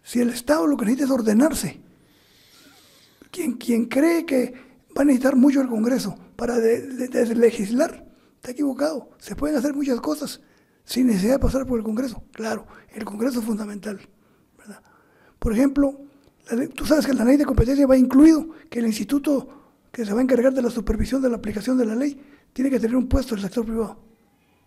Si 0.04 0.20
el 0.20 0.30
Estado 0.30 0.68
lo 0.68 0.76
que 0.76 0.84
necesita 0.84 1.06
es 1.06 1.12
ordenarse 1.12 1.80
quien, 3.32 3.86
cree 3.86 4.26
que 4.26 4.54
va 4.96 5.02
a 5.02 5.06
necesitar 5.06 5.36
mucho 5.36 5.62
el 5.62 5.68
Congreso 5.68 6.16
para 6.36 6.58
legislar, 6.58 8.12
Está 8.36 8.54
equivocado. 8.54 9.12
Se 9.20 9.36
pueden 9.36 9.56
hacer 9.56 9.76
muchas 9.76 10.02
cosas 10.02 10.42
sin 10.84 11.06
necesidad 11.06 11.34
de 11.34 11.40
pasar 11.40 11.64
por 11.68 11.78
el 11.78 11.86
Congreso. 11.86 12.24
Claro, 12.32 12.66
el 12.92 13.06
Congreso 13.06 13.40
es 13.40 13.46
fundamental. 13.46 14.00
¿verdad? 14.58 14.82
Por 15.38 15.54
ejemplo, 15.54 16.02
tú 16.74 16.88
sabes 16.88 17.06
que 17.06 17.12
en 17.12 17.20
la 17.20 17.26
ley 17.26 17.38
de 17.38 17.46
competencia 17.46 17.86
va 17.86 17.96
incluido 17.96 18.48
que 18.68 18.80
el 18.80 18.88
instituto 18.88 19.48
que 19.92 20.04
se 20.06 20.14
va 20.14 20.22
a 20.22 20.24
encargar 20.24 20.54
de 20.56 20.64
la 20.64 20.72
supervisión 20.72 21.22
de 21.22 21.30
la 21.30 21.36
aplicación 21.36 21.78
de 21.78 21.86
la 21.86 21.94
ley 21.94 22.20
tiene 22.52 22.72
que 22.72 22.80
tener 22.80 22.96
un 22.96 23.08
puesto 23.08 23.36
en 23.36 23.42
el 23.42 23.44
sector 23.44 23.64
privado. 23.64 24.00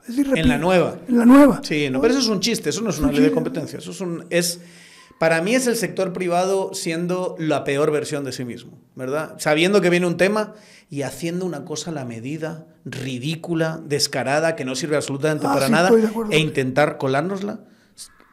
Es 0.03 0.17
decir, 0.17 0.33
en 0.37 0.49
la 0.49 0.59
nueva. 0.59 1.01
En 1.09 1.19
la 1.19 1.25
nueva. 1.25 1.61
Sí, 1.65 1.89
no, 1.91 2.01
pero 2.01 2.13
eso 2.13 2.23
es 2.23 2.29
un 2.29 2.39
chiste, 2.39 2.71
eso 2.71 2.81
no 2.83 2.91
es 2.91 2.99
una 3.01 3.11
ley 3.11 3.23
de 3.23 3.33
competencia, 3.33 3.81
eso 3.81 3.91
es 3.91 4.01
un... 4.01 4.25
Es, 4.31 4.61
para 5.19 5.41
mí 5.43 5.55
es 5.55 5.67
el 5.67 5.77
sector 5.77 6.13
privado 6.13 6.75
siendo 6.75 7.37
la 7.39 7.65
peor 7.65 7.91
versión 7.91 8.25
de 8.25 8.33
sí 8.33 8.45
mismo, 8.45 8.79
¿verdad? 8.95 9.37
Sabiendo 9.39 9.81
que 9.81 9.91
viene 9.91 10.07
un 10.07 10.17
tema 10.17 10.55
y 10.91 11.03
haciendo 11.03 11.47
una 11.47 11.65
cosa 11.65 11.91
a 11.91 11.95
la 11.95 12.05
medida, 12.05 12.67
ridícula, 12.85 13.81
descarada, 13.85 14.57
que 14.57 14.65
no 14.65 14.75
sirve 14.75 14.97
absolutamente 14.97 15.47
ah, 15.47 15.55
para 15.55 15.69
nada, 15.69 15.91
e 16.31 16.39
intentar 16.39 16.99
colárnosla 16.99 17.61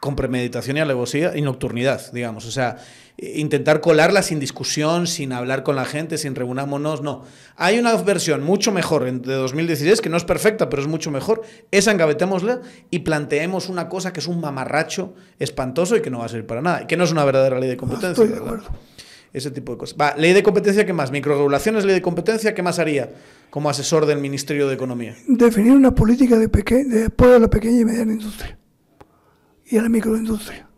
con 0.00 0.16
premeditación 0.16 0.76
y 0.76 0.80
alevosía 0.80 1.36
y 1.36 1.42
nocturnidad, 1.42 2.12
digamos. 2.12 2.44
O 2.46 2.50
sea, 2.50 2.78
intentar 3.22 3.80
colarla 3.80 4.22
sin 4.22 4.40
discusión, 4.40 5.06
sin 5.06 5.32
hablar 5.32 5.62
con 5.62 5.76
la 5.76 5.84
gente, 5.84 6.18
sin 6.18 6.34
reunirnos, 6.34 7.02
no. 7.02 7.22
Hay 7.56 7.78
una 7.78 7.94
versión 7.96 8.42
mucho 8.42 8.72
mejor 8.72 9.04
de 9.04 9.34
2016, 9.34 10.00
que 10.00 10.08
no 10.08 10.16
es 10.16 10.24
perfecta, 10.24 10.68
pero 10.68 10.82
es 10.82 10.88
mucho 10.88 11.10
mejor. 11.10 11.42
Esa 11.70 11.92
engavetémosla 11.92 12.60
y 12.90 13.00
planteemos 13.00 13.68
una 13.68 13.88
cosa 13.88 14.12
que 14.12 14.20
es 14.20 14.26
un 14.26 14.40
mamarracho 14.40 15.14
espantoso 15.38 15.96
y 15.96 16.02
que 16.02 16.10
no 16.10 16.18
va 16.18 16.26
a 16.26 16.28
servir 16.28 16.46
para 16.46 16.62
nada, 16.62 16.82
y 16.82 16.86
que 16.86 16.96
no 16.96 17.04
es 17.04 17.12
una 17.12 17.24
verdadera 17.24 17.60
ley 17.60 17.68
de 17.68 17.76
competencia. 17.76 18.24
Ese 19.32 19.50
tipo 19.50 19.72
de 19.72 19.78
cosas. 19.78 19.96
Va, 19.98 20.14
ley 20.16 20.34
de 20.34 20.42
competencia, 20.42 20.84
¿qué 20.84 20.92
más? 20.92 21.10
Microregulaciones, 21.10 21.84
ley 21.84 21.94
de 21.94 22.02
competencia, 22.02 22.54
¿qué 22.54 22.62
más 22.62 22.78
haría 22.78 23.12
como 23.48 23.70
asesor 23.70 24.04
del 24.04 24.18
Ministerio 24.18 24.68
de 24.68 24.74
Economía? 24.74 25.16
Definir 25.26 25.72
una 25.72 25.94
política 25.94 26.38
de, 26.38 26.48
de 26.48 27.04
apoyo 27.06 27.36
a 27.36 27.38
la 27.38 27.48
pequeña 27.48 27.80
y 27.80 27.84
mediana 27.84 28.12
industria 28.12 28.58
y 29.64 29.78
a 29.78 29.82
la 29.82 29.88
microindustria. 29.88 30.68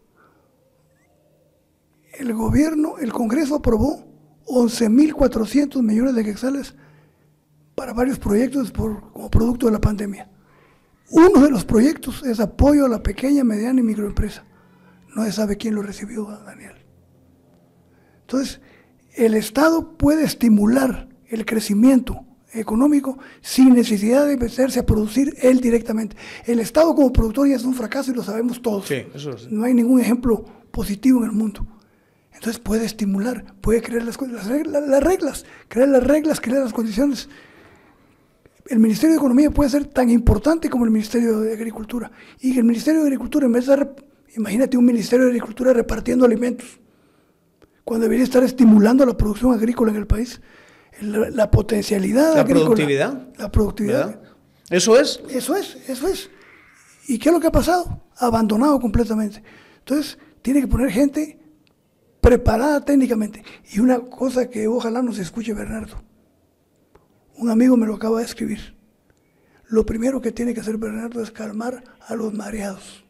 El 2.19 2.33
gobierno, 2.33 2.99
el 2.99 3.13
Congreso 3.13 3.57
aprobó 3.57 4.05
11.400 4.47 5.83
millones 5.83 6.15
de 6.15 6.25
quetzales 6.25 6.75
para 7.75 7.93
varios 7.93 8.19
proyectos 8.19 8.71
por, 8.71 9.13
como 9.13 9.31
producto 9.31 9.67
de 9.67 9.73
la 9.73 9.81
pandemia. 9.81 10.31
Uno 11.11 11.41
de 11.41 11.51
los 11.51 11.65
proyectos 11.65 12.23
es 12.25 12.41
apoyo 12.41 12.87
a 12.87 12.89
la 12.89 13.03
pequeña, 13.03 13.45
mediana 13.45 13.81
y 13.81 13.83
microempresa. 13.83 14.45
No 15.15 15.25
se 15.25 15.33
sabe 15.33 15.57
quién 15.57 15.75
lo 15.75 15.83
recibió, 15.83 16.27
Daniel. 16.45 16.75
Entonces, 18.23 18.61
el 19.15 19.35
Estado 19.35 19.97
puede 19.97 20.25
estimular 20.25 21.09
el 21.29 21.45
crecimiento 21.45 22.25
económico 22.53 23.19
sin 23.41 23.75
necesidad 23.75 24.27
de 24.27 24.37
meterse 24.37 24.81
a 24.81 24.87
producir 24.87 25.37
él 25.43 25.61
directamente. 25.61 26.17
El 26.47 26.61
Estado 26.61 26.95
como 26.95 27.13
productor 27.13 27.49
ya 27.49 27.57
es 27.57 27.65
un 27.65 27.75
fracaso 27.75 28.11
y 28.11 28.15
lo 28.15 28.23
sabemos 28.23 28.63
todos. 28.63 28.89
No 29.51 29.65
hay 29.65 29.75
ningún 29.75 30.01
ejemplo 30.01 30.45
positivo 30.71 31.21
en 31.21 31.27
el 31.27 31.33
mundo. 31.33 31.67
Entonces 32.35 32.59
puede 32.59 32.85
estimular, 32.85 33.45
puede 33.61 33.81
crear 33.81 34.03
las, 34.03 34.21
las, 34.21 34.47
las, 34.47 35.03
reglas, 35.03 35.45
crear 35.69 35.89
las 35.89 36.05
reglas, 36.05 36.41
crear 36.41 36.63
las 36.63 36.73
condiciones. 36.73 37.29
El 38.67 38.81
Ministerio 38.81 39.15
de 39.15 39.19
Economía 39.19 39.51
puede 39.51 39.71
ser 39.71 39.87
tan 39.87 40.11
importante 40.11 40.69
como 40.69 40.85
el 40.85 40.91
Ministerio 40.91 41.41
de 41.41 41.53
Agricultura. 41.53 42.11
Y 42.41 42.59
el 42.59 42.65
Ministerio 42.65 43.01
de 43.01 43.07
Agricultura, 43.07 43.47
en 43.47 43.53
vez 43.53 43.67
de, 43.67 43.89
imagínate 44.37 44.77
un 44.77 44.85
Ministerio 44.85 45.27
de 45.27 45.31
Agricultura 45.31 45.73
repartiendo 45.73 46.25
alimentos, 46.25 46.81
cuando 47.85 48.05
debería 48.05 48.25
estar 48.25 48.43
estimulando 48.43 49.07
la 49.07 49.17
producción 49.17 49.53
agrícola 49.53 49.93
en 49.93 49.99
el 49.99 50.07
país, 50.07 50.41
la, 51.01 51.51
potencialidad. 51.51 52.35
La 52.35 52.45
productividad. 52.45 53.29
La 53.37 53.51
productividad. 53.51 54.21
¿Eso 54.71 54.99
es? 54.99 55.23
Eso 55.29 55.57
es, 55.57 55.77
eso 55.89 56.09
es. 56.09 56.31
¿Y 57.07 57.19
qué 57.19 57.29
es 57.29 57.33
lo 57.35 57.41
que 57.41 57.49
ha 57.49 57.53
pasado? 57.53 58.03
Abandonado 58.17 58.81
completamente. 58.81 59.43
Entonces, 59.79 60.19
tiene 60.43 60.61
que 60.61 60.67
poner 60.67 60.91
gente 60.91 61.39
preparada 62.25 62.81
técnicamente. 62.81 63.45
Y 63.73 63.81
una 63.81 64.01
cosa 64.01 64.49
que 64.49 64.67
ojalá 64.67 65.03
nos 65.03 65.19
escuche 65.19 65.53
Bernardo. 65.53 66.03
Un 67.37 67.51
amigo 67.51 67.77
me 67.77 67.87
lo 67.87 67.95
acaba 67.95 68.21
de 68.21 68.25
escribir. 68.25 68.75
Lo 69.69 69.85
primero 69.85 70.21
que 70.23 70.33
tiene 70.33 70.55
que 70.55 70.61
hacer 70.61 70.79
Bernardo 70.79 71.23
es 71.23 71.31
calmar 71.31 71.85
a 72.01 72.15
los 72.15 72.33
mareados. 72.33 73.05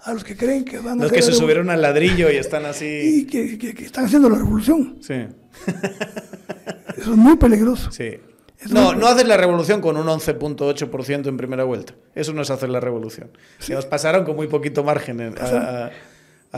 A 0.00 0.12
los 0.12 0.22
que 0.22 0.36
creen 0.36 0.64
que 0.64 0.78
van 0.78 1.00
a... 1.00 1.04
Los 1.04 1.12
que 1.12 1.22
se 1.22 1.32
subieron 1.32 1.70
al 1.70 1.80
ladrillo 1.80 2.30
y 2.30 2.36
están 2.36 2.66
así... 2.66 2.84
Y 2.86 3.26
que, 3.26 3.58
que 3.58 3.84
están 3.84 4.04
haciendo 4.04 4.28
la 4.28 4.36
revolución. 4.36 4.98
Sí. 5.00 5.14
Eso 6.96 7.12
es 7.12 7.16
muy 7.16 7.36
peligroso. 7.36 7.90
Sí. 7.90 8.18
no, 8.70 8.94
no 8.94 9.06
haces 9.06 9.26
la 9.26 9.36
revolución 9.36 9.80
con 9.80 9.96
un 9.96 10.06
11.8% 10.06 11.26
en 11.26 11.36
primera 11.36 11.64
vuelta. 11.64 11.94
Eso 12.14 12.32
no 12.34 12.42
es 12.42 12.50
hacer 12.50 12.68
la 12.68 12.80
revolución. 12.80 13.30
Se 13.58 13.74
os 13.76 13.86
pasaron 13.86 14.24
con 14.24 14.36
muy 14.36 14.48
poquito 14.48 14.84
margen 14.84 15.34
a, 15.40 15.90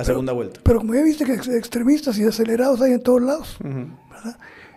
segunda 0.04 0.32
vuelta. 0.32 0.60
Pero 0.62 0.78
como 0.78 0.94
ya 0.94 1.02
viste 1.02 1.24
que 1.24 1.34
extremistas 1.34 2.18
y 2.18 2.24
acelerados 2.24 2.80
hay 2.80 2.92
en 2.92 3.02
todos 3.02 3.22
lados, 3.22 3.58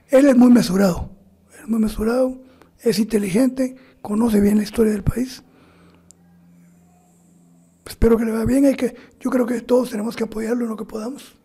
él 0.10 0.26
es 0.26 0.36
muy 0.36 0.52
mesurado. 0.52 1.10
Es 1.62 1.68
muy 1.70 1.80
mesurado, 1.80 2.38
es 2.82 3.00
inteligente, 3.00 3.76
conoce 4.02 4.42
bien 4.42 4.58
la 4.58 4.64
historia 4.64 4.92
del 4.92 5.04
país. 5.04 5.44
Espero 7.86 8.18
que 8.18 8.26
le 8.26 8.32
vaya 8.32 8.46
bien. 8.46 8.66
Hay 8.66 8.76
que, 8.76 8.96
yo 9.20 9.30
creo 9.30 9.46
que 9.46 9.62
todos 9.62 9.92
tenemos 9.92 10.16
que 10.16 10.24
apoyarlo 10.24 10.64
en 10.64 10.70
lo 10.70 10.78
que 10.78 10.86
podamos 10.86 11.36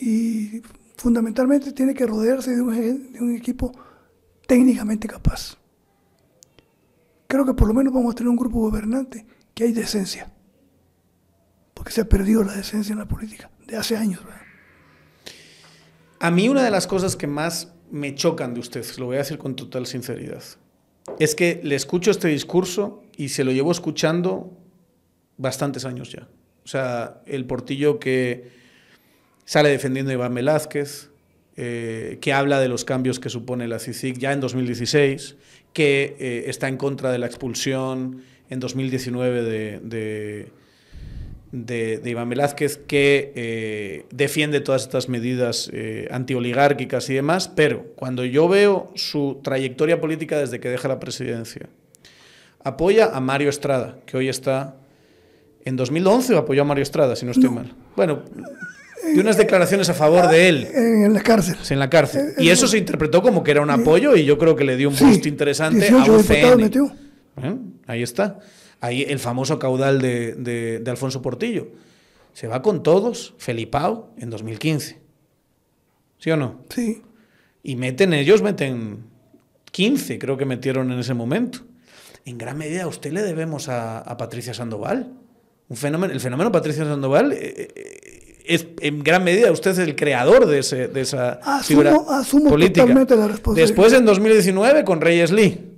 y 0.00 0.62
fundamentalmente 0.96 1.72
tiene 1.72 1.94
que 1.94 2.06
rodearse 2.06 2.54
de 2.54 2.62
un, 2.62 3.34
equipo 3.34 3.72
técnicamente 4.46 5.08
capaz. 5.08 5.56
Creo 7.26 7.44
que 7.44 7.54
por 7.54 7.68
lo 7.68 7.74
menos 7.74 7.92
vamos 7.92 8.12
a 8.12 8.14
tener 8.14 8.30
un 8.30 8.36
grupo 8.36 8.60
gobernante 8.60 9.26
que 9.54 9.64
hay 9.64 9.72
decencia, 9.72 10.32
porque 11.86 11.94
se 11.94 12.00
ha 12.00 12.08
perdido 12.08 12.42
la 12.42 12.52
decencia 12.52 12.92
en 12.92 12.98
la 12.98 13.06
política 13.06 13.48
de 13.64 13.76
hace 13.76 13.96
años. 13.96 14.18
A 16.18 16.32
mí 16.32 16.48
una 16.48 16.64
de 16.64 16.72
las 16.72 16.88
cosas 16.88 17.14
que 17.14 17.28
más 17.28 17.72
me 17.92 18.12
chocan 18.16 18.54
de 18.54 18.58
usted, 18.58 18.84
lo 18.98 19.06
voy 19.06 19.14
a 19.14 19.18
decir 19.20 19.38
con 19.38 19.54
total 19.54 19.86
sinceridad, 19.86 20.42
es 21.20 21.36
que 21.36 21.60
le 21.62 21.76
escucho 21.76 22.10
este 22.10 22.26
discurso 22.26 23.04
y 23.16 23.28
se 23.28 23.44
lo 23.44 23.52
llevo 23.52 23.70
escuchando 23.70 24.50
bastantes 25.36 25.84
años 25.84 26.10
ya. 26.10 26.26
O 26.64 26.66
sea, 26.66 27.22
el 27.24 27.44
portillo 27.44 28.00
que 28.00 28.50
Sale 29.44 29.68
defendiendo 29.68 30.10
a 30.10 30.14
Iván 30.14 30.34
Velázquez, 30.34 31.10
eh, 31.56 32.18
que 32.20 32.32
habla 32.32 32.58
de 32.58 32.66
los 32.66 32.84
cambios 32.84 33.20
que 33.20 33.28
supone 33.28 33.68
la 33.68 33.78
CICIC 33.78 34.18
ya 34.18 34.32
en 34.32 34.40
2016, 34.40 35.36
que 35.72 36.16
eh, 36.18 36.44
está 36.48 36.66
en 36.66 36.78
contra 36.78 37.12
de 37.12 37.18
la 37.18 37.26
expulsión 37.26 38.24
en 38.50 38.58
2019 38.58 39.42
de, 39.44 39.80
de, 39.84 40.52
Iván 41.52 42.28
Velázquez, 42.28 42.76
que 42.76 43.32
eh, 43.34 44.06
defiende 44.10 44.60
todas 44.60 44.82
estas 44.82 45.08
medidas 45.08 45.70
antioligárquicas 46.10 47.08
y 47.10 47.14
demás, 47.14 47.48
pero 47.48 47.86
cuando 47.96 48.24
yo 48.24 48.48
veo 48.48 48.90
su 48.94 49.40
trayectoria 49.42 50.00
política 50.00 50.38
desde 50.38 50.60
que 50.60 50.68
deja 50.68 50.88
la 50.88 50.98
presidencia, 50.98 51.68
apoya 52.64 53.10
a 53.14 53.20
Mario 53.20 53.48
Estrada, 53.48 53.98
que 54.06 54.16
hoy 54.16 54.28
está... 54.28 54.76
En 55.64 55.74
2011 55.74 56.36
apoyó 56.36 56.62
a 56.62 56.64
Mario 56.64 56.82
Estrada, 56.82 57.16
si 57.16 57.26
no 57.26 57.32
estoy 57.32 57.50
mal. 57.50 57.74
Bueno, 57.96 58.22
de 59.14 59.20
unas 59.20 59.36
declaraciones 59.36 59.88
a 59.88 59.94
favor 59.94 60.28
de 60.28 60.48
él. 60.48 60.68
En 60.74 61.12
la 61.12 61.22
cárcel. 61.22 61.56
en 61.68 61.78
la 61.78 61.90
cárcel. 61.90 62.34
Y 62.38 62.48
eso 62.48 62.66
se 62.66 62.78
interpretó 62.78 63.22
como 63.22 63.42
que 63.42 63.52
era 63.52 63.60
un 63.60 63.70
apoyo 63.70 64.16
y 64.16 64.24
yo 64.24 64.38
creo 64.38 64.56
que 64.56 64.64
le 64.64 64.76
dio 64.76 64.88
un 64.88 64.96
boost 64.98 65.26
interesante 65.26 65.88
a 65.88 65.96
UCN. 65.96 66.70
¿Eh? 67.42 67.56
Ahí 67.86 68.02
está. 68.02 68.38
Ahí 68.80 69.02
el 69.02 69.18
famoso 69.18 69.58
caudal 69.58 70.00
de, 70.00 70.82
Alfonso 70.86 71.22
Portillo. 71.22 71.68
Se 72.32 72.46
va 72.46 72.62
con 72.62 72.82
todos, 72.82 73.34
Felipao, 73.38 74.10
en 74.18 74.30
2015. 74.30 74.98
¿Sí 76.18 76.30
o 76.30 76.36
no? 76.36 76.60
Sí. 76.68 77.02
Y 77.62 77.76
meten, 77.76 78.12
ellos 78.12 78.42
meten 78.42 79.04
15, 79.72 80.18
creo 80.18 80.36
que 80.36 80.44
metieron 80.44 80.92
en 80.92 80.98
ese 80.98 81.14
momento. 81.14 81.60
En 82.24 82.38
gran 82.38 82.58
medida 82.58 82.84
a 82.84 82.86
usted 82.86 83.12
le 83.12 83.22
debemos 83.22 83.68
a, 83.68 84.16
Patricia 84.18 84.52
Sandoval. 84.52 85.12
Un 85.68 85.76
fenómeno, 85.76 86.12
el 86.12 86.20
fenómeno 86.20 86.52
Patricia 86.52 86.84
Sandoval 86.84 87.32
eh, 87.32 87.38
eh, 87.74 88.42
es 88.46 88.66
en 88.80 89.02
gran 89.02 89.24
medida 89.24 89.50
usted 89.50 89.72
es 89.72 89.78
el 89.78 89.96
creador 89.96 90.46
de, 90.46 90.60
ese, 90.60 90.86
de 90.88 91.00
esa 91.00 91.40
asumo, 91.42 91.62
figura 91.62 91.96
asumo 92.10 92.50
Totalmente 92.50 93.16
la 93.16 93.28
responsabilidad. 93.28 93.68
Después, 93.68 93.92
en 93.92 94.04
2019, 94.04 94.84
con 94.84 95.00
Reyes 95.00 95.32
Lee, 95.32 95.75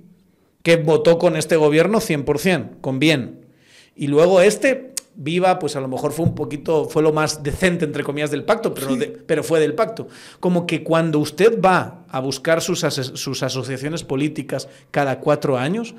que 0.69 0.83
votó 0.83 1.17
con 1.17 1.35
este 1.35 1.55
gobierno 1.55 1.99
100%, 1.99 2.81
con 2.81 2.99
bien. 2.99 3.47
Y 3.95 4.05
luego 4.05 4.39
este, 4.39 4.93
Viva, 5.15 5.57
pues 5.57 5.75
a 5.75 5.81
lo 5.81 5.87
mejor 5.87 6.11
fue 6.11 6.25
un 6.27 6.35
poquito, 6.35 6.85
fue 6.85 7.01
lo 7.01 7.11
más 7.11 7.41
decente, 7.41 7.85
entre 7.85 8.03
comillas, 8.03 8.29
del 8.29 8.43
pacto, 8.43 8.71
pero, 8.75 8.95
pero 9.25 9.43
fue 9.43 9.59
del 9.59 9.73
pacto. 9.73 10.07
Como 10.39 10.67
que 10.67 10.83
cuando 10.83 11.17
usted 11.17 11.59
va 11.59 12.05
a 12.07 12.19
buscar 12.19 12.61
sus, 12.61 12.81
sus 12.81 13.41
asociaciones 13.41 14.03
políticas 14.03 14.69
cada 14.91 15.19
cuatro 15.19 15.57
años, 15.57 15.95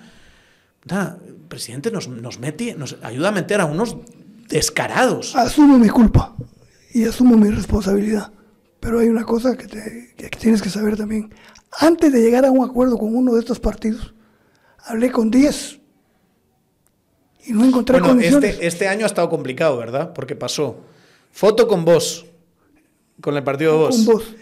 el 0.88 1.34
presidente 1.48 1.90
nos, 1.90 2.06
nos, 2.06 2.38
mete, 2.38 2.76
nos 2.76 2.96
ayuda 3.02 3.30
a 3.30 3.32
meter 3.32 3.60
a 3.60 3.64
unos 3.64 3.96
descarados. 4.48 5.34
Asumo 5.34 5.78
mi 5.78 5.88
culpa 5.88 6.36
y 6.94 7.06
asumo 7.06 7.36
mi 7.36 7.50
responsabilidad. 7.50 8.30
Pero 8.78 9.00
hay 9.00 9.08
una 9.08 9.24
cosa 9.24 9.56
que, 9.56 9.66
tienes 10.38 10.62
que 10.62 10.70
saber 10.70 10.96
también. 10.96 11.34
Antes 11.80 12.12
de 12.12 12.22
llegar 12.22 12.44
a 12.44 12.52
un 12.52 12.64
acuerdo 12.64 12.96
con 12.98 13.16
uno 13.16 13.34
de 13.34 13.40
estos 13.40 13.58
partidos, 13.58 14.14
hablé 14.84 15.10
con 15.10 15.30
10 15.30 15.80
y 17.46 17.52
no 17.52 17.64
encontré 17.64 17.94
bueno, 17.94 18.08
condiciones. 18.08 18.54
Este, 18.54 18.66
este 18.66 18.88
año 18.88 19.04
ha 19.04 19.06
estado 19.06 19.28
complicado, 19.28 19.76
¿verdad? 19.76 20.12
Porque 20.12 20.36
pasó 20.36 20.80
foto 21.32 21.66
con 21.68 21.84
vos, 21.84 22.26
con 23.20 23.36
el 23.36 23.42
partido 23.42 23.72
de 23.72 23.78
vos. 23.78 23.96
Con 23.96 24.14
vos. 24.14 24.34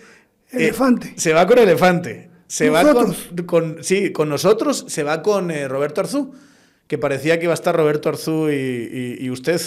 Eh, 0.51 0.65
elefante. 0.65 1.15
se 1.17 1.33
va 1.33 1.47
con 1.47 1.59
elefante. 1.59 2.31
Se 2.47 2.71
va 2.71 2.83
con, 3.47 3.85
sí, 3.85 4.11
con 4.11 4.31
nosotros, 4.31 4.87
se 4.89 5.03
va 5.03 5.23
con 5.23 5.51
eh, 5.51 5.69
Roberto 5.69 6.01
Arzú, 6.01 6.33
que 6.87 6.97
parecía 6.97 7.39
que 7.39 7.45
iba 7.45 7.53
a 7.53 7.55
estar 7.55 7.77
Roberto 7.77 8.09
Arzú 8.09 8.49
y, 8.49 9.29
usted. 9.29 9.61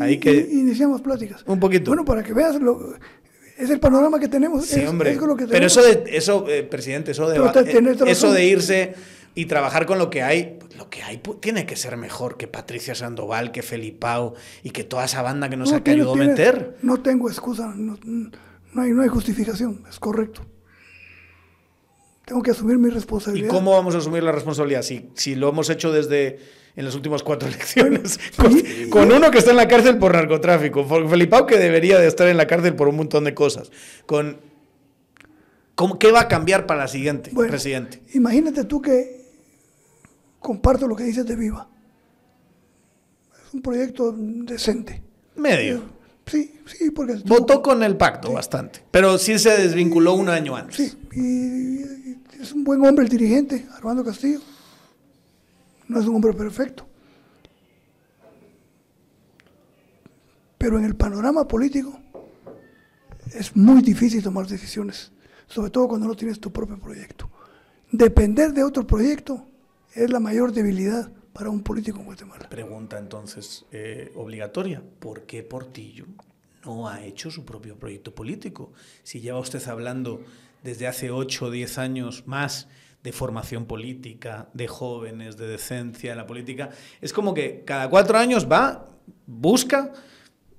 ahí 0.00 0.18
que 0.18 0.32
iniciamos 0.50 1.00
pláticas. 1.00 1.44
Un 1.46 1.60
poquito. 1.60 1.92
Bueno, 1.92 2.04
para 2.04 2.24
que 2.24 2.32
veas 2.32 2.60
lo, 2.60 2.96
es 3.56 3.70
el 3.70 3.78
panorama 3.78 4.18
que 4.18 4.28
tenemos. 4.28 4.66
Sí, 4.66 4.84
hombre. 4.84 5.16
Pero 5.48 5.66
eso 5.66 5.80
de, 5.82 6.04
eso, 6.08 6.48
eh, 6.48 6.64
presidente, 6.64 7.12
eso 7.12 7.28
de, 7.28 8.10
eso 8.10 8.32
de 8.32 8.44
irse 8.44 8.94
y 9.34 9.46
trabajar 9.46 9.86
con 9.86 9.98
lo 9.98 10.10
que 10.10 10.22
hay, 10.22 10.58
pues, 10.60 10.76
lo 10.76 10.88
que 10.88 11.02
hay 11.02 11.20
tiene 11.40 11.66
que 11.66 11.76
ser 11.76 11.96
mejor 11.96 12.36
que 12.36 12.46
Patricia 12.46 12.94
Sandoval, 12.94 13.50
que 13.52 13.62
Felipao 13.62 14.34
y 14.62 14.70
que 14.70 14.84
toda 14.84 15.04
esa 15.04 15.22
banda 15.22 15.48
que 15.48 15.56
nos 15.56 15.72
ha 15.72 15.82
ayudado 15.84 16.12
a 16.12 16.16
meter. 16.16 16.76
No 16.82 17.00
tengo 17.00 17.28
excusa, 17.28 17.72
no, 17.74 17.98
hay, 18.76 18.90
no 18.92 19.02
hay 19.02 19.08
justificación, 19.08 19.82
es 19.88 19.98
correcto. 19.98 20.42
Tengo 22.24 22.42
que 22.42 22.52
asumir 22.52 22.78
mi 22.78 22.88
responsabilidad. 22.88 23.48
¿Y 23.48 23.50
cómo 23.50 23.72
vamos 23.72 23.94
a 23.94 23.98
asumir 23.98 24.22
la 24.22 24.32
responsabilidad? 24.32 24.82
Si, 24.82 25.10
si 25.14 25.34
lo 25.34 25.48
hemos 25.48 25.68
hecho 25.68 25.92
desde 25.92 26.38
en 26.76 26.84
las 26.84 26.94
últimas 26.94 27.22
cuatro 27.22 27.48
elecciones, 27.50 28.18
con, 28.90 29.12
uno 29.12 29.30
que 29.30 29.38
está 29.38 29.50
en 29.50 29.56
la 29.56 29.68
cárcel 29.68 29.98
por 29.98 30.14
narcotráfico, 30.14 30.84
Felipao 30.84 31.46
que 31.46 31.58
debería 31.58 31.98
de 31.98 32.06
estar 32.06 32.28
en 32.28 32.36
la 32.36 32.46
cárcel 32.46 32.76
por 32.76 32.88
un 32.88 32.96
montón 32.96 33.24
de 33.24 33.34
cosas, 33.34 33.70
con 34.06 34.38
¿cómo, 35.74 35.98
¿qué 35.98 36.12
va 36.12 36.22
a 36.22 36.28
cambiar 36.28 36.66
para 36.66 36.80
la 36.80 36.88
siguiente, 36.88 37.30
presidente? 37.48 38.00
Imagínate 38.14 38.64
tú 38.64 38.80
que 38.80 39.23
comparto 40.44 40.86
lo 40.86 40.94
que 40.94 41.04
dices 41.04 41.26
de 41.26 41.34
Viva. 41.34 41.66
Es 43.48 43.54
un 43.54 43.62
proyecto 43.62 44.12
decente. 44.12 45.02
Medio. 45.36 45.82
Sí, 46.26 46.60
sí, 46.66 46.90
porque... 46.90 47.14
Votó 47.24 47.62
con 47.62 47.82
el 47.82 47.96
pacto 47.96 48.32
bastante, 48.32 48.82
pero 48.90 49.18
sí 49.18 49.38
se 49.38 49.50
desvinculó 49.58 50.14
un 50.14 50.28
año 50.28 50.54
antes. 50.54 50.76
Sí, 50.76 50.98
y 51.12 52.40
es 52.40 52.52
un 52.52 52.64
buen 52.64 52.84
hombre 52.84 53.04
el 53.04 53.10
dirigente, 53.10 53.66
Armando 53.76 54.04
Castillo 54.04 54.40
no 55.88 56.00
es 56.00 56.06
un 56.06 56.16
hombre 56.16 56.32
perfecto. 56.32 56.86
Pero 60.58 60.78
en 60.78 60.84
el 60.84 60.96
panorama 60.96 61.46
político 61.46 61.98
es 63.32 63.54
muy 63.56 63.82
difícil 63.82 64.22
tomar 64.22 64.46
decisiones, 64.46 65.12
sobre 65.46 65.70
todo 65.70 65.88
cuando 65.88 66.06
no 66.06 66.14
tienes 66.14 66.40
tu 66.40 66.52
propio 66.52 66.78
proyecto. 66.78 67.30
Depender 67.90 68.52
de 68.52 68.64
otro 68.64 68.86
proyecto 68.86 69.46
es 69.94 70.10
la 70.10 70.20
mayor 70.20 70.52
debilidad 70.52 71.10
para 71.32 71.50
un 71.50 71.62
político 71.62 71.98
en 72.00 72.06
Guatemala. 72.06 72.48
Pregunta 72.48 72.98
entonces 72.98 73.64
eh, 73.70 74.12
obligatoria, 74.16 74.82
¿por 74.98 75.22
qué 75.22 75.42
Portillo 75.42 76.06
no 76.64 76.88
ha 76.88 77.04
hecho 77.04 77.30
su 77.30 77.44
propio 77.44 77.78
proyecto 77.78 78.14
político? 78.14 78.72
Si 79.02 79.20
lleva 79.20 79.38
usted 79.38 79.66
hablando 79.68 80.22
desde 80.62 80.86
hace 80.86 81.10
8 81.10 81.46
o 81.46 81.50
10 81.50 81.78
años 81.78 82.26
más 82.26 82.68
de 83.02 83.12
formación 83.12 83.66
política, 83.66 84.48
de 84.54 84.66
jóvenes, 84.66 85.36
de 85.36 85.46
decencia 85.46 86.12
en 86.12 86.16
la 86.16 86.26
política. 86.26 86.70
Es 87.02 87.12
como 87.12 87.34
que 87.34 87.62
cada 87.66 87.90
cuatro 87.90 88.16
años 88.16 88.48
va, 88.50 88.86
busca, 89.26 89.92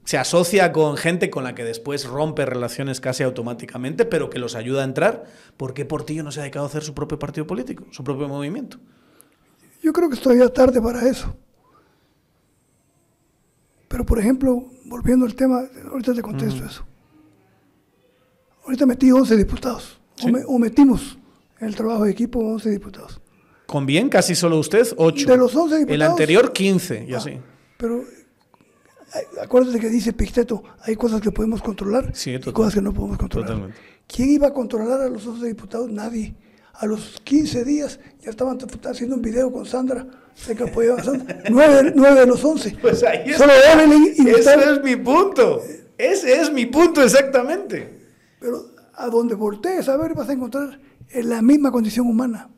se 0.03 0.19
asocia 0.19 0.71
con 0.71 0.95
gente 0.95 1.31
con 1.31 1.43
la 1.43 1.55
que 1.55 1.63
después 1.63 2.05
rompe 2.05 2.45
relaciones 2.45 3.01
casi 3.01 3.23
automáticamente, 3.23 4.05
pero 4.05 4.29
que 4.29 4.37
los 4.37 4.53
ayuda 4.53 4.81
a 4.81 4.85
entrar. 4.85 5.23
¿Por 5.57 5.73
qué 5.73 5.85
Portillo 5.85 6.21
no 6.21 6.31
se 6.31 6.39
ha 6.39 6.43
dedicado 6.43 6.65
a 6.65 6.69
hacer 6.69 6.83
su 6.83 6.93
propio 6.93 7.17
partido 7.17 7.47
político, 7.47 7.87
su 7.89 8.03
propio 8.03 8.27
movimiento? 8.27 8.77
Yo 9.85 9.93
creo 9.93 10.09
que 10.09 10.15
es 10.15 10.21
todavía 10.21 10.49
tarde 10.49 10.81
para 10.81 11.07
eso. 11.07 11.37
Pero, 13.87 14.03
por 14.03 14.17
ejemplo, 14.17 14.65
volviendo 14.85 15.27
al 15.27 15.35
tema, 15.35 15.61
ahorita 15.91 16.15
te 16.15 16.23
contesto 16.23 16.65
eso. 16.65 16.83
Ahorita 18.63 18.87
metí 18.87 19.11
11 19.11 19.37
diputados, 19.37 20.01
o 20.47 20.57
metimos 20.57 21.19
el 21.59 21.75
trabajo 21.75 22.05
de 22.05 22.11
equipo, 22.11 22.39
11 22.39 22.71
diputados. 22.71 23.21
¿Con 23.67 23.85
bien? 23.85 24.09
Casi 24.09 24.33
solo 24.33 24.57
usted, 24.57 24.87
8. 24.97 25.27
De 25.27 25.37
los 25.37 25.55
11 25.55 25.75
diputados. 25.75 25.95
El 25.95 26.01
anterior, 26.01 26.51
15, 26.51 27.05
y 27.07 27.13
ah, 27.13 27.17
así. 27.17 27.39
Pero 27.77 28.03
acuérdate 29.39 29.79
que 29.79 29.89
dice 29.89 30.13
Picteto, 30.13 30.63
hay 30.81 30.95
cosas 30.95 31.21
que 31.21 31.29
podemos 31.29 31.61
controlar 31.61 32.11
y 32.25 32.51
cosas 32.51 32.73
que 32.73 32.81
no 32.81 32.91
podemos 32.91 33.19
controlar. 33.19 33.69
¿Quién 34.07 34.31
iba 34.31 34.47
a 34.47 34.51
controlar 34.53 35.01
a 35.01 35.09
los 35.09 35.27
11 35.27 35.45
diputados? 35.45 35.91
Nadie. 35.91 36.33
A 36.79 36.85
los 36.85 37.21
15 37.23 37.63
días 37.63 37.99
ya 38.21 38.29
estaban 38.29 38.57
haciendo 38.85 39.15
un 39.15 39.21
video 39.21 39.51
con 39.51 39.65
Sandra, 39.65 40.05
sé 40.33 40.55
que 40.55 40.63
apoyaba 40.63 40.99
a 40.99 41.03
Sandra. 41.03 41.43
9, 41.49 41.93
de 41.93 42.25
los 42.25 42.43
11. 42.43 42.77
Pues 42.81 43.03
ahí 43.03 43.33
Solo 43.33 43.53
y 44.17 44.29
Ese 44.29 44.53
es 44.55 44.83
mi 44.83 44.95
punto. 44.97 45.61
Ese 45.97 46.41
es 46.41 46.51
mi 46.51 46.65
punto 46.65 47.01
exactamente. 47.01 47.99
Pero 48.39 48.71
a 48.93 49.07
donde 49.07 49.35
voltees 49.35 49.87
a 49.87 49.97
ver 49.97 50.13
vas 50.13 50.29
a 50.29 50.33
encontrar 50.33 50.79
en 51.09 51.29
la 51.29 51.41
misma 51.41 51.71
condición 51.71 52.07
humana. 52.07 52.49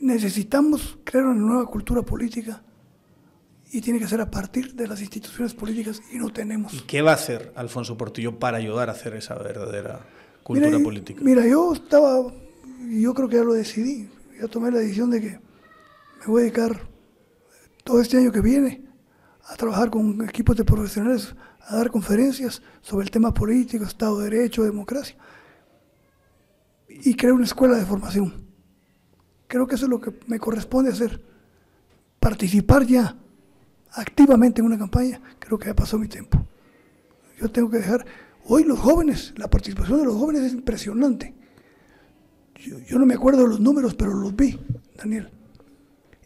Necesitamos 0.00 0.98
crear 1.04 1.26
una 1.26 1.34
nueva 1.40 1.66
cultura 1.66 2.02
política 2.02 2.62
y 3.72 3.80
tiene 3.80 3.98
que 4.00 4.08
ser 4.08 4.20
a 4.20 4.30
partir 4.30 4.74
de 4.74 4.88
las 4.88 5.00
instituciones 5.00 5.54
políticas 5.54 6.00
y 6.10 6.16
no 6.16 6.32
tenemos. 6.32 6.72
¿Y 6.72 6.80
qué 6.80 7.02
va 7.02 7.12
a 7.12 7.14
hacer 7.14 7.52
Alfonso 7.54 7.96
Portillo 7.96 8.38
para 8.38 8.56
ayudar 8.56 8.88
a 8.88 8.92
hacer 8.92 9.14
esa 9.14 9.34
verdadera 9.36 10.00
cultura 10.54 10.78
política? 10.82 11.20
Mira, 11.22 11.46
yo 11.46 11.72
estaba, 11.72 12.32
yo 12.88 13.14
creo 13.14 13.28
que 13.28 13.36
ya 13.36 13.44
lo 13.44 13.52
decidí, 13.52 14.08
ya 14.40 14.48
tomé 14.48 14.70
la 14.70 14.78
decisión 14.78 15.10
de 15.10 15.20
que 15.20 15.30
me 16.20 16.26
voy 16.26 16.42
a 16.42 16.44
dedicar 16.44 16.88
todo 17.84 18.00
este 18.00 18.18
año 18.18 18.32
que 18.32 18.40
viene 18.40 18.84
a 19.44 19.56
trabajar 19.56 19.90
con 19.90 20.22
equipos 20.28 20.56
de 20.56 20.64
profesionales 20.64 21.34
a 21.66 21.76
dar 21.76 21.90
conferencias 21.90 22.62
sobre 22.80 23.04
el 23.04 23.10
tema 23.10 23.32
político, 23.32 23.84
Estado 23.84 24.18
de 24.18 24.30
Derecho, 24.30 24.62
democracia. 24.62 25.16
Y 26.88 27.14
crear 27.14 27.34
una 27.34 27.44
escuela 27.44 27.76
de 27.76 27.84
formación. 27.84 28.46
Creo 29.46 29.66
que 29.66 29.74
eso 29.74 29.86
es 29.86 29.90
lo 29.90 30.00
que 30.00 30.12
me 30.26 30.38
corresponde 30.38 30.90
hacer. 30.90 31.20
Participar 32.18 32.86
ya 32.86 33.16
activamente 33.92 34.60
en 34.60 34.66
una 34.66 34.78
campaña, 34.78 35.20
creo 35.38 35.58
que 35.58 35.66
ya 35.66 35.74
pasó 35.74 35.98
mi 35.98 36.08
tiempo. 36.08 36.44
Yo 37.40 37.50
tengo 37.50 37.70
que 37.70 37.78
dejar, 37.78 38.04
hoy 38.44 38.64
los 38.64 38.78
jóvenes, 38.78 39.32
la 39.36 39.48
participación 39.48 40.00
de 40.00 40.04
los 40.06 40.16
jóvenes 40.16 40.42
es 40.42 40.52
impresionante. 40.52 41.34
Yo, 42.56 42.98
no 42.98 43.06
me 43.06 43.14
acuerdo 43.14 43.42
de 43.42 43.48
los 43.48 43.60
números, 43.60 43.94
pero 43.94 44.12
los 44.12 44.36
vi, 44.36 44.58
Daniel. 44.96 45.30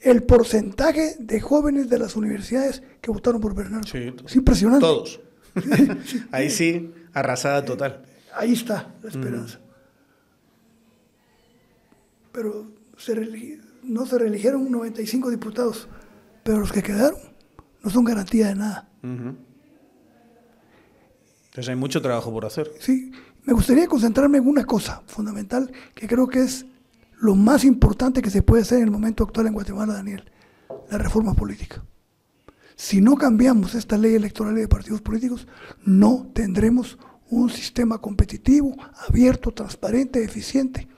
El 0.01 0.23
porcentaje 0.25 1.17
de 1.19 1.41
jóvenes 1.41 1.89
de 1.89 1.99
las 1.99 2.17
universidades 2.17 2.83
que 3.01 3.11
votaron 3.11 3.41
por 3.41 3.55
Bernardo. 3.55 3.87
es 3.87 4.37
impresionante. 4.37 4.85
Todos. 4.85 5.21
Ahí 6.33 6.51
sí, 6.51 6.93
arrasada 7.13 7.65
total. 7.65 8.05
Ahí 8.35 8.53
está 8.53 8.95
la 9.03 9.09
esperanza. 9.09 9.61
Pero 12.33 12.73
no 13.85 14.07
se 14.07 14.19
reeligieron 14.19 14.71
95 14.71 15.31
diputados, 15.31 15.89
pero 16.43 16.59
los 16.59 16.73
que 16.73 16.83
quedaron 16.83 17.19
no 17.83 17.91
son 17.91 18.05
garantía 18.05 18.49
de 18.49 18.55
nada. 18.57 18.89
Entonces 21.55 21.69
hay 21.71 21.77
mucho 21.77 22.03
trabajo 22.03 22.33
por 22.33 22.45
hacer. 22.47 22.73
Sí, 22.81 23.13
me 23.45 23.53
gustaría 23.53 23.87
concentrarme 23.87 24.39
en 24.39 24.49
una 24.49 24.65
cosa 24.65 25.05
fundamental 25.07 25.71
que 25.95 26.09
creo 26.09 26.27
que 26.27 26.41
es 26.41 26.67
lo 27.21 27.37
más 27.37 27.63
importante 27.63 28.23
que 28.23 28.31
se 28.31 28.43
puede 28.43 28.63
hacer 28.63 28.79
en 28.79 28.87
el 28.87 28.91
momento 28.91 29.23
actual 29.23 29.47
en 29.47 29.53
Guatemala, 29.53 29.93
Daniel, 29.93 30.25
la 30.91 30.99
reforma 30.99 31.33
política. 31.33 31.81
Si 32.75 33.01
no 33.01 33.15
cambiamos 33.15 33.77
esta 33.77 33.97
ley 33.97 34.17
electoral 34.17 34.59
y 34.59 34.63
de 34.63 34.69
partidos 34.69 35.01
políticos, 35.01 35.47
no 35.85 36.29
tendremos 36.35 36.99
un 37.31 37.49
sistema 37.49 37.99
competitivo, 37.99 38.75
abierto, 39.09 39.53
transparente, 39.53 40.25
eficiente, 40.25 40.89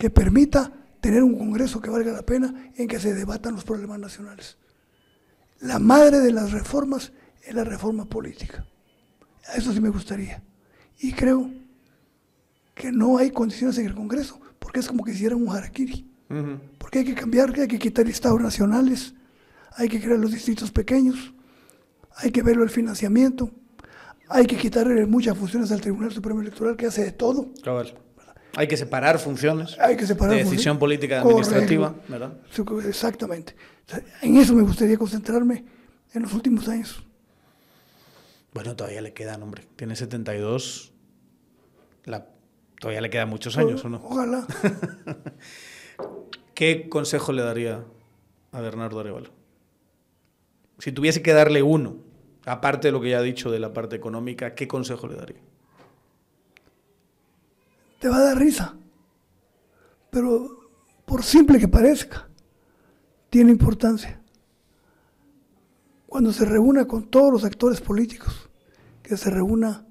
que 0.00 0.10
permita 0.10 0.72
tener 1.00 1.22
un 1.22 1.38
Congreso 1.38 1.80
que 1.80 1.90
valga 1.90 2.10
la 2.10 2.22
pena 2.22 2.72
en 2.74 2.88
que 2.88 2.98
se 2.98 3.14
debatan 3.14 3.54
los 3.54 3.62
problemas 3.62 4.00
nacionales. 4.00 4.58
La 5.60 5.78
madre 5.78 6.18
de 6.18 6.32
las 6.32 6.50
reformas 6.50 7.12
es 7.44 7.54
la 7.54 7.62
reforma 7.62 8.06
política. 8.06 8.66
A 9.48 9.56
eso 9.56 9.72
sí 9.72 9.80
me 9.80 9.88
gustaría. 9.88 10.42
Y 11.00 11.12
creo 11.12 11.50
que 12.74 12.92
no 12.92 13.18
hay 13.18 13.30
condiciones 13.30 13.78
en 13.78 13.86
el 13.86 13.94
Congreso, 13.94 14.40
porque 14.58 14.80
es 14.80 14.86
como 14.86 15.04
que 15.04 15.12
hicieran 15.12 15.40
un 15.40 15.54
harakiri. 15.54 16.06
Porque 16.78 17.00
hay 17.00 17.04
que 17.04 17.14
cambiar, 17.14 17.52
hay 17.58 17.66
que 17.66 17.78
quitar 17.78 18.06
estados 18.06 18.40
nacionales, 18.40 19.14
hay 19.76 19.88
que 19.88 20.00
crear 20.00 20.18
los 20.18 20.30
distritos 20.30 20.70
pequeños, 20.70 21.34
hay 22.16 22.30
que 22.30 22.42
verlo 22.42 22.62
el 22.62 22.70
financiamiento, 22.70 23.50
hay 24.28 24.46
que 24.46 24.56
quitarle 24.56 25.06
muchas 25.06 25.36
funciones 25.36 25.72
al 25.72 25.80
Tribunal 25.80 26.12
Supremo 26.12 26.40
Electoral 26.40 26.76
que 26.76 26.86
hace 26.86 27.04
de 27.04 27.12
todo. 27.12 27.48
Hay 28.56 28.68
que 28.68 28.76
separar 28.76 29.18
funciones. 29.18 29.76
Hay 29.80 29.96
que 29.96 30.06
separar 30.06 30.36
de 30.36 30.44
decisión 30.44 30.78
política 30.78 31.20
administrativa, 31.20 31.94
¿verdad? 32.08 32.32
Exactamente. 32.86 33.56
en 34.22 34.36
eso 34.36 34.54
me 34.54 34.62
gustaría 34.62 34.96
concentrarme 34.96 35.64
en 36.14 36.22
los 36.22 36.32
últimos 36.32 36.68
años. 36.68 37.04
Bueno, 38.52 38.74
todavía 38.74 39.00
le 39.00 39.12
quedan, 39.12 39.42
hombre. 39.42 39.66
Tiene 39.76 39.96
72. 39.96 40.92
La, 42.04 42.26
todavía 42.80 43.00
le 43.00 43.10
quedan 43.10 43.28
muchos 43.28 43.56
años, 43.56 43.84
¿o 43.84 43.88
no? 43.88 44.00
Ojalá. 44.02 44.46
¿Qué 46.54 46.88
consejo 46.88 47.32
le 47.32 47.42
daría 47.42 47.84
a 48.52 48.60
Bernardo 48.60 49.00
Arevalo? 49.00 49.30
Si 50.78 50.92
tuviese 50.92 51.22
que 51.22 51.32
darle 51.32 51.62
uno, 51.62 51.98
aparte 52.44 52.88
de 52.88 52.92
lo 52.92 53.00
que 53.00 53.10
ya 53.10 53.18
ha 53.18 53.22
dicho 53.22 53.50
de 53.50 53.60
la 53.60 53.72
parte 53.72 53.96
económica, 53.96 54.54
¿qué 54.54 54.66
consejo 54.66 55.06
le 55.06 55.16
daría? 55.16 55.40
Te 57.98 58.08
va 58.08 58.16
a 58.16 58.24
dar 58.24 58.38
risa, 58.38 58.76
pero 60.10 60.70
por 61.04 61.22
simple 61.22 61.58
que 61.58 61.68
parezca, 61.68 62.28
tiene 63.28 63.50
importancia. 63.50 64.19
Cuando 66.10 66.32
se 66.32 66.44
reúna 66.44 66.88
con 66.88 67.08
todos 67.08 67.32
los 67.32 67.44
actores 67.44 67.80
políticos, 67.80 68.50
que 69.00 69.16
se 69.16 69.30
reúna 69.30 69.86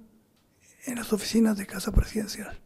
en 0.86 0.96
las 0.96 1.14
oficinas 1.14 1.58
de 1.58 1.66
Casa 1.66 1.94
Presidencial. 1.94 2.60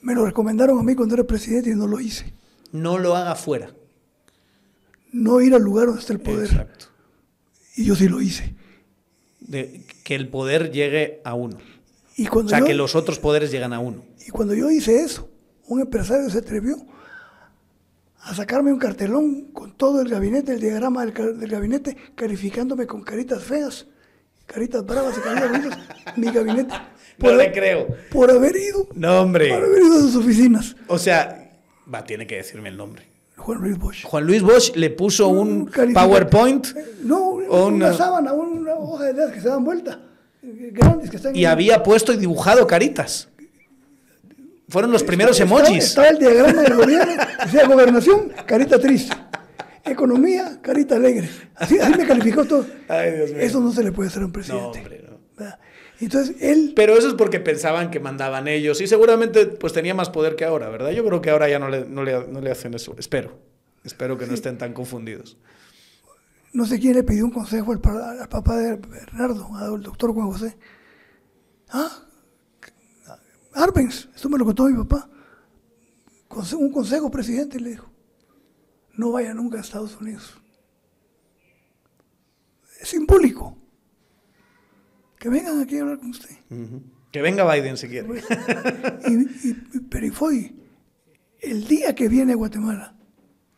Me 0.00 0.16
lo 0.16 0.26
recomendaron 0.26 0.80
a 0.80 0.82
mí 0.82 0.96
cuando 0.96 1.14
era 1.14 1.22
presidente 1.22 1.70
y 1.70 1.76
no 1.76 1.86
lo 1.86 2.00
hice. 2.00 2.34
No 2.72 2.98
lo 2.98 3.14
haga 3.14 3.36
fuera. 3.36 3.72
No 5.12 5.40
ir 5.40 5.54
al 5.54 5.62
lugar 5.62 5.86
donde 5.86 6.00
está 6.00 6.12
el 6.12 6.18
poder. 6.18 6.46
Exacto. 6.46 6.86
Y 7.76 7.84
yo 7.84 7.94
sí 7.94 8.08
lo 8.08 8.20
hice. 8.20 8.56
De, 9.38 9.86
que 10.02 10.16
el 10.16 10.28
poder 10.28 10.72
llegue 10.72 11.20
a 11.24 11.34
uno. 11.34 11.58
Y 12.16 12.26
cuando 12.26 12.48
o 12.48 12.58
sea, 12.58 12.66
que 12.66 12.74
los 12.74 12.96
otros 12.96 13.20
poderes 13.20 13.52
llegan 13.52 13.72
a 13.72 13.78
uno. 13.78 14.04
Y 14.26 14.30
cuando 14.30 14.54
yo 14.54 14.72
hice 14.72 15.04
eso, 15.04 15.30
un 15.68 15.80
empresario 15.82 16.28
se 16.30 16.38
atrevió 16.38 16.78
a 18.24 18.34
sacarme 18.34 18.72
un 18.72 18.78
cartelón 18.78 19.52
con 19.52 19.76
todo 19.76 20.00
el 20.00 20.08
gabinete, 20.08 20.52
el 20.52 20.60
diagrama 20.60 21.04
del, 21.04 21.38
del 21.38 21.50
gabinete, 21.50 21.96
calificándome 22.14 22.86
con 22.86 23.02
caritas 23.02 23.42
feas, 23.42 23.86
caritas 24.46 24.84
bravas 24.86 25.16
y 25.18 25.20
caritas 25.20 25.50
bonitas, 25.50 25.78
mi 26.16 26.30
gabinete. 26.30 26.74
no 27.18 27.32
le 27.32 27.52
creo. 27.52 27.88
Por 28.10 28.30
haber 28.30 28.56
ido. 28.56 28.88
No, 28.94 29.22
hombre. 29.22 29.48
Por 29.48 29.64
haber 29.64 29.82
ido 29.82 29.96
a 29.96 30.00
sus 30.00 30.16
oficinas. 30.16 30.76
O 30.86 30.98
sea, 30.98 31.50
va, 31.92 32.04
tiene 32.04 32.26
que 32.26 32.36
decirme 32.36 32.68
el 32.68 32.76
nombre. 32.76 33.10
Juan 33.36 33.58
Luis 33.58 33.76
Bosch. 33.76 34.04
Juan 34.04 34.24
Luis 34.24 34.42
Bosch 34.42 34.76
le 34.76 34.90
puso 34.90 35.28
un, 35.28 35.66
PowerPoint. 35.66 36.66
No, 37.02 37.30
una, 37.30 37.92
sábana, 37.92 38.32
una 38.32 38.74
hoja 38.74 39.06
de 39.06 39.14
dedos 39.14 39.32
que 39.32 39.40
se 39.40 39.48
dan 39.48 39.64
vuelta. 39.64 40.00
Grandes 40.42 41.10
que 41.10 41.16
están 41.16 41.34
y 41.34 41.44
había 41.44 41.82
puesto 41.82 42.12
y 42.12 42.18
dibujado 42.18 42.66
caritas. 42.68 43.28
Fueron 44.72 44.90
los 44.90 45.02
primeros 45.02 45.38
emojis. 45.38 45.84
Estaba 45.84 46.08
el 46.08 46.18
diagrama 46.18 46.62
del 46.62 46.74
gobierno, 46.74 47.12
decía 47.44 47.66
gobernación, 47.66 48.32
carita 48.46 48.78
triste. 48.78 49.14
Economía, 49.84 50.60
carita 50.62 50.96
alegre. 50.96 51.28
Así, 51.56 51.76
me 51.98 52.06
calificó 52.06 52.46
todo. 52.46 52.64
Ay, 52.88 53.12
Dios 53.12 53.30
mío. 53.32 53.40
Eso 53.40 53.60
no 53.60 53.70
se 53.70 53.84
le 53.84 53.92
puede 53.92 54.08
hacer 54.08 54.22
a 54.22 54.26
un 54.26 54.32
presidente. 54.32 54.78
No, 54.78 54.84
hombre, 54.84 55.04
no. 55.36 55.46
Entonces 56.00 56.36
él. 56.40 56.72
Pero 56.74 56.96
eso 56.96 57.08
es 57.08 57.14
porque 57.14 57.38
pensaban 57.38 57.90
que 57.90 58.00
mandaban 58.00 58.48
ellos 58.48 58.80
y 58.80 58.86
seguramente 58.86 59.44
pues 59.44 59.74
tenía 59.74 59.94
más 59.94 60.08
poder 60.08 60.36
que 60.36 60.46
ahora, 60.46 60.70
¿verdad? 60.70 60.90
Yo 60.92 61.04
creo 61.04 61.20
que 61.20 61.28
ahora 61.28 61.50
ya 61.50 61.58
no 61.58 61.68
le, 61.68 61.84
no 61.84 62.02
le, 62.02 62.26
no 62.28 62.40
le 62.40 62.50
hacen 62.50 62.72
eso. 62.72 62.94
Espero. 62.98 63.38
Espero 63.84 64.16
que 64.16 64.26
no 64.26 64.32
estén 64.32 64.56
tan 64.56 64.72
confundidos. 64.72 65.36
No 66.54 66.64
sé 66.64 66.80
quién 66.80 66.94
le 66.94 67.02
pidió 67.02 67.26
un 67.26 67.30
consejo 67.30 67.72
al, 67.72 67.80
al 68.20 68.28
papá 68.30 68.56
de 68.56 68.76
Bernardo, 68.76 69.50
al 69.54 69.82
doctor 69.82 70.14
Juan 70.14 70.28
José. 70.28 70.56
Ah, 71.68 72.06
Arbenz, 73.54 74.08
esto 74.14 74.28
me 74.28 74.38
lo 74.38 74.44
contó 74.44 74.64
mi 74.64 74.76
papá. 74.76 75.08
Un 76.58 76.72
consejo, 76.72 77.10
presidente, 77.10 77.60
le 77.60 77.70
dijo. 77.70 77.90
No 78.96 79.12
vaya 79.12 79.34
nunca 79.34 79.58
a 79.58 79.60
Estados 79.60 80.00
Unidos. 80.00 80.38
Es 82.80 82.88
simbólico. 82.88 83.56
Que 85.18 85.28
vengan 85.28 85.60
aquí 85.60 85.78
a 85.78 85.82
hablar 85.82 85.98
con 85.98 86.10
usted. 86.10 86.30
Que 87.10 87.22
venga 87.22 87.50
Biden 87.52 87.76
si 87.76 87.88
quiere. 87.88 88.22
y, 89.08 89.54
pero 89.90 90.06
y 90.06 90.10
fue 90.10 90.54
el 91.40 91.66
día 91.66 91.94
que 91.94 92.08
viene 92.08 92.32
a 92.32 92.36
Guatemala, 92.36 92.96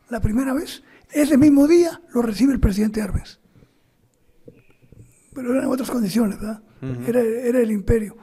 la 0.08 0.20
primera 0.20 0.52
vez, 0.52 0.82
ese 1.12 1.38
mismo 1.38 1.68
día 1.68 2.02
lo 2.12 2.22
recibe 2.22 2.52
el 2.52 2.60
presidente 2.60 3.00
Arbenz. 3.00 3.38
Pero 5.32 5.54
eran 5.54 5.66
otras 5.66 5.90
condiciones, 5.90 6.38
¿verdad? 6.40 6.62
era, 7.06 7.20
era 7.20 7.60
el 7.60 7.70
imperio. 7.70 8.16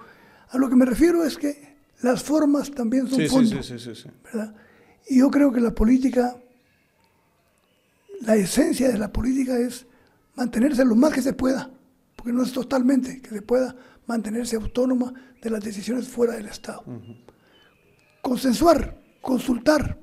A 0.52 0.57
lo 0.57 0.69
que 0.69 0.76
me 0.76 0.86
refiero 0.86 1.23
es 1.23 1.38
que 1.38 1.76
las 2.02 2.23
formas 2.23 2.72
también 2.72 3.07
son. 3.07 3.19
Sí, 3.19 3.57
sí, 3.64 3.80
sí, 3.80 4.10
¿verdad? 4.23 4.53
Y 5.07 5.19
yo 5.19 5.32
creo 5.32 5.52
que 5.52 5.61
la 5.61 5.73
política, 5.73 6.36
la 8.22 8.36
esencia 8.36 8.90
de 8.90 8.98
la 8.98 9.11
política 9.11 9.57
es 9.57 9.86
mantenerse 10.36 10.84
lo 10.86 10.95
más 10.95 11.14
que 11.14 11.22
se 11.22 11.34
pueda, 11.34 11.69
porque 12.15 12.34
no 12.34 12.44
es 12.44 12.52
totalmente 12.52 13.22
que 13.22 13.30
se 13.30 13.41
pueda 13.41 13.76
mantenerse 14.07 14.57
autónoma 14.57 15.14
de 15.41 15.49
las 15.49 15.64
decisiones 15.64 16.07
fuera 16.07 16.34
del 16.36 16.48
Estado. 16.48 16.84
Consensuar, 18.22 18.99
consultar. 19.22 19.99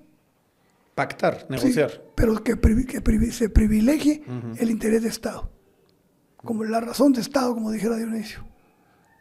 Pactar, 0.95 1.47
negociar. 1.49 2.03
pero 2.17 2.43
que, 2.43 2.59
que 2.59 3.33
se 3.33 3.49
privilegie 3.51 4.25
el 4.59 4.71
interés 4.71 5.03
de 5.03 5.09
Estado, 5.11 5.51
como 6.39 6.65
la 6.65 6.81
razón 6.81 7.13
de 7.13 7.21
Estado, 7.21 7.55
como 7.55 7.71
dijera 7.71 7.97
Dionisio. 7.97 8.45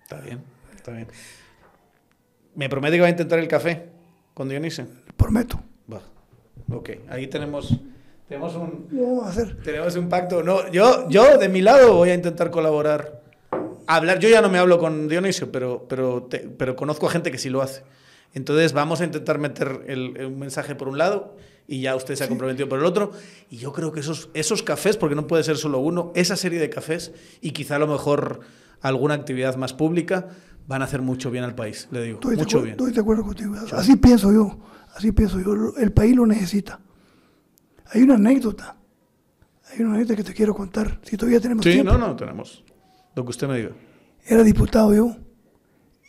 Está 0.03 0.21
bien. 0.21 0.56
Está 0.87 0.95
bien. 0.95 1.09
¿Me 2.55 2.69
promete 2.69 2.95
que 2.95 3.01
va 3.01 3.07
a 3.07 3.09
intentar 3.09 3.39
el 3.39 3.49
café 3.49 3.89
con 4.33 4.47
Dionisio? 4.47 4.87
Prometo. 5.17 5.59
Va. 5.91 5.99
Ok, 6.73 6.91
ahí 7.09 7.27
tenemos, 7.27 7.77
tenemos 8.29 8.55
un... 8.55 8.87
vamos 8.89 9.25
a 9.25 9.29
hacer? 9.31 9.61
Tenemos 9.63 9.97
un 9.97 10.07
pacto. 10.07 10.43
No, 10.43 10.71
yo, 10.71 11.09
yo 11.09 11.37
de 11.37 11.49
mi 11.49 11.61
lado 11.61 11.93
voy 11.95 12.11
a 12.11 12.13
intentar 12.13 12.51
colaborar. 12.51 13.21
Hablar, 13.85 14.19
yo 14.19 14.29
ya 14.29 14.41
no 14.41 14.47
me 14.47 14.59
hablo 14.59 14.79
con 14.79 15.09
Dionisio, 15.09 15.51
pero, 15.51 15.85
pero, 15.89 16.29
pero 16.57 16.77
conozco 16.77 17.07
a 17.07 17.11
gente 17.11 17.31
que 17.31 17.37
sí 17.37 17.49
lo 17.49 17.61
hace. 17.61 17.83
Entonces 18.33 18.71
vamos 18.71 19.01
a 19.01 19.03
intentar 19.03 19.39
meter 19.39 19.81
el, 19.87 20.25
un 20.25 20.39
mensaje 20.39 20.73
por 20.73 20.87
un 20.87 20.97
lado 20.97 21.35
y 21.67 21.81
ya 21.81 21.97
usted 21.97 22.15
se 22.15 22.23
ha 22.23 22.29
comprometido 22.29 22.69
por 22.69 22.79
el 22.79 22.85
otro. 22.85 23.11
Y 23.49 23.57
yo 23.57 23.73
creo 23.73 23.91
que 23.91 23.99
esos, 23.99 24.29
esos 24.33 24.63
cafés, 24.63 24.95
porque 24.95 25.15
no 25.15 25.27
puede 25.27 25.43
ser 25.43 25.57
solo 25.57 25.79
uno, 25.79 26.13
esa 26.15 26.37
serie 26.37 26.61
de 26.61 26.69
cafés 26.69 27.11
y 27.41 27.51
quizá 27.51 27.75
a 27.75 27.79
lo 27.79 27.87
mejor 27.87 28.39
alguna 28.81 29.15
actividad 29.15 29.55
más 29.55 29.73
pública, 29.73 30.29
van 30.67 30.81
a 30.81 30.85
hacer 30.85 31.01
mucho 31.01 31.31
bien 31.31 31.43
al 31.43 31.55
país, 31.55 31.87
le 31.91 32.03
digo. 32.03 32.15
Estoy 32.19 32.35
mucho 32.35 32.61
bien. 32.61 32.71
Estoy 32.71 32.91
de 32.91 32.99
acuerdo 32.99 33.23
contigo. 33.23 33.55
Así 33.71 33.95
pienso 33.95 34.31
yo, 34.31 34.59
así 34.95 35.11
pienso 35.11 35.39
yo. 35.39 35.73
El 35.77 35.91
país 35.93 36.15
lo 36.15 36.25
necesita. 36.27 36.79
Hay 37.93 38.01
una 38.01 38.15
anécdota, 38.15 38.75
hay 39.71 39.81
una 39.81 39.95
anécdota 39.95 40.17
que 40.17 40.23
te 40.23 40.33
quiero 40.33 40.53
contar, 40.53 40.99
si 41.03 41.15
todavía 41.15 41.39
tenemos 41.39 41.63
sí, 41.63 41.71
tiempo. 41.71 41.93
Sí, 41.93 41.97
no, 41.97 42.07
no, 42.07 42.15
tenemos. 42.15 42.63
Lo 43.15 43.23
que 43.23 43.29
usted 43.29 43.47
me 43.47 43.57
diga. 43.57 43.71
Era 44.25 44.43
diputado 44.43 44.93
yo, 44.93 45.15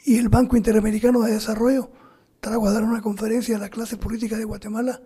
y 0.04 0.18
el 0.18 0.28
Banco 0.28 0.56
Interamericano 0.56 1.20
de 1.22 1.32
Desarrollo 1.32 1.90
trajo 2.40 2.66
a 2.66 2.72
dar 2.72 2.82
una 2.82 3.00
conferencia 3.00 3.56
a 3.56 3.60
la 3.60 3.68
clase 3.68 3.96
política 3.96 4.36
de 4.36 4.44
Guatemala 4.44 5.00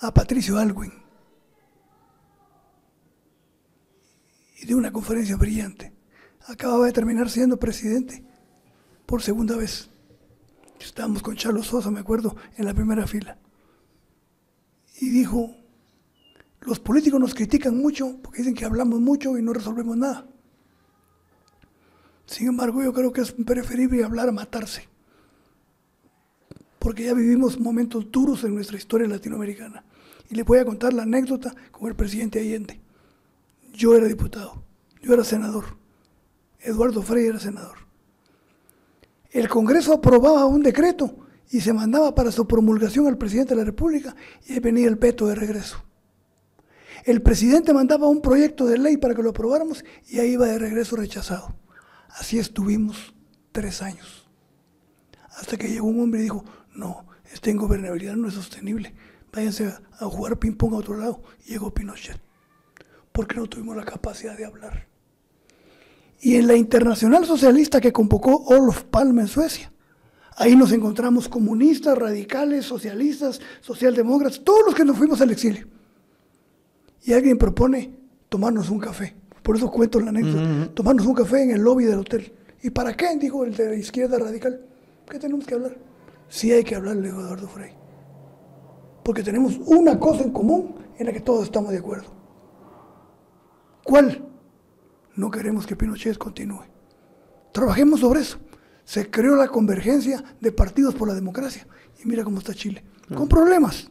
a 0.00 0.12
Patricio 0.12 0.58
Alwin. 0.58 0.92
Y 4.60 4.66
dio 4.66 4.76
una 4.76 4.92
conferencia 4.92 5.36
brillante. 5.36 5.92
Acababa 6.48 6.86
de 6.86 6.92
terminar 6.92 7.30
siendo 7.30 7.58
presidente 7.58 8.24
por 9.10 9.22
segunda 9.22 9.56
vez. 9.56 9.90
Estábamos 10.78 11.20
con 11.20 11.34
Charlos 11.34 11.66
Sosa, 11.66 11.90
me 11.90 11.98
acuerdo, 11.98 12.36
en 12.56 12.64
la 12.64 12.72
primera 12.72 13.08
fila. 13.08 13.36
Y 15.00 15.10
dijo, 15.10 15.50
los 16.60 16.78
políticos 16.78 17.18
nos 17.18 17.34
critican 17.34 17.76
mucho 17.76 18.18
porque 18.22 18.38
dicen 18.38 18.54
que 18.54 18.64
hablamos 18.64 19.00
mucho 19.00 19.36
y 19.36 19.42
no 19.42 19.52
resolvemos 19.52 19.96
nada. 19.96 20.28
Sin 22.24 22.46
embargo, 22.46 22.84
yo 22.84 22.92
creo 22.92 23.12
que 23.12 23.22
es 23.22 23.32
preferible 23.32 24.04
hablar 24.04 24.28
a 24.28 24.32
matarse. 24.32 24.88
Porque 26.78 27.02
ya 27.02 27.12
vivimos 27.12 27.58
momentos 27.58 28.12
duros 28.12 28.44
en 28.44 28.54
nuestra 28.54 28.78
historia 28.78 29.08
latinoamericana. 29.08 29.82
Y 30.30 30.36
le 30.36 30.44
voy 30.44 30.58
a 30.60 30.64
contar 30.64 30.94
la 30.94 31.02
anécdota 31.02 31.52
con 31.72 31.88
el 31.88 31.96
presidente 31.96 32.38
Allende. 32.38 32.80
Yo 33.74 33.96
era 33.96 34.06
diputado, 34.06 34.62
yo 35.02 35.12
era 35.14 35.24
senador. 35.24 35.64
Eduardo 36.60 37.02
Frey 37.02 37.26
era 37.26 37.40
senador 37.40 37.89
el 39.30 39.48
Congreso 39.48 39.94
aprobaba 39.94 40.46
un 40.46 40.62
decreto 40.62 41.16
y 41.50 41.60
se 41.60 41.72
mandaba 41.72 42.14
para 42.14 42.32
su 42.32 42.46
promulgación 42.46 43.06
al 43.06 43.18
presidente 43.18 43.54
de 43.54 43.60
la 43.60 43.64
República 43.64 44.14
y 44.46 44.54
ahí 44.54 44.60
venía 44.60 44.88
el 44.88 44.96
veto 44.96 45.26
de 45.26 45.34
regreso. 45.34 45.84
El 47.04 47.22
presidente 47.22 47.72
mandaba 47.72 48.08
un 48.08 48.20
proyecto 48.20 48.66
de 48.66 48.78
ley 48.78 48.96
para 48.96 49.14
que 49.14 49.22
lo 49.22 49.30
aprobáramos 49.30 49.84
y 50.08 50.18
ahí 50.18 50.32
iba 50.32 50.46
de 50.46 50.58
regreso 50.58 50.96
rechazado. 50.96 51.56
Así 52.10 52.38
estuvimos 52.38 53.14
tres 53.52 53.82
años. 53.82 54.28
Hasta 55.36 55.56
que 55.56 55.68
llegó 55.68 55.86
un 55.86 56.00
hombre 56.00 56.20
y 56.20 56.24
dijo, 56.24 56.44
no, 56.74 57.06
esta 57.32 57.50
ingobernabilidad 57.50 58.16
no 58.16 58.28
es 58.28 58.34
sostenible. 58.34 58.94
Váyanse 59.32 59.72
a, 59.98 60.06
jugar 60.06 60.38
ping-pong 60.38 60.74
a 60.74 60.78
otro 60.78 60.96
lado. 60.96 61.22
Y 61.46 61.52
llegó 61.52 61.72
Pinochet. 61.72 62.20
Porque 63.12 63.36
no 63.36 63.46
tuvimos 63.46 63.76
la 63.76 63.84
capacidad 63.84 64.36
de 64.36 64.44
hablar 64.44 64.89
y 66.20 66.36
en 66.36 66.46
la 66.46 66.54
Internacional 66.54 67.24
Socialista 67.24 67.80
que 67.80 67.92
convocó 67.92 68.44
Olof 68.46 68.84
Palme 68.84 69.22
en 69.22 69.28
Suecia. 69.28 69.72
Ahí 70.36 70.56
nos 70.56 70.72
encontramos 70.72 71.28
comunistas, 71.28 71.96
radicales, 71.96 72.64
socialistas, 72.64 73.40
socialdemócratas, 73.60 74.42
todos 74.42 74.60
los 74.66 74.74
que 74.74 74.84
nos 74.84 74.96
fuimos 74.96 75.20
al 75.20 75.30
exilio. 75.30 75.66
Y 77.02 77.12
alguien 77.12 77.38
propone 77.38 77.94
tomarnos 78.28 78.70
un 78.70 78.78
café. 78.78 79.16
Por 79.42 79.56
eso 79.56 79.70
cuento 79.70 80.00
la 80.00 80.10
anécdota. 80.10 80.72
Tomarnos 80.74 81.06
un 81.06 81.14
café 81.14 81.42
en 81.42 81.50
el 81.52 81.62
lobby 81.62 81.84
del 81.84 82.00
hotel. 82.00 82.32
¿Y 82.62 82.70
para 82.70 82.94
qué? 82.94 83.16
Dijo 83.16 83.44
el 83.44 83.54
de 83.54 83.70
la 83.70 83.74
izquierda 83.74 84.18
radical. 84.18 84.60
¿Qué 85.10 85.18
tenemos 85.18 85.46
que 85.46 85.54
hablar? 85.54 85.76
Sí 86.28 86.52
hay 86.52 86.62
que 86.62 86.74
hablarle 86.74 87.08
a 87.08 87.12
Eduardo 87.12 87.48
Frei. 87.48 87.72
Porque 89.02 89.22
tenemos 89.22 89.58
una 89.66 89.98
cosa 89.98 90.22
en 90.22 90.30
común 90.30 90.74
en 90.98 91.06
la 91.06 91.12
que 91.12 91.20
todos 91.20 91.44
estamos 91.44 91.72
de 91.72 91.78
acuerdo. 91.78 92.08
¿Cuál? 93.82 94.29
No 95.20 95.30
queremos 95.30 95.66
que 95.66 95.76
Pinochet 95.76 96.16
continúe. 96.16 96.62
Trabajemos 97.52 98.00
sobre 98.00 98.20
eso. 98.20 98.38
Se 98.84 99.10
creó 99.10 99.36
la 99.36 99.48
convergencia 99.48 100.24
de 100.40 100.50
partidos 100.50 100.94
por 100.94 101.08
la 101.08 101.14
democracia. 101.14 101.66
Y 102.02 102.08
mira 102.08 102.24
cómo 102.24 102.38
está 102.38 102.54
Chile. 102.54 102.82
Con 103.14 103.28
problemas. 103.28 103.90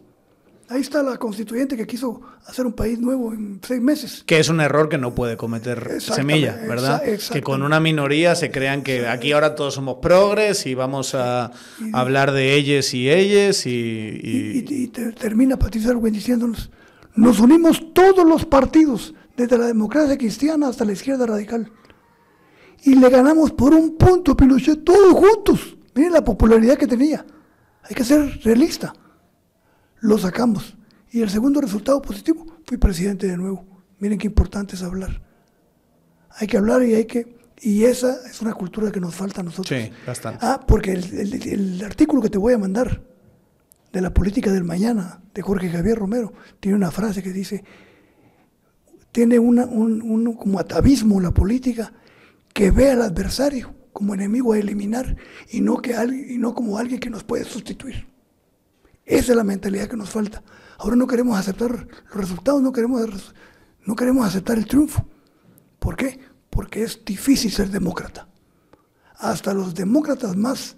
Ahí 0.70 0.82
está 0.82 1.04
la 1.04 1.18
constituyente 1.18 1.78
que 1.78 1.86
quiso 1.86 2.20
hacer 2.48 2.66
un 2.66 2.74
país 2.74 2.98
nuevo 2.98 3.32
en 3.32 3.62
seis 3.62 3.80
meses. 3.80 4.24
Que 4.26 4.40
es 4.40 4.50
un 4.50 4.60
error 4.60 4.90
que 4.90 4.98
no 4.98 5.14
puede 5.14 5.38
cometer 5.38 6.02
Semilla, 6.02 6.56
¿verdad? 6.68 7.04
Que 7.32 7.44
con 7.44 7.62
una 7.62 7.80
minoría 7.80 8.34
se 8.34 8.50
crean 8.50 8.82
que 8.82 9.08
aquí 9.08 9.32
ahora 9.32 9.54
todos 9.54 9.76
somos 9.76 9.98
progres 10.02 10.66
y 10.66 10.74
vamos 10.74 11.14
a 11.14 11.52
hablar 11.94 12.32
de 12.32 12.56
ellos 12.56 12.92
y 12.96 13.08
ellas 13.08 13.68
y... 13.68 14.66
Y, 14.68 14.88
termina 14.88 15.60
Patricia 15.60 15.92
Arwen 15.92 16.12
diciéndonos, 16.12 16.72
nos 17.14 17.40
unimos 17.40 17.94
todos 17.94 18.28
los 18.28 18.46
partidos, 18.46 19.14
desde 19.44 19.58
la 19.58 19.68
democracia 19.68 20.18
cristiana 20.18 20.68
hasta 20.68 20.86
la 20.86 20.94
izquierda 20.94 21.26
radical. 21.26 21.72
Y 22.84 22.96
le 22.96 23.10
ganamos 23.10 23.52
por 23.52 23.74
un 23.74 23.98
punto 23.98 24.34
a 24.34 24.38
Pinochet, 24.38 24.84
todos 24.84 25.14
juntos. 25.14 25.78
Miren 25.96 26.14
la 26.14 26.24
popularidad 26.24 26.78
que 26.78 26.88
tenía. 26.88 27.26
Hay 27.84 27.96
que 27.96 28.04
ser 28.04 28.40
realista 28.44 28.94
lo 30.02 30.18
sacamos. 30.18 30.76
Y 31.12 31.22
el 31.22 31.30
segundo 31.30 31.62
resultado 31.62 32.02
positivo, 32.02 32.46
fui 32.66 32.78
presidente 32.78 33.28
de 33.28 33.38
nuevo. 33.38 33.66
Miren 34.00 34.18
qué 34.18 34.28
importante 34.28 34.76
es 34.76 34.84
hablar. 34.84 35.22
Hay 36.32 36.48
que 36.48 36.58
hablar 36.58 36.84
y 36.84 36.96
hay 36.96 37.06
que... 37.06 37.38
Y 37.62 37.84
esa 37.84 38.26
es 38.26 38.42
una 38.42 38.54
cultura 38.54 38.92
que 38.92 39.02
nos 39.02 39.16
falta 39.16 39.42
a 39.42 39.44
nosotros. 39.44 39.68
Sí, 39.68 39.92
bastante. 40.08 40.40
Ah, 40.46 40.64
porque 40.66 40.94
el, 40.94 41.82
artículo 41.84 42.22
que 42.22 42.30
te 42.30 42.38
voy 42.38 42.54
a 42.54 42.58
mandar 42.58 43.02
de 43.92 44.02
la 44.02 44.14
política 44.14 44.52
del 44.52 44.64
mañana, 44.64 45.22
de 45.34 45.42
Jorge 45.42 45.70
Javier 45.70 45.98
Romero, 45.98 46.32
tiene 46.62 46.78
una 46.78 46.92
frase 46.92 47.22
que 47.22 47.34
dice, 47.34 47.66
tiene 49.20 49.38
una, 49.38 49.66
un, 49.66 50.34
como 50.36 50.60
atavismo 50.60 51.20
la 51.20 51.32
política 51.32 51.92
que 52.54 52.72
ve 52.72 52.92
al 52.92 53.02
adversario 53.02 53.76
como 53.92 54.14
enemigo 54.14 54.54
a 54.54 54.58
eliminar 54.58 55.18
y 55.50 55.60
no, 55.60 55.82
que, 55.82 55.92
y 56.30 56.38
no 56.38 56.56
como 56.56 56.78
alguien 56.78 57.02
que 57.02 57.10
nos 57.10 57.26
puede 57.26 57.44
sustituir. 57.44 58.08
Esa 59.06 59.34
es 59.34 59.36
la 59.36 59.44
mentalidad 59.44 59.90
que 59.90 59.98
nos 59.98 60.10
falta. 60.10 60.42
Ahora 60.78 60.96
no 60.96 61.06
queremos 61.06 61.38
aceptar 61.38 61.86
los 62.06 62.14
resultados, 62.14 62.62
no 62.62 62.72
queremos, 62.72 63.36
no 63.86 63.94
queremos 63.94 64.26
aceptar 64.26 64.58
el 64.58 64.66
triunfo. 64.66 65.06
¿Por 65.80 65.98
qué? 65.98 66.18
Porque 66.50 66.84
es 66.84 67.04
difícil 67.04 67.52
ser 67.52 67.72
demócrata. 67.72 68.30
Hasta 69.18 69.54
los 69.54 69.76
demócratas 69.76 70.38
más 70.38 70.78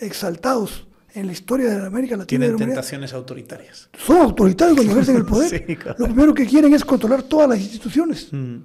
exaltados 0.00 0.87
en 1.14 1.26
la 1.26 1.32
historia 1.32 1.70
de 1.70 1.86
América 1.86 2.16
Latina. 2.16 2.46
Tienen 2.46 2.56
tentaciones 2.56 3.12
autoritarias. 3.12 3.88
Son 3.98 4.18
autoritarios 4.18 4.76
cuando 4.76 4.92
ejercen 4.92 5.16
el 5.16 5.24
poder. 5.26 5.78
Lo 5.98 6.06
primero 6.06 6.34
que 6.34 6.46
quieren 6.46 6.74
es 6.74 6.84
controlar 6.84 7.22
todas 7.22 7.48
las 7.48 7.60
instituciones. 7.60 8.28
Mm. 8.32 8.58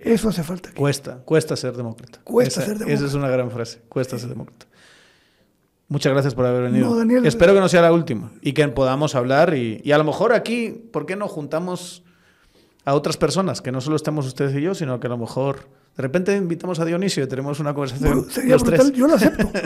Eso 0.00 0.28
hace 0.28 0.42
falta. 0.42 0.70
Cuesta, 0.74 1.16
cuesta 1.24 1.56
ser 1.56 1.76
demócrata. 1.76 2.20
Cuesta 2.22 2.60
ser 2.60 2.78
demócrata. 2.78 2.92
Esa 2.92 3.06
es 3.06 3.14
una 3.14 3.28
gran 3.28 3.50
frase. 3.50 3.80
Cuesta 3.88 4.18
ser 4.18 4.28
demócrata. 4.28 4.66
Muchas 5.88 6.12
gracias 6.12 6.34
por 6.34 6.44
haber 6.44 6.70
venido. 6.70 7.02
Espero 7.24 7.54
que 7.54 7.60
no 7.60 7.68
sea 7.68 7.80
la 7.82 7.92
última 7.92 8.30
y 8.42 8.52
que 8.52 8.66
podamos 8.68 9.14
hablar 9.14 9.54
y, 9.54 9.90
a 9.90 9.98
lo 9.98 10.04
mejor 10.04 10.34
aquí, 10.34 10.70
¿por 10.92 11.06
qué 11.06 11.16
no 11.16 11.28
juntamos 11.28 12.02
a 12.84 12.94
otras 12.94 13.16
personas? 13.16 13.62
Que 13.62 13.72
no 13.72 13.80
solo 13.80 13.96
estemos 13.96 14.26
ustedes 14.26 14.54
y 14.54 14.60
yo, 14.60 14.74
sino 14.74 15.00
que 15.00 15.06
a 15.06 15.10
lo 15.10 15.16
mejor 15.16 15.68
de 15.98 16.02
repente 16.02 16.34
invitamos 16.34 16.78
a 16.78 16.84
Dionisio 16.84 17.24
y 17.24 17.26
tenemos 17.26 17.58
una 17.58 17.74
conversación. 17.74 18.30
sería 18.30 18.56
brutal, 18.56 18.92
yo 18.92 19.06
lo 19.08 19.14
acepto. 19.14 19.50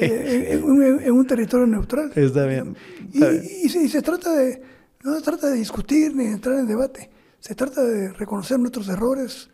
Eh, 0.00 0.52
en, 0.52 1.12
un 1.12 1.26
territorio 1.26 1.66
neutral. 1.66 2.12
Está 2.14 2.44
bien. 2.44 2.76
y, 3.12 3.68
se, 3.68 4.02
trata 4.02 4.32
de, 4.32 4.62
no 5.02 5.16
se 5.16 5.22
trata 5.22 5.48
de 5.48 5.56
discutir 5.56 6.14
ni 6.14 6.26
de 6.26 6.32
entrar 6.32 6.58
en 6.58 6.66
debate. 6.66 7.10
Se 7.38 7.54
trata 7.54 7.82
de 7.82 8.12
reconocer 8.12 8.58
nuestros 8.58 8.88
errores, 8.88 9.50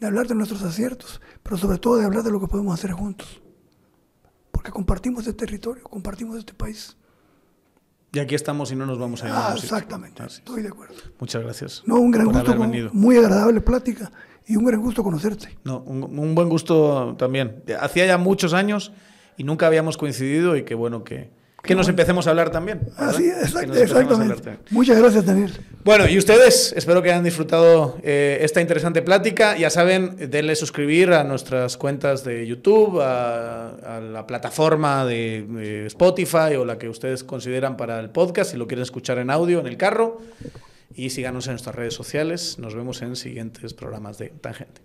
de 0.00 0.06
hablar 0.06 0.26
de 0.28 0.36
nuestros 0.36 0.62
aciertos, 0.62 1.20
pero 1.42 1.56
sobre 1.56 1.78
todo 1.78 1.96
de 1.96 2.04
hablar 2.04 2.22
de 2.22 2.30
lo 2.30 2.40
que 2.40 2.46
podemos 2.46 2.72
hacer 2.74 2.92
juntos 2.92 3.42
porque 4.58 4.72
compartimos 4.72 5.20
este 5.20 5.46
territorio, 5.46 5.84
compartimos 5.84 6.36
este 6.36 6.52
país. 6.52 6.96
Y 8.12 8.18
aquí 8.20 8.34
estamos 8.34 8.72
y 8.72 8.76
no 8.76 8.86
nos 8.86 8.98
vamos 8.98 9.22
a 9.22 9.28
ir. 9.28 9.32
Ah, 9.34 9.54
exactamente, 9.54 10.24
estoy 10.24 10.62
de 10.62 10.68
acuerdo. 10.68 10.94
Muchas 11.18 11.42
gracias. 11.42 11.82
No, 11.86 11.96
un 11.96 12.10
gran 12.10 12.26
gusto, 12.26 12.54
muy 12.92 13.16
agradable 13.16 13.60
plática 13.60 14.10
y 14.46 14.56
un 14.56 14.64
gran 14.64 14.80
gusto 14.80 15.04
conocerte. 15.04 15.58
No, 15.64 15.80
un, 15.80 16.34
buen 16.34 16.48
gusto 16.48 17.14
también. 17.18 17.62
Hacía 17.78 18.06
ya 18.06 18.16
muchos 18.16 18.54
años 18.54 18.92
y 19.36 19.44
nunca 19.44 19.66
habíamos 19.66 19.98
coincidido 19.98 20.56
y 20.56 20.64
qué 20.64 20.74
bueno 20.74 21.04
que, 21.04 21.30
que 21.62 21.74
nos 21.74 21.88
empecemos 21.88 22.26
a 22.26 22.30
hablar 22.30 22.50
también. 22.50 22.80
Así, 22.96 23.28
exactamente. 23.28 24.58
Muchas 24.70 24.98
gracias, 24.98 25.26
Daniel. 25.26 25.52
Bueno, 25.84 26.08
y 26.08 26.16
ustedes, 26.16 26.72
espero 26.76 27.02
que 27.02 27.10
hayan 27.10 27.24
disfrutado 27.24 27.98
eh, 28.02 28.38
esta 28.42 28.60
interesante 28.60 29.02
plática. 29.02 29.56
Ya 29.56 29.70
saben, 29.70 30.30
denle 30.30 30.54
suscribir 30.54 31.12
a 31.12 31.24
nuestras 31.24 31.76
cuentas 31.76 32.24
de 32.24 32.46
YouTube, 32.46 33.00
a, 33.00 34.00
la 34.00 34.26
plataforma 34.26 35.04
de, 35.04 35.86
Spotify 35.86 36.54
o 36.56 36.64
la 36.64 36.78
que 36.78 36.88
ustedes 36.88 37.24
consideran 37.24 37.76
para 37.76 37.98
el 38.00 38.10
podcast, 38.10 38.52
si 38.52 38.56
lo 38.56 38.66
quieren 38.66 38.82
escuchar 38.82 39.18
en 39.18 39.30
audio, 39.30 39.60
en 39.60 39.66
el 39.66 39.76
carro. 39.76 40.20
Y 40.94 41.10
síganos 41.10 41.46
en 41.46 41.52
nuestras 41.52 41.74
redes 41.74 41.94
sociales. 41.94 42.58
Nos 42.58 42.74
vemos 42.74 43.02
en 43.02 43.16
siguientes 43.16 43.74
programas 43.74 44.18
de 44.18 44.28
Tangente. 44.28 44.80